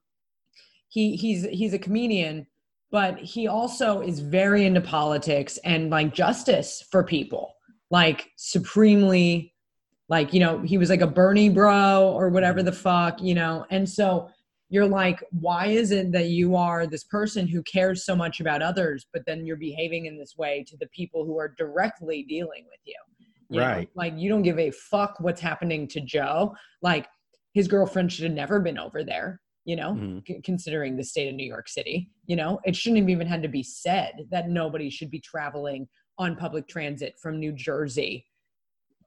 he 0.91 1.16
he's 1.16 1.45
he's 1.47 1.74
a 1.74 1.78
comedian, 1.78 2.47
but 2.91 3.18
he 3.18 3.47
also 3.47 4.01
is 4.01 4.20
very 4.20 4.64
into 4.64 4.80
politics 4.80 5.59
and 5.64 5.91
like 5.91 6.14
justice 6.14 6.84
for 6.91 7.05
people, 7.05 7.55
like 7.91 8.30
supremely 8.36 9.55
like 10.09 10.33
you 10.33 10.41
know 10.41 10.61
he 10.61 10.79
was 10.79 10.91
like 10.91 11.01
a 11.01 11.07
bernie 11.07 11.49
bro 11.49 12.11
or 12.15 12.29
whatever 12.31 12.63
the 12.63 12.73
fuck 12.73 13.21
you 13.23 13.35
know? 13.35 13.65
And 13.71 13.89
so 13.89 14.29
you're 14.71 14.87
like 14.87 15.23
why 15.31 15.67
is 15.67 15.91
it 15.91 16.13
that 16.13 16.29
you 16.29 16.55
are 16.57 16.87
this 16.87 17.05
person 17.05 17.47
who 17.47 17.63
cares 17.63 18.05
so 18.05 18.15
much 18.15 18.41
about 18.41 18.63
others 18.63 19.07
but 19.13 19.23
then 19.27 19.47
you're 19.47 19.57
behaving 19.57 20.07
in 20.07 20.19
this 20.19 20.35
way 20.37 20.65
to 20.69 20.77
the 20.79 20.89
people 20.89 21.25
who 21.25 21.39
are 21.39 21.55
directly 21.57 22.23
dealing 22.29 22.65
with 22.71 22.81
you, 22.85 22.95
You 23.51 23.61
know, 23.61 23.67
Right. 23.67 23.89
like 23.95 24.15
you 24.17 24.29
don't 24.29 24.43
give 24.43 24.59
a 24.59 24.71
fuck 24.71 25.17
what's 25.21 25.41
happening 25.41 25.89
to 25.89 26.01
joe. 26.01 26.55
Like 26.83 27.07
his 27.55 27.67
girlfriend 27.69 28.13
should 28.13 28.25
have 28.25 28.33
never 28.35 28.61
been 28.61 28.79
over 28.79 29.03
there 29.05 29.41
you 29.65 29.75
know 29.77 29.95
Mhm. 29.95 30.27
c- 30.27 30.41
considering 30.43 30.97
the 30.97 31.05
state 31.05 31.29
of 31.29 31.35
new 31.35 31.47
york 31.47 31.69
city 31.69 32.11
you 32.27 32.37
know? 32.37 32.61
It 32.65 32.77
shouldn't 32.77 33.01
have 33.01 33.09
even 33.09 33.27
had 33.27 33.43
to 33.43 33.49
be 33.49 33.63
said 33.63 34.27
that 34.31 34.49
nobody 34.51 34.89
should 34.91 35.11
be 35.11 35.21
traveling 35.21 35.89
on 36.19 36.37
public 36.37 36.69
transit 36.69 37.15
from 37.23 37.39
new 37.41 37.53
jersey 37.53 38.27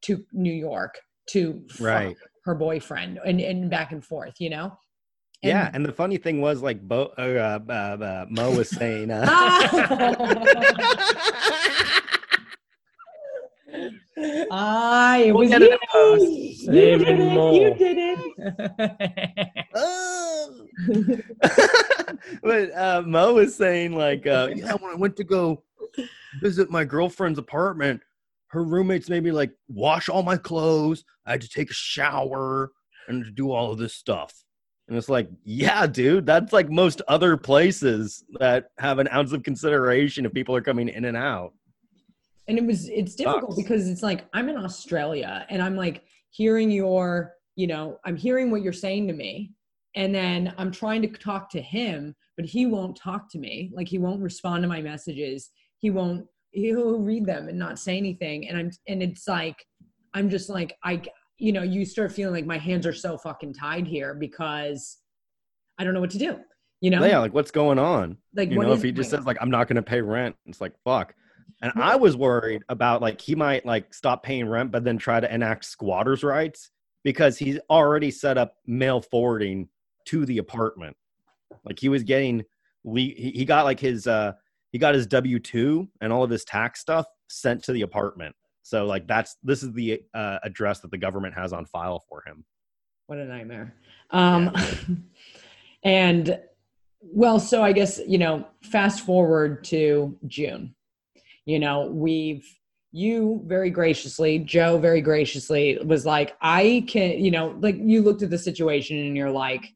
to 0.04 0.24
New 0.32 0.54
York 0.54 0.99
to 1.30 1.62
fuck 1.70 1.86
Right. 1.88 2.18
her 2.45 2.56
boyfriend 2.56 3.20
and, 3.26 3.39
and 3.41 3.70
back 3.70 3.91
and 3.91 4.04
forth, 4.04 4.36
you 4.39 4.49
know? 4.49 4.78
yeah. 5.43 5.70
And 5.74 5.86
the 5.86 5.91
funny 5.91 6.18
thing 6.18 6.39
was 6.41 6.62
like 6.62 6.82
Bo, 6.82 7.12
uh, 7.18 7.60
uh, 7.68 7.72
uh, 7.74 8.26
Mo 8.30 8.52
was 8.56 8.70
saying, 8.70 9.12
uh, 9.12 9.26
it 14.18 14.47
We'll 15.34 15.38
was 15.39 15.49
get 15.49 15.62
you. 15.62 15.72
it. 15.72 15.80
You 16.62 16.72
did 16.72 17.02
and 17.08 17.22
it. 17.22 17.62
You 17.62 17.74
did 17.76 17.97
it. 17.97 18.18
but 22.43 22.72
uh, 22.78 23.02
Mo 23.06 23.34
was 23.36 23.56
saying 23.56 23.95
like, 23.95 24.28
uh, 24.28 24.49
yeah, 24.56 24.74
when 24.74 24.91
I 24.91 24.95
went 24.95 25.16
to 25.18 25.24
go 25.24 25.64
visit 26.41 26.70
my 26.70 26.84
girlfriend's 26.84 27.39
apartment, 27.39 28.02
her 28.52 28.64
roommates 28.64 29.10
made 29.10 29.24
me 29.24 29.32
like 29.32 29.52
wash 29.68 30.10
all 30.10 30.24
my 30.24 30.38
clothes. 30.38 31.04
I 31.26 31.32
had 31.32 31.41
to 31.41 31.49
take 31.49 31.72
a 31.72 31.74
shower 31.74 32.72
and 33.08 33.34
do 33.36 33.52
all 33.52 33.72
of 33.72 33.78
this 33.78 33.95
stuff. 33.95 34.34
And 34.88 34.97
it's 34.97 35.10
like, 35.10 35.30
yeah, 35.45 35.88
dude, 35.88 36.26
that's 36.26 36.52
like 36.52 36.70
most 36.70 37.02
other 37.08 37.38
places 37.38 38.26
that 38.39 38.66
have 38.78 38.99
an 38.99 39.08
ounce 39.12 39.32
of 39.32 39.43
consideration 39.43 40.26
if 40.26 40.34
people 40.34 40.56
are 40.56 40.62
coming 40.62 40.89
in 40.89 41.06
and 41.06 41.16
out. 41.16 41.54
and 42.47 42.58
it 42.58 42.66
was 42.66 42.89
it's 42.89 43.16
difficult 43.16 43.52
Sucks. 43.54 43.64
because 43.64 43.88
it's 43.88 44.04
like 44.04 44.26
i'm 44.34 44.49
in 44.49 44.58
australia 44.58 45.45
and 45.49 45.62
i'm 45.62 45.76
like 45.76 46.04
hearing 46.32 46.70
your 46.72 47.34
you 47.56 47.68
know 47.68 47.97
i'm 48.04 48.18
hearing 48.18 48.49
what 48.52 48.62
you're 48.64 48.74
saying 48.74 49.08
to 49.08 49.14
me 49.14 49.52
and 49.95 50.14
then 50.14 50.54
i'm 50.58 50.72
trying 50.72 51.02
to 51.04 51.08
talk 51.08 51.49
to 51.52 51.62
him 51.62 52.16
but 52.36 52.45
he 52.45 52.66
won't 52.66 52.97
talk 52.97 53.32
to 53.32 53.38
me 53.38 53.72
like 53.74 53.88
he 53.88 53.99
won't 53.99 54.22
respond 54.22 54.64
to 54.64 54.68
my 54.68 54.82
messages 54.82 55.52
he 55.78 55.89
won't 55.89 56.26
he'll 56.52 56.99
read 56.99 57.26
them 57.26 57.47
and 57.47 57.58
not 57.58 57.80
say 57.80 57.97
anything 57.97 58.47
and 58.47 58.58
i'm 58.58 58.72
and 58.88 59.02
it's 59.02 59.28
like 59.28 59.66
i'm 60.14 60.30
just 60.30 60.49
like 60.49 60.76
i 60.84 61.02
you 61.38 61.52
know 61.52 61.64
you 61.64 61.86
start 61.86 62.12
feeling 62.12 62.34
like 62.34 62.45
my 62.45 62.58
hands 62.58 62.86
are 62.86 62.93
so 62.93 63.18
fucking 63.18 63.54
tied 63.54 63.88
here 63.88 64.14
because 64.14 64.97
i 65.80 65.84
don't 65.84 65.93
know 65.93 66.02
what 66.02 66.12
to 66.12 66.20
do 66.20 66.39
you 66.82 66.89
know 66.89 67.06
Yeah, 67.06 67.20
like 67.20 67.34
what's 67.34 67.52
going 67.52 67.80
on? 67.80 68.18
like 68.36 68.49
you 68.49 68.60
know, 68.60 68.74
if 68.74 68.82
he 68.82 68.91
just 68.91 69.12
says 69.12 69.26
like 69.26 69.38
I'm 69.39 69.52
not 69.52 69.68
going 69.68 69.76
to 69.76 69.84
pay 69.84 70.02
rent, 70.02 70.36
it's 70.47 70.60
like 70.60 70.74
fuck. 70.84 71.14
And 71.62 71.72
I 71.76 71.95
was 71.95 72.18
worried 72.18 72.64
about 72.70 73.04
like 73.04 73.22
he 73.22 73.36
might 73.36 73.68
like 73.68 73.93
stop 73.93 74.24
paying 74.24 74.49
rent, 74.49 74.72
but 74.72 74.84
then 74.84 74.97
try 74.97 75.20
to 75.20 75.32
enact 75.32 75.66
squatters' 75.66 76.24
rights 76.24 76.72
because 77.04 77.38
he's 77.38 77.60
already 77.70 78.10
set 78.10 78.36
up 78.39 78.56
mail 78.66 78.99
forwarding 78.99 79.70
to 80.06 80.26
the 80.26 80.39
apartment. 80.39 80.97
Like 81.64 81.78
he 81.78 81.88
was 81.88 82.02
getting, 82.02 82.45
he 82.84 83.32
he 83.36 83.45
got 83.45 83.66
like 83.66 83.80
his 83.80 84.08
uh 84.08 84.32
he 84.72 84.78
got 84.78 84.95
his 84.95 85.07
W 85.07 85.39
two 85.39 85.89
and 86.01 86.11
all 86.13 86.24
of 86.24 86.30
his 86.30 86.43
tax 86.43 86.80
stuff 86.80 87.05
sent 87.30 87.63
to 87.63 87.72
the 87.74 87.82
apartment. 87.82 88.36
So 88.63 88.86
like 88.86 89.07
that's 89.07 89.36
this 89.43 89.63
is 89.63 89.74
the 89.74 90.01
uh, 90.13 90.39
address 90.43 90.80
that 90.80 90.91
the 90.91 90.97
government 90.97 91.36
has 91.36 91.53
on 91.53 91.65
file 91.65 92.03
for 92.07 92.24
him. 92.26 92.45
what 93.07 93.17
a 93.19 93.26
nightmare 93.26 93.76
um 94.11 94.55
and 95.84 96.39
well 97.01 97.39
so 97.39 97.63
i 97.63 97.72
guess 97.72 97.99
you 98.07 98.17
know 98.17 98.45
fast 98.63 99.05
forward 99.05 99.63
to 99.63 100.17
june 100.28 100.74
you 101.45 101.59
know 101.59 101.88
we've 101.88 102.47
you 102.91 103.41
very 103.45 103.69
graciously 103.69 104.39
joe 104.39 104.78
very 104.78 105.01
graciously 105.01 105.78
was 105.86 106.05
like 106.05 106.36
i 106.41 106.86
can 106.88 107.19
you 107.24 107.32
know 107.32 107.55
like 107.59 107.78
you 107.80 108.01
looked 108.01 108.22
at 108.22 108.30
the 108.30 108.38
situation 108.38 108.97
and 108.97 109.15
you're 109.17 109.32
like 109.32 109.74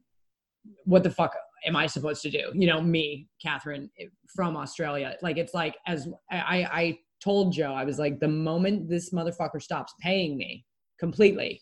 what 0.84 1.04
the 1.04 1.10
fuck 1.10 1.36
am 1.66 1.76
i 1.76 1.88
supposed 1.88 2.22
to 2.22 2.30
do 2.30 2.52
you 2.54 2.68
know 2.68 2.82
me 2.82 3.28
catherine 3.42 3.90
from 4.36 4.58
australia. 4.58 5.16
Like 5.22 5.38
it's 5.38 5.54
like 5.54 5.76
as 5.88 6.08
i 6.32 6.58
i 6.82 6.98
told 7.24 7.54
joe 7.54 7.74
i 7.74 7.84
was 7.86 7.98
like 7.98 8.20
the 8.20 8.28
moment 8.28 8.90
this 8.90 9.12
motherfucker 9.12 9.62
stops 9.62 9.94
paying 10.00 10.38
me 10.38 10.66
completely 11.00 11.62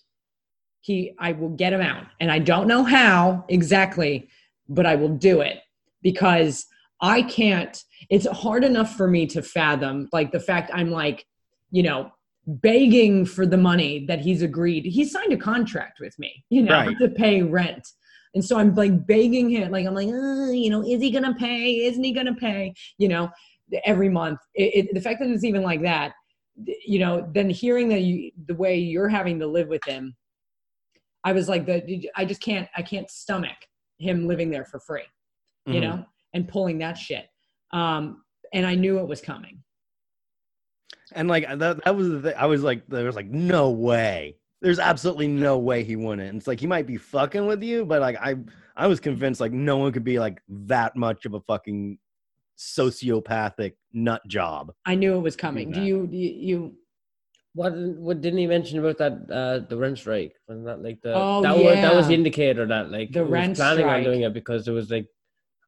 he 0.82 1.14
i 1.20 1.32
will 1.32 1.50
get 1.50 1.72
him 1.74 1.82
out. 1.82 2.06
And 2.20 2.32
i 2.32 2.40
don't 2.40 2.68
know 2.68 2.84
how 2.84 3.46
exactly 3.50 4.28
but 4.68 4.86
i 4.86 4.96
will 4.96 5.16
do 5.30 5.42
it 5.42 5.60
because 6.02 6.66
i 7.02 7.22
can't 7.22 7.82
it's 8.10 8.28
hard 8.28 8.64
enough 8.64 8.96
for 8.96 9.08
me 9.08 9.26
to 9.28 9.42
fathom 9.42 10.10
like 10.12 10.32
the 10.32 10.40
fact 10.40 10.72
i'm 10.74 10.92
like 10.92 11.26
you 11.72 11.84
know 11.84 12.12
begging 12.48 13.26
for 13.26 13.46
the 13.46 13.58
money 13.58 14.06
that 14.08 14.20
he's 14.20 14.42
agreed 14.42 14.84
he 14.86 15.06
signed 15.06 15.32
a 15.32 15.38
contract 15.38 16.00
with 16.02 16.18
me 16.20 16.44
you 16.50 16.62
know 16.62 16.74
Right. 16.74 16.98
to 17.00 17.10
pay 17.10 17.42
rent 17.42 17.88
and 18.34 18.44
so 18.44 18.58
i'm 18.58 18.74
like 18.76 19.06
begging 19.06 19.50
him 19.50 19.72
like 19.72 19.86
i'm 19.86 19.94
like 19.94 20.08
uh, 20.08 20.52
you 20.52 20.70
know 20.70 20.82
is 20.84 21.02
he 21.02 21.12
gonna 21.12 21.36
pay 21.36 21.86
isn't 21.86 22.04
he 22.04 22.12
gonna 22.12 22.36
pay 22.36 22.74
you 22.98 23.08
know 23.08 23.30
every 23.86 24.10
month. 24.10 24.40
It, 24.54 24.76
it, 24.76 24.94
the 24.94 25.02
fact 25.02 25.20
that 25.20 25.30
it's 25.30 25.44
even 25.44 25.64
like 25.64 25.82
that, 25.84 26.14
you 26.86 27.00
know, 27.00 27.28
then 27.34 27.50
hearing 27.50 27.90
that 27.90 28.02
you 28.02 28.32
the 28.46 28.56
way 28.56 28.78
you're 28.78 29.10
having 29.10 29.40
to 29.40 29.48
live 29.48 29.68
with 29.68 29.84
him, 29.86 30.16
I 31.24 31.34
was 31.34 31.50
like, 31.50 31.66
the 31.66 32.10
I 32.16 32.26
just 32.26 32.42
can't 32.42 32.68
I 32.76 32.82
can't 32.82 33.10
stomach 33.10 33.58
him 33.98 34.28
living 34.28 34.50
there 34.50 34.66
for 34.66 34.80
free, 34.80 35.04
you 35.66 35.76
Mhm. 35.76 35.82
know, 35.82 36.06
and 36.34 36.48
pulling 36.48 36.78
that 36.80 36.98
shit. 36.98 37.28
Um, 37.72 38.24
and 38.54 38.66
I 38.66 38.76
knew 38.76 39.00
it 39.00 39.08
was 39.08 39.22
coming. 39.22 39.64
And 41.14 41.28
like 41.28 41.48
that, 41.48 41.84
that 41.84 41.96
was 41.96 42.10
the. 42.10 42.40
I 42.40 42.46
was 42.46 42.64
like, 42.64 42.86
there 42.88 43.06
was 43.06 43.16
like, 43.16 43.30
no 43.30 43.72
way. 43.72 44.38
There's 44.64 44.80
absolutely 44.80 45.28
no 45.28 45.60
way 45.60 45.84
he 45.84 45.96
wouldn't. 45.98 46.28
And 46.30 46.38
it's 46.38 46.48
like 46.48 46.60
he 46.60 46.68
might 46.68 46.88
be 46.88 46.98
fucking 46.98 47.46
with 47.46 47.62
you, 47.62 47.86
but 47.86 48.02
like 48.02 48.18
I, 48.20 48.36
I 48.76 48.88
was 48.88 49.00
convinced 49.00 49.42
like 49.42 49.52
no 49.52 49.78
one 49.78 49.92
could 49.92 50.06
be 50.06 50.18
like 50.18 50.42
that 50.48 50.96
much 50.96 51.26
of 51.26 51.34
a 51.36 51.42
fucking 51.42 52.00
sociopathic 52.58 53.74
nut 53.94 54.22
job. 54.28 54.74
I 54.86 54.96
knew 54.96 55.16
it 55.16 55.20
was 55.20 55.36
coming. 55.36 55.72
Do 55.72 55.82
you, 55.82 56.08
do 56.08 56.18
you, 56.18 56.30
you 56.30 56.76
What 57.56 57.74
what 57.76 58.22
didn't 58.22 58.40
he 58.40 58.48
mention 58.48 58.80
about 58.80 58.98
that 59.00 59.14
uh 59.30 59.68
the 59.68 59.78
rent 59.78 59.98
strike? 60.00 60.36
Wasn't 60.48 60.66
that 60.66 60.82
like 60.82 61.02
the 61.02 61.14
Oh, 61.14 61.42
that 61.42 61.56
was 61.56 61.76
that 61.76 61.96
was 61.96 62.08
the 62.08 62.14
indicator 62.14 62.66
that 62.66 62.90
like 62.90 63.12
The 63.12 63.20
he 63.20 63.24
was 63.24 63.32
rent 63.32 63.56
planning 63.58 63.86
strike. 63.86 63.98
on 63.98 64.04
doing 64.04 64.22
it 64.22 64.34
because 64.34 64.66
there 64.66 64.74
was 64.74 64.90
like 64.90 65.08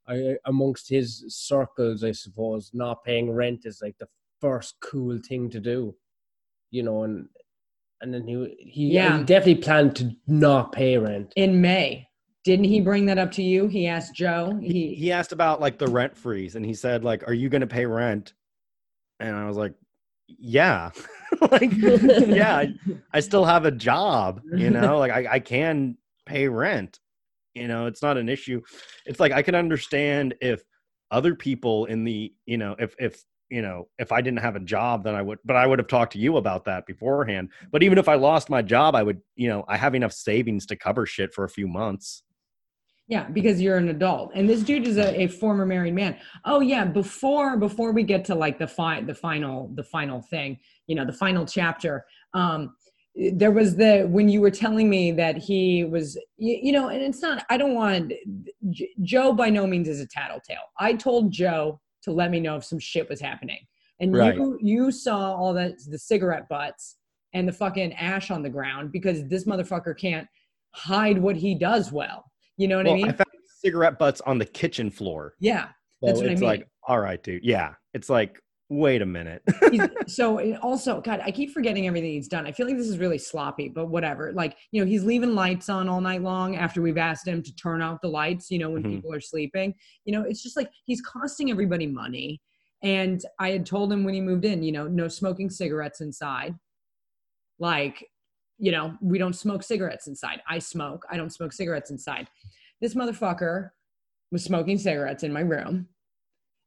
I, 0.07 0.35
amongst 0.45 0.87
his 0.87 1.25
circles, 1.27 2.03
I 2.03 2.11
suppose, 2.11 2.71
not 2.73 3.03
paying 3.03 3.31
rent 3.31 3.65
is 3.65 3.81
like 3.81 3.97
the 3.97 4.07
first 4.39 4.75
cool 4.79 5.19
thing 5.27 5.49
to 5.49 5.59
do, 5.59 5.95
you 6.69 6.83
know, 6.83 7.03
and 7.03 7.27
and 8.05 8.13
then 8.13 8.27
he 8.27 8.55
he, 8.59 8.93
Yeah. 8.93 9.17
he 9.17 9.23
definitely 9.23 9.63
planned 9.63 9.95
to 9.97 10.11
not 10.27 10.71
pay 10.71 10.97
rent. 10.97 11.33
in 11.35 11.59
May? 11.59 12.07
Didn't 12.43 12.65
he 12.65 12.79
bring 12.79 13.07
that 13.07 13.17
up 13.17 13.31
to 13.33 13.41
you? 13.43 13.67
He 13.67 13.87
asked 13.87 14.13
Joe. 14.13 14.55
He, 14.61 14.67
He, 14.71 14.95
he 14.95 15.11
asked 15.11 15.31
about 15.31 15.59
like 15.59 15.79
the 15.79 15.87
rent 15.87 16.15
freeze, 16.15 16.55
and 16.55 16.63
he 16.63 16.75
said 16.75 17.03
like, 17.03 17.27
"Are 17.27 17.33
you 17.33 17.49
going 17.49 17.61
to 17.61 17.67
pay 17.67 17.87
rent?" 17.87 18.33
And 19.19 19.35
I 19.35 19.47
was 19.47 19.57
like, 19.57 19.73
"Yeah, 20.27 20.91
like 21.51 21.71
yeah, 21.73 22.55
I, 22.57 22.73
I 23.11 23.19
still 23.21 23.45
have 23.45 23.65
a 23.65 23.71
job, 23.71 24.41
you 24.55 24.69
know, 24.69 24.99
like 24.99 25.11
I, 25.11 25.35
I 25.35 25.39
can 25.39 25.97
pay 26.27 26.47
rent. 26.47 26.99
You 27.55 27.67
know, 27.67 27.87
it's 27.87 28.03
not 28.03 28.17
an 28.17 28.29
issue. 28.29 28.61
It's 29.07 29.19
like 29.19 29.31
I 29.31 29.41
can 29.41 29.55
understand 29.55 30.35
if 30.39 30.61
other 31.09 31.33
people 31.33 31.85
in 31.85 32.03
the, 32.03 32.31
you 32.45 32.57
know, 32.57 32.75
if 32.77 32.93
if 32.99 33.23
you 33.49 33.61
know, 33.61 33.87
if 33.99 34.11
I 34.11 34.21
didn't 34.21 34.39
have 34.39 34.55
a 34.55 34.59
job, 34.59 35.03
then 35.03 35.15
I 35.15 35.21
would, 35.21 35.39
but 35.45 35.55
I 35.55 35.67
would 35.67 35.79
have 35.79 35.87
talked 35.87 36.13
to 36.13 36.19
you 36.19 36.37
about 36.37 36.65
that 36.65 36.85
beforehand. 36.85 37.49
But 37.71 37.83
even 37.83 37.97
if 37.97 38.09
I 38.09 38.15
lost 38.15 38.49
my 38.49 38.61
job, 38.61 38.95
I 38.95 39.03
would, 39.03 39.21
you 39.35 39.47
know, 39.47 39.65
I 39.67 39.77
have 39.77 39.95
enough 39.95 40.13
savings 40.13 40.65
to 40.67 40.75
cover 40.75 41.05
shit 41.05 41.33
for 41.33 41.43
a 41.43 41.49
few 41.49 41.67
months. 41.67 42.23
Yeah, 43.07 43.29
because 43.29 43.61
you're 43.61 43.77
an 43.77 43.89
adult, 43.89 44.31
and 44.33 44.49
this 44.49 44.63
dude 44.63 44.87
is 44.87 44.97
a, 44.97 45.21
a 45.21 45.27
former 45.27 45.63
married 45.63 45.93
man. 45.93 46.17
Oh 46.43 46.59
yeah, 46.59 46.85
before 46.85 47.55
before 47.55 47.91
we 47.91 48.01
get 48.01 48.25
to 48.25 48.35
like 48.35 48.57
the 48.57 48.67
fi- 48.67 49.01
the 49.01 49.13
final 49.13 49.71
the 49.75 49.83
final 49.83 50.23
thing, 50.23 50.57
you 50.87 50.95
know, 50.95 51.05
the 51.05 51.13
final 51.13 51.45
chapter. 51.45 52.03
Um, 52.33 52.75
there 53.33 53.51
was 53.51 53.75
the 53.75 54.07
when 54.09 54.27
you 54.27 54.41
were 54.41 54.49
telling 54.49 54.89
me 54.89 55.11
that 55.11 55.37
he 55.37 55.85
was, 55.85 56.17
you, 56.37 56.59
you 56.63 56.71
know, 56.71 56.87
and 56.87 57.03
it's 57.03 57.21
not. 57.21 57.45
I 57.51 57.57
don't 57.57 57.75
want 57.75 58.11
Joe 59.03 59.33
by 59.33 59.51
no 59.51 59.67
means 59.67 59.87
is 59.87 59.99
a 59.99 60.07
tattletale. 60.07 60.71
I 60.79 60.93
told 60.93 61.31
Joe 61.31 61.79
to 62.05 62.11
let 62.11 62.31
me 62.31 62.39
know 62.39 62.55
if 62.55 62.63
some 62.63 62.79
shit 62.79 63.09
was 63.09 63.19
happening, 63.19 63.59
and 63.99 64.15
Right. 64.15 64.35
you 64.35 64.57
you 64.61 64.91
saw 64.91 65.35
all 65.35 65.53
that 65.53 65.73
the 65.89 65.99
cigarette 65.99 66.47
butts 66.47 66.97
and 67.33 67.47
the 67.47 67.53
fucking 67.53 67.93
ash 67.93 68.31
on 68.31 68.41
the 68.41 68.49
ground 68.49 68.91
because 68.91 69.27
this 69.27 69.45
motherfucker 69.45 69.97
can't 69.97 70.27
hide 70.71 71.17
what 71.17 71.35
he 71.35 71.53
does 71.55 71.91
well. 71.91 72.31
You 72.57 72.67
know 72.69 72.77
what 72.77 72.85
well, 72.85 72.93
I 72.93 72.97
mean? 72.97 73.07
I 73.09 73.11
found 73.11 73.27
cigarette 73.59 73.99
butts 73.99 74.21
on 74.21 74.37
the 74.37 74.45
kitchen 74.45 74.89
floor. 74.89 75.33
Yeah. 75.39 75.67
So 75.99 76.07
That's 76.07 76.19
what 76.19 76.29
I 76.29 76.31
it's 76.31 76.41
mean. 76.41 76.49
like, 76.49 76.67
all 76.87 76.99
right, 76.99 77.21
dude. 77.21 77.43
Yeah. 77.43 77.73
It's 77.93 78.09
like, 78.09 78.39
wait 78.69 79.01
a 79.01 79.05
minute. 79.05 79.41
So 80.07 80.55
also, 80.59 81.01
God, 81.01 81.19
I 81.23 81.31
keep 81.31 81.51
forgetting 81.51 81.87
everything 81.87 82.11
he's 82.11 82.27
done. 82.27 82.45
I 82.45 82.51
feel 82.51 82.67
like 82.67 82.77
this 82.77 82.87
is 82.87 82.99
really 82.99 83.17
sloppy, 83.17 83.69
but 83.69 83.87
whatever. 83.87 84.31
Like, 84.33 84.55
you 84.71 84.79
know, 84.79 84.87
he's 84.87 85.03
leaving 85.03 85.33
lights 85.33 85.67
on 85.67 85.89
all 85.89 85.99
night 85.99 86.21
long 86.21 86.55
after 86.55 86.81
we've 86.81 86.97
asked 86.97 87.27
him 87.27 87.41
to 87.43 87.55
turn 87.55 87.81
out 87.81 88.01
the 88.01 88.07
lights, 88.07 88.51
you 88.51 88.59
know, 88.59 88.69
when 88.69 88.83
Mhm. 88.83 88.91
people 88.91 89.11
are 89.13 89.19
sleeping. 89.19 89.73
You 90.05 90.13
know, 90.13 90.21
it's 90.21 90.43
just 90.43 90.55
like 90.55 90.69
he's 90.85 91.01
costing 91.01 91.49
everybody 91.49 91.87
money. 91.87 92.39
And 92.83 93.19
I 93.39 93.49
had 93.51 93.65
told 93.65 93.91
him 93.91 94.03
when 94.03 94.13
he 94.13 94.21
moved 94.21 94.45
in, 94.45 94.61
you 94.61 94.71
know, 94.71 94.87
no 94.87 95.07
smoking 95.07 95.49
cigarettes 95.49 96.01
inside. 96.01 96.55
Like, 97.59 98.05
you 98.57 98.71
know, 98.71 98.95
we 99.01 99.17
don't 99.17 99.33
smoke 99.35 99.63
cigarettes 99.63 100.07
inside. 100.07 100.41
I 100.47 100.59
smoke. 100.59 101.05
I 101.09 101.17
don't 101.17 101.31
smoke 101.31 101.51
cigarettes 101.51 101.89
inside. 101.91 102.29
This 102.79 102.93
motherfucker 102.93 103.71
was 104.31 104.43
smoking 104.43 104.77
cigarettes 104.77 105.23
in 105.23 105.33
my 105.33 105.41
room. 105.41 105.87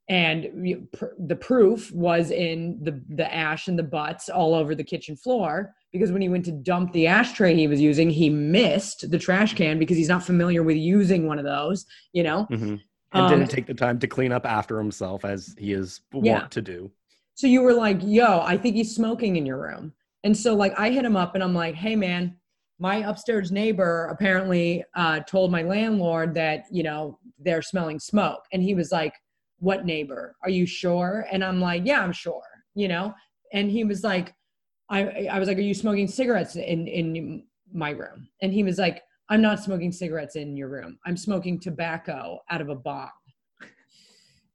And 0.09 0.88
pr- 0.92 1.06
the 1.18 1.36
proof 1.36 1.92
was 1.92 2.30
in 2.30 2.78
the, 2.82 3.00
the 3.11 3.32
ash 3.32 3.68
and 3.68 3.78
the 3.78 3.82
butts 3.82 4.30
all 4.30 4.54
over 4.54 4.74
the 4.74 4.82
kitchen 4.84 5.16
floor 5.16 5.74
because 5.92 6.11
when 6.12 6.22
he 6.22 6.30
went 6.30 6.46
to 6.46 6.52
dump 6.52 6.92
the 6.92 7.06
ashtray 7.06 7.54
he 7.54 7.66
was 7.68 7.80
using, 7.80 8.09
he 8.09 8.30
missed 8.30 9.11
the 9.11 9.18
trash 9.18 9.54
can 9.54 9.78
because 9.78 9.98
he's 9.98 10.09
not 10.09 10.22
familiar 10.24 10.62
with 10.62 10.76
using 10.78 11.26
one 11.26 11.38
of 11.38 11.44
those, 11.44 11.84
you 12.12 12.22
know? 12.22 12.46
Mhm. 12.50 12.80
And 13.12 13.22
Um, 13.24 13.28
didn't 13.28 13.50
take 13.50 13.66
the 13.66 13.74
time 13.74 13.98
to 13.98 14.06
clean 14.06 14.32
up 14.32 14.46
after 14.46 14.78
himself 14.78 15.24
as 15.26 15.54
he 15.59 15.72
is 15.72 16.00
Yeah. 16.14 16.38
wont 16.40 16.50
to 16.52 16.62
do. 16.62 16.90
So 17.34 17.46
you 17.46 17.61
were 17.62 17.74
like, 17.74 17.98
yo, 18.02 18.40
I 18.40 18.56
think 18.56 18.76
he's 18.76 18.94
smoking 18.94 19.36
in 19.36 19.44
your 19.46 19.61
room. 19.61 19.92
And 20.24 20.36
so 20.36 20.54
like 20.54 20.72
I 20.78 20.90
hit 20.90 21.04
him 21.04 21.16
up 21.16 21.34
and 21.34 21.44
I'm 21.44 21.54
like, 21.54 21.74
hey 21.74 21.96
man, 21.96 22.34
my 22.78 22.96
upstairs 22.96 23.52
neighbor 23.52 24.06
apparently 24.11 24.84
uh, 24.94 25.20
told 25.20 25.50
my 25.52 25.62
landlord 25.62 26.32
that, 26.34 26.64
you 26.70 26.82
know, 26.82 27.18
they're 27.38 27.62
smelling 27.62 27.98
smoke. 28.00 28.44
And 28.52 28.62
he 28.62 28.74
was 28.74 28.90
like, 28.90 29.14
what 29.59 29.84
neighbor? 29.84 30.36
Are 30.42 30.50
you 30.50 30.66
sure? 30.66 31.26
And 31.30 31.44
I'm 31.44 31.61
like, 31.61 31.82
yeah, 31.84 32.00
I'm 32.00 32.12
sure, 32.12 32.42
you 32.74 32.88
know? 32.88 33.14
And 33.52 33.70
he 33.70 33.84
was 33.84 34.04
like, 34.04 34.34
I, 34.90 35.28
I 35.30 35.38
was 35.38 35.48
like, 35.48 35.59
are 35.59 35.62
you 35.62 35.74
smoking 35.74 36.09
cigarettes 36.09 36.56
in, 36.56 36.86
in 36.86 37.44
my 37.72 37.90
room? 37.90 38.28
And 38.42 38.52
he 38.52 38.62
was 38.62 38.78
like, 38.78 39.02
I'm 39.28 39.42
not 39.42 39.61
smoking 39.61 39.92
cigarettes 39.92 40.36
in 40.36 40.56
your 40.56 40.68
room. 40.68 40.98
I'm 41.06 41.16
smoking 41.16 41.61
tobacco 41.61 42.38
out 42.50 42.61
of 42.61 42.70
a 42.70 42.74
bong. 42.74 43.11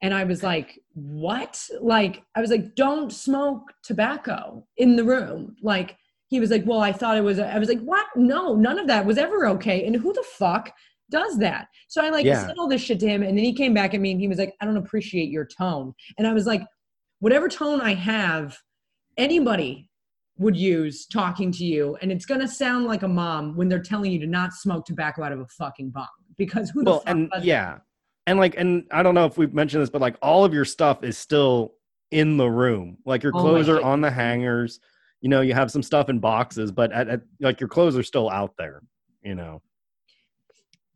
And 0.02 0.14
I 0.14 0.24
was 0.26 0.44
like, 0.44 0.80
what? 0.96 1.64
Like, 1.80 2.24
I 2.36 2.42
was 2.42 2.50
like, 2.50 2.76
don't 2.76 3.12
smoke 3.12 3.72
tobacco 3.84 4.66
in 4.78 4.96
the 4.96 5.04
room. 5.04 5.56
Like, 5.62 5.98
he 6.28 6.40
was 6.40 6.50
like, 6.50 6.66
well, 6.66 6.82
I 6.82 6.92
thought 6.92 7.18
it 7.18 7.24
was, 7.24 7.40
I 7.40 7.58
was 7.60 7.70
like, 7.70 7.82
what? 7.82 8.08
No, 8.16 8.56
none 8.56 8.80
of 8.80 8.88
that 8.88 9.06
was 9.06 9.18
ever 9.18 9.46
okay. 9.48 9.86
And 9.86 9.96
who 9.96 10.12
the 10.12 10.26
fuck 10.38 10.74
does 11.14 11.38
that? 11.38 11.68
So 11.88 12.04
I 12.04 12.10
like 12.10 12.26
Yeah. 12.26 12.48
said 12.48 12.58
all 12.58 12.68
this 12.68 12.82
shit 12.82 13.00
to 13.02 13.08
him. 13.08 13.22
And 13.24 13.38
then 13.38 13.46
he 13.46 13.54
came 13.54 13.74
back 13.74 13.94
at 13.94 14.02
me 14.02 14.12
and 14.12 14.20
he 14.20 14.28
was 14.28 14.40
like, 14.40 14.54
I 14.60 14.66
don't 14.66 14.78
appreciate 14.78 15.30
your 15.30 15.46
tone. 15.46 15.94
And 16.18 16.26
I 16.28 16.34
was 16.34 16.46
like, 16.46 16.64
whatever 17.20 17.48
tone 17.48 17.80
I 17.82 17.94
have, 17.94 18.58
anybody 19.18 19.90
would 20.40 20.58
use 20.58 21.06
talking 21.06 21.52
to 21.54 21.64
you. 21.64 21.96
And 22.02 22.12
it's 22.12 22.26
going 22.26 22.42
to 22.42 22.48
sound 22.48 22.86
like 22.86 23.04
a 23.04 23.08
mom 23.08 23.56
when 23.56 23.70
they're 23.70 23.82
telling 23.82 24.12
you 24.12 24.20
to 24.20 24.28
not 24.28 24.54
smoke 24.54 24.86
tobacco 24.86 25.24
out 25.24 25.32
of 25.32 25.40
a 25.40 25.48
fucking 25.48 25.92
bong. 25.92 26.08
Because 26.38 26.72
who 26.72 26.84
the 26.84 26.90
Well, 26.92 27.00
fuck 27.02 27.10
and 27.10 27.30
does 27.30 27.42
that? 27.42 27.48
yeah. 27.48 27.78
And 28.26 28.40
like, 28.40 28.56
and 28.58 28.86
I 28.92 29.04
don't 29.04 29.14
know 29.14 29.26
if 29.26 29.38
we've 29.38 29.54
mentioned 29.54 29.84
this, 29.84 29.90
but 29.92 30.02
like 30.02 30.18
all 30.22 30.44
of 30.44 30.54
your 30.54 30.66
stuff 30.66 31.04
is 31.04 31.18
still 31.18 31.76
in 32.10 32.38
the 32.38 32.50
room. 32.50 32.98
Like 33.06 33.22
your 33.22 33.34
oh 33.36 33.38
my 33.38 33.42
clothes 33.42 33.70
are 33.70 33.76
shit. 33.78 33.84
on 33.84 34.02
the 34.02 34.10
hangers. 34.10 34.80
You 35.22 35.30
know, 35.30 35.42
you 35.42 35.54
have 35.54 35.70
some 35.72 35.84
stuff 35.84 36.10
in 36.10 36.20
boxes, 36.20 36.72
but 36.72 36.92
at, 36.92 37.08
at, 37.08 37.22
like 37.40 37.60
your 37.60 37.70
clothes 37.70 37.96
are 37.98 38.04
still 38.04 38.30
out 38.30 38.54
there, 38.58 38.82
you 39.22 39.36
know. 39.36 39.62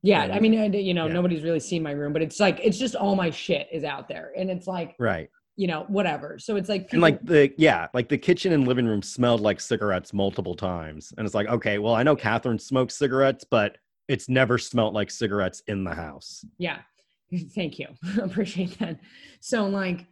Yeah, 0.04 0.24
I 0.32 0.40
mean, 0.40 0.54
you 0.74 0.94
know, 0.94 1.08
yeah. 1.08 1.14
nobody's 1.14 1.44
really 1.44 1.60
seen 1.60 1.82
my 1.84 1.92
room, 1.92 2.14
but 2.14 2.22
it's 2.22 2.40
like 2.40 2.60
it's 2.64 2.78
just 2.78 2.96
all 2.96 3.16
my 3.16 3.30
shit 3.30 3.68
is 3.72 3.84
out 3.84 4.08
there, 4.08 4.32
and 4.38 4.50
it's 4.50 4.68
like 4.68 4.96
Right. 5.00 5.30
you 5.56 5.68
know 5.68 5.86
whatever. 5.88 6.38
So 6.40 6.56
it's 6.56 6.70
like 6.70 6.94
And 6.94 7.02
like 7.02 7.24
the 7.26 7.52
yeah, 7.58 7.88
like 7.94 8.08
the 8.08 8.18
kitchen 8.18 8.54
and 8.54 8.68
living 8.68 8.86
room 8.86 9.02
smelled 9.02 9.42
like 9.42 9.60
cigarettes 9.60 10.14
multiple 10.14 10.56
times. 10.56 11.14
And 11.18 11.26
it's 11.26 11.34
like, 11.36 11.48
okay, 11.48 11.78
well, 11.80 11.96
I 11.96 12.04
know 12.04 12.16
Catherine 12.16 12.60
smokes 12.60 12.96
cigarettes, 12.96 13.44
but 13.44 13.78
it's 14.08 14.30
never 14.30 14.58
smelled 14.58 14.94
like 14.94 15.10
cigarettes 15.12 15.62
in 15.68 15.84
the 15.84 15.94
house. 15.96 16.46
yeah, 16.58 16.80
thank 17.56 17.80
you, 17.80 17.88
appreciate 18.22 18.78
that. 18.80 19.00
So 19.42 19.66
like, 19.68 20.06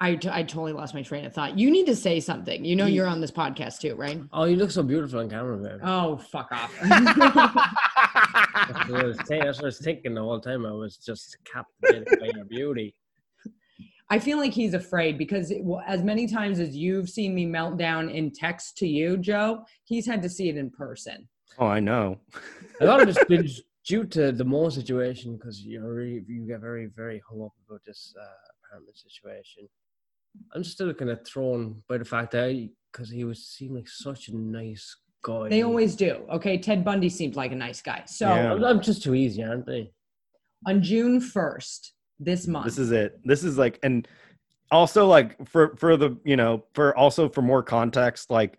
I 0.00 0.16
t- 0.16 0.28
I 0.30 0.42
totally 0.42 0.72
lost 0.72 0.92
my 0.92 1.02
train 1.02 1.24
of 1.24 1.32
thought. 1.32 1.56
You 1.58 1.70
need 1.70 1.86
to 1.86 1.94
say 1.96 2.18
something. 2.20 2.64
You 2.64 2.74
know, 2.76 2.86
you're 2.86 3.06
on 3.06 3.20
this 3.20 3.30
podcast 3.30 3.78
too, 3.80 3.94
right? 3.94 4.20
Oh, 4.32 4.44
you 4.44 4.56
look 4.56 4.72
so 4.72 4.82
beautiful 4.82 5.20
on 5.20 5.30
camera, 5.30 5.56
man. 5.56 5.78
Oh, 5.84 6.16
fuck 6.16 6.50
off. 6.50 6.74
That's, 6.82 8.88
what 8.88 9.00
I 9.00 9.04
was 9.04 9.16
think- 9.28 9.44
that's 9.44 9.58
what 9.58 9.64
I 9.64 9.66
was 9.66 9.78
thinking 9.78 10.14
the 10.14 10.22
whole 10.22 10.40
time. 10.40 10.66
I 10.66 10.72
was 10.72 10.96
just 10.96 11.36
captivated 11.44 12.08
by 12.20 12.30
your 12.34 12.44
beauty. 12.44 12.94
I 14.10 14.18
feel 14.18 14.38
like 14.38 14.52
he's 14.52 14.74
afraid 14.74 15.16
because 15.18 15.50
it, 15.50 15.64
well, 15.64 15.82
as 15.86 16.02
many 16.02 16.26
times 16.26 16.60
as 16.60 16.76
you've 16.76 17.08
seen 17.08 17.34
me 17.34 17.46
melt 17.46 17.78
down 17.78 18.10
in 18.10 18.30
text 18.30 18.76
to 18.78 18.86
you, 18.86 19.16
Joe, 19.16 19.64
he's 19.84 20.06
had 20.06 20.22
to 20.22 20.28
see 20.28 20.48
it 20.48 20.56
in 20.56 20.70
person. 20.70 21.28
Oh, 21.58 21.66
I 21.66 21.80
know. 21.80 22.18
A 22.80 22.86
lot 22.86 23.00
of 23.00 23.08
it's 23.08 23.24
been 23.24 23.48
due 23.86 24.04
to 24.04 24.32
the 24.32 24.44
Mo 24.44 24.68
situation 24.68 25.36
because 25.36 25.62
you're 25.62 25.92
really, 25.92 26.24
you 26.28 26.46
get 26.46 26.60
very, 26.60 26.86
very 26.94 27.22
hung 27.28 27.42
up 27.42 27.52
about 27.68 27.80
this 27.86 28.14
uh, 28.20 28.24
apartment 28.68 28.96
situation. 28.98 29.68
I'm 30.54 30.64
still 30.64 30.92
kind 30.94 31.10
of 31.10 31.24
thrown 31.26 31.82
by 31.88 31.98
the 31.98 32.04
fact 32.04 32.32
that 32.32 32.68
because 32.92 33.10
he 33.10 33.24
was 33.24 33.46
seemed 33.46 33.74
like 33.74 33.88
such 33.88 34.28
a 34.28 34.36
nice 34.36 34.96
guy. 35.22 35.48
They 35.48 35.62
always 35.62 35.96
do. 35.96 36.24
Okay, 36.30 36.58
Ted 36.58 36.84
Bundy 36.84 37.08
seemed 37.08 37.34
like 37.36 37.52
a 37.52 37.56
nice 37.56 37.82
guy. 37.82 38.02
So 38.06 38.28
Yeah. 38.28 38.52
I'm, 38.52 38.64
I'm 38.64 38.80
just 38.80 39.02
too 39.02 39.14
easy, 39.14 39.42
aren't 39.42 39.66
they? 39.66 39.90
on 40.66 40.82
June 40.82 41.20
1st, 41.20 41.90
this 42.18 42.46
month. 42.46 42.64
This 42.64 42.78
is 42.78 42.90
it. 42.90 43.20
This 43.24 43.44
is 43.44 43.58
like, 43.58 43.78
and 43.82 44.08
also 44.70 45.06
like 45.06 45.46
for 45.46 45.76
for 45.76 45.96
the 45.96 46.16
you 46.24 46.36
know 46.36 46.64
for 46.72 46.96
also 46.96 47.28
for 47.28 47.42
more 47.42 47.62
context, 47.62 48.30
like 48.30 48.56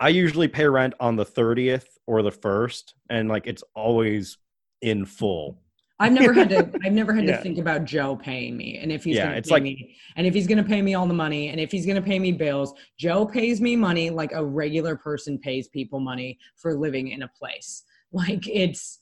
I 0.00 0.08
usually 0.08 0.48
pay 0.48 0.66
rent 0.66 0.94
on 1.00 1.16
the 1.16 1.24
thirtieth 1.24 1.98
or 2.06 2.22
the 2.22 2.30
first, 2.30 2.94
and 3.10 3.28
like 3.28 3.46
it's 3.46 3.62
always 3.74 4.38
in 4.80 5.04
full. 5.04 5.60
I've 6.00 6.12
never 6.12 6.32
had 6.32 6.48
to. 6.50 6.70
I've 6.84 6.92
never 6.92 7.12
had 7.14 7.24
Yeah. 7.24 7.36
to 7.36 7.42
think 7.42 7.58
about 7.58 7.84
Joe 7.84 8.16
paying 8.16 8.56
me, 8.56 8.78
and 8.78 8.90
if 8.90 9.04
he's 9.04 9.16
Yeah, 9.16 9.26
gonna 9.26 9.36
it's 9.36 9.48
pay 9.48 9.54
like- 9.54 9.62
me, 9.62 9.94
and 10.16 10.26
if 10.26 10.34
he's 10.34 10.46
gonna 10.46 10.64
pay 10.64 10.82
me 10.82 10.94
all 10.94 11.06
the 11.06 11.14
money, 11.14 11.48
and 11.48 11.60
if 11.60 11.70
he's 11.70 11.86
gonna 11.86 12.02
pay 12.02 12.18
me 12.18 12.32
bills. 12.32 12.74
Joe 12.98 13.24
pays 13.24 13.60
me 13.60 13.76
money 13.76 14.10
like 14.10 14.32
a 14.32 14.44
regular 14.44 14.96
person 14.96 15.38
pays 15.38 15.68
people 15.68 16.00
money 16.00 16.38
for 16.56 16.74
living 16.74 17.08
in 17.08 17.22
a 17.22 17.28
place. 17.28 17.84
Like 18.12 18.46
it's 18.48 19.00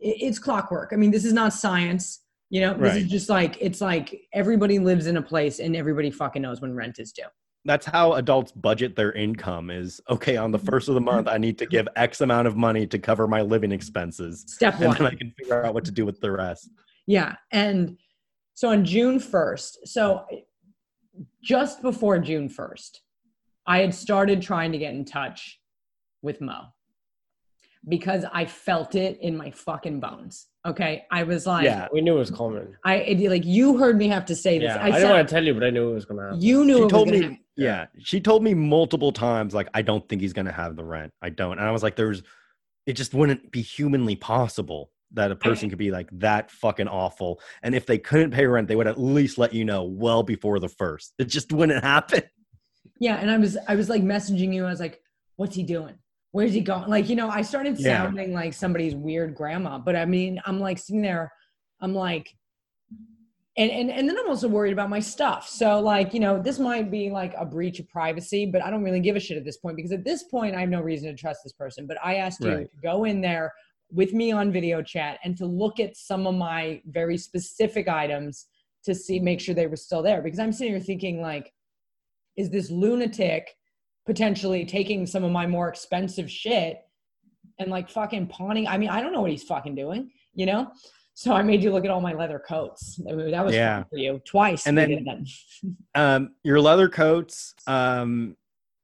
it's 0.00 0.38
clockwork. 0.38 0.90
I 0.92 0.96
mean, 0.96 1.10
this 1.10 1.24
is 1.24 1.32
not 1.32 1.52
science. 1.52 2.20
You 2.50 2.60
know, 2.60 2.74
this 2.74 2.96
is 2.96 3.08
just 3.08 3.28
like 3.28 3.56
it's 3.60 3.80
like 3.80 4.28
everybody 4.32 4.78
lives 4.78 5.06
in 5.06 5.16
a 5.16 5.22
place, 5.22 5.58
and 5.60 5.74
everybody 5.74 6.10
fucking 6.10 6.42
knows 6.42 6.60
when 6.60 6.72
rent 6.74 6.98
is 7.00 7.10
due. 7.12 7.24
That's 7.64 7.86
how 7.86 8.12
adults 8.14 8.52
budget 8.52 8.94
their 8.94 9.12
income. 9.12 9.70
Is 9.70 10.00
okay 10.10 10.36
on 10.36 10.50
the 10.50 10.58
mm-hmm. 10.58 10.66
first 10.66 10.88
of 10.88 10.94
the 10.94 11.00
month. 11.00 11.28
I 11.28 11.38
need 11.38 11.58
to 11.58 11.66
give 11.66 11.88
X 11.96 12.20
amount 12.20 12.46
of 12.46 12.56
money 12.56 12.86
to 12.86 12.98
cover 12.98 13.26
my 13.26 13.42
living 13.42 13.72
expenses, 13.72 14.44
Step 14.48 14.74
and 14.74 14.88
one. 14.88 14.98
then 14.98 15.06
I 15.06 15.14
can 15.14 15.32
figure 15.38 15.64
out 15.64 15.74
what 15.74 15.84
to 15.86 15.90
do 15.90 16.04
with 16.04 16.20
the 16.20 16.30
rest. 16.30 16.70
Yeah. 17.06 17.34
And 17.50 17.98
so 18.54 18.68
on 18.68 18.84
June 18.84 19.18
1st, 19.18 19.76
so 19.84 20.24
just 21.42 21.82
before 21.82 22.18
June 22.18 22.48
1st, 22.48 22.98
I 23.66 23.78
had 23.78 23.94
started 23.94 24.42
trying 24.42 24.72
to 24.72 24.78
get 24.78 24.94
in 24.94 25.04
touch 25.04 25.60
with 26.22 26.40
Mo 26.40 26.66
because 27.88 28.24
I 28.32 28.46
felt 28.46 28.94
it 28.94 29.18
in 29.20 29.36
my 29.36 29.50
fucking 29.50 30.00
bones. 30.00 30.46
Okay. 30.66 31.04
I 31.10 31.24
was 31.24 31.46
like, 31.46 31.64
Yeah. 31.64 31.88
We 31.92 32.00
knew 32.00 32.16
it 32.16 32.18
was 32.20 32.30
coming. 32.30 32.74
I 32.84 32.96
it, 32.96 33.30
like 33.30 33.44
you 33.44 33.76
heard 33.78 33.98
me 33.98 34.08
have 34.08 34.24
to 34.26 34.34
say 34.34 34.58
this. 34.58 34.68
Yeah, 34.68 34.76
I, 34.82 34.86
I, 34.86 34.90
said, 34.92 34.98
didn't 34.98 35.10
want 35.10 35.28
to 35.28 35.34
tell 35.34 35.44
you, 35.44 35.54
but 35.54 35.64
I 35.64 35.70
knew 35.70 35.90
it 35.90 35.94
was 35.94 36.04
gonna 36.06 36.22
happen. 36.22 36.40
you 36.40 36.64
knew 36.64 36.76
she 36.78 36.82
it 36.84 36.88
told 36.88 37.10
was 37.10 37.20
me 37.20 37.22
happen. 37.22 37.38
yeah 37.56 37.86
she 37.98 38.20
told 38.20 38.42
me 38.42 38.54
multiple 38.54 39.12
times 39.12 39.54
like 39.54 39.68
i 39.74 39.82
don't 39.82 40.08
think 40.08 40.20
he's 40.22 40.32
gonna 40.32 40.50
have 40.52 40.74
the 40.74 40.84
rent 40.84 41.12
i 41.22 41.28
don't 41.28 41.58
and 41.58 41.68
i 41.68 41.70
was 41.70 41.82
like 41.82 41.94
there's 41.96 42.22
it 42.86 42.94
just 42.94 43.14
wouldn't 43.14 43.50
be 43.52 43.62
humanly 43.62 44.16
possible 44.16 44.90
that 45.12 45.30
a 45.30 45.36
person 45.36 45.68
could 45.68 45.78
be 45.78 45.92
like 45.92 46.08
that 46.12 46.50
fucking 46.50 46.88
awful 46.88 47.40
and 47.62 47.74
if 47.74 47.86
they 47.86 47.98
couldn't 47.98 48.32
pay 48.32 48.46
rent 48.46 48.66
they 48.66 48.74
would 48.74 48.88
at 48.88 48.98
least 48.98 49.38
let 49.38 49.54
you 49.54 49.64
know 49.64 49.84
well 49.84 50.22
before 50.24 50.58
the 50.58 50.68
first 50.68 51.12
it 51.18 51.26
just 51.26 51.52
wouldn't 51.52 51.84
happen 51.94 52.22
Yeah, 52.98 53.16
and 53.16 53.30
I 53.30 53.36
was 53.38 53.56
I 53.68 53.74
was 53.76 53.88
like 53.88 54.02
messaging 54.02 54.52
you. 54.54 54.64
I 54.66 54.70
was 54.70 54.80
like, 54.80 55.00
"What's 55.36 55.54
he 55.56 55.62
doing? 55.62 55.94
Where's 56.34 56.52
he 56.52 56.60
going?" 56.60 56.88
Like, 56.90 57.08
you 57.08 57.14
know, 57.14 57.30
I 57.30 57.42
started 57.42 57.78
Yeah. 57.78 58.02
sounding 58.02 58.32
like 58.32 58.54
somebody's 58.54 58.96
weird 58.96 59.36
grandma. 59.36 59.78
But 59.78 59.94
I 59.94 60.04
mean, 60.04 60.40
I'm 60.44 60.58
like 60.58 60.78
sitting 60.78 61.00
there, 61.00 61.30
I'm 61.80 61.94
like, 61.94 62.36
and 63.56 63.70
and 63.70 63.88
and 63.88 64.08
then 64.08 64.18
I'm 64.18 64.28
also 64.28 64.48
worried 64.48 64.72
about 64.72 64.90
my 64.90 64.98
stuff. 64.98 65.48
So 65.48 65.78
like, 65.78 66.12
you 66.12 66.18
know, 66.18 66.42
this 66.42 66.58
might 66.58 66.90
be 66.90 67.08
like 67.08 67.34
a 67.38 67.44
breach 67.44 67.78
of 67.78 67.88
privacy, 67.88 68.46
but 68.46 68.64
I 68.64 68.70
don't 68.70 68.82
really 68.82 68.98
give 68.98 69.14
a 69.14 69.20
shit 69.20 69.36
at 69.36 69.44
this 69.44 69.58
point 69.58 69.76
because 69.76 69.92
at 69.92 70.04
this 70.04 70.24
point 70.24 70.56
I 70.56 70.60
have 70.62 70.68
no 70.70 70.80
reason 70.80 71.08
to 71.08 71.16
trust 71.16 71.44
this 71.44 71.52
person. 71.52 71.86
But 71.86 71.98
I 72.02 72.16
asked 72.16 72.40
you 72.42 72.50
to 72.50 72.68
go 72.82 73.04
in 73.04 73.20
there 73.20 73.52
with 73.92 74.12
me 74.12 74.32
on 74.32 74.50
video 74.50 74.82
chat 74.82 75.20
and 75.22 75.36
to 75.36 75.46
look 75.46 75.78
at 75.78 75.96
some 75.96 76.26
of 76.26 76.34
my 76.34 76.82
very 76.86 77.16
specific 77.16 77.86
items 77.86 78.46
to 78.86 78.92
see 78.92 79.20
make 79.20 79.40
sure 79.40 79.54
they 79.54 79.68
were 79.68 79.76
still 79.76 80.02
there 80.02 80.20
because 80.20 80.40
I'm 80.40 80.52
sitting 80.52 80.72
here 80.72 80.82
thinking 80.82 81.22
like 81.22 81.52
is 82.36 82.50
this 82.50 82.72
lunatic 82.72 83.54
potentially 84.06 84.64
taking 84.64 85.06
some 85.06 85.24
of 85.24 85.30
my 85.32 85.46
more 85.46 85.68
expensive 85.68 86.30
shit 86.30 86.78
and 87.58 87.70
like 87.70 87.88
fucking 87.88 88.26
pawning 88.26 88.66
I 88.66 88.76
mean 88.78 88.88
I 88.90 89.00
don't 89.00 89.12
know 89.12 89.20
what 89.20 89.30
he's 89.30 89.44
fucking 89.44 89.74
doing 89.74 90.10
you 90.36 90.46
know? 90.46 90.72
So 91.16 91.32
I 91.32 91.42
made 91.44 91.62
you 91.62 91.70
look 91.70 91.84
at 91.84 91.92
all 91.92 92.00
my 92.00 92.12
leather 92.12 92.40
coats. 92.40 93.00
I 93.08 93.12
mean, 93.12 93.30
that 93.30 93.44
was 93.44 93.54
Yeah. 93.54 93.82
fun 93.82 93.86
for 93.90 93.98
you. 93.98 94.20
Twice 94.24 94.66
And 94.66 94.76
then- 94.76 95.24
um 95.94 96.34
your 96.42 96.60
leather 96.60 96.88
coats 96.88 97.54
um 97.66 98.36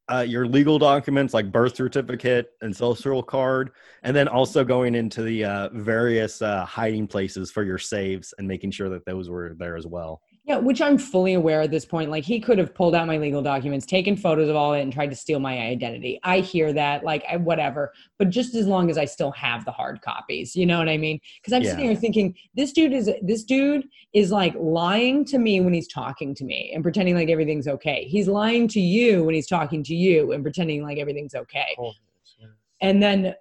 uh, 0.09 0.23
your 0.23 0.45
legal 0.45 0.77
documents 0.77 1.33
like 1.33 1.53
birth 1.53 1.77
certificate 1.77 2.51
and 2.63 2.75
social 2.75 3.23
card 3.23 3.71
and 4.03 4.15
then 4.17 4.27
also 4.27 4.65
going 4.65 4.97
into 4.97 5.23
the 5.23 5.45
uh, 5.45 5.69
various 5.73 6.43
uh, 6.43 6.65
hiding 6.65 7.07
places 7.07 7.53
for 7.53 7.63
your 7.63 7.79
saves 7.79 8.35
and 8.39 8.49
making 8.49 8.73
sure 8.73 8.89
that 8.89 9.05
those 9.07 9.31
were 9.31 9.55
there 9.57 9.77
as 9.77 9.87
well 9.87 10.21
Yeah, 10.45 10.57
which 10.57 10.81
I'm 10.81 10.97
fully 10.97 11.35
aware 11.35 11.61
at 11.61 11.71
this 11.71 11.85
point. 11.85 12.11
Like 12.11 12.25
he 12.25 12.41
could 12.41 12.59
have 12.59 12.75
pulled 12.75 12.95
out 12.95 13.07
my 13.07 13.19
legal 13.19 13.43
documents, 13.43 13.85
taken 13.85 14.17
photos 14.17 14.49
of 14.49 14.57
all 14.57 14.73
of 14.73 14.79
it, 14.79 14.83
and 14.83 14.93
tried 14.93 15.11
to 15.11 15.17
steal 15.17 15.39
my 15.39 15.59
identity. 15.59 16.19
I 16.25 16.41
hear 16.41 16.73
that, 16.73 17.05
like 17.05 17.23
I, 17.31 17.37
whatever. 17.37 17.93
But 18.19 18.31
just 18.31 18.55
as 18.55 18.67
long 18.67 18.91
as 18.91 18.97
I 18.97 19.05
still 19.05 19.31
have 19.33 19.65
the 19.65 19.71
hard 19.71 20.01
copies, 20.01 20.57
you 20.57 20.65
know 20.65 20.79
what 20.79 20.89
I 20.89 20.97
mean? 20.97 21.21
Because 21.37 21.53
I'm 21.53 21.63
sitting 21.63 21.85
here 21.85 21.95
thinking, 21.95 22.35
this 22.55 22.73
dude 22.73 22.95
is 22.95 23.11
this 23.23 23.45
dude 23.45 23.87
is 24.15 24.33
like 24.33 24.55
lying 24.59 25.25
to 25.27 25.39
me 25.39 25.61
when 25.61 25.75
he's 25.75 25.89
talking 25.89 26.35
to 26.37 26.45
me 26.45 26.73
and 26.75 26.83
pretending 26.83 27.15
like 27.15 27.29
everything's 27.29 27.69
okay. 27.69 28.05
He's 28.05 28.27
lying 28.27 28.67
to 28.69 28.81
you 28.81 29.25
when 29.25 29.35
he's 29.35 29.47
talking 29.47 29.85
to 29.85 29.95
you 29.95 30.33
and 30.33 30.43
pretending 30.43 30.83
like 30.83 30.99
everything's 30.99 31.35
okay. 31.35 31.77
Oh, 31.79 31.93
And 32.81 33.03
then 33.03 33.35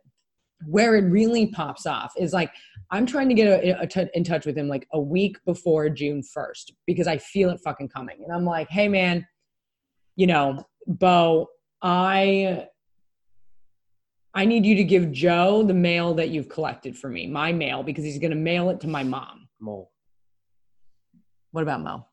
where 0.66 0.96
it 0.96 1.10
really 1.10 1.48
pops 1.48 1.86
off 1.86 2.14
is 2.18 2.34
like 2.34 2.52
I'm 2.92 3.06
trying 3.06 3.30
to 3.30 3.36
get 3.36 3.48
a, 3.48 3.82
a 3.82 3.88
t- 3.88 4.10
in 4.14 4.24
touch 4.24 4.46
with 4.46 4.58
him 4.58 4.68
like 4.68 4.88
a 4.94 5.00
week 5.00 5.38
before 5.46 5.90
June 5.90 6.22
1st 6.22 6.72
because 6.88 7.08
I 7.08 7.18
feel 7.18 7.50
it 7.52 7.60
fucking 7.64 7.90
coming. 7.90 8.24
And 8.24 8.34
I'm 8.34 8.46
like, 8.46 8.70
hey 8.70 8.88
man, 8.88 9.28
you 10.16 10.28
know, 10.28 10.66
Bo, 10.88 11.50
I 11.82 12.68
I 14.34 14.46
need 14.46 14.66
you 14.66 14.76
to 14.76 14.84
give 14.84 15.12
Joe 15.12 15.64
the 15.64 15.74
mail 15.74 16.14
that 16.16 16.30
you've 16.30 16.50
collected 16.50 16.98
for 16.98 17.10
me, 17.10 17.28
my 17.28 17.52
mail, 17.52 17.84
because 17.84 18.04
he's 18.04 18.20
gonna 18.20 18.36
mail 18.36 18.70
it 18.70 18.80
to 18.82 18.88
my 18.88 19.04
mom. 19.04 19.48
Mo. 19.60 19.90
What 21.52 21.62
about 21.62 21.82
Mo? 21.82 22.06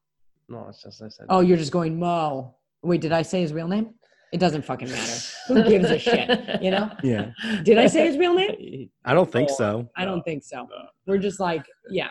No, 0.49 0.67
it's 0.69 0.83
just 0.83 1.03
I 1.03 1.09
said. 1.09 1.27
Oh, 1.29 1.41
you're 1.41 1.57
just 1.57 1.73
going 1.73 1.99
Mo. 1.99 2.55
Wait, 2.83 3.01
did 3.01 3.13
I 3.13 3.23
say 3.23 3.41
his 3.41 3.53
real 3.53 3.69
name? 3.69 3.95
It 4.37 4.41
doesn't 4.41 4.67
fucking 4.67 4.91
matter. 4.91 5.19
Who 5.49 5.65
gives 5.65 5.89
a 5.89 5.99
shit? 5.99 6.29
You 6.63 6.71
know? 6.71 6.91
yeah 7.03 7.31
Did 7.63 7.79
I 7.79 7.87
say 7.87 8.07
his 8.07 8.19
real 8.19 8.35
name? 8.35 8.91
i 9.07 9.15
don't 9.15 9.33
think 9.33 9.49
Oh, 9.51 9.55
so 9.57 9.89
I 9.97 10.05
don't 10.05 10.23
think 10.25 10.45
so. 10.45 10.69
We're 11.07 11.17
just 11.17 11.41
like, 11.41 11.65
yeah. 11.89 12.11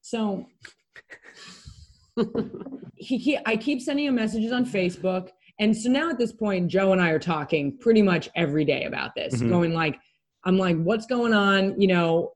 So 0.00 0.46
he, 2.96 3.18
he 3.18 3.38
I 3.44 3.58
keep 3.58 3.82
sending 3.82 4.06
him 4.06 4.14
messages 4.14 4.52
on 4.52 4.64
Facebook. 4.64 5.28
And 5.58 5.76
so 5.76 5.90
now 5.90 6.08
at 6.08 6.16
this 6.16 6.32
point, 6.32 6.68
Joe 6.68 6.92
and 6.92 7.00
I 7.02 7.10
are 7.10 7.18
talking 7.18 7.76
pretty 7.76 8.00
much 8.00 8.30
every 8.36 8.64
day 8.64 8.84
about 8.84 9.14
this, 9.14 9.34
Mhm. 9.34 9.50
going 9.50 9.74
like, 9.74 9.98
I'm 10.44 10.56
like, 10.56 10.78
what's 10.82 11.04
going 11.04 11.34
on? 11.34 11.78
You 11.78 11.88
know, 11.88 12.32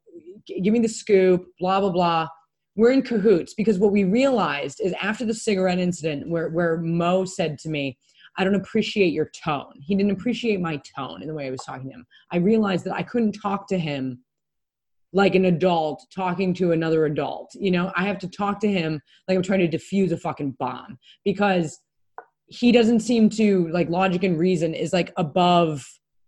g- 0.47 0.61
give 0.61 0.75
me 0.75 0.81
the 0.81 0.89
scoop, 0.89 1.47
blah, 1.59 1.81
blah, 1.81 1.93
blah. 1.93 2.29
We're 2.77 2.91
in 2.93 3.01
cahoots 3.01 3.55
because 3.55 3.79
what 3.79 3.91
we 3.91 4.05
realized 4.05 4.83
is 4.85 4.93
after 5.01 5.25
the 5.25 5.33
cigarette 5.33 5.79
incident 5.79 6.29
where, 6.29 6.51
where 6.51 6.77
Mo 6.77 7.25
said 7.25 7.59
to 7.61 7.71
me, 7.71 7.97
I 8.39 8.45
don't 8.45 8.55
appreciate 8.55 9.13
your 9.13 9.31
tone. 9.45 9.73
He 9.81 9.95
didn't 9.95 10.13
appreciate 10.13 10.61
my 10.61 10.81
tone 10.97 11.23
in 11.23 11.29
the 11.29 11.35
way 11.35 11.47
I 11.47 11.51
was 11.51 11.63
talking 11.65 11.89
to 11.89 11.95
him. 11.95 12.07
I 12.33 12.37
realized 12.39 12.85
that 12.87 12.95
I 12.95 13.03
couldn't 13.03 13.33
talk 13.33 13.69
to 13.69 13.79
him 13.79 14.23
like 15.13 15.35
an 15.35 15.47
adult 15.47 16.07
talking 16.15 16.55
to 16.55 16.73
another 16.73 17.07
adult. 17.07 17.51
You 17.55 17.73
know, 17.73 17.93
I 17.97 18.05
have 18.05 18.19
to 18.21 18.29
talk 18.29 18.61
to 18.61 18.71
him 18.71 19.01
like 19.29 19.37
I'm 19.37 19.43
trying 19.43 19.69
to 19.69 19.77
defuse 19.77 20.13
a 20.13 20.17
fucking 20.17 20.57
bomb 20.59 20.99
because 21.25 21.81
he 22.47 22.73
doesn't 22.73 23.01
seem 23.01 23.31
to 23.31 23.69
like 23.69 23.89
logic 23.89 24.23
and 24.25 24.39
reason 24.39 24.75
is 24.75 24.93
like 24.93 25.13
above 25.17 25.85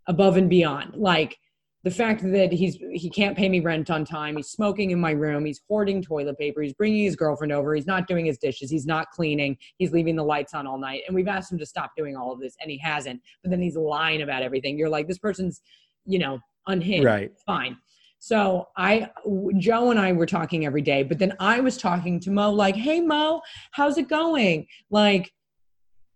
above 0.07 0.37
and 0.37 0.49
beyond. 0.49 0.95
Like 0.95 1.37
the 1.83 1.91
fact 1.91 2.21
that 2.23 2.53
he's 2.53 2.77
he 2.93 3.09
can't 3.09 3.37
pay 3.37 3.49
me 3.49 3.59
rent 3.59 3.91
on 3.91 4.05
time, 4.05 4.37
he's 4.37 4.49
smoking 4.49 4.91
in 4.91 4.99
my 4.99 5.11
room, 5.11 5.43
he's 5.43 5.61
hoarding 5.67 6.01
toilet 6.01 6.37
paper, 6.37 6.61
he's 6.61 6.73
bringing 6.73 7.03
his 7.03 7.15
girlfriend 7.15 7.51
over, 7.51 7.75
he's 7.75 7.85
not 7.85 8.07
doing 8.07 8.25
his 8.25 8.37
dishes, 8.37 8.71
he's 8.71 8.85
not 8.85 9.11
cleaning, 9.11 9.57
he's 9.77 9.91
leaving 9.91 10.15
the 10.15 10.23
lights 10.23 10.53
on 10.53 10.65
all 10.65 10.77
night. 10.77 11.01
And 11.07 11.15
we've 11.15 11.27
asked 11.27 11.51
him 11.51 11.57
to 11.59 11.65
stop 11.65 11.91
doing 11.97 12.15
all 12.15 12.31
of 12.31 12.39
this 12.39 12.55
and 12.61 12.71
he 12.71 12.77
hasn't. 12.77 13.21
But 13.41 13.51
then 13.51 13.61
he's 13.61 13.75
lying 13.75 14.21
about 14.21 14.43
everything. 14.43 14.77
You're 14.77 14.89
like 14.89 15.07
this 15.07 15.17
person's, 15.17 15.61
you 16.05 16.19
know, 16.19 16.39
unhinged 16.67 17.05
right 17.05 17.31
fine. 17.45 17.77
So 18.19 18.69
I, 18.77 19.09
Joe 19.57 19.91
and 19.91 19.99
I 19.99 20.13
were 20.13 20.25
talking 20.25 20.65
every 20.65 20.81
day, 20.81 21.03
but 21.03 21.19
then 21.19 21.33
I 21.41 21.59
was 21.59 21.75
talking 21.75 22.21
to 22.21 22.31
Mo 22.31 22.51
like, 22.51 22.77
"Hey 22.77 23.01
Mo, 23.01 23.41
how's 23.71 23.97
it 23.97 24.07
going? 24.07 24.65
Like, 24.89 25.33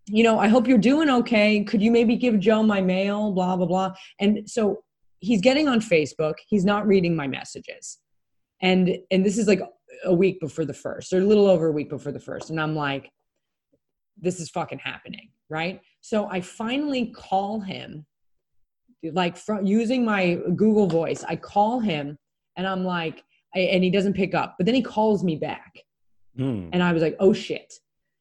you 0.06 0.24
know, 0.24 0.38
I 0.38 0.48
hope 0.48 0.66
you're 0.66 0.78
doing 0.78 1.10
okay. 1.10 1.62
Could 1.62 1.82
you 1.82 1.90
maybe 1.90 2.16
give 2.16 2.40
Joe 2.40 2.62
my 2.62 2.80
mail? 2.80 3.32
Blah 3.32 3.56
blah 3.58 3.66
blah." 3.66 3.94
And 4.20 4.48
so 4.48 4.78
he's 5.20 5.40
getting 5.40 5.68
on 5.68 5.80
Facebook. 5.80 6.34
He's 6.48 6.64
not 6.64 6.86
reading 6.86 7.14
my 7.16 7.26
messages, 7.26 7.98
and 8.62 8.96
and 9.10 9.24
this 9.24 9.38
is 9.38 9.46
like 9.48 9.60
a 10.04 10.14
week 10.14 10.40
before 10.40 10.64
the 10.64 10.74
first, 10.74 11.12
or 11.12 11.18
a 11.18 11.24
little 11.24 11.46
over 11.46 11.68
a 11.68 11.72
week 11.72 11.88
before 11.90 12.12
the 12.12 12.20
first, 12.20 12.50
and 12.50 12.60
I'm 12.60 12.74
like, 12.74 13.10
"This 14.16 14.40
is 14.40 14.50
fucking 14.50 14.78
happening, 14.80 15.30
right?" 15.50 15.80
So 16.00 16.28
I 16.30 16.40
finally 16.40 17.06
call 17.14 17.60
him 17.60 18.06
like 19.12 19.36
from 19.36 19.64
using 19.66 20.04
my 20.04 20.38
Google 20.56 20.86
Voice, 20.86 21.24
I 21.28 21.36
call 21.36 21.80
him 21.80 22.16
and 22.56 22.66
I'm 22.66 22.84
like, 22.84 23.22
I, 23.54 23.60
and 23.60 23.84
he 23.84 23.90
doesn't 23.90 24.14
pick 24.14 24.34
up, 24.34 24.56
but 24.58 24.66
then 24.66 24.74
he 24.74 24.82
calls 24.82 25.22
me 25.22 25.36
back, 25.36 25.72
Hmm. 26.36 26.68
and 26.72 26.82
I 26.82 26.92
was 26.92 27.02
like, 27.02 27.16
oh 27.20 27.32
shit. 27.32 27.72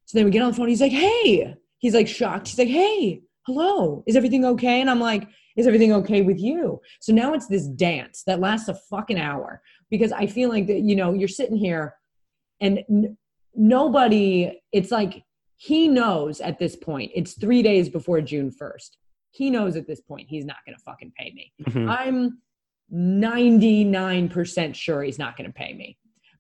So 0.06 0.18
then 0.18 0.26
we 0.26 0.32
get 0.32 0.42
on 0.42 0.52
the 0.52 0.58
phone. 0.58 0.70
He's 0.70 0.82
like, 0.82 0.92
hey, 0.92 1.56
he's 1.80 1.94
like 1.94 2.08
shocked. 2.08 2.48
He's 2.48 2.58
like, 2.58 2.68
hey, 2.68 3.22
hello, 3.46 4.04
is 4.08 4.16
everything 4.16 4.46
okay? 4.46 4.82
And 4.82 4.90
I'm 4.90 5.00
like, 5.00 5.28
is 5.58 5.68
everything 5.68 5.92
okay 5.92 6.22
with 6.22 6.40
you? 6.40 6.80
So 7.02 7.12
now 7.14 7.34
it's 7.34 7.48
this 7.48 7.68
dance 7.68 8.24
that 8.28 8.40
lasts 8.40 8.70
a 8.70 8.76
fucking 8.76 9.20
hour 9.20 9.62
because 9.90 10.12
I 10.12 10.28
feel 10.28 10.50
like 10.50 10.68
that 10.68 10.80
you 10.82 10.96
know 10.96 11.14
you're 11.14 11.28
sitting 11.28 11.58
here, 11.58 11.96
and 12.62 12.80
n- 12.90 13.18
nobody, 13.56 14.60
it's 14.72 14.92
like 14.92 15.24
he 15.58 15.88
knows 15.88 16.40
at 16.40 16.60
this 16.60 16.76
point, 16.76 17.12
it's 17.16 17.34
three 17.34 17.62
days 17.64 17.90
before 17.90 18.22
June 18.22 18.52
1st. 18.52 18.92
He 19.32 19.50
knows 19.50 19.76
at 19.76 19.88
this 19.88 20.00
point 20.02 20.28
he's 20.30 20.46
not 20.46 20.58
going 20.66 20.78
to 20.78 20.84
fucking 20.84 21.12
pay 21.18 21.32
me. 21.34 21.52
Mhm. 21.68 21.90
I'm 21.90 22.42
99% 22.94 24.76
sure 24.76 25.04
he's 25.04 25.20
not 25.20 25.36
going 25.38 25.50
to 25.50 25.54
pay 25.54 25.74
me. 25.74 25.98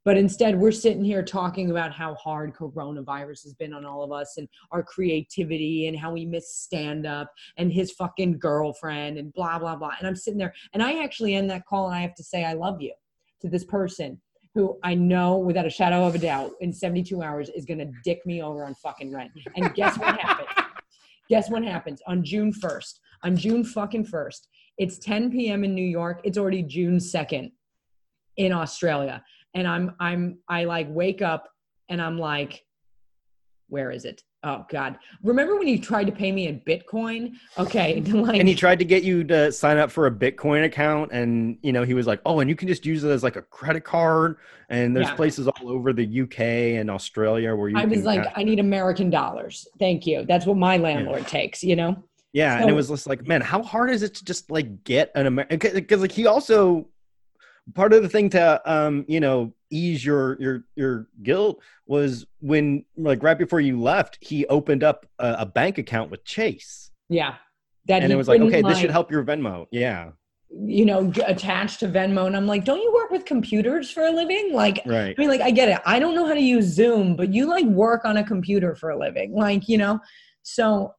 But 0.07 0.15
instead, 0.15 0.57
we're 0.57 0.71
sitting 0.71 1.03
here 1.03 1.21
talking 1.21 1.69
about 1.69 1.91
how 1.91 2.15
hard 2.15 2.55
coronavirus 2.55 3.43
has 3.43 3.53
been 3.53 3.73
on 3.73 3.84
all 3.84 4.03
of 4.03 4.13
us 4.13 4.38
and 4.38 4.47
our 4.71 4.81
creativity 4.81 5.88
and 5.88 5.99
how 5.99 6.13
we 6.13 6.25
miss 6.25 6.49
stand 6.49 7.05
up 7.05 7.29
and 7.57 7.73
his 7.73 7.91
fucking 7.91 8.39
girlfriend 8.39 9.17
and 9.17 9.34
blah, 9.34 9.59
blah, 9.59 9.75
blah. 9.75 9.91
And 9.99 10.07
I'm 10.07 10.15
sitting 10.15 10.38
there 10.38 10.53
and 10.71 10.81
I 10.81 11.03
actually 11.03 11.35
end 11.35 11.49
that 11.49 11.65
call 11.65 11.88
and 11.88 11.95
I 11.95 11.99
have 11.99 12.15
to 12.15 12.23
say, 12.23 12.45
I 12.45 12.53
love 12.53 12.81
you 12.81 12.93
to 13.41 13.49
this 13.49 13.65
person 13.65 14.17
who 14.55 14.79
I 14.81 14.95
know 14.95 15.39
without 15.39 15.65
a 15.65 15.69
shadow 15.69 16.07
of 16.07 16.15
a 16.15 16.19
doubt 16.19 16.51
in 16.61 16.71
72 16.71 17.21
hours 17.21 17.49
is 17.49 17.65
going 17.65 17.79
to 17.79 17.91
dick 18.05 18.25
me 18.25 18.41
over 18.41 18.63
on 18.63 18.75
fucking 18.75 19.13
rent. 19.13 19.31
And 19.57 19.73
guess 19.73 19.99
what 19.99 20.17
happens? 20.21 20.47
Guess 21.29 21.49
what 21.49 21.65
happens 21.65 22.01
on 22.07 22.23
June 22.23 22.53
1st? 22.53 22.99
On 23.23 23.35
June 23.35 23.65
fucking 23.65 24.05
1st, 24.05 24.47
it's 24.77 24.97
10 24.99 25.31
p.m. 25.31 25.65
in 25.65 25.75
New 25.75 25.85
York. 25.85 26.21
It's 26.23 26.38
already 26.38 26.63
June 26.63 26.95
2nd 26.95 27.51
in 28.38 28.53
Australia. 28.53 29.21
And 29.53 29.68
I'm 29.68 29.95
I'm 29.99 30.40
I 30.48 30.65
like 30.65 30.88
wake 30.90 31.22
up 31.22 31.49
and 31.90 32.02
I'm 32.02 32.18
like, 32.18 32.64
where 33.69 33.91
is 33.91 34.06
it? 34.06 34.24
Oh 34.44 34.65
God. 34.69 34.98
Remember 35.24 35.57
when 35.57 35.68
you 35.68 35.80
tried 35.80 36.06
to 36.06 36.11
pay 36.11 36.32
me 36.32 36.48
in 36.48 36.61
Bitcoin? 36.61 37.34
Okay. 37.57 38.02
Like 38.14 38.40
and 38.40 38.48
he 38.48 38.56
tried 38.56 38.80
to 38.80 38.86
get 38.86 39.03
you 39.03 39.24
to 39.26 39.52
sign 39.52 39.78
up 39.78 39.90
for 39.91 40.06
a 40.06 40.11
Bitcoin 40.11 40.64
account, 40.65 41.11
and 41.11 41.57
you 41.61 41.74
know 41.74 41.84
he 41.84 41.94
was 41.94 42.07
like, 42.07 42.22
"Oh, 42.26 42.40
and 42.40 42.49
you 42.49 42.56
can 42.56 42.68
just 42.68 42.86
use 42.86 43.03
it 43.03 43.10
as 43.10 43.24
like 43.24 43.36
a 43.36 43.41
credit 43.41 43.84
card." 43.84 44.38
And 44.69 44.95
there's 44.95 45.07
Yeah. 45.07 45.15
places 45.15 45.48
all 45.48 45.69
over 45.69 45.91
the 45.94 46.22
UK 46.22 46.40
and 46.80 46.90
Australia 46.90 47.56
where 47.56 47.69
you. 47.69 47.78
I 47.78 47.86
was 47.86 48.03
like, 48.03 48.26
I 48.36 48.44
need 48.44 48.60
American 48.60 49.10
dollars. 49.10 49.68
Thank 49.80 50.06
you. 50.06 50.26
That's 50.26 50.45
what 50.45 50.57
my 50.57 50.78
landlord 50.78 51.28
takes, 51.28 51.64
you 51.64 51.76
know? 51.76 52.03
yeah, 52.34 52.60
and 52.60 52.69
it 52.69 52.74
was 52.74 52.90
just 52.90 53.07
like, 53.07 53.28
man, 53.28 53.41
how 53.41 53.64
hard 53.64 53.90
is 53.90 54.03
it 54.03 54.14
to 54.15 54.26
just 54.26 54.52
like 54.52 54.84
get 54.84 55.11
an 55.15 55.26
American? 55.26 55.74
Because 55.74 56.02
like 56.02 56.11
he 56.11 56.28
also 56.28 56.88
part 57.73 57.94
of 57.94 58.02
the 58.02 58.10
thing 58.10 58.30
to 58.30 58.61
um 58.65 59.06
you 59.07 59.19
know 59.19 59.53
ease 59.69 60.06
your 60.06 60.39
your 60.41 60.64
your 60.76 61.07
guilt 61.23 61.61
was 61.85 62.26
when 62.39 62.85
like 62.95 63.22
right 63.22 63.38
before 63.38 63.60
you 63.60 63.80
left 63.80 64.18
he 64.22 64.45
opened 64.48 64.84
up 64.84 65.06
a, 65.19 65.38
a 65.39 65.45
bank 65.45 65.77
account 65.77 66.10
with 66.10 66.23
chase 66.23 66.91
Yeah. 67.10 67.35
That 67.88 68.03
and 68.03 68.11
it 68.11 68.15
was 68.15 68.27
like 68.27 68.41
okay 68.41 68.61
this 68.61 68.80
should 68.80 68.91
help 68.91 69.11
your 69.11 69.23
venmo 69.23 69.68
yeah 69.72 70.11
You 70.49 70.85
know, 70.85 71.11
attached 71.26 71.81
to 71.81 71.89
Venmo. 71.89 72.26
And 72.26 72.35
I'm 72.35 72.48
like, 72.48 72.64
don't 72.64 72.81
you 72.81 72.94
work 72.94 73.11
with 73.11 73.26
computers 73.26 73.91
for 73.91 74.03
a 74.03 74.11
living? 74.11 74.53
Like, 74.53 74.81
right 74.85 75.14
I 75.18 75.19
mean, 75.19 75.27
like, 75.30 75.41
I 75.41 75.52
get 75.52 75.68
it. 75.68 75.81
I 75.85 75.99
don't 75.99 76.15
know 76.15 76.26
how 76.26 76.34
to 76.34 76.39
use 76.41 76.65
Zoom, 76.65 77.18
but 77.18 77.34
you 77.34 77.48
like 77.49 77.65
work 77.65 78.06
on 78.06 78.15
a 78.15 78.23
computer 78.23 78.73
for 78.73 78.91
a 78.91 78.98
living. 78.98 79.34
Like, 79.35 79.68
you 79.68 79.77
know, 79.77 79.99
so 80.44 80.94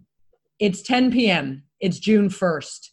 it's 0.58 0.82
10 0.82 1.12
p.m. 1.12 1.62
It's 1.80 1.98
June 1.98 2.28
1st 2.28 2.90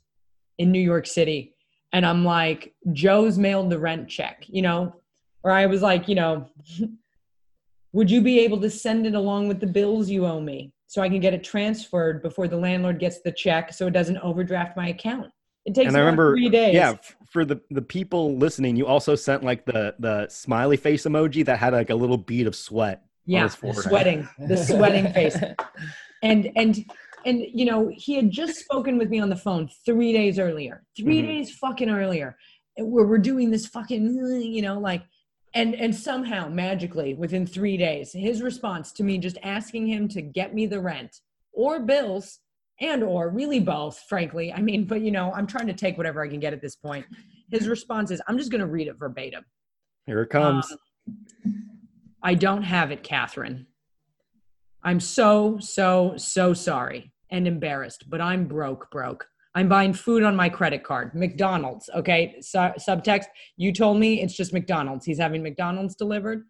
in 0.57 0.72
New 0.72 0.80
York 0.80 1.07
City. 1.07 1.55
And 1.95 2.05
I'm 2.05 2.26
like, 2.26 2.73
Joe's 2.91 3.38
mailed 3.38 3.69
the 3.69 3.80
rent 3.80 4.09
check, 4.09 4.43
you 4.49 4.61
know, 4.61 4.93
or 5.43 5.51
I 5.51 5.65
was 5.65 5.81
like, 5.81 6.09
you 6.09 6.15
know, 6.15 6.45
would 7.93 8.11
you 8.11 8.19
be 8.19 8.41
able 8.41 8.59
to 8.59 8.69
send 8.69 9.07
it 9.07 9.15
along 9.15 9.47
with 9.47 9.61
the 9.61 9.67
bills 9.67 10.09
you 10.09 10.26
owe 10.26 10.41
me 10.41 10.73
so 10.88 11.01
I 11.01 11.07
can 11.07 11.22
get 11.22 11.34
it 11.34 11.41
transferred 11.41 12.22
before 12.22 12.49
the 12.49 12.57
landlord 12.57 12.99
gets 12.99 13.22
the 13.22 13.31
check 13.31 13.72
so 13.72 13.88
it 13.88 13.91
doesn't 13.91 14.17
overdraft 14.17 14.76
my 14.76 14.89
account? 14.89 15.31
It 15.63 15.73
takes 15.73 15.88
and 15.88 15.95
I 15.95 16.01
remember, 16.01 16.34
three 16.34 16.49
days. 16.49 16.73
yeah, 16.73 16.95
for 17.30 17.45
the 17.45 17.61
the 17.72 17.81
people 17.81 18.35
listening, 18.35 18.76
you 18.76 18.88
also 18.88 19.15
sent 19.15 19.43
like 19.43 19.65
the 19.65 19.95
the 19.97 20.27
smiley 20.27 20.76
face 20.76 21.03
emoji 21.05 21.45
that 21.45 21.59
had 21.59 21.72
like 21.72 21.89
a 21.91 21.95
little 21.95 22.17
bead 22.17 22.45
of 22.45 22.57
sweat. 22.57 23.05
yeah, 23.26 23.43
his 23.43 23.55
forehead. 23.55 23.84
sweating, 23.84 24.30
the 24.38 24.57
sweating 24.57 25.13
face. 25.13 25.38
and 26.22 26.51
and 26.57 26.85
and 27.26 27.41
you 27.53 27.65
know 27.65 27.91
he 27.93 28.15
had 28.15 28.30
just 28.31 28.60
spoken 28.60 28.97
with 28.97 29.10
me 29.10 29.19
on 29.19 29.30
the 29.30 29.35
phone 29.35 29.68
three 29.85 30.14
days 30.14 30.39
earlier 30.39 30.84
3 30.95 31.22
Mhm. 31.22 31.27
days 31.27 31.52
fucking 31.57 31.89
earlier 31.89 32.38
where 32.77 33.06
we're 33.06 33.18
doing 33.18 33.49
this 33.52 33.65
fucking 33.68 34.15
you 34.53 34.61
know 34.61 34.80
like 34.80 35.03
and 35.53 35.73
and 35.76 35.95
somehow 35.95 36.47
magically 36.47 37.14
within 37.14 37.45
three 37.45 37.77
days 37.77 38.11
his 38.14 38.41
response 38.41 38.91
to 38.93 39.03
me 39.03 39.18
just 39.18 39.38
asking 39.43 39.88
him 39.88 40.07
to 40.07 40.22
get 40.22 40.53
me 40.53 40.65
the 40.65 40.80
rent 40.80 41.19
or 41.53 41.80
bills 41.80 42.39
and 42.81 43.03
or 43.03 43.30
really 43.30 43.60
both 43.60 43.99
frankly 44.07 44.53
i 44.53 44.61
mean 44.61 44.85
but 44.85 45.02
you 45.02 45.11
know 45.11 45.31
i'm 45.34 45.47
trying 45.47 45.68
to 45.68 45.73
take 45.73 45.97
whatever 45.97 46.23
i 46.23 46.27
can 46.27 46.39
get 46.39 46.53
at 46.53 46.61
this 46.61 46.76
point 46.76 47.06
his 47.49 47.68
response 47.68 48.11
is 48.11 48.22
i'm 48.27 48.38
just 48.38 48.52
going 48.52 48.61
to 48.61 48.68
read 48.68 48.88
it 48.88 48.97
verbatim 48.97 49.43
Here 50.06 50.22
it 50.22 50.30
comes. 50.30 50.69
um, 50.72 50.77
I 52.23 52.34
don't 52.34 52.64
have 52.64 52.89
it, 52.91 53.03
Catherine. 53.03 53.68
I'm 54.81 54.99
so, 54.99 55.60
so, 55.60 56.15
so 56.18 56.53
sorry 56.56 57.11
and 57.36 57.48
embarrassed, 57.48 58.10
but 58.10 58.22
I'm 58.22 58.45
broke, 58.48 58.90
broke. 58.90 59.28
I'm 59.53 59.68
buying 59.70 59.94
food 59.94 60.24
on 60.24 60.36
my 60.36 60.49
credit 60.49 60.84
card. 60.84 61.14
McDonald's, 61.14 61.90
okay? 61.95 62.36
Su- 62.41 62.74
subtext, 62.80 63.26
you 63.57 63.72
told 63.74 63.99
me 63.99 64.22
it's 64.22 64.36
just 64.36 64.53
McDonald's. 64.53 65.06
He's 65.06 65.20
having 65.20 65.44
McDonald's 65.44 65.95
delivered. 65.95 66.45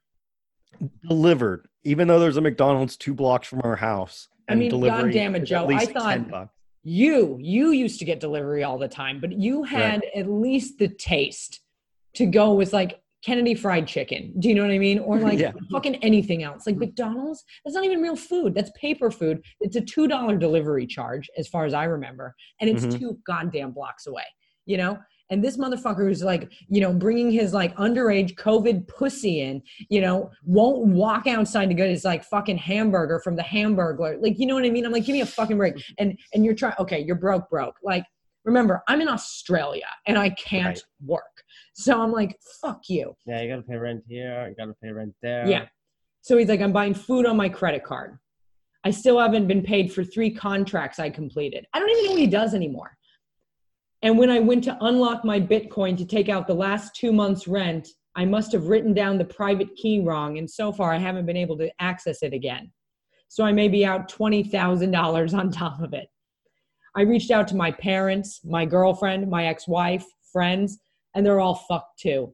delivered, 1.07 1.67
even 1.83 2.07
though 2.07 2.19
there's 2.19 2.37
a 2.37 2.41
McDonald's 2.41 2.97
two 2.97 3.13
blocks 3.13 3.47
from 3.47 3.61
our 3.63 3.75
house. 3.75 4.27
I 4.49 4.55
mean, 4.55 4.69
delivery 4.69 5.11
goddamn 5.13 5.35
it, 5.35 5.43
Joe, 5.45 5.67
I 5.69 5.85
thought- 5.85 6.49
You, 6.83 7.37
you 7.41 7.71
used 7.71 7.97
to 7.99 8.05
get 8.05 8.19
delivery 8.19 8.63
all 8.63 8.77
the 8.77 8.87
time, 8.87 9.19
but 9.19 9.31
you 9.31 9.63
had 9.63 10.03
at 10.15 10.29
least 10.29 10.77
the 10.77 10.87
taste 10.87 11.61
to 12.15 12.27
go 12.27 12.53
with 12.53 12.73
like 12.73 13.01
Kennedy 13.25 13.55
fried 13.55 13.87
chicken. 13.87 14.33
Do 14.39 14.49
you 14.49 14.55
know 14.55 14.61
what 14.61 14.71
I 14.71 14.77
mean? 14.77 14.99
Or 14.99 15.19
like 15.29 15.39
Yeah. 15.39 15.51
fucking 15.71 15.95
anything 15.97 16.43
else. 16.43 16.67
Like 16.67 16.77
McDonald's, 16.77 17.43
that's 17.63 17.73
not 17.75 17.83
even 17.83 18.01
real 18.01 18.15
food. 18.15 18.53
That's 18.53 18.71
paper 18.79 19.09
food. 19.09 19.41
It's 19.61 19.75
a 19.75 19.81
$2 19.81 20.39
delivery 20.39 20.85
charge, 20.85 21.29
as 21.37 21.47
far 21.47 21.65
as 21.65 21.73
I 21.73 21.85
remember. 21.85 22.35
And 22.61 22.69
it's 22.69 22.85
Mhm. 22.85 22.99
two 22.99 23.19
goddamn 23.25 23.71
blocks 23.71 24.05
away, 24.07 24.25
you 24.65 24.77
know? 24.77 24.99
And 25.31 25.43
this 25.43 25.57
motherfucker 25.57 26.11
is 26.11 26.21
like, 26.21 26.51
you 26.69 26.79
know, 26.81 26.93
bringing 26.93 27.31
his 27.31 27.51
like 27.51 27.75
underage 27.77 28.35
COVID 28.35 28.87
pussy 28.87 29.41
in, 29.41 29.63
you 29.89 29.99
know, 29.99 30.29
won't 30.43 30.85
walk 30.85 31.25
outside 31.25 31.65
to 31.69 31.73
get 31.73 31.89
his 31.89 32.05
like 32.05 32.23
fucking 32.23 32.57
hamburger 32.59 33.19
from 33.19 33.35
the 33.35 33.41
hamburger. 33.41 34.17
Like, 34.21 34.37
you 34.37 34.45
know 34.45 34.53
what 34.53 34.65
I 34.65 34.69
mean? 34.69 34.85
I'm 34.85 34.91
like, 34.91 35.03
give 35.05 35.13
me 35.13 35.21
a 35.21 35.25
fucking 35.25 35.57
break. 35.57 35.83
And 35.97 36.15
and 36.35 36.45
you're 36.45 36.53
trying, 36.53 36.75
okay, 36.77 36.99
you're 36.99 37.15
broke, 37.15 37.49
broke. 37.49 37.75
Like, 37.83 38.03
remember, 38.43 38.83
I'm 38.87 39.01
in 39.01 39.07
Australia 39.07 39.87
and 40.05 40.15
I 40.19 40.29
can't 40.29 40.67
Right. 40.67 40.83
work. 41.03 41.43
So 41.77 42.01
I'm 42.01 42.13
like, 42.13 42.39
fuck 42.61 42.83
you. 42.87 43.13
Yeah, 43.25 43.41
you 43.41 43.49
gotta 43.49 43.61
pay 43.61 43.75
rent 43.75 44.03
here. 44.07 44.47
You 44.47 44.55
gotta 44.55 44.75
pay 44.81 44.91
rent 44.91 45.13
there. 45.21 45.45
Yeah. 45.45 45.65
So 46.21 46.37
he's 46.37 46.47
like, 46.47 46.61
I'm 46.61 46.71
buying 46.71 46.93
food 46.93 47.25
on 47.25 47.35
my 47.35 47.49
credit 47.49 47.83
card. 47.83 48.17
I 48.85 48.91
still 48.91 49.19
haven't 49.19 49.47
been 49.47 49.61
paid 49.61 49.91
for 49.91 50.03
three 50.03 50.31
contracts 50.31 50.99
I 50.99 51.09
completed. 51.09 51.65
I 51.73 51.79
don't 51.79 51.89
even 51.89 52.05
know 52.05 52.11
what 52.11 52.19
he 52.21 52.27
does 52.27 52.53
anymore. 52.53 52.95
And 54.01 54.17
when 54.17 54.29
I 54.29 54.39
went 54.39 54.63
to 54.65 54.77
unlock 54.81 55.25
my 55.25 55.39
Bitcoin 55.39 55.97
to 55.97 56.05
take 56.05 56.29
out 56.29 56.47
the 56.47 56.53
last 56.53 56.95
two 56.95 57.11
months' 57.11 57.47
rent, 57.47 57.89
I 58.15 58.23
must 58.23 58.53
have 58.53 58.67
written 58.67 58.93
down 58.93 59.17
the 59.17 59.25
private 59.25 59.75
key 59.75 59.99
wrong. 59.99 60.37
And 60.37 60.49
so 60.49 60.71
far, 60.71 60.93
I 60.93 60.97
haven't 60.97 61.25
been 61.25 61.35
able 61.35 61.57
to 61.57 61.69
access 61.79 62.23
it 62.23 62.31
again. 62.31 62.71
So 63.27 63.43
I 63.43 63.51
may 63.51 63.67
be 63.67 63.85
out 63.85 64.09
$20,000 64.09 65.37
on 65.37 65.51
top 65.51 65.81
of 65.81 65.93
it. 65.93 66.07
I 66.95 67.01
reached 67.01 67.31
out 67.31 67.47
to 67.49 67.55
my 67.55 67.71
parents, 67.71 68.39
my 68.45 68.65
girlfriend, 68.65 69.29
my 69.29 69.47
ex 69.47 69.67
wife, 69.67 70.05
friends, 70.31 70.79
and 71.15 71.25
they're 71.25 71.39
all 71.39 71.55
fucked 71.55 71.99
too. 71.99 72.33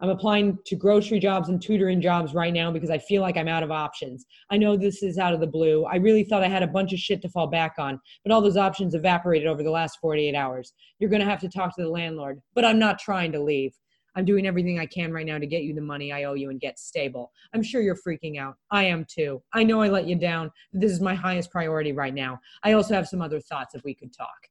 I'm 0.00 0.10
applying 0.10 0.58
to 0.66 0.76
grocery 0.76 1.18
jobs 1.18 1.48
and 1.48 1.60
tutoring 1.60 2.02
jobs 2.02 2.34
right 2.34 2.52
now 2.52 2.70
because 2.70 2.90
I 2.90 2.98
feel 2.98 3.22
like 3.22 3.38
I'm 3.38 3.48
out 3.48 3.62
of 3.62 3.70
options. 3.70 4.26
I 4.50 4.58
know 4.58 4.76
this 4.76 5.02
is 5.02 5.16
out 5.16 5.32
of 5.32 5.40
the 5.40 5.46
blue. 5.46 5.84
I 5.86 5.96
really 5.96 6.22
thought 6.22 6.44
I 6.44 6.48
had 6.48 6.62
a 6.62 6.66
bunch 6.66 6.92
of 6.92 6.98
shit 6.98 7.22
to 7.22 7.30
fall 7.30 7.46
back 7.46 7.76
on, 7.78 7.98
but 8.22 8.30
all 8.30 8.42
those 8.42 8.58
options 8.58 8.94
evaporated 8.94 9.48
over 9.48 9.62
the 9.62 9.70
last 9.70 9.98
48 10.00 10.34
hours. 10.34 10.74
You're 10.98 11.08
going 11.08 11.22
to 11.22 11.28
have 11.28 11.40
to 11.40 11.48
talk 11.48 11.74
to 11.76 11.82
the 11.82 11.88
landlord, 11.88 12.42
but 12.54 12.64
I'm 12.64 12.78
not 12.78 12.98
trying 12.98 13.32
to 13.32 13.42
leave. 13.42 13.72
I'm 14.16 14.26
doing 14.26 14.46
everything 14.46 14.78
I 14.78 14.86
can 14.86 15.12
right 15.12 15.26
now 15.26 15.38
to 15.38 15.46
get 15.46 15.62
you 15.62 15.74
the 15.74 15.80
money 15.80 16.12
I 16.12 16.24
owe 16.24 16.34
you 16.34 16.50
and 16.50 16.60
get 16.60 16.78
stable. 16.78 17.32
I'm 17.54 17.62
sure 17.62 17.80
you're 17.82 17.96
freaking 17.96 18.38
out. 18.38 18.56
I 18.70 18.84
am 18.84 19.04
too. 19.04 19.42
I 19.52 19.62
know 19.62 19.80
I 19.80 19.88
let 19.88 20.06
you 20.06 20.16
down. 20.16 20.50
but 20.72 20.80
This 20.82 20.92
is 20.92 21.00
my 21.00 21.14
highest 21.14 21.50
priority 21.50 21.92
right 21.92 22.14
now. 22.14 22.40
I 22.62 22.72
also 22.72 22.94
have 22.94 23.08
some 23.08 23.22
other 23.22 23.40
thoughts 23.40 23.74
if 23.74 23.84
we 23.84 23.94
could 23.94 24.14
talk. 24.14 24.48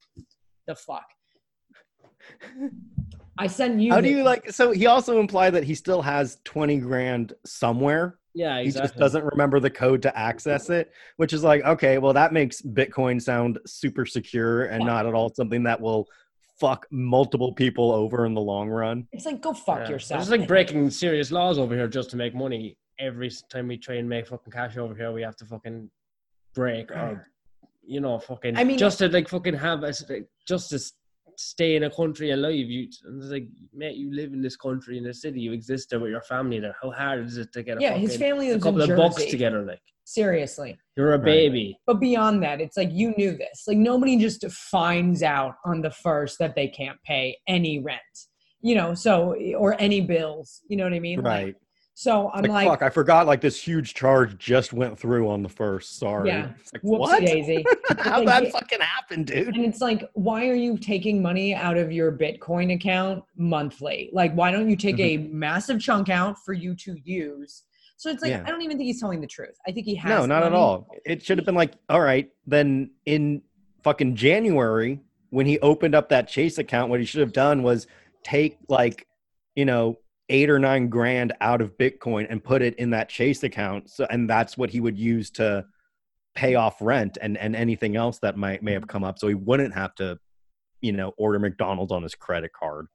The 0.68 0.76
fuck. 0.76 1.06
I 3.38 3.48
send 3.48 3.84
you. 3.84 3.92
How 3.92 4.02
do 4.02 4.10
you 4.10 4.24
like? 4.24 4.52
So 4.52 4.72
he 4.72 4.86
also 4.86 5.20
implied 5.20 5.52
that 5.52 5.64
he 5.64 5.76
still 5.76 6.02
has 6.02 6.40
20 6.46 6.78
grand 6.78 7.34
somewhere. 7.46 8.18
Yeah, 8.34 8.62
He 8.62 8.70
just 8.70 8.98
doesn't 8.98 9.24
remember 9.24 9.62
the 9.62 9.70
code 9.70 10.02
to 10.02 10.18
access 10.18 10.70
it, 10.70 10.92
which 11.16 11.32
is 11.32 11.42
like, 11.42 11.64
okay, 11.64 12.00
well, 12.00 12.12
that 12.12 12.34
makes 12.34 12.62
Bitcoin 12.62 13.22
sound 13.22 13.60
super 13.66 14.06
secure 14.06 14.66
and 14.66 14.82
Yeah. 14.84 14.88
not 14.88 15.06
at 15.06 15.14
all 15.14 15.34
something 15.34 15.64
that 15.64 15.80
will 15.80 16.06
fuck 16.60 16.86
multiple 16.92 17.54
people 17.54 17.94
over 17.94 18.26
in 18.26 18.34
the 18.34 18.42
long 18.42 18.68
run. 18.70 19.08
It's 19.14 19.26
like 19.26 19.40
go 19.42 19.54
fuck 19.54 19.80
Yeah. 19.86 19.90
yourself. 19.92 20.22
It's 20.22 20.30
like 20.30 20.48
breaking 20.50 20.90
serious 20.90 21.32
laws 21.32 21.58
over 21.58 21.76
here 21.76 21.88
just 21.88 22.10
to 22.12 22.18
make 22.18 22.36
money. 22.36 22.78
Every 23.00 23.30
time 23.50 23.70
we 23.70 23.78
try 23.78 23.96
and 23.96 24.08
make 24.10 24.28
fucking 24.28 24.52
cash 24.52 24.76
over 24.78 24.94
here, 24.96 25.14
we 25.14 25.22
have 25.22 25.38
to 25.38 25.46
fucking 25.46 25.90
break 26.54 26.92
or, 26.92 27.26
you 27.86 28.02
know, 28.02 28.20
fucking. 28.20 28.58
I 28.58 28.66
mean- 28.66 28.78
just 28.78 28.98
to 29.00 29.08
like 29.08 29.30
fucking 29.30 29.54
have 29.56 29.84
us, 29.86 30.10
like, 30.10 30.28
just 30.46 30.70
to 30.72 30.76
s- 30.76 30.92
stay 31.40 31.76
in 31.76 31.84
a 31.84 31.90
country 31.90 32.32
alive. 32.32 32.54
You 32.56 32.88
and 33.06 33.22
it's 33.22 33.32
like, 33.32 33.48
mate, 33.74 33.96
you 33.96 34.14
live 34.14 34.34
in 34.34 34.42
this 34.42 34.56
country 34.56 34.98
in 34.98 35.04
the 35.04 35.14
city. 35.14 35.42
You 35.42 35.54
exist 35.54 35.90
there 35.90 36.00
with 36.00 36.12
your 36.12 36.22
family 36.22 36.60
there. 36.60 36.76
How 36.82 36.92
hard 36.92 37.26
is 37.26 37.38
it 37.38 37.52
to 37.54 37.64
get 37.64 37.78
a 37.78 37.82
Yeah, 37.82 37.94
his 37.94 38.18
family 38.18 38.30
family 38.30 38.52
a 38.52 38.60
couple 38.60 38.82
in 38.82 38.92
of 38.92 38.98
bucks 38.98 39.16
Jersey. 39.18 39.32
together? 39.32 39.64
Like 39.66 39.82
Seriously. 40.06 40.78
you're 40.96 41.14
a 41.14 41.18
Right. 41.18 41.26
baby. 41.26 41.78
But 41.88 42.00
beyond 42.00 42.44
that, 42.44 42.62
it's 42.62 42.78
like 42.78 42.92
you 42.92 43.14
knew 43.18 43.36
this. 43.38 43.64
Like 43.68 43.78
nobody 43.78 44.18
just 44.18 44.46
finds 44.52 45.24
out 45.24 45.56
on 45.66 45.82
the 45.82 45.92
first 45.92 46.38
that 46.40 46.56
they 46.56 46.68
can't 46.68 46.98
pay 47.06 47.38
any 47.48 47.80
rent, 47.80 48.02
you 48.62 48.76
know, 48.76 48.94
so 48.94 49.36
or 49.58 49.76
any 49.82 50.02
bills. 50.02 50.62
You 50.70 50.78
know 50.78 50.84
what 50.84 50.94
I 50.94 51.00
mean? 51.00 51.24
Like, 51.24 51.26
Right. 51.46 51.56
So 51.98 52.30
I'm 52.34 52.42
like, 52.42 52.52
like, 52.52 52.68
fuck, 52.68 52.82
I 52.82 52.90
forgot 52.90 53.26
like 53.26 53.40
this 53.40 53.60
huge 53.60 53.94
charge 53.94 54.38
just 54.38 54.74
went 54.74 55.00
through 55.00 55.30
on 55.30 55.42
the 55.42 55.48
first. 55.50 55.98
Sorry. 55.98 56.28
Yeah. 56.28 56.50
Like, 56.74 56.82
what? 56.82 57.22
daisy. 57.26 57.66
How'd 58.00 58.26
Like, 58.26 58.44
that 58.44 58.52
fucking 58.52 58.82
happened, 58.82 59.28
dude? 59.28 59.56
And 59.56 59.64
it's 59.66 59.80
like, 59.80 60.04
why 60.12 60.50
are 60.50 60.56
you 60.56 60.78
taking 60.78 61.22
money 61.22 61.56
out 61.56 61.78
of 61.78 61.94
your 61.94 62.12
Bitcoin 62.12 62.74
account 62.74 63.24
monthly? 63.38 64.10
Like, 64.12 64.34
why 64.34 64.52
don't 64.52 64.70
you 64.70 64.76
take 64.76 65.00
a 65.00 65.16
massive 65.18 65.80
chunk 65.80 66.10
out 66.10 66.38
for 66.44 66.52
you 66.52 66.76
to 66.76 66.98
use? 67.06 67.64
So 67.96 68.10
it's 68.10 68.22
like, 68.22 68.34
Mm-hmm. 68.34 68.42
Yeah. 68.42 68.48
I 68.48 68.52
don't 68.52 68.62
even 68.62 68.76
think 68.78 68.88
he's 68.88 69.00
telling 69.00 69.22
the 69.22 69.28
truth. 69.28 69.58
I 69.66 69.72
think 69.72 69.86
he 69.86 69.96
has. 69.96 70.10
No, 70.10 70.26
not 70.26 70.44
at 70.44 70.52
all. 70.52 70.90
It 71.06 71.24
should 71.24 71.38
have 71.38 71.46
been 71.46 71.56
like, 71.56 71.76
all 71.88 72.02
right, 72.02 72.30
then 72.46 72.92
in 73.06 73.42
fucking 73.84 74.18
January, 74.18 75.00
when 75.30 75.46
he 75.46 75.60
opened 75.60 75.96
up 75.96 76.10
that 76.10 76.28
Chase 76.28 76.58
account, 76.58 76.90
what 76.90 77.00
he 77.00 77.06
should 77.06 77.22
have 77.22 77.32
done 77.32 77.64
was 77.64 77.88
take 78.22 78.58
like, 78.68 79.08
you 79.56 79.64
know, 79.64 79.98
eight 80.30 80.50
or 80.50 80.60
nine 80.60 80.90
grand 80.90 81.34
out 81.42 81.62
of 81.62 81.78
Bitcoin 81.78 82.28
and 82.30 82.44
put 82.44 82.62
it 82.62 82.76
in 82.76 82.90
that 82.92 83.10
Chase 83.10 83.44
account. 83.44 83.90
So, 83.90 84.08
and 84.10 84.30
that's 84.30 84.58
what 84.58 84.70
he 84.70 84.80
would 84.80 84.98
use 84.98 85.30
to 85.32 85.66
pay 86.36 86.56
off 86.56 86.82
rent 86.82 87.18
and 87.22 87.38
and 87.38 87.56
anything 87.56 87.96
else 87.96 88.20
that 88.20 88.38
might 88.38 88.62
may 88.62 88.74
have 88.74 88.84
mm-hmm. 88.84 88.90
come 88.90 89.04
up. 89.04 89.18
So 89.18 89.28
he 89.28 89.36
wouldn't 89.36 89.74
have 89.74 89.96
to, 89.96 90.20
you 90.82 90.92
know, 90.92 91.14
order 91.18 91.40
McDonald's 91.40 91.92
on 91.92 92.04
his 92.04 92.16
credit 92.16 92.52
card. 92.54 92.88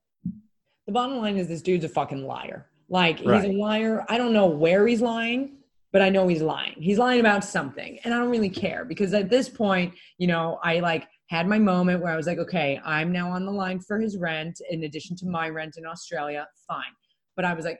The 0.85 0.91
bottom 0.91 1.17
line 1.17 1.37
is 1.37 1.47
this 1.47 1.61
dude's 1.61 1.85
a 1.85 1.89
fucking 1.89 2.25
liar. 2.25 2.67
Like 2.89 3.19
he's 3.19 3.45
a 3.45 3.53
liar. 3.53 4.05
I 4.09 4.17
don't 4.17 4.33
know 4.33 4.47
where 4.47 4.85
he's 4.85 5.01
lying, 5.01 5.57
but 5.93 6.01
I 6.01 6.09
know 6.09 6.27
he's 6.27 6.41
lying. 6.41 6.75
He's 6.77 6.97
lying 6.97 7.21
about 7.21 7.45
something, 7.45 7.99
and 8.03 8.13
I 8.13 8.17
don't 8.17 8.29
really 8.29 8.49
care 8.49 8.83
because 8.83 9.13
at 9.13 9.29
this 9.29 9.47
point, 9.47 9.93
you 10.17 10.27
know, 10.27 10.59
I 10.61 10.81
like 10.81 11.07
had 11.29 11.47
my 11.47 11.57
moment 11.57 12.01
where 12.01 12.11
I 12.11 12.17
was 12.17 12.27
like, 12.27 12.39
okay, 12.39 12.81
I'm 12.83 13.13
now 13.13 13.31
on 13.31 13.45
the 13.45 13.51
line 13.51 13.79
for 13.79 13.97
his 13.97 14.17
rent 14.17 14.59
in 14.69 14.83
addition 14.83 15.15
to 15.17 15.25
my 15.25 15.47
rent 15.47 15.77
in 15.77 15.85
Australia. 15.85 16.45
Fine, 16.67 16.91
but 17.35 17.45
I 17.45 17.53
was 17.53 17.65
like, 17.65 17.79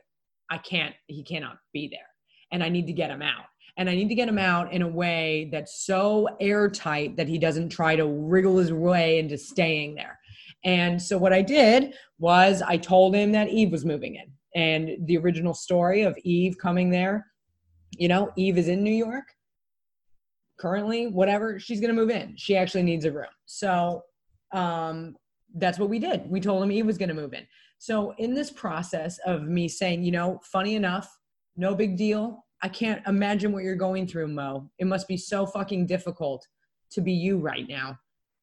I 0.50 0.58
can't. 0.58 0.96
He 1.08 1.24
cannot 1.24 1.58
be 1.74 1.88
there, 1.88 2.00
and 2.52 2.64
I 2.64 2.70
need 2.70 2.88
to 2.88 2.94
get 2.94 3.10
him 3.10 3.22
out. 3.22 3.46
And 3.78 3.90
I 3.90 3.96
need 3.96 4.10
to 4.10 4.16
get 4.16 4.28
him 4.28 4.38
out 4.38 4.74
in 4.74 4.82
a 4.82 4.88
way 4.88 5.50
that's 5.52 5.86
so 5.86 6.28
airtight 6.42 7.16
that 7.16 7.30
he 7.30 7.38
doesn't 7.38 7.70
try 7.70 7.96
to 7.96 8.06
wriggle 8.06 8.58
his 8.58 8.74
way 8.74 9.18
into 9.18 9.38
staying 9.38 9.96
there. 9.96 10.20
And 10.66 11.02
so 11.02 11.18
what 11.18 11.34
I 11.34 11.42
did 11.42 11.94
was 12.20 12.62
I 12.62 12.78
told 12.78 13.16
him 13.16 13.32
that 13.32 13.50
Eve 13.50 13.72
was 13.72 13.86
moving 13.86 14.16
in. 14.16 14.32
And 14.56 15.08
the 15.08 15.18
original 15.18 15.54
story 15.54 16.02
of 16.02 16.18
Eve 16.24 16.58
coming 16.58 16.90
there, 16.90 17.26
you 17.98 18.10
know, 18.10 18.32
Eve 18.36 18.58
is 18.58 18.68
in 18.68 18.84
New 18.84 18.94
York 18.94 19.26
currently, 20.60 21.08
whatever, 21.08 21.60
she's 21.60 21.80
going 21.80 21.94
to 21.94 22.00
move 22.00 22.12
in. 22.12 22.36
She 22.38 22.56
actually 22.56 22.84
needs 22.84 23.06
a 23.06 23.12
room. 23.12 23.26
So 23.48 24.04
um, 24.54 25.16
that's 25.56 25.80
what 25.80 25.90
we 25.90 25.98
did. 25.98 26.30
We 26.30 26.40
told 26.40 26.62
him 26.62 26.72
Eve 26.72 26.86
was 26.86 27.00
going 27.00 27.10
to 27.10 27.16
move 27.16 27.34
in. 27.34 27.48
So 27.82 28.14
in 28.20 28.36
this 28.36 28.52
process 28.52 29.18
of 29.26 29.42
me 29.48 29.68
saying, 29.68 30.04
you 30.04 30.12
know, 30.12 30.40
funny 30.44 30.76
enough, 30.76 31.18
no 31.58 31.74
big 31.74 31.98
deal. 31.98 32.46
I 32.62 32.70
can't 32.70 33.02
imagine 33.08 33.52
what 33.52 33.64
you're 33.64 33.74
going 33.74 34.06
through, 34.06 34.28
Mo. 34.28 34.70
It 34.78 34.86
must 34.86 35.08
be 35.08 35.18
so 35.18 35.48
fucking 35.48 35.88
difficult 35.88 36.48
to 36.92 37.02
be 37.02 37.12
you 37.12 37.40
right 37.40 37.68
now. 37.68 37.98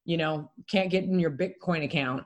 You 0.05 0.16
know, 0.16 0.51
can't 0.69 0.90
get 0.90 1.05
in 1.05 1.20
your 1.20 1.31
Bitcoin 1.31 1.85
account 1.85 2.24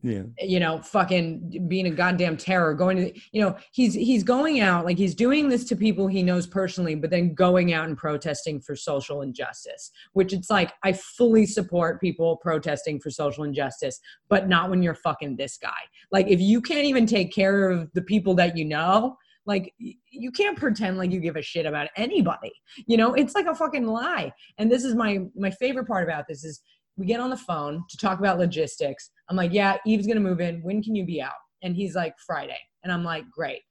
Yeah. 0.00 0.22
you 0.38 0.60
know 0.60 0.80
fucking 0.80 1.66
being 1.66 1.86
a 1.86 1.90
goddamn 1.90 2.36
terror 2.36 2.72
going 2.72 2.96
to 2.98 3.20
you 3.32 3.42
know 3.42 3.56
he's 3.72 3.94
he's 3.94 4.22
going 4.22 4.60
out 4.60 4.84
like 4.84 4.96
he's 4.96 5.14
doing 5.14 5.48
this 5.48 5.64
to 5.64 5.76
people 5.76 6.06
he 6.06 6.22
knows 6.22 6.46
personally 6.46 6.94
but 6.94 7.10
then 7.10 7.34
going 7.34 7.72
out 7.72 7.88
and 7.88 7.96
protesting 7.96 8.60
for 8.60 8.76
social 8.76 9.22
injustice 9.22 9.90
which 10.12 10.32
it's 10.32 10.50
like 10.50 10.72
i 10.84 10.92
fully 10.92 11.46
support 11.46 12.00
people 12.00 12.36
protesting 12.36 13.00
for 13.00 13.10
social 13.10 13.42
injustice 13.42 13.98
but 14.28 14.48
not 14.48 14.70
when 14.70 14.82
you're 14.82 14.94
fucking 14.94 15.36
this 15.36 15.56
guy. 15.56 15.80
Like 16.10 16.28
if 16.28 16.40
you 16.40 16.60
can't 16.60 16.84
even 16.84 17.06
take 17.06 17.32
care 17.32 17.70
of 17.70 17.90
the 17.92 18.02
people 18.02 18.34
that 18.34 18.56
you 18.56 18.64
know 18.64 19.16
like 19.46 19.72
you 20.10 20.30
can't 20.30 20.58
pretend 20.58 20.98
like 20.98 21.10
you 21.10 21.20
give 21.20 21.36
a 21.36 21.42
shit 21.42 21.64
about 21.64 21.88
anybody. 21.96 22.52
You 22.86 22.98
know 22.98 23.14
it's 23.14 23.34
like 23.34 23.46
a 23.46 23.54
fucking 23.54 23.86
lie. 23.86 24.32
And 24.58 24.70
this 24.70 24.84
is 24.84 24.94
my 24.94 25.20
my 25.34 25.50
favorite 25.50 25.86
part 25.86 26.04
about 26.04 26.26
this 26.28 26.44
is 26.44 26.60
we 26.98 27.06
get 27.06 27.20
on 27.20 27.30
the 27.30 27.36
phone 27.36 27.84
to 27.88 27.96
talk 27.96 28.18
about 28.18 28.38
logistics. 28.38 29.10
I'm 29.30 29.36
like, 29.36 29.52
yeah, 29.52 29.76
Eve's 29.86 30.06
gonna 30.06 30.20
move 30.20 30.40
in. 30.40 30.60
When 30.62 30.82
can 30.82 30.94
you 30.94 31.06
be 31.06 31.22
out? 31.22 31.32
And 31.62 31.74
he's 31.74 31.94
like, 31.94 32.14
Friday. 32.26 32.58
And 32.82 32.92
I'm 32.92 33.04
like, 33.04 33.24
great. 33.30 33.62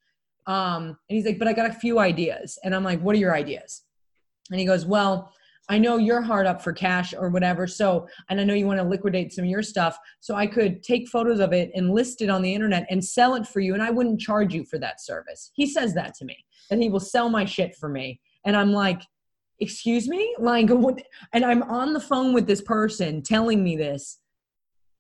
Um, 0.47 0.97
and 1.09 1.15
he's 1.17 1.25
like, 1.25 1.39
but 1.39 1.47
I 1.47 1.53
got 1.53 1.69
a 1.69 1.73
few 1.73 1.99
ideas. 1.99 2.57
And 2.63 2.73
I'm 2.73 2.83
like, 2.83 3.01
what 3.01 3.15
are 3.15 3.19
your 3.19 3.35
ideas? 3.35 3.83
And 4.49 4.59
he 4.59 4.65
goes, 4.65 4.85
well, 4.85 5.31
I 5.69 5.77
know 5.77 5.97
you're 5.97 6.21
hard 6.21 6.47
up 6.47 6.61
for 6.61 6.71
cash 6.71 7.13
or 7.13 7.29
whatever. 7.29 7.67
So, 7.67 8.07
and 8.29 8.39
I 8.39 8.45
know 8.45 8.53
you 8.53 8.65
want 8.65 8.79
to 8.79 8.87
liquidate 8.87 9.33
some 9.33 9.43
of 9.43 9.49
your 9.49 9.63
stuff. 9.63 9.97
So 10.21 10.35
I 10.35 10.47
could 10.47 10.81
take 10.81 11.09
photos 11.09 11.41
of 11.41 11.51
it 11.51 11.71
and 11.75 11.93
list 11.93 12.21
it 12.21 12.29
on 12.29 12.41
the 12.41 12.53
internet 12.53 12.87
and 12.89 13.03
sell 13.03 13.35
it 13.35 13.45
for 13.45 13.59
you. 13.59 13.73
And 13.73 13.83
I 13.83 13.89
wouldn't 13.89 14.21
charge 14.21 14.53
you 14.53 14.63
for 14.63 14.79
that 14.79 15.01
service. 15.01 15.51
He 15.53 15.67
says 15.67 15.93
that 15.95 16.13
to 16.15 16.25
me, 16.25 16.37
that 16.69 16.79
he 16.79 16.89
will 16.89 17.01
sell 17.01 17.29
my 17.29 17.43
shit 17.43 17.75
for 17.75 17.89
me. 17.89 18.21
And 18.45 18.55
I'm 18.55 18.71
like, 18.71 19.01
excuse 19.59 20.07
me? 20.07 20.35
Like, 20.39 20.69
what? 20.69 21.01
And 21.33 21.45
I'm 21.45 21.63
on 21.63 21.93
the 21.93 21.99
phone 21.99 22.33
with 22.33 22.47
this 22.47 22.61
person 22.61 23.21
telling 23.21 23.63
me 23.63 23.75
this. 23.75 24.19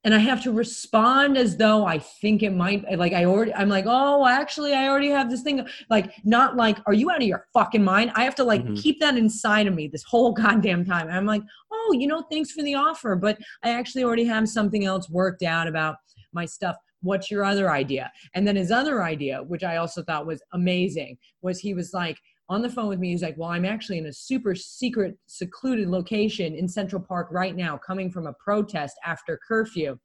And 0.03 0.13
I 0.13 0.19
have 0.19 0.41
to 0.43 0.53
respond 0.53 1.37
as 1.37 1.57
though 1.57 1.85
I 1.85 1.99
think 1.99 2.41
it 2.41 2.51
might, 2.51 2.85
like, 2.97 3.11
I 3.11 3.25
already, 3.25 3.53
I'm 3.53 3.67
like, 3.67 3.85
oh, 3.87 4.25
actually, 4.25 4.73
I 4.73 4.87
already 4.87 5.09
have 5.09 5.29
this 5.29 5.41
thing. 5.41 5.67
Like, 5.89 6.13
not 6.23 6.55
like, 6.55 6.77
are 6.85 6.93
you 6.93 7.09
out 7.11 7.21
of 7.21 7.27
your 7.27 7.47
fucking 7.53 7.83
mind? 7.83 8.11
I 8.15 8.23
have 8.23 8.35
to, 8.35 8.43
like, 8.45 8.63
Mhm. 8.63 8.81
keep 8.81 9.01
that 9.01 9.17
inside 9.17 9.67
of 9.67 9.73
me 9.73 9.87
this 9.87 10.03
whole 10.07 10.31
goddamn 10.71 10.85
time. 10.85 11.07
And 11.07 11.17
I'm 11.17 11.25
like, 11.25 11.41
oh, 11.73 11.95
you 11.97 12.07
know, 12.07 12.21
thanks 12.31 12.51
for 12.51 12.63
the 12.63 12.75
offer. 12.75 13.15
But 13.17 13.37
I 13.63 13.71
actually 13.71 14.03
already 14.05 14.23
have 14.25 14.47
something 14.47 14.85
else 14.85 15.09
worked 15.09 15.43
out 15.43 15.67
about 15.67 15.97
my 16.31 16.45
stuff. 16.45 16.77
What's 17.01 17.29
your 17.29 17.43
other 17.43 17.69
idea? 17.69 18.09
And 18.33 18.47
then 18.47 18.55
his 18.55 18.71
other 18.71 19.03
idea, 19.03 19.43
which 19.43 19.63
I 19.63 19.75
also 19.77 20.03
thought 20.03 20.25
was 20.25 20.41
amazing, 20.53 21.17
was 21.41 21.59
he 21.59 21.73
was 21.73 21.91
like, 21.93 22.17
on 22.49 22.61
the 22.61 22.69
phone 22.69 22.87
with 22.87 22.99
me. 22.99 23.11
He's 23.11 23.21
like, 23.21 23.37
Well, 23.37 23.49
I'm 23.49 23.65
actually 23.65 23.97
in 23.97 24.05
a 24.07 24.13
super 24.13 24.55
secret, 24.55 25.17
secluded 25.27 25.89
location 25.89 26.55
in 26.55 26.67
Central 26.67 27.01
Park 27.01 27.27
right 27.31 27.55
now, 27.55 27.77
coming 27.77 28.11
from 28.11 28.27
a 28.27 28.33
protest 28.33 28.95
after 29.05 29.39
curfew. 29.47 29.97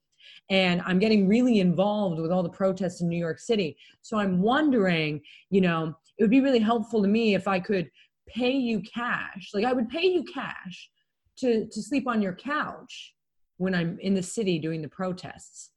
And 0.50 0.82
I'm 0.84 0.98
getting 0.98 1.28
really 1.28 1.60
involved 1.60 2.20
with 2.20 2.30
all 2.30 2.42
the 2.42 2.48
protests 2.48 3.00
in 3.00 3.08
New 3.08 3.18
York 3.18 3.38
City. 3.38 3.76
So 4.02 4.18
I'm 4.18 4.40
wondering, 4.40 5.20
you 5.50 5.60
know, 5.60 5.94
it 6.18 6.22
would 6.22 6.30
be 6.30 6.40
really 6.40 6.58
helpful 6.58 7.02
to 7.02 7.08
me 7.08 7.34
if 7.34 7.48
I 7.48 7.58
could 7.58 7.90
pay 8.28 8.52
you 8.52 8.80
cash. 8.82 9.50
Like 9.54 9.64
I 9.64 9.72
would 9.72 9.88
pay 9.88 10.06
you 10.06 10.24
cash 10.24 10.90
to, 11.38 11.66
to 11.66 11.82
sleep 11.82 12.06
on 12.06 12.22
your 12.22 12.34
couch 12.34 13.14
when 13.56 13.74
I'm 13.74 13.98
in 14.00 14.14
the 14.14 14.22
city 14.22 14.58
doing 14.58 14.82
the 14.82 14.88
protests. 14.88 15.70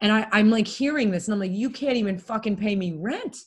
And 0.00 0.12
I, 0.12 0.28
I'm 0.32 0.50
like 0.50 0.66
hearing 0.66 1.10
this 1.10 1.28
and 1.28 1.34
I'm 1.34 1.40
like, 1.40 1.52
you 1.52 1.70
can't 1.70 1.96
even 1.96 2.18
fucking 2.18 2.56
pay 2.56 2.76
me 2.76 2.96
rent. 2.98 3.38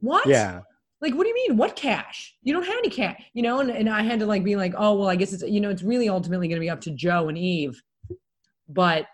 What? 0.00 0.26
Yeah. 0.26 0.60
Like 1.04 1.14
what 1.14 1.24
do 1.24 1.28
you 1.28 1.34
mean? 1.34 1.56
What 1.56 1.76
cash? 1.76 2.34
You 2.42 2.54
don't 2.54 2.64
have 2.64 2.78
any 2.78 2.88
cash 2.88 3.22
you 3.34 3.42
know? 3.42 3.60
And, 3.60 3.70
and 3.70 3.88
i 3.88 4.02
had 4.02 4.18
to 4.20 4.26
like 4.26 4.42
be 4.42 4.56
like 4.56 4.74
oh 4.76 4.94
well 4.94 5.08
i 5.08 5.16
guess 5.16 5.32
it's 5.32 5.42
you 5.42 5.60
know 5.60 5.70
it's 5.70 5.82
really 5.82 6.08
ultimately 6.08 6.48
going 6.48 6.56
to 6.56 6.64
be 6.64 6.70
up 6.70 6.80
to 6.82 6.90
joe 6.90 7.28
and 7.28 7.38
eve. 7.38 7.80
But 8.68 9.06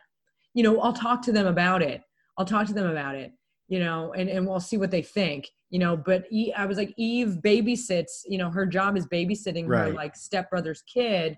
you 0.55 0.63
know 0.63 0.81
i'll 0.81 0.93
talk 0.93 1.23
to 1.23 1.33
them 1.33 1.47
about 1.47 1.83
it. 1.83 2.03
I'll 2.39 2.47
talk 2.47 2.67
to 2.69 2.73
them 2.73 2.89
about 2.89 3.17
it 3.17 3.33
you 3.69 3.79
know 3.79 4.13
and, 4.13 4.29
and 4.29 4.47
we'll 4.47 4.61
see 4.61 4.77
what 4.77 4.91
they 4.91 5.03
think 5.03 5.49
you 5.71 5.79
know? 5.79 5.97
But 5.97 6.25
e, 6.31 6.53
i 6.57 6.65
was 6.65 6.79
like 6.79 6.95
eve 6.97 7.39
babysits 7.45 8.23
you 8.27 8.39
know 8.39 8.51
her 8.51 8.67
job 8.67 8.97
is 8.97 9.07
babysitting 9.07 9.67
her 9.67 9.93
like 9.93 10.17
stepbrother's 10.17 10.83
kid. 10.83 11.37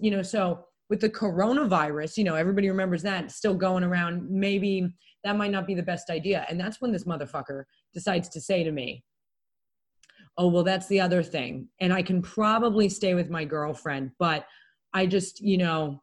You 0.00 0.10
know 0.10 0.22
so 0.22 0.64
with 0.88 1.00
the 1.00 1.10
coronavirus 1.10 2.16
you 2.18 2.24
know 2.24 2.34
everybody 2.34 2.68
remembers 2.68 3.02
that 3.02 3.30
still 3.30 3.54
going 3.54 3.84
around. 3.84 4.28
Maybe 4.28 4.92
that 5.24 5.36
might 5.36 5.50
not 5.50 5.66
be 5.66 5.74
the 5.74 5.82
best 5.82 6.10
idea. 6.10 6.46
And 6.48 6.58
that's 6.58 6.80
when 6.80 6.92
this 6.92 7.04
motherfucker 7.04 7.64
decides 7.92 8.28
to 8.30 8.40
say 8.40 8.64
to 8.64 8.72
me 8.72 9.04
oh 10.40 10.48
well 10.48 10.64
that's 10.64 10.88
the 10.88 10.98
other 10.98 11.22
thing 11.22 11.68
and 11.80 11.92
i 11.92 12.02
can 12.02 12.22
probably 12.22 12.88
stay 12.88 13.14
with 13.14 13.28
my 13.28 13.44
girlfriend 13.44 14.10
but 14.18 14.46
i 14.94 15.04
just 15.04 15.40
you 15.40 15.58
know 15.58 16.02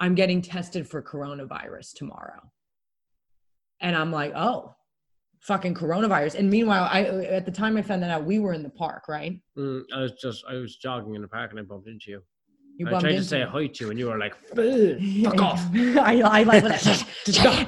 i'm 0.00 0.14
getting 0.14 0.40
tested 0.40 0.88
for 0.88 1.02
coronavirus 1.02 1.92
tomorrow 1.94 2.40
and 3.82 3.94
i'm 3.94 4.10
like 4.10 4.32
oh 4.34 4.74
fucking 5.40 5.74
coronavirus 5.74 6.34
and 6.34 6.48
meanwhile 6.48 6.88
i 6.90 7.04
at 7.04 7.44
the 7.44 7.52
time 7.52 7.76
i 7.76 7.82
found 7.82 8.02
that 8.02 8.10
out 8.10 8.24
we 8.24 8.38
were 8.38 8.54
in 8.54 8.62
the 8.62 8.70
park 8.70 9.06
right 9.06 9.38
Mm, 9.56 9.82
I 9.94 10.00
was 10.00 10.12
just 10.12 10.44
I 10.48 10.54
was 10.54 10.76
jogging 10.76 11.14
in 11.14 11.22
the 11.22 11.28
park 11.28 11.50
and 11.50 11.60
I 11.60 11.62
bumped 11.62 11.88
into 11.88 12.10
you. 12.12 12.22
you 12.76 12.86
I 12.88 13.00
tried 13.00 13.16
to 13.16 13.24
say 13.24 13.42
hi 13.42 13.66
to 13.66 13.84
you 13.84 13.90
and 13.90 13.98
you 13.98 14.06
were 14.06 14.18
like, 14.18 14.36
"Fuck 14.54 15.42
off." 15.42 15.60
I, 15.74 16.20
I 16.24 16.42
like 16.44 16.62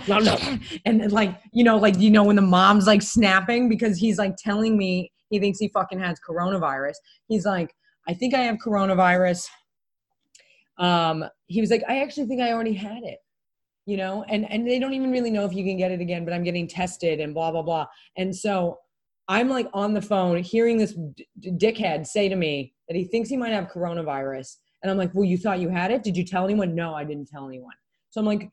No, 0.09 0.19
no. 0.21 0.37
and 0.85 1.11
like 1.11 1.41
you 1.53 1.65
know 1.65 1.77
like 1.79 1.99
you 1.99 2.11
know 2.11 2.23
when 2.23 2.37
the 2.37 2.43
mom's 2.43 2.87
like 2.87 3.03
snapping 3.03 3.69
because 3.69 3.99
he's 3.99 4.19
like 4.19 4.37
telling 4.37 4.79
me 4.79 5.11
he 5.31 5.39
thinks 5.39 5.59
he 5.59 5.69
fucking 5.69 5.99
has 5.99 6.19
coronavirus 6.29 6.95
he's 7.29 7.47
like 7.47 7.75
i 8.09 8.15
think 8.15 8.35
i 8.35 8.41
have 8.41 8.57
coronavirus 8.57 9.47
um 10.79 11.25
he 11.47 11.61
was 11.61 11.71
like 11.71 11.83
i 11.89 12.01
actually 12.01 12.27
think 12.27 12.41
i 12.41 12.53
already 12.53 12.75
had 12.75 13.03
it 13.03 13.19
you 13.91 13.97
know, 13.97 14.25
and 14.29 14.49
and 14.51 14.67
they 14.69 14.79
don't 14.79 14.95
even 14.95 15.11
really 15.11 15.33
know 15.33 15.45
if 15.45 15.53
you 15.53 15.65
can 15.65 15.77
get 15.77 15.91
it 15.91 16.01
again, 16.01 16.25
but 16.25 16.33
I'm 16.33 16.45
getting 16.45 16.69
tested 16.69 17.19
and 17.19 17.35
blah 17.35 17.51
blah 17.51 17.63
blah. 17.63 17.87
And 18.17 18.35
so 18.35 18.79
I'm 19.27 19.49
like 19.49 19.69
on 19.73 19.95
the 19.95 20.01
phone 20.01 20.39
hearing 20.45 20.79
this 20.79 20.93
d- 20.93 21.27
dickhead 21.45 22.07
say 22.07 22.29
to 22.29 22.37
me 22.37 22.73
that 22.89 22.97
he 22.97 23.05
thinks 23.05 23.29
he 23.29 23.37
might 23.37 23.53
have 23.53 23.67
coronavirus. 23.67 24.57
And 24.83 24.93
I'm 24.93 24.97
like, 24.97 25.13
well, 25.13 25.25
you 25.25 25.37
thought 25.37 25.59
you 25.59 25.69
had 25.69 25.91
it? 25.91 26.05
Did 26.05 26.17
you 26.17 26.25
tell 26.25 26.45
anyone? 26.45 26.75
No, 26.75 26.95
I 26.95 27.03
didn't 27.03 27.27
tell 27.27 27.49
anyone. 27.49 27.75
So 28.11 28.21
I'm 28.21 28.27
like, 28.27 28.49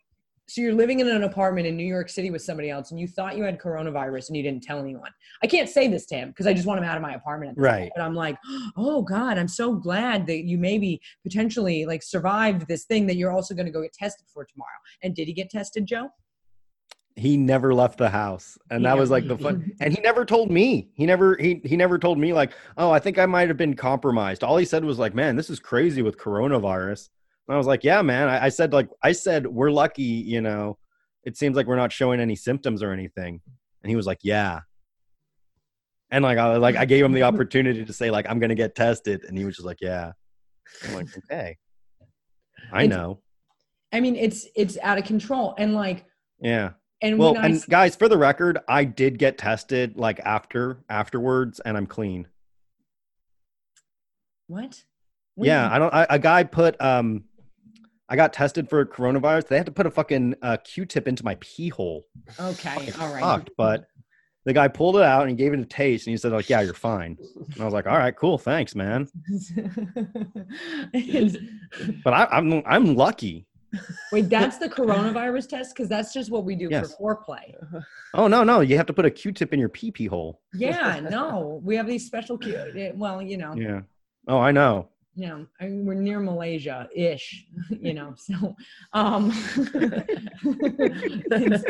so 0.48 0.62
you're 0.62 0.74
living 0.74 1.02
in 1.02 1.08
an 1.10 1.24
apartment 1.24 1.68
in 1.68 1.76
New 1.76 1.86
York 1.86 2.10
City 2.10 2.32
with 2.32 2.42
somebody 2.42 2.70
else 2.70 2.92
and 2.92 3.00
you 3.00 3.08
thought 3.08 3.36
you 3.36 3.44
had 3.44 3.60
coronavirus 3.60 4.30
and 4.30 4.38
you 4.38 4.44
didn't 4.44 4.64
tell 4.64 4.80
anyone. 4.80 5.12
I 5.44 5.48
can't 5.48 5.70
say 5.70 5.90
this 5.90 6.06
to 6.08 6.16
him 6.16 6.30
because 6.30 6.48
I 6.48 6.54
just 6.54 6.66
want 6.66 6.80
him 6.80 6.86
out 6.86 6.96
of 6.96 7.02
my 7.02 7.14
apartment. 7.14 7.58
Right. 7.58 7.92
But 7.94 8.02
I'm 8.02 8.16
like, 8.16 8.38
oh 8.78 9.02
God, 9.02 9.38
I'm 9.38 9.50
so 9.50 9.74
glad 9.74 10.26
that 10.28 10.46
you 10.46 10.58
maybe 10.58 11.02
potentially 11.22 11.86
like 11.86 12.02
survived 12.02 12.68
this 12.68 12.86
thing 12.86 13.08
that 13.08 13.18
you're 13.18 13.32
also 13.32 13.54
going 13.54 13.66
to 13.66 13.72
go 13.72 13.82
get 13.82 13.94
tested 13.94 14.28
for 14.34 14.46
tomorrow. 14.46 14.70
And 15.04 15.14
did 15.14 15.28
he 15.28 15.34
get 15.34 15.50
tested, 15.50 15.86
Joe? 15.86 16.10
he 17.18 17.36
never 17.36 17.74
left 17.74 17.98
the 17.98 18.10
house 18.10 18.60
and 18.70 18.86
that 18.86 18.96
was 18.96 19.10
like 19.10 19.28
the 19.28 19.36
fun 19.36 19.72
and 19.82 19.92
he 19.92 20.00
never 20.02 20.24
told 20.24 20.52
me 20.52 20.88
he 20.94 21.04
never 21.04 21.36
he 21.38 21.60
he 21.66 21.76
never 21.76 21.98
told 21.98 22.20
me 22.20 22.32
like 22.32 22.54
oh 22.78 22.92
i 22.92 23.00
think 23.00 23.18
i 23.18 23.26
might 23.26 23.48
have 23.48 23.58
been 23.58 23.76
compromised 23.76 24.44
all 24.44 24.56
he 24.56 24.66
said 24.66 24.86
was 24.86 25.00
like 25.00 25.16
man 25.16 25.36
this 25.36 25.50
is 25.50 25.60
crazy 25.60 26.04
with 26.04 26.16
coronavirus 26.16 27.10
and 27.48 27.56
i 27.56 27.58
was 27.58 27.68
like 27.68 27.84
yeah 27.84 28.02
man 28.02 28.28
i, 28.28 28.46
I 28.46 28.50
said 28.50 28.74
like 28.74 28.90
i 29.04 29.12
said 29.12 29.48
we're 29.48 29.72
lucky 29.72 30.04
you 30.04 30.42
know 30.42 30.78
it 31.24 31.38
seems 31.38 31.56
like 31.56 31.68
we're 31.68 31.76
not 31.76 31.92
showing 31.92 32.20
any 32.20 32.36
symptoms 32.36 32.82
or 32.84 32.92
anything 32.92 33.42
and 33.84 33.90
he 33.90 33.96
was 33.96 34.06
like 34.06 34.20
yeah 34.24 34.62
and 36.12 36.24
like 36.24 36.38
i 36.38 36.56
like 36.58 36.76
i 36.76 36.86
gave 36.86 37.04
him 37.04 37.12
the 37.12 37.24
opportunity 37.24 37.84
to 37.86 37.94
say 37.94 38.10
like 38.12 38.26
i'm 38.30 38.40
gonna 38.40 38.56
get 38.56 38.76
tested 38.76 39.24
and 39.28 39.38
he 39.38 39.46
was 39.46 39.56
just 39.56 39.66
like 39.66 39.80
yeah 39.82 40.12
i'm 40.86 40.94
like 40.94 41.08
okay 41.18 41.58
i 42.72 42.84
It's- 42.84 42.98
know 42.98 43.20
I 43.94 44.02
mean, 44.02 44.18
it's 44.18 44.46
it's 44.54 44.78
out 44.84 44.98
of 44.98 45.06
control. 45.06 45.56
And 45.58 45.74
like, 45.74 46.04
yeah 46.42 46.72
and 47.02 47.18
Well, 47.18 47.36
when 47.36 47.42
I 47.42 47.48
and 47.48 47.66
guys, 47.70 47.96
for 47.96 48.10
the 48.10 48.18
record, 48.18 48.60
I 48.68 48.84
did 48.84 49.18
get 49.18 49.38
tested 49.38 49.96
like 49.98 50.20
after 50.20 50.84
afterwards, 50.90 51.62
and 51.62 51.78
I'm 51.78 51.88
clean. 51.88 52.28
what? 54.48 54.84
What 55.36 55.48
Yeah, 55.48 55.70
I 55.72 55.80
don't. 55.80 55.94
I, 55.94 56.06
a 56.10 56.20
guy 56.20 56.44
put 56.44 56.80
um, 56.82 57.24
I 58.10 58.16
got 58.16 58.32
tested 58.34 58.70
for 58.70 58.86
coronavirus. 58.86 59.48
They 59.48 59.58
had 59.58 59.66
to 59.66 59.72
put 59.72 59.86
a 59.86 59.92
fucking 59.92 60.36
uh, 60.42 60.58
Q-tip 60.64 61.08
into 61.08 61.26
my 61.26 61.36
pee 61.40 61.70
hole. 61.70 62.06
okay, 62.40 62.92
all 63.00 63.12
right. 63.12 63.22
Fucked, 63.22 63.50
but 63.58 63.88
the 64.46 64.54
guy 64.54 64.70
pulled 64.70 64.96
it 64.96 65.04
out 65.04 65.28
and 65.28 65.38
gave 65.38 65.52
it 65.54 65.60
a 65.60 65.66
taste, 65.66 66.08
and 66.08 66.14
he 66.14 66.18
said, 66.18 66.32
"Like, 66.32 66.50
yeah, 66.50 66.62
you're 66.62 66.74
fine." 66.74 67.18
And 67.54 67.62
I 67.62 67.66
was 67.66 67.74
like, 67.74 67.86
"All 67.86 67.98
right, 67.98 68.16
cool, 68.16 68.38
thanks, 68.38 68.76
man." 68.76 69.08
But 72.04 72.14
I, 72.14 72.26
I'm 72.32 72.64
I'm 72.66 72.96
lucky. 72.96 73.46
Wait, 74.14 74.30
that's 74.30 74.58
the 74.58 74.70
coronavirus 74.70 75.50
test 75.50 75.76
because 75.76 75.90
that's 75.90 76.14
just 76.14 76.32
what 76.32 76.46
we 76.46 76.56
do 76.56 76.70
Yes. 76.72 76.96
for 76.96 77.18
foreplay. 77.18 77.54
Oh 78.14 78.28
no, 78.28 78.44
no, 78.44 78.62
you 78.62 78.78
have 78.78 78.86
to 78.86 78.94
put 78.94 79.06
a 79.06 79.12
Q-tip 79.12 79.52
in 79.54 79.60
your 79.60 79.70
pee 79.70 79.92
pee 79.92 80.06
hole. 80.06 80.42
Yeah, 80.54 81.02
no, 81.02 81.60
we 81.64 81.76
have 81.76 81.86
these 81.88 82.06
special. 82.06 82.38
Q- 82.38 82.56
eh, 82.56 82.92
well, 82.96 83.22
you 83.22 83.38
know, 83.38 83.54
Yeah. 83.56 83.82
Oh, 84.30 84.40
I 84.40 84.52
know. 84.52 84.90
You 85.18 85.28
know, 85.28 85.46
I 85.60 85.66
mean, 85.66 85.86
we're 85.86 85.96
near 85.96 86.20
Malaysia 86.20 86.88
ish, 86.96 87.46
you 87.70 87.94
know. 87.94 88.14
So, 88.16 88.56
um, 88.94 89.32
it's- 90.44 91.64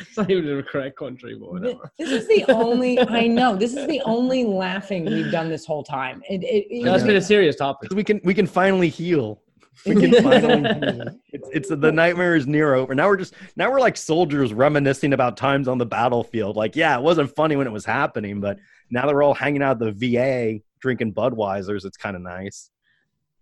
It's 0.00 0.16
not 0.16 0.28
even 0.30 0.56
the 0.56 0.62
correct 0.62 0.96
country, 0.98 1.36
but 1.40 1.50
whatever. 1.52 1.90
this 1.98 2.10
is 2.10 2.26
the 2.28 2.44
only 2.52 2.98
I 2.98 3.26
know. 3.28 3.56
This 3.56 3.74
is 3.74 3.86
the 3.86 4.00
only 4.02 4.44
laughing 4.44 5.04
we've 5.06 5.30
done 5.30 5.48
this 5.48 5.64
whole 5.64 5.82
time. 5.84 6.22
It, 6.28 6.42
it, 6.42 6.66
it- 6.70 6.84
That's 6.84 7.04
been 7.04 7.16
a 7.16 7.20
serious 7.22 7.56
topic. 7.56 7.90
We 7.94 8.04
can 8.04 8.20
we 8.24 8.34
can 8.34 8.46
finally 8.46 8.88
heal. 8.88 9.40
We 9.86 9.94
can 9.94 10.12
finally 10.22 10.68
heal. 10.74 11.08
It's, 11.32 11.48
it's 11.52 11.68
the 11.70 11.92
nightmare 11.92 12.34
is 12.36 12.46
near 12.48 12.74
over. 12.74 12.94
Now 12.94 13.08
we're 13.08 13.16
just 13.16 13.34
now 13.56 13.70
we're 13.70 13.80
like 13.80 13.96
soldiers 13.96 14.52
reminiscing 14.52 15.12
about 15.12 15.36
times 15.36 15.66
on 15.68 15.78
the 15.78 15.86
battlefield. 15.86 16.56
Like, 16.56 16.74
yeah, 16.76 16.96
it 16.98 17.02
wasn't 17.02 17.34
funny 17.34 17.54
when 17.56 17.66
it 17.66 17.72
was 17.72 17.84
happening, 17.86 18.40
but 18.40 18.58
now 18.90 19.06
that 19.06 19.14
we're 19.14 19.22
all 19.22 19.34
hanging 19.34 19.62
out 19.62 19.80
at 19.80 19.86
the 19.86 19.92
VA 19.92 20.60
drinking 20.84 21.14
Budweisers, 21.14 21.86
it's 21.86 21.96
kind 21.96 22.14
of 22.14 22.20
nice. 22.20 22.70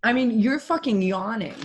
I 0.04 0.12
mean, 0.12 0.38
you're 0.38 0.60
fucking 0.60 1.02
yawning. 1.02 1.56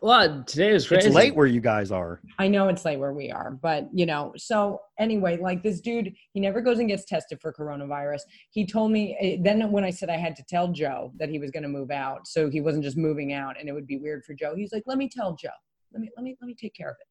Well, 0.00 0.44
today 0.44 0.68
is 0.70 0.86
crazy. 0.86 1.08
It's 1.08 1.16
late 1.16 1.34
where 1.34 1.48
you 1.48 1.60
guys 1.60 1.90
are. 1.90 2.20
I 2.38 2.46
know 2.46 2.68
it's 2.68 2.84
late 2.84 3.00
where 3.00 3.12
we 3.12 3.32
are, 3.32 3.50
but 3.50 3.88
you 3.92 4.06
know. 4.06 4.32
So 4.36 4.80
anyway, 5.00 5.36
like 5.36 5.64
this 5.64 5.80
dude, 5.80 6.14
he 6.32 6.38
never 6.38 6.60
goes 6.60 6.78
and 6.78 6.88
gets 6.88 7.04
tested 7.04 7.40
for 7.40 7.52
coronavirus. 7.52 8.20
He 8.50 8.64
told 8.64 8.92
me 8.92 9.16
eh, 9.20 9.38
then 9.42 9.72
when 9.72 9.82
I 9.82 9.90
said 9.90 10.08
I 10.08 10.16
had 10.16 10.36
to 10.36 10.44
tell 10.48 10.68
Joe 10.68 11.12
that 11.18 11.28
he 11.28 11.40
was 11.40 11.50
going 11.50 11.64
to 11.64 11.68
move 11.68 11.90
out, 11.90 12.28
so 12.28 12.48
he 12.48 12.60
wasn't 12.60 12.84
just 12.84 12.96
moving 12.96 13.32
out, 13.32 13.58
and 13.58 13.68
it 13.68 13.72
would 13.72 13.88
be 13.88 13.96
weird 13.96 14.24
for 14.24 14.32
Joe. 14.32 14.54
He's 14.54 14.72
like, 14.72 14.84
"Let 14.86 14.96
me 14.96 15.08
tell 15.08 15.34
Joe. 15.34 15.48
Let 15.92 16.00
me 16.02 16.08
let 16.16 16.22
me 16.22 16.36
let 16.40 16.46
me 16.46 16.54
take 16.54 16.74
care 16.74 16.90
of 16.90 16.96
it." 17.00 17.08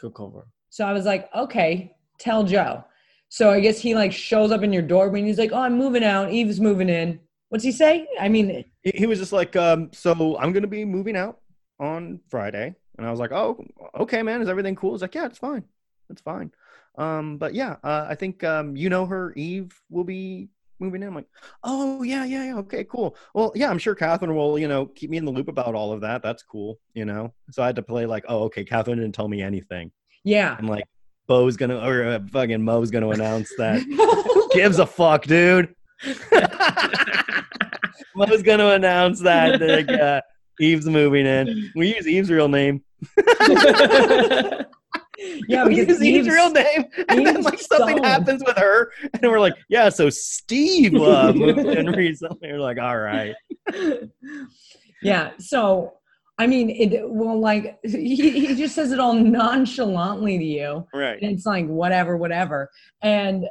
Good 0.00 0.14
cover. 0.14 0.46
So 0.70 0.86
I 0.86 0.94
was 0.94 1.04
like, 1.04 1.28
"Okay, 1.36 1.94
tell 2.18 2.42
Joe." 2.42 2.84
So 3.28 3.50
I 3.50 3.60
guess 3.60 3.78
he 3.78 3.94
like 3.94 4.12
shows 4.12 4.50
up 4.50 4.62
in 4.62 4.72
your 4.72 4.82
door 4.82 5.10
when 5.10 5.26
he's 5.26 5.38
like, 5.38 5.52
"Oh, 5.52 5.60
I'm 5.60 5.76
moving 5.76 6.04
out. 6.04 6.32
Eve's 6.32 6.58
moving 6.58 6.88
in." 6.88 7.20
What's 7.54 7.62
he 7.62 7.70
say? 7.70 8.08
I 8.18 8.28
mean, 8.28 8.64
He, 8.82 8.90
he 8.96 9.06
was 9.06 9.20
just 9.20 9.32
like, 9.32 9.54
um, 9.54 9.90
so 9.92 10.36
I'm 10.40 10.52
gonna 10.52 10.66
be 10.66 10.84
moving 10.84 11.14
out 11.14 11.38
on 11.78 12.18
Friday, 12.28 12.74
and 12.98 13.06
I 13.06 13.12
was 13.12 13.20
like, 13.20 13.30
oh, 13.30 13.64
okay, 13.96 14.24
man, 14.24 14.42
is 14.42 14.48
everything 14.48 14.74
cool? 14.74 14.90
He's 14.90 15.02
like, 15.02 15.14
yeah, 15.14 15.26
it's 15.26 15.38
fine, 15.38 15.62
it's 16.10 16.20
fine. 16.20 16.50
Um, 16.98 17.38
but 17.38 17.54
yeah, 17.54 17.76
uh, 17.84 18.06
I 18.08 18.16
think 18.16 18.42
um, 18.42 18.74
you 18.74 18.90
know 18.90 19.06
her, 19.06 19.32
Eve 19.36 19.72
will 19.88 20.02
be 20.02 20.48
moving 20.80 21.02
in. 21.02 21.06
I'm 21.10 21.14
like, 21.14 21.28
oh 21.62 22.02
yeah, 22.02 22.24
yeah, 22.24 22.46
yeah, 22.46 22.56
okay, 22.56 22.82
cool. 22.82 23.14
Well, 23.34 23.52
yeah, 23.54 23.70
I'm 23.70 23.78
sure 23.78 23.94
Catherine 23.94 24.34
will, 24.34 24.58
you 24.58 24.66
know, 24.66 24.86
keep 24.86 25.10
me 25.10 25.18
in 25.18 25.24
the 25.24 25.30
loop 25.30 25.46
about 25.46 25.76
all 25.76 25.92
of 25.92 26.00
that. 26.00 26.24
That's 26.24 26.42
cool, 26.42 26.80
you 26.92 27.04
know. 27.04 27.32
So 27.52 27.62
I 27.62 27.66
had 27.66 27.76
to 27.76 27.82
play 27.82 28.04
like, 28.04 28.24
oh, 28.26 28.42
okay, 28.46 28.64
Catherine 28.64 28.98
didn't 28.98 29.14
tell 29.14 29.28
me 29.28 29.42
anything, 29.42 29.92
yeah. 30.24 30.58
and 30.58 30.68
like, 30.68 30.86
Bo's 31.28 31.56
gonna 31.56 31.78
or 31.78 32.04
uh, 32.04 32.18
fucking 32.32 32.64
Mo's 32.64 32.90
gonna 32.90 33.10
announce 33.10 33.50
that. 33.58 34.50
Gives 34.52 34.80
a 34.80 34.86
fuck, 34.86 35.22
dude? 35.22 35.72
Mo's 38.16 38.42
gonna 38.42 38.68
announce 38.70 39.20
that 39.20 39.60
like, 39.60 39.88
uh, 39.88 40.20
Eve's 40.60 40.86
moving 40.86 41.26
in. 41.26 41.70
We 41.74 41.94
use 41.94 42.06
Eve's 42.06 42.30
real 42.30 42.48
name. 42.48 42.82
Yeah, 45.48 45.66
we 45.66 45.76
use 45.76 45.88
Eve's 45.88 46.02
Eve's- 46.02 46.28
real 46.28 46.50
name, 46.50 46.84
and 47.08 47.26
then 47.26 47.42
like 47.42 47.60
something 47.60 47.98
so- 47.98 48.02
happens 48.02 48.42
with 48.44 48.56
her, 48.56 48.90
and 49.02 49.30
we're 49.30 49.40
like, 49.40 49.54
yeah. 49.68 49.88
So 49.88 50.10
Steve 50.10 50.94
uh, 50.96 51.32
moved 51.36 51.58
in 51.60 51.86
recently. 51.92 52.52
We're 52.52 52.58
like, 52.58 52.78
all 52.78 52.98
right, 52.98 53.34
yeah. 55.02 55.30
So, 55.38 55.94
I 56.38 56.46
mean, 56.46 56.68
it 56.70 57.08
well, 57.08 57.38
like 57.38 57.78
he, 57.84 58.16
he 58.16 58.54
just 58.54 58.74
says 58.74 58.92
it 58.92 58.98
all 58.98 59.14
nonchalantly 59.14 60.38
to 60.38 60.44
you, 60.44 60.86
right. 60.92 61.20
and 61.22 61.30
it's 61.32 61.46
like 61.46 61.66
whatever, 61.66 62.16
whatever. 62.16 62.70
And 63.02 63.46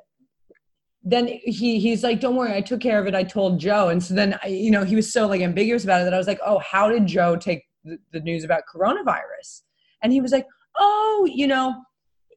then 1.04 1.28
he 1.28 1.80
he's 1.80 2.04
like, 2.04 2.20
"Don't 2.20 2.36
worry, 2.36 2.54
I 2.54 2.62
took 2.62 2.80
care 2.80 3.00
of 3.00 3.08
it. 3.08 3.16
I 3.16 3.24
told 3.24 3.60
Joe." 3.60 3.90
And 3.90 4.02
so 4.02 4.14
then, 4.14 4.40
I, 4.44 4.48
you 4.48 4.72
know, 4.72 4.84
he 4.84 4.96
was 4.96 5.12
so 5.12 5.28
like 5.28 5.42
ambiguous 5.42 5.84
about 5.84 6.02
it 6.02 6.06
that 6.06 6.14
I 6.14 6.18
was 6.18 6.28
like, 6.28 6.40
"Oh, 6.46 6.60
how 6.60 6.90
did 6.90 7.06
Joe 7.06 7.36
take 7.36 7.64
the, 7.84 7.98
the 8.12 8.22
news 8.22 8.44
about 8.44 8.64
coronavirus?" 8.74 9.64
And 10.02 10.14
he 10.14 10.22
was 10.22 10.32
like, 10.32 10.46
"Oh, 10.78 11.28
you 11.32 11.48
know." 11.48 11.76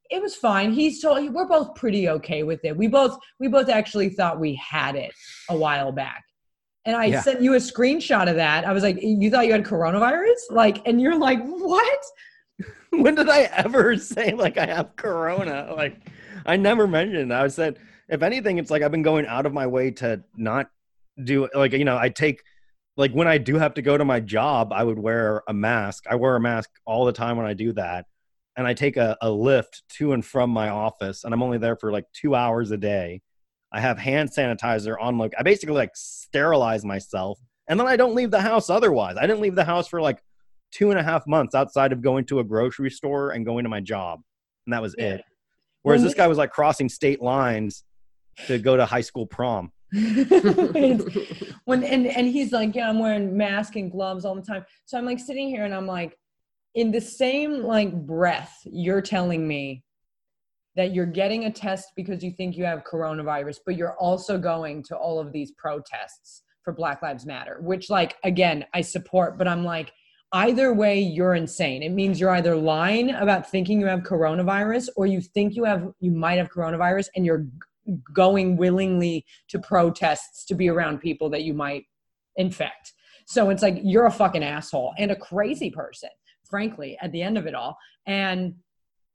It 0.08 0.22
was 0.22 0.36
fine. 0.36 0.70
He's 0.72 1.02
told 1.02 1.34
we're 1.34 1.48
both 1.48 1.74
pretty 1.74 2.08
okay 2.08 2.44
with 2.44 2.64
it. 2.64 2.76
We 2.76 2.86
both 2.86 3.18
we 3.40 3.48
both 3.48 3.68
actually 3.68 4.08
thought 4.10 4.38
we 4.38 4.54
had 4.54 4.94
it 4.94 5.10
a 5.50 5.56
while 5.56 5.90
back. 5.90 6.22
And 6.84 6.94
I 6.94 7.06
Yeah. 7.06 7.22
sent 7.22 7.40
you 7.42 7.54
a 7.54 7.56
screenshot 7.56 8.30
of 8.30 8.36
that. 8.36 8.64
I 8.64 8.72
was 8.72 8.84
like, 8.84 8.98
"You 9.02 9.28
thought 9.32 9.46
you 9.46 9.52
had 9.52 9.64
coronavirus?" 9.64 10.38
Like, 10.50 10.86
and 10.86 11.00
you're 11.00 11.18
like, 11.18 11.44
"What?" 11.44 11.98
when 12.90 13.16
did 13.16 13.28
I 13.28 13.42
ever 13.52 13.96
say 13.96 14.32
like 14.32 14.56
I 14.58 14.66
have 14.66 14.94
corona? 14.94 15.74
Like 15.74 15.96
I 16.46 16.56
never 16.56 16.86
mentioned. 16.86 17.34
I 17.34 17.48
said 17.48 17.76
if 18.08 18.22
anything, 18.22 18.58
it's 18.58 18.70
like 18.70 18.82
I've 18.82 18.90
been 18.90 19.02
going 19.02 19.26
out 19.26 19.46
of 19.46 19.52
my 19.52 19.66
way 19.66 19.90
to 19.92 20.22
not 20.36 20.68
do 21.22 21.48
like 21.54 21.72
you 21.72 21.84
know 21.84 21.96
I 21.96 22.08
take 22.08 22.42
like 22.96 23.12
when 23.12 23.28
I 23.28 23.38
do 23.38 23.56
have 23.56 23.74
to 23.74 23.82
go 23.82 23.96
to 23.96 24.04
my 24.04 24.20
job, 24.20 24.72
I 24.72 24.82
would 24.84 24.98
wear 24.98 25.42
a 25.48 25.52
mask. 25.54 26.04
I 26.08 26.14
wear 26.14 26.36
a 26.36 26.40
mask 26.40 26.70
all 26.86 27.04
the 27.04 27.12
time 27.12 27.36
when 27.36 27.46
I 27.46 27.54
do 27.54 27.72
that, 27.74 28.06
and 28.56 28.66
I 28.66 28.74
take 28.74 28.96
a, 28.96 29.16
a 29.20 29.28
Lyft 29.28 29.82
to 29.98 30.12
and 30.12 30.24
from 30.24 30.50
my 30.50 30.68
office, 30.68 31.24
and 31.24 31.34
I'm 31.34 31.42
only 31.42 31.58
there 31.58 31.76
for 31.76 31.92
like 31.92 32.04
two 32.12 32.34
hours 32.34 32.70
a 32.70 32.76
day. 32.76 33.22
I 33.72 33.80
have 33.80 33.98
hand 33.98 34.30
sanitizer 34.30 34.96
on. 35.00 35.18
Like 35.18 35.32
I 35.38 35.42
basically 35.42 35.74
like 35.74 35.90
sterilize 35.94 36.84
myself, 36.84 37.38
and 37.68 37.78
then 37.78 37.86
I 37.86 37.96
don't 37.96 38.14
leave 38.14 38.30
the 38.30 38.40
house. 38.40 38.70
Otherwise, 38.70 39.16
I 39.16 39.22
didn't 39.22 39.40
leave 39.40 39.56
the 39.56 39.64
house 39.64 39.88
for 39.88 40.00
like 40.00 40.22
two 40.72 40.90
and 40.90 40.98
a 40.98 41.02
half 41.02 41.26
months 41.26 41.54
outside 41.54 41.92
of 41.92 42.02
going 42.02 42.24
to 42.26 42.40
a 42.40 42.44
grocery 42.44 42.90
store 42.90 43.30
and 43.30 43.46
going 43.46 43.64
to 43.64 43.70
my 43.70 43.80
job. 43.80 44.20
And 44.66 44.72
that 44.72 44.82
was 44.82 44.94
Yeah. 44.98 45.14
it. 45.14 45.24
Whereas 45.82 46.02
this 46.02 46.14
guy 46.14 46.26
was 46.26 46.36
like 46.36 46.50
crossing 46.50 46.88
state 46.88 47.22
lines 47.22 47.84
to 48.46 48.58
go 48.58 48.76
to 48.76 48.84
high 48.84 49.00
school 49.00 49.26
prom. 49.26 49.72
When 49.92 51.84
and 51.84 52.06
and 52.06 52.26
he's 52.26 52.52
like, 52.52 52.74
yeah, 52.74 52.88
I'm 52.88 52.98
wearing 52.98 53.36
mask 53.36 53.76
and 53.76 53.90
gloves 53.90 54.24
all 54.24 54.34
the 54.34 54.42
time. 54.42 54.64
So 54.84 54.98
I'm 54.98 55.06
like 55.06 55.18
sitting 55.18 55.48
here 55.48 55.64
and 55.64 55.74
I'm 55.74 55.86
like, 55.86 56.18
in 56.74 56.90
the 56.90 57.00
same 57.00 57.62
like 57.62 57.94
breath, 58.06 58.58
you're 58.64 59.00
telling 59.00 59.46
me 59.46 59.84
that 60.74 60.92
you're 60.92 61.06
getting 61.06 61.44
a 61.46 61.50
test 61.50 61.92
because 61.96 62.22
you 62.22 62.30
think 62.32 62.56
you 62.56 62.64
have 62.64 62.84
coronavirus, 62.84 63.58
but 63.64 63.76
you're 63.76 63.96
also 63.96 64.38
going 64.38 64.82
to 64.84 64.96
all 64.96 65.18
of 65.18 65.32
these 65.32 65.52
protests 65.52 66.42
for 66.62 66.72
Black 66.74 67.00
Lives 67.00 67.24
Matter, 67.24 67.58
which 67.62 67.88
like 67.88 68.16
again 68.24 68.66
I 68.74 68.82
support, 68.82 69.38
but 69.38 69.48
I'm 69.48 69.64
like, 69.64 69.92
either 70.32 70.74
way, 70.74 71.00
you're 71.00 71.34
insane. 71.34 71.82
It 71.82 71.90
means 71.90 72.20
you're 72.20 72.30
either 72.30 72.56
lying 72.56 73.10
about 73.10 73.48
thinking 73.50 73.80
you 73.80 73.86
have 73.86 74.00
coronavirus 74.00 74.88
or 74.96 75.06
you 75.06 75.20
think 75.20 75.54
you 75.54 75.64
have, 75.64 75.88
you 76.00 76.10
might 76.10 76.38
have 76.38 76.50
coronavirus 76.50 77.08
and 77.14 77.24
you're 77.24 77.46
going 78.12 78.56
willingly 78.56 79.24
to 79.48 79.58
protests 79.58 80.44
to 80.46 80.54
be 80.54 80.68
around 80.68 80.98
people 81.00 81.30
that 81.30 81.42
you 81.42 81.54
might 81.54 81.84
infect. 82.36 82.92
So 83.26 83.50
it's 83.50 83.62
like 83.62 83.78
you're 83.82 84.06
a 84.06 84.10
fucking 84.10 84.44
asshole 84.44 84.94
and 84.98 85.10
a 85.10 85.16
crazy 85.16 85.70
person, 85.70 86.10
frankly, 86.48 86.96
at 87.00 87.12
the 87.12 87.22
end 87.22 87.36
of 87.36 87.46
it 87.46 87.54
all. 87.54 87.76
And 88.06 88.54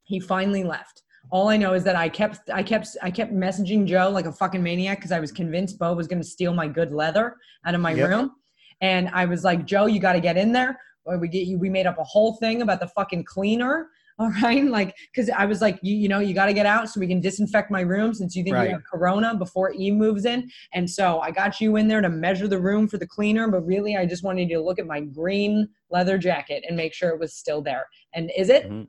he 0.04 0.20
finally 0.20 0.64
left. 0.64 1.02
All 1.30 1.48
I 1.48 1.56
know 1.56 1.72
is 1.74 1.84
that 1.84 1.96
I 1.96 2.08
kept 2.08 2.50
I 2.50 2.62
kept 2.62 2.96
I 3.02 3.10
kept 3.10 3.32
messaging 3.32 3.86
Joe 3.86 4.10
like 4.10 4.26
a 4.26 4.32
fucking 4.32 4.62
maniac 4.62 4.98
because 4.98 5.12
I 5.12 5.20
was 5.20 5.30
convinced 5.32 5.78
Bo 5.78 5.94
was 5.94 6.08
gonna 6.08 6.24
steal 6.24 6.52
my 6.52 6.66
good 6.66 6.92
leather 6.92 7.36
out 7.64 7.74
of 7.74 7.80
my 7.80 7.94
Yep. 7.94 8.08
room. 8.08 8.32
And 8.80 9.08
I 9.10 9.24
was 9.24 9.44
like, 9.44 9.64
Joe, 9.64 9.86
you 9.86 10.00
gotta 10.00 10.20
get 10.20 10.36
in 10.36 10.52
there. 10.52 10.78
We 11.06 11.28
get 11.28 11.46
you 11.46 11.58
we 11.58 11.70
made 11.70 11.86
up 11.86 11.98
a 11.98 12.04
whole 12.04 12.34
thing 12.34 12.62
about 12.62 12.80
the 12.80 12.88
fucking 12.88 13.24
cleaner. 13.24 13.88
All 14.18 14.30
right. 14.42 14.64
Like, 14.64 14.94
cause 15.16 15.30
I 15.36 15.46
was 15.46 15.60
like, 15.60 15.78
you, 15.82 15.94
you 15.96 16.08
know, 16.08 16.18
you 16.20 16.34
gotta 16.34 16.52
get 16.52 16.66
out 16.66 16.88
so 16.88 17.00
we 17.00 17.06
can 17.06 17.20
disinfect 17.20 17.70
my 17.70 17.80
room 17.80 18.12
since 18.14 18.36
you 18.36 18.42
think 18.44 18.54
Right. 18.56 18.68
you 18.68 18.74
have 18.74 18.84
corona 18.84 19.34
before 19.34 19.72
Eve 19.72 19.94
moves 19.94 20.24
in. 20.26 20.50
And 20.74 20.88
so 20.88 21.20
I 21.20 21.30
got 21.30 21.60
you 21.60 21.76
in 21.76 21.88
there 21.88 22.00
to 22.00 22.08
measure 22.10 22.46
the 22.48 22.60
room 22.60 22.86
for 22.88 22.98
the 22.98 23.06
cleaner, 23.06 23.48
but 23.48 23.60
really 23.66 23.96
I 23.96 24.06
just 24.06 24.22
wanted 24.22 24.50
you 24.50 24.56
to 24.56 24.62
look 24.62 24.78
at 24.78 24.86
my 24.86 25.00
green 25.00 25.68
leather 25.90 26.18
jacket 26.18 26.64
and 26.68 26.76
make 26.76 26.92
sure 26.94 27.10
it 27.10 27.18
was 27.18 27.34
still 27.34 27.62
there. 27.62 27.86
And 28.14 28.30
is 28.36 28.48
it? 28.48 28.68
Mhm. 28.70 28.88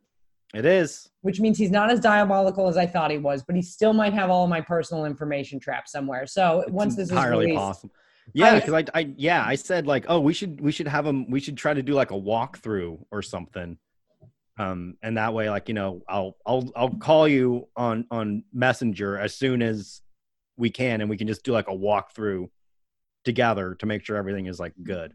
It 0.54 0.66
is. 0.66 1.10
Which 1.22 1.40
means 1.40 1.58
he's 1.58 1.72
not 1.72 1.90
as 1.90 2.00
diabolical 2.00 2.68
as 2.68 2.78
I 2.78 2.86
thought 2.86 3.10
he 3.10 3.18
was, 3.18 3.42
but 3.44 3.56
he 3.56 3.62
still 3.64 3.92
might 3.94 4.14
have 4.14 4.30
all 4.30 4.44
of 4.44 4.50
my 4.52 4.62
personal 4.62 5.06
information 5.06 5.60
trapped 5.60 5.90
somewhere. 5.90 6.28
So 6.28 6.62
It's 6.62 6.72
once 6.72 6.96
this 6.96 7.06
is 7.06 7.12
entirely 7.12 7.46
released, 7.48 7.60
possible. 7.60 7.96
Yeah, 8.34 8.60
because 8.60 8.74
I, 8.74 8.86
I, 9.00 9.14
yeah, 9.18 9.44
I 9.46 9.56
said 9.56 9.88
like, 9.88 10.06
oh, 10.08 10.20
we 10.20 10.32
should, 10.34 10.62
we 10.62 10.72
should 10.72 10.88
have 10.88 11.06
him, 11.08 11.28
We 11.30 11.40
should 11.40 11.58
try 11.58 11.74
to 11.74 11.82
do 11.82 11.94
like 11.94 12.12
a 12.12 12.16
walkthrough 12.16 13.04
or 13.12 13.22
something. 13.24 13.78
Um, 14.58 14.98
and 15.02 15.18
that 15.18 15.34
way, 15.34 15.50
like 15.50 15.68
you 15.68 15.74
know, 15.74 16.02
I'll, 16.08 16.38
I'll, 16.46 16.72
I'll 16.76 16.90
call 16.90 17.28
you 17.28 17.68
on 17.76 18.06
on 18.12 18.44
Messenger 18.54 19.18
as 19.18 19.36
soon 19.36 19.62
as 19.62 20.02
we 20.58 20.70
can, 20.70 21.02
and 21.02 21.10
we 21.10 21.18
can 21.18 21.28
just 21.28 21.44
do 21.44 21.52
like 21.52 21.68
a 21.68 21.72
walkthrough 21.72 22.50
together 23.26 23.76
to 23.76 23.86
make 23.86 24.04
sure 24.06 24.16
everything 24.16 24.46
is 24.46 24.60
like 24.60 24.74
good. 24.84 25.14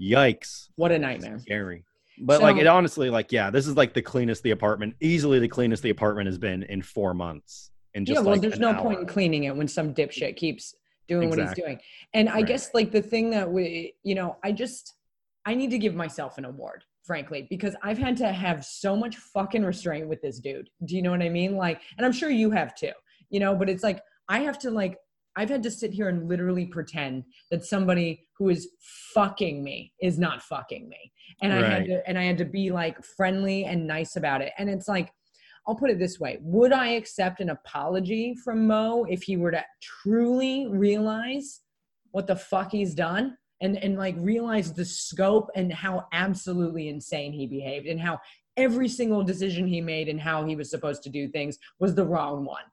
Yikes! 0.00 0.68
what 0.76 0.92
a 0.92 0.98
nightmare. 0.98 1.38
Scary. 1.38 1.84
But 2.18 2.42
like 2.42 2.56
it 2.56 2.66
honestly, 2.66 3.10
like 3.10 3.32
yeah, 3.32 3.50
this 3.50 3.66
is 3.66 3.76
like 3.76 3.94
the 3.94 4.02
cleanest 4.02 4.42
the 4.42 4.50
apartment, 4.50 4.94
easily 5.00 5.38
the 5.38 5.48
cleanest 5.48 5.82
the 5.82 5.90
apartment 5.90 6.26
has 6.26 6.38
been 6.38 6.62
in 6.64 6.82
four 6.82 7.14
months. 7.14 7.70
and 7.94 8.06
just 8.06 8.14
yeah, 8.14 8.20
well, 8.20 8.32
like 8.32 8.42
there's 8.42 8.60
no 8.60 8.70
hour. 8.70 8.82
point 8.82 9.00
in 9.00 9.06
cleaning 9.06 9.44
it 9.44 9.56
when 9.56 9.68
some 9.68 9.94
dipshit 9.94 10.36
keeps 10.36 10.74
doing 11.08 11.30
what 11.30 11.38
he's 11.38 11.52
doing. 11.54 11.78
And 12.14 12.28
I 12.28 12.34
Right. 12.36 12.46
guess 12.46 12.74
like 12.74 12.90
the 12.90 13.00
thing 13.00 13.30
that 13.30 13.50
we, 13.50 13.94
you 14.02 14.14
know, 14.14 14.36
I 14.42 14.52
just, 14.52 14.94
I 15.44 15.54
need 15.54 15.70
to 15.70 15.78
give 15.78 15.94
myself 15.94 16.36
an 16.36 16.44
award, 16.44 16.84
frankly, 17.06 17.46
because 17.48 17.76
I've 17.82 17.98
had 17.98 18.16
to 18.18 18.32
have 18.32 18.64
so 18.64 18.96
much 18.96 19.16
fucking 19.16 19.64
restraint 19.64 20.08
with 20.08 20.20
this 20.22 20.38
dude. 20.38 20.68
Do 20.84 20.96
you 20.96 21.02
know 21.02 21.10
what 21.10 21.22
I 21.22 21.28
mean? 21.28 21.56
Like, 21.56 21.80
and 21.96 22.04
I'm 22.04 22.12
sure 22.12 22.30
you 22.30 22.50
have 22.50 22.74
too, 22.74 22.92
you 23.30 23.40
know, 23.40 23.54
but 23.54 23.68
it's 23.68 23.82
like, 23.82 24.02
I 24.28 24.40
have 24.40 24.58
to 24.60 24.70
like, 24.70 24.98
I've 25.36 25.50
had 25.50 25.62
to 25.64 25.70
sit 25.70 25.92
here 25.92 26.08
and 26.08 26.28
literally 26.28 26.66
pretend 26.66 27.24
that 27.50 27.64
somebody 27.64 28.26
who 28.38 28.48
is 28.48 28.68
fucking 29.14 29.62
me 29.62 29.92
is 30.00 30.18
not 30.18 30.42
fucking 30.42 30.88
me. 30.88 31.12
And 31.42 31.52
I 31.52 31.68
had 31.68 31.84
to, 31.86 32.08
and 32.08 32.18
I 32.18 32.24
had 32.24 32.38
to 32.38 32.46
be 32.46 32.70
like 32.70 33.04
friendly 33.04 33.64
and 33.64 33.86
nice 33.86 34.16
about 34.16 34.40
it. 34.40 34.52
And 34.58 34.70
it's 34.70 34.88
like, 34.88 35.12
I'll 35.66 35.74
put 35.74 35.90
it 35.90 35.98
this 35.98 36.18
way 36.18 36.38
Would 36.40 36.72
I 36.72 36.88
accept 36.90 37.40
an 37.40 37.50
apology 37.50 38.34
from 38.42 38.66
Mo 38.66 39.04
if 39.08 39.22
he 39.22 39.36
were 39.36 39.50
to 39.50 39.64
truly 39.82 40.68
realize 40.68 41.60
what 42.12 42.26
the 42.26 42.36
fuck 42.36 42.72
he's 42.72 42.94
done 42.94 43.36
and, 43.60 43.76
and 43.82 43.96
like 43.96 44.14
realize 44.18 44.72
the 44.72 44.84
scope 44.84 45.50
and 45.54 45.72
how 45.72 46.06
absolutely 46.12 46.88
insane 46.88 47.32
he 47.32 47.46
behaved 47.46 47.86
and 47.86 48.00
how 48.00 48.18
every 48.56 48.88
single 48.88 49.22
decision 49.22 49.66
he 49.66 49.80
made 49.80 50.08
and 50.08 50.20
how 50.20 50.44
he 50.44 50.56
was 50.56 50.70
supposed 50.70 51.02
to 51.02 51.10
do 51.10 51.28
things 51.28 51.58
was 51.78 51.94
the 51.94 52.04
wrong 52.04 52.44
one? 52.44 52.64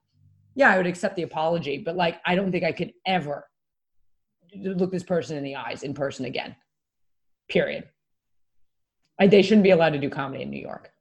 Yeah, 0.56 0.70
I 0.70 0.78
would 0.78 0.88
accept 0.88 1.16
the 1.16 1.24
apology, 1.24 1.80
but 1.80 1.96
like, 1.96 2.20
I 2.26 2.36
don't 2.36 2.52
think 2.52 2.64
I 2.64 2.72
could 2.72 2.94
ever 3.06 3.48
look 4.56 4.92
this 4.92 5.04
person 5.04 5.38
in 5.38 5.44
the 5.44 5.56
eyes 5.56 5.84
in 5.84 5.94
person 5.94 6.26
again. 6.26 6.56
Period. 7.50 7.90
I, 9.20 9.28
they 9.28 9.42
shouldn't 9.42 9.64
be 9.64 9.72
allowed 9.72 9.94
to 9.94 10.00
do 10.00 10.10
comedy 10.10 10.44
in 10.44 10.50
New 10.50 10.62
York. 10.62 10.92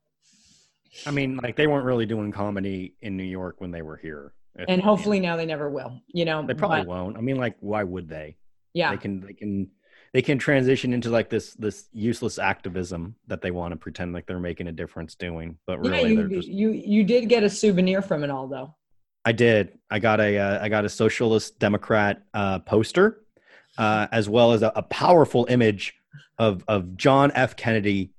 I 1.07 1.11
mean, 1.11 1.39
like 1.43 1.57
they 1.57 1.67
weren't 1.67 1.85
really 1.85 2.07
doing 2.07 2.33
comedy 2.33 2.95
in 3.01 3.17
New 3.17 3.23
York 3.25 3.57
when 3.61 3.71
they 3.71 3.83
were 3.83 3.97
here. 3.97 4.35
And 4.69 4.83
hopefully 4.83 5.19
now 5.19 5.37
they 5.37 5.47
never 5.47 5.71
will 5.71 5.99
you 6.09 6.27
know 6.27 6.47
they 6.47 6.53
probably 6.53 6.81
but, 6.81 6.89
won't. 6.89 7.17
I 7.17 7.21
mean, 7.21 7.37
like, 7.37 7.57
why 7.61 7.83
would 7.85 8.09
they? 8.09 8.37
Yeah 8.75 8.91
They 8.91 8.97
can, 8.97 9.21
they 9.21 9.33
can, 9.33 9.71
they 10.13 10.23
can 10.23 10.39
transition 10.39 10.93
into 10.93 11.11
like 11.11 11.31
this, 11.31 11.55
this 11.55 11.87
useless 11.93 12.39
activism 12.39 13.17
that 13.29 13.41
they 13.41 13.51
want 13.51 13.73
to 13.73 13.77
pretend 13.77 14.13
like 14.13 14.27
they're 14.27 14.39
making 14.39 14.67
a 14.69 14.73
difference 14.73 15.15
doing, 15.15 15.59
but 15.67 15.83
yeah 15.83 15.91
really 15.91 16.11
you, 16.11 16.17
they're 16.17 16.29
just. 16.29 16.49
you 16.49 16.71
you 16.71 17.05
did 17.05 17.29
get 17.29 17.43
a 17.43 17.51
souvenir 17.51 18.03
from 18.03 18.23
it 18.25 18.31
all 18.31 18.47
though 18.47 18.75
I 19.25 19.33
did. 19.33 19.79
I 19.91 19.99
got 19.99 20.21
a, 20.21 20.39
uh, 20.39 20.65
I 20.65 20.69
got 20.69 20.85
a 20.85 20.89
socialist 20.89 21.59
Democrat 21.59 22.23
uh, 22.35 22.59
poster, 22.61 23.23
uh, 23.79 24.09
as 24.11 24.29
well 24.29 24.53
as 24.53 24.63
a, 24.63 24.73
a 24.75 24.83
powerful 24.83 25.47
image 25.49 25.95
of 26.39 26.65
of 26.69 26.97
John 26.97 27.31
F. 27.35 27.57
Kennedy 27.57 28.13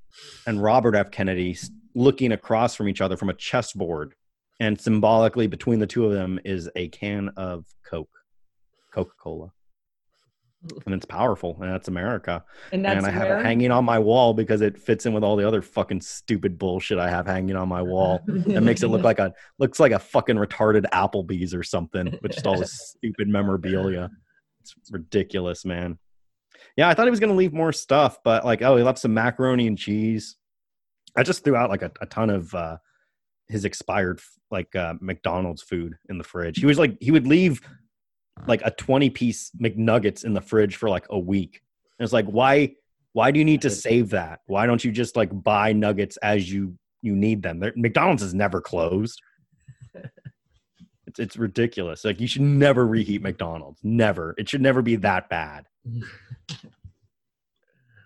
and 0.48 0.62
Robert 0.62 0.96
F. 0.96 1.12
Kennedy 1.12 1.58
looking 1.96 2.32
across 2.32 2.76
from 2.76 2.88
each 2.88 3.02
other 3.02 3.18
from 3.18 3.30
a 3.30 3.34
chessboard, 3.34 4.16
and 4.60 4.80
symbolically 4.80 5.48
between 5.48 5.80
the 5.80 5.88
two 5.88 6.06
of 6.06 6.14
them 6.14 6.40
is 6.46 6.70
a 6.76 6.88
can 6.90 7.30
of 7.36 7.66
Coke, 7.86 8.10
Coca 8.94 9.14
Cola, 9.20 9.52
and 10.86 10.96
it's 10.96 11.06
powerful, 11.06 11.58
and 11.62 11.72
that's 11.72 11.88
America. 11.88 12.44
and 12.72 12.86
that's 12.86 12.98
and 12.98 13.06
I 13.06 13.10
have 13.10 13.40
it 13.40 13.46
hanging 13.46 13.72
on 13.72 13.84
my 13.86 14.00
wall 14.00 14.34
because 14.34 14.62
it 14.62 14.78
fits 14.78 15.06
in 15.06 15.14
with 15.14 15.24
all 15.24 15.36
the 15.36 15.48
other 15.48 15.62
fucking 15.62 16.02
stupid 16.02 16.58
bullshit 16.58 16.98
I 17.00 17.10
have 17.10 17.26
hanging 17.26 17.56
on 17.56 17.68
my 17.68 17.82
wall. 17.82 18.22
It 18.28 18.64
makes 18.64 18.84
it 18.84 18.88
look 18.88 19.04
like 19.04 19.20
a 19.20 19.34
looks 19.60 19.80
like 19.80 19.92
a 19.92 20.00
fucking 20.00 20.38
retarded 20.38 20.86
Applebee's 20.92 21.54
or 21.54 21.64
something 21.64 22.18
with 22.22 22.32
just 22.34 22.48
all 22.48 22.58
this 22.58 22.96
stupid 22.98 23.28
memorabilia. 23.28 24.10
It's 24.62 24.76
ridiculous, 24.92 25.66
man. 25.66 26.00
Yeah, 26.78 26.90
I 26.90 26.94
thought 26.94 27.06
he 27.06 27.12
was 27.12 27.20
gonna 27.20 27.34
leave 27.34 27.54
more 27.54 27.74
stuff, 27.74 28.20
but 28.24 28.46
like, 28.46 28.62
oh, 28.62 28.78
he 28.78 28.84
left 28.84 29.00
some 29.00 29.14
macaroni 29.14 29.68
and 29.68 29.78
cheese. 29.78 30.38
I 31.16 31.24
just 31.24 31.44
threw 31.44 31.56
out 31.56 31.70
like 31.70 31.82
a, 31.82 31.92
a 32.02 32.06
ton 32.06 32.30
of 32.30 32.54
uh 32.56 32.78
his 33.50 33.66
expired 33.66 34.22
like 34.50 34.74
uh 34.76 34.94
McDonald's 35.02 35.62
food 35.62 35.96
in 36.10 36.18
the 36.18 36.24
fridge. 36.24 36.60
He 36.60 36.66
was 36.66 36.80
like 36.80 36.98
he 37.02 37.12
would 37.12 37.28
leave 37.28 37.62
like 38.48 38.62
a 38.64 38.72
20 38.72 39.10
piece 39.10 39.52
McNuggets 39.60 40.26
in 40.26 40.34
the 40.34 40.42
fridge 40.42 40.76
for 40.76 40.90
like 40.90 41.06
a 41.10 41.20
week. 41.20 41.62
And 41.98 42.04
it's 42.04 42.14
like, 42.14 42.26
why 42.26 42.76
why 43.14 43.30
do 43.32 43.38
you 43.40 43.46
need 43.46 43.62
to 43.62 43.70
save 43.70 44.10
that? 44.10 44.40
Why 44.48 44.66
don't 44.66 44.84
you 44.84 44.92
just 44.92 45.16
like 45.16 45.30
buy 45.44 45.72
nuggets 45.72 46.18
as 46.18 46.52
you 46.52 46.78
you 47.02 47.16
need 47.16 47.44
them? 47.44 47.60
They're, 47.60 47.74
McDonald's 47.76 48.24
is 48.24 48.34
never 48.34 48.60
closed. 48.60 49.22
it's 51.08 51.20
it's 51.20 51.38
ridiculous. 51.38 52.04
Like 52.04 52.20
you 52.20 52.28
should 52.28 52.42
never 52.42 52.86
reheat 52.86 53.22
McDonald's. 53.22 53.80
Never. 53.84 54.34
It 54.38 54.50
should 54.50 54.62
never 54.62 54.82
be 54.82 54.96
that 54.98 55.30
bad. 55.30 55.66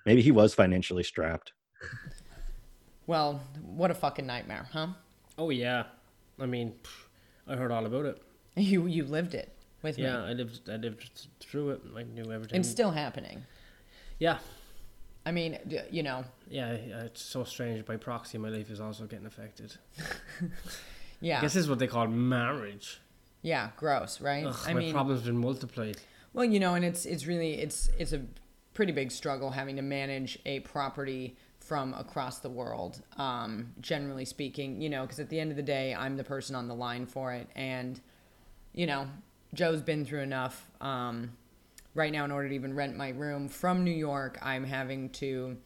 Maybe 0.06 0.22
he 0.22 0.32
was 0.32 0.54
financially 0.54 1.04
strapped. 1.04 1.54
well 3.08 3.41
what 3.62 3.91
a 3.91 3.94
fucking 3.94 4.26
nightmare 4.26 4.68
huh 4.72 4.88
Oh 5.40 5.52
yeah, 5.52 5.84
I 6.40 6.48
mean, 6.48 6.74
I 7.48 7.56
heard 7.56 7.72
all 7.72 7.86
about 7.86 8.06
it. 8.06 8.22
you 8.56 8.88
you 8.88 9.06
lived 9.06 9.36
it 9.36 9.57
with 9.82 9.98
Yeah, 9.98 10.18
me 10.24 10.30
I 10.30 10.34
lived, 10.34 10.70
I 10.70 10.76
lived 10.78 11.28
through 11.40 11.70
it. 11.72 11.82
I 11.95 12.04
knew 12.04 12.32
everything. 12.32 12.56
and 12.56 12.66
still 12.66 12.91
happening 12.91 13.44
yeah, 14.20 14.40
i 15.26 15.32
mean 15.32 15.60
you 15.91 16.02
know 16.04 16.24
yeah, 16.49 16.72
yeah, 16.88 17.02
it's 17.04 17.22
so 17.22 17.44
strange. 17.44 17.86
By 17.86 17.98
proxy, 17.98 18.38
my 18.38 18.49
life 18.49 18.70
is 18.72 18.80
also 18.80 19.06
getting 19.06 19.26
affected. 19.28 19.76
I 20.41 20.45
yeah 21.20 21.41
guess 21.41 21.54
this 21.54 21.64
is 21.64 21.70
what 21.70 21.80
they 21.80 21.88
call 21.88 22.08
marriage. 22.08 22.99
yeah 23.41 23.70
gross 23.78 24.22
right 24.22 24.45
Ugh, 24.45 24.56
i 24.66 24.74
my 24.74 24.80
mean 24.80 24.94
problems 24.94 25.22
been 25.24 25.38
multiplied. 25.38 25.98
Well, 26.34 26.45
you 26.45 26.60
know, 26.60 26.74
and 26.76 26.86
it's 26.86 27.06
it's 27.06 27.26
really 27.26 27.54
it's 27.56 27.90
it's 27.99 28.14
a 28.14 28.22
pretty 28.74 28.91
big 28.91 29.12
struggle 29.12 29.49
having 29.52 29.76
to 29.78 29.82
manage 29.82 30.38
a 30.45 30.60
property 30.62 31.36
from 31.60 31.94
across 31.95 32.40
the 32.40 32.49
world. 32.49 33.02
Um, 33.18 33.74
generally 33.82 34.24
speaking, 34.26 34.80
you 34.82 34.90
know, 34.90 35.02
because 35.02 35.20
at 35.20 35.30
the 35.30 35.40
end 35.40 35.49
of 35.52 35.58
the 35.58 35.64
day, 35.64 35.95
I'm 35.95 36.16
the 36.16 36.24
person 36.24 36.56
on 36.56 36.68
the 36.68 36.76
line 36.76 37.06
for 37.08 37.34
it, 37.34 37.48
and 37.56 37.99
you 38.74 38.86
know, 38.86 39.08
Joe's 39.53 39.82
been 39.82 40.06
through 40.06 40.22
enough. 40.22 40.68
Um, 40.82 41.32
right 41.94 42.11
now, 42.11 42.26
in 42.26 42.32
order 42.32 42.49
to 42.49 42.56
even 42.56 42.76
rent 42.76 42.95
my 42.95 43.10
room 43.10 43.48
from 43.48 43.84
New 43.84 43.91
York, 43.91 44.38
I'm 44.41 44.64
having 44.64 45.10
to 45.11 45.57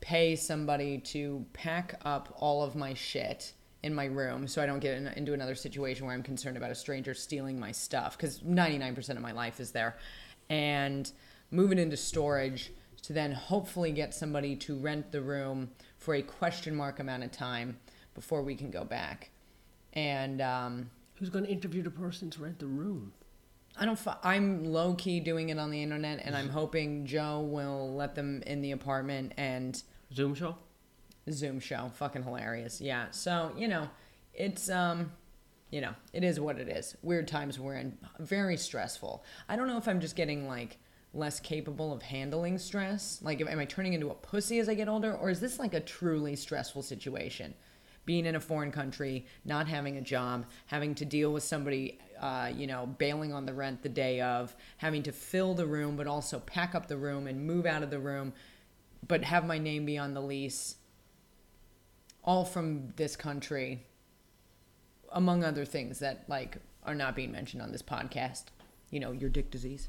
pay 0.00 0.34
somebody 0.34 0.98
to 0.98 1.44
pack 1.52 2.00
up 2.04 2.34
all 2.38 2.62
of 2.62 2.74
my 2.74 2.94
shit 2.94 3.52
in 3.82 3.94
my 3.94 4.06
room 4.06 4.46
so 4.46 4.62
I 4.62 4.66
don't 4.66 4.80
get 4.80 4.96
in, 4.96 5.06
into 5.08 5.32
another 5.32 5.54
situation 5.54 6.06
where 6.06 6.14
I'm 6.14 6.22
concerned 6.22 6.56
about 6.56 6.70
a 6.70 6.74
stranger 6.74 7.14
stealing 7.14 7.58
my 7.58 7.72
stuff 7.72 8.16
because 8.16 8.40
99% 8.40 9.08
of 9.10 9.20
my 9.20 9.32
life 9.32 9.60
is 9.60 9.72
there. 9.72 9.96
And 10.48 11.10
move 11.50 11.72
it 11.72 11.78
into 11.78 11.96
storage 11.96 12.72
to 13.02 13.12
then 13.12 13.32
hopefully 13.32 13.92
get 13.92 14.14
somebody 14.14 14.56
to 14.56 14.76
rent 14.76 15.12
the 15.12 15.20
room 15.20 15.70
for 15.98 16.14
a 16.14 16.22
question 16.22 16.74
mark 16.74 17.00
amount 17.00 17.24
of 17.24 17.32
time 17.32 17.78
before 18.14 18.42
we 18.42 18.54
can 18.54 18.70
go 18.70 18.84
back. 18.84 19.30
And 19.92 20.40
um, 20.40 20.90
Who's 21.22 21.30
going 21.30 21.44
to 21.44 21.52
interview 21.52 21.84
the 21.84 21.90
person 21.90 22.30
to 22.30 22.42
rent 22.42 22.58
the 22.58 22.66
room? 22.66 23.12
I 23.76 23.84
don't. 23.84 23.96
Fu- 23.96 24.10
I'm 24.24 24.64
low 24.64 24.94
key 24.94 25.20
doing 25.20 25.50
it 25.50 25.58
on 25.60 25.70
the 25.70 25.80
internet, 25.80 26.20
and 26.24 26.34
I'm 26.34 26.48
hoping 26.48 27.06
Joe 27.06 27.38
will 27.42 27.94
let 27.94 28.16
them 28.16 28.42
in 28.44 28.60
the 28.60 28.72
apartment 28.72 29.32
and 29.36 29.80
Zoom 30.12 30.34
show. 30.34 30.56
Zoom 31.30 31.60
show. 31.60 31.92
Fucking 31.94 32.24
hilarious. 32.24 32.80
Yeah. 32.80 33.06
So 33.12 33.52
you 33.56 33.68
know, 33.68 33.88
it's 34.34 34.68
um, 34.68 35.12
you 35.70 35.80
know, 35.80 35.94
it 36.12 36.24
is 36.24 36.40
what 36.40 36.58
it 36.58 36.68
is. 36.68 36.96
Weird 37.02 37.28
times 37.28 37.56
we're 37.56 37.76
in. 37.76 37.96
Very 38.18 38.56
stressful. 38.56 39.24
I 39.48 39.54
don't 39.54 39.68
know 39.68 39.78
if 39.78 39.86
I'm 39.86 40.00
just 40.00 40.16
getting 40.16 40.48
like 40.48 40.78
less 41.14 41.38
capable 41.38 41.92
of 41.92 42.02
handling 42.02 42.58
stress. 42.58 43.20
Like, 43.22 43.40
am 43.40 43.60
I 43.60 43.64
turning 43.64 43.92
into 43.92 44.10
a 44.10 44.14
pussy 44.14 44.58
as 44.58 44.68
I 44.68 44.74
get 44.74 44.88
older, 44.88 45.14
or 45.14 45.30
is 45.30 45.38
this 45.38 45.60
like 45.60 45.72
a 45.72 45.80
truly 45.80 46.34
stressful 46.34 46.82
situation? 46.82 47.54
Being 48.04 48.26
in 48.26 48.34
a 48.34 48.40
foreign 48.40 48.72
country, 48.72 49.26
not 49.44 49.68
having 49.68 49.96
a 49.96 50.00
job, 50.00 50.46
having 50.66 50.94
to 50.96 51.04
deal 51.04 51.32
with 51.32 51.44
somebody, 51.44 52.00
uh, 52.20 52.50
you 52.54 52.66
know, 52.66 52.86
bailing 52.98 53.32
on 53.32 53.46
the 53.46 53.54
rent 53.54 53.82
the 53.82 53.88
day 53.88 54.20
of, 54.20 54.54
having 54.78 55.02
to 55.04 55.12
fill 55.12 55.54
the 55.54 55.66
room, 55.66 55.96
but 55.96 56.06
also 56.06 56.40
pack 56.40 56.74
up 56.74 56.88
the 56.88 56.96
room 56.96 57.26
and 57.26 57.46
move 57.46 57.64
out 57.64 57.82
of 57.82 57.90
the 57.90 58.00
room, 58.00 58.32
but 59.06 59.22
have 59.22 59.46
my 59.46 59.58
name 59.58 59.84
be 59.86 59.98
on 59.98 60.14
the 60.14 60.20
lease 60.20 60.76
all 62.24 62.44
from 62.44 62.92
this 62.96 63.16
country 63.16 63.84
among 65.12 65.44
other 65.44 65.64
things 65.64 65.98
that 65.98 66.24
like 66.28 66.56
are 66.84 66.94
not 66.94 67.14
being 67.14 67.32
mentioned 67.32 67.62
on 67.62 67.72
this 67.72 67.82
podcast. 67.82 68.44
You 68.90 69.00
know 69.00 69.12
your 69.12 69.30
dick 69.30 69.50
disease. 69.50 69.88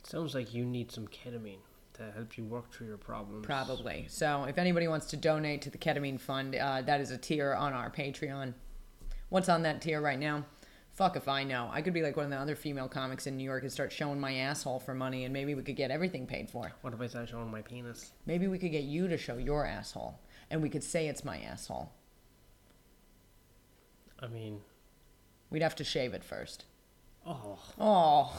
It 0.00 0.06
sounds 0.06 0.34
like 0.34 0.54
you 0.54 0.64
need 0.64 0.92
some 0.92 1.08
ketamine 1.08 1.58
to 1.98 2.10
help 2.12 2.36
you 2.38 2.44
work 2.44 2.72
through 2.72 2.86
your 2.88 2.96
problems. 2.96 3.44
probably. 3.46 4.06
So 4.08 4.44
if 4.44 4.56
anybody 4.58 4.88
wants 4.88 5.06
to 5.06 5.16
donate 5.16 5.62
to 5.62 5.70
the 5.70 5.78
ketamine 5.78 6.18
fund 6.20 6.54
uh, 6.54 6.82
that 6.82 7.00
is 7.00 7.10
a 7.10 7.18
tier 7.18 7.54
on 7.54 7.72
our 7.72 7.90
patreon. 7.90 8.54
What's 9.28 9.48
on 9.48 9.62
that 9.62 9.82
tier 9.82 10.00
right 10.00 10.18
now? 10.18 10.46
Fuck 10.92 11.16
if 11.16 11.28
i 11.28 11.44
know. 11.44 11.70
I 11.72 11.80
could 11.82 11.94
be 11.94 12.02
like 12.02 12.16
one 12.16 12.24
of 12.24 12.30
the 12.30 12.38
other 12.38 12.56
female 12.56 12.88
comics 12.88 13.26
in 13.28 13.36
new 13.36 13.44
york 13.44 13.62
and 13.62 13.70
start 13.70 13.92
showing 13.92 14.18
my 14.18 14.34
asshole 14.34 14.80
for 14.80 14.94
money 14.94 15.24
and 15.24 15.32
maybe 15.32 15.54
we 15.54 15.62
could 15.62 15.76
get 15.76 15.90
everything 15.92 16.26
paid 16.26 16.50
for. 16.50 16.72
What 16.80 16.92
if 16.94 17.00
I 17.00 17.06
start 17.06 17.28
showing 17.28 17.50
my 17.50 17.62
penis? 17.62 18.12
maybe 18.26 18.48
we 18.48 18.58
could 18.58 18.72
get 18.72 18.82
you 18.84 19.06
to 19.08 19.16
show 19.18 19.36
your 19.36 19.64
asshole 19.66 20.18
and 20.50 20.62
we 20.62 20.68
could 20.68 20.82
say 20.82 21.06
it's 21.08 21.24
my 21.24 21.38
asshole. 21.40 21.92
I 24.20 24.26
mean, 24.26 24.60
we'd 25.50 25.62
have 25.62 25.76
to 25.76 25.84
shave 25.84 26.14
it 26.14 26.24
first. 26.24 26.64
oh, 27.26 27.58
Oh, 27.78 28.36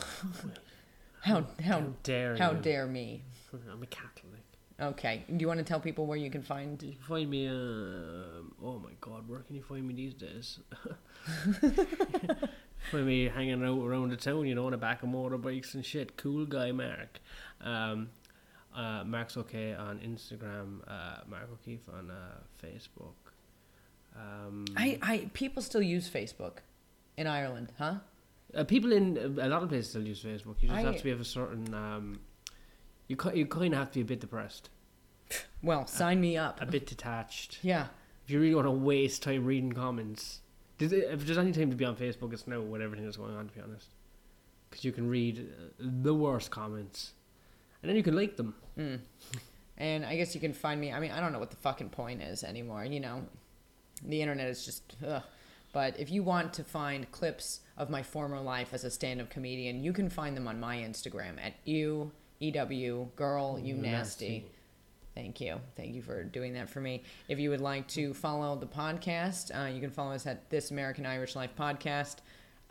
how 1.22 1.45
how 1.64 1.80
how 1.80 1.84
dare 2.03 2.36
how 2.38 2.52
you? 2.52 2.57
dare 2.57 2.88
me? 2.88 3.23
I'm 3.71 3.84
a 3.84 3.88
Catholic. 3.88 4.43
Okay, 4.81 5.26
do 5.27 5.35
you 5.41 5.47
want 5.47 5.57
to 5.57 5.65
tell 5.65 5.80
people 5.80 6.05
where 6.05 6.17
you 6.17 6.30
can 6.30 6.41
find? 6.41 6.81
You 6.81 6.93
can 6.93 7.01
find 7.01 7.30
me. 7.30 7.47
Um, 7.49 8.53
oh 8.63 8.80
my 8.80 8.91
God, 9.01 9.27
where 9.27 9.39
can 9.39 9.55
you 9.57 9.61
find 9.61 9.85
me 9.85 9.93
these 9.93 10.13
days? 10.13 10.59
find 12.91 13.05
me 13.05 13.27
hanging 13.27 13.63
out 13.63 13.85
around 13.85 14.11
the 14.11 14.15
town, 14.15 14.45
you 14.45 14.55
know, 14.55 14.65
on 14.65 14.71
the 14.71 14.77
back 14.77 15.03
of 15.03 15.09
motorbikes 15.09 15.73
and 15.73 15.85
shit. 15.85 16.15
Cool 16.15 16.45
guy, 16.45 16.71
Mark. 16.71 17.19
Um, 17.59 18.09
uh, 18.73 19.03
Mark's 19.03 19.35
okay 19.35 19.73
on 19.73 19.99
Instagram. 19.99 20.80
Uh, 20.88 21.21
Mark 21.27 21.49
O'Keefe 21.51 21.89
on 21.89 22.09
uh, 22.09 22.38
Facebook. 22.63 23.15
Um, 24.15 24.65
I 24.77 24.97
I 25.01 25.30
people 25.34 25.61
still 25.61 25.81
use 25.81 26.09
Facebook 26.09 26.59
in 27.17 27.27
Ireland, 27.27 27.73
huh? 27.77 27.95
Uh, 28.55 28.63
people 28.63 28.91
in 28.93 29.17
a 29.39 29.47
lot 29.47 29.61
of 29.61 29.69
places 29.69 29.89
still 29.89 30.07
use 30.07 30.23
Facebook. 30.23 30.55
You 30.61 30.69
just 30.69 30.80
I- 30.80 30.81
have 30.84 30.97
to 30.97 31.03
be 31.03 31.11
of 31.11 31.19
a 31.19 31.26
certain. 31.26 31.73
You 33.10 33.18
ki- 33.18 33.38
you 33.40 33.45
kind 33.45 33.73
of 33.73 33.80
have 33.80 33.90
to 33.91 33.95
be 33.95 34.02
a 34.02 34.06
bit 34.06 34.22
depressed, 34.22 34.69
Well, 35.61 35.86
sign 35.88 36.22
me 36.22 36.38
up. 36.38 36.61
a 36.61 36.65
bit 36.65 36.86
detached. 36.88 37.60
Yeah, 37.61 37.88
If 38.23 38.31
you 38.31 38.40
really 38.40 38.56
want 38.56 38.68
to 38.68 38.72
waste 38.72 39.23
time 39.23 39.44
reading 39.45 39.73
comments, 39.73 40.40
if 40.80 41.26
there's 41.26 41.38
any 41.38 41.52
time 41.52 41.69
to 41.72 41.76
be 41.76 41.84
on 41.86 41.95
Facebook, 41.98 42.31
it's 42.31 42.48
now 42.48 42.61
with 42.61 42.81
everything 42.81 43.03
that's 43.06 43.18
going 43.18 43.36
on. 43.36 43.48
To 43.49 43.53
be 43.53 43.61
honest, 43.61 43.88
because 44.69 44.86
you 44.86 44.91
can 44.94 45.10
read 45.10 45.40
uh, 45.40 45.64
the 45.80 46.14
worst 46.14 46.52
comments, 46.52 47.14
and 47.81 47.90
then 47.90 47.98
you 47.98 48.03
can 48.03 48.15
like 48.15 48.38
them. 48.38 48.56
Mm. 48.77 48.99
And 49.77 50.06
I 50.06 50.15
guess 50.15 50.36
you 50.36 50.41
can 50.41 50.53
find 50.53 50.80
me. 50.80 50.91
I 50.94 50.99
mean, 50.99 51.11
I 51.11 51.19
don't 51.19 51.34
know 51.34 51.40
what 51.40 51.49
the 51.52 51.57
fucking 51.57 51.90
point 51.90 52.22
is 52.22 52.44
anymore. 52.44 52.86
You 52.86 52.99
know, 52.99 53.23
the 54.06 54.22
internet 54.22 54.48
is 54.48 54.64
just. 54.64 54.95
Ugh. 55.06 55.23
But 55.72 55.99
if 55.99 56.10
you 56.11 56.23
want 56.23 56.53
to 56.53 56.64
find 56.64 57.11
clips 57.11 57.60
of 57.77 57.90
my 57.91 58.02
former 58.02 58.40
life 58.40 58.73
as 58.73 58.84
a 58.84 58.90
stand-up 58.90 59.30
comedian, 59.30 59.84
you 59.84 59.94
can 59.94 60.10
find 60.10 60.36
them 60.36 60.48
on 60.48 60.60
my 60.60 60.77
Instagram 60.77 61.40
at 61.44 61.53
you 61.64 62.11
ew 62.40 63.11
girl 63.16 63.60
you 63.60 63.76
nasty. 63.76 64.45
Thank 65.16 65.41
you. 65.41 65.60
Thank 65.76 65.95
you 65.95 66.02
for 66.02 66.24
doing 66.24 66.53
that 66.53 66.70
for 66.70 66.80
me. 66.80 67.03
If 67.28 67.40
you 67.40 67.49
would 67.49 67.61
like 67.61 67.88
to 67.90 68.14
follow 68.14 68.56
the 68.56 68.68
podcast, 68.68 69.52
uh, 69.53 69.68
you 69.68 69.82
can 69.82 69.90
follow 69.90 70.14
us 70.14 70.26
at 70.26 70.49
This 70.49 70.72
American 70.72 71.06
Irish 71.06 71.36
Life 71.36 71.52
Podcast. 71.60 72.18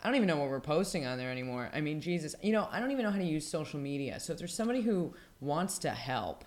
I 0.01 0.07
don't 0.07 0.15
even 0.15 0.27
know 0.27 0.37
what 0.37 0.49
we're 0.49 0.59
posting 0.59 1.05
on 1.05 1.17
there 1.17 1.29
anymore. 1.29 1.69
I 1.73 1.81
mean, 1.81 2.01
Jesus, 2.01 2.33
you 2.41 2.53
know, 2.53 2.67
I 2.71 2.79
don't 2.79 2.91
even 2.91 3.03
know 3.03 3.11
how 3.11 3.19
to 3.19 3.23
use 3.23 3.45
social 3.45 3.79
media. 3.79 4.19
So 4.19 4.33
if 4.33 4.39
there's 4.39 4.53
somebody 4.53 4.81
who 4.81 5.13
wants 5.41 5.77
to 5.79 5.91
help, 5.91 6.45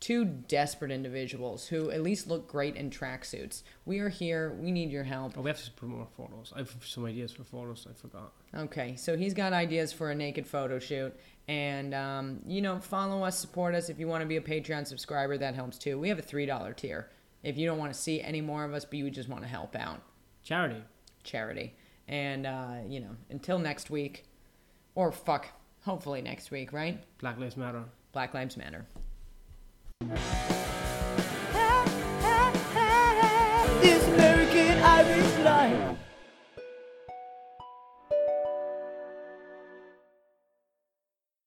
two 0.00 0.24
desperate 0.26 0.90
individuals 0.90 1.66
who 1.66 1.90
at 1.90 2.02
least 2.02 2.28
look 2.28 2.46
great 2.46 2.76
in 2.76 2.90
tracksuits, 2.90 3.62
we 3.86 4.00
are 4.00 4.10
here. 4.10 4.52
We 4.60 4.70
need 4.70 4.90
your 4.90 5.04
help. 5.04 5.32
Oh, 5.38 5.40
we 5.40 5.48
have 5.48 5.64
to 5.64 5.70
put 5.70 5.88
more 5.88 6.06
photos. 6.14 6.52
I 6.54 6.58
have 6.58 6.76
some 6.84 7.06
ideas 7.06 7.32
for 7.32 7.42
photos. 7.42 7.86
I 7.88 7.94
forgot. 7.94 8.32
Okay, 8.54 8.96
so 8.96 9.16
he's 9.16 9.32
got 9.32 9.54
ideas 9.54 9.94
for 9.94 10.10
a 10.10 10.14
naked 10.14 10.46
photo 10.46 10.78
shoot. 10.78 11.18
And, 11.46 11.92
um, 11.94 12.40
you 12.46 12.62
know, 12.62 12.78
follow 12.78 13.22
us, 13.22 13.38
support 13.38 13.74
us. 13.74 13.88
If 13.90 13.98
you 13.98 14.08
want 14.08 14.22
to 14.22 14.26
be 14.26 14.36
a 14.36 14.40
Patreon 14.40 14.86
subscriber, 14.86 15.36
that 15.38 15.54
helps 15.54 15.76
too. 15.76 15.98
We 15.98 16.08
have 16.08 16.18
a 16.18 16.22
$3 16.22 16.76
tier. 16.76 17.10
If 17.42 17.58
you 17.58 17.66
don't 17.66 17.76
want 17.78 17.92
to 17.92 17.98
see 17.98 18.22
any 18.22 18.40
more 18.40 18.64
of 18.64 18.72
us, 18.72 18.84
but 18.86 18.94
you 18.94 19.10
just 19.10 19.28
want 19.28 19.42
to 19.42 19.48
help 19.48 19.76
out, 19.76 20.00
Charity. 20.42 20.82
charity. 21.22 21.74
And, 22.08 22.46
uh, 22.46 22.76
you 22.88 23.00
know, 23.00 23.16
until 23.28 23.58
next 23.58 23.90
week, 23.90 24.24
or 24.94 25.12
fuck, 25.12 25.48
hopefully 25.82 26.22
next 26.22 26.50
week, 26.50 26.72
right? 26.72 27.02
Black 27.18 27.38
Lives 27.38 27.56
Matter. 27.58 27.84
Black 28.12 28.32
Lives 28.32 28.56
Matter. 28.56 28.86
This 33.82 34.04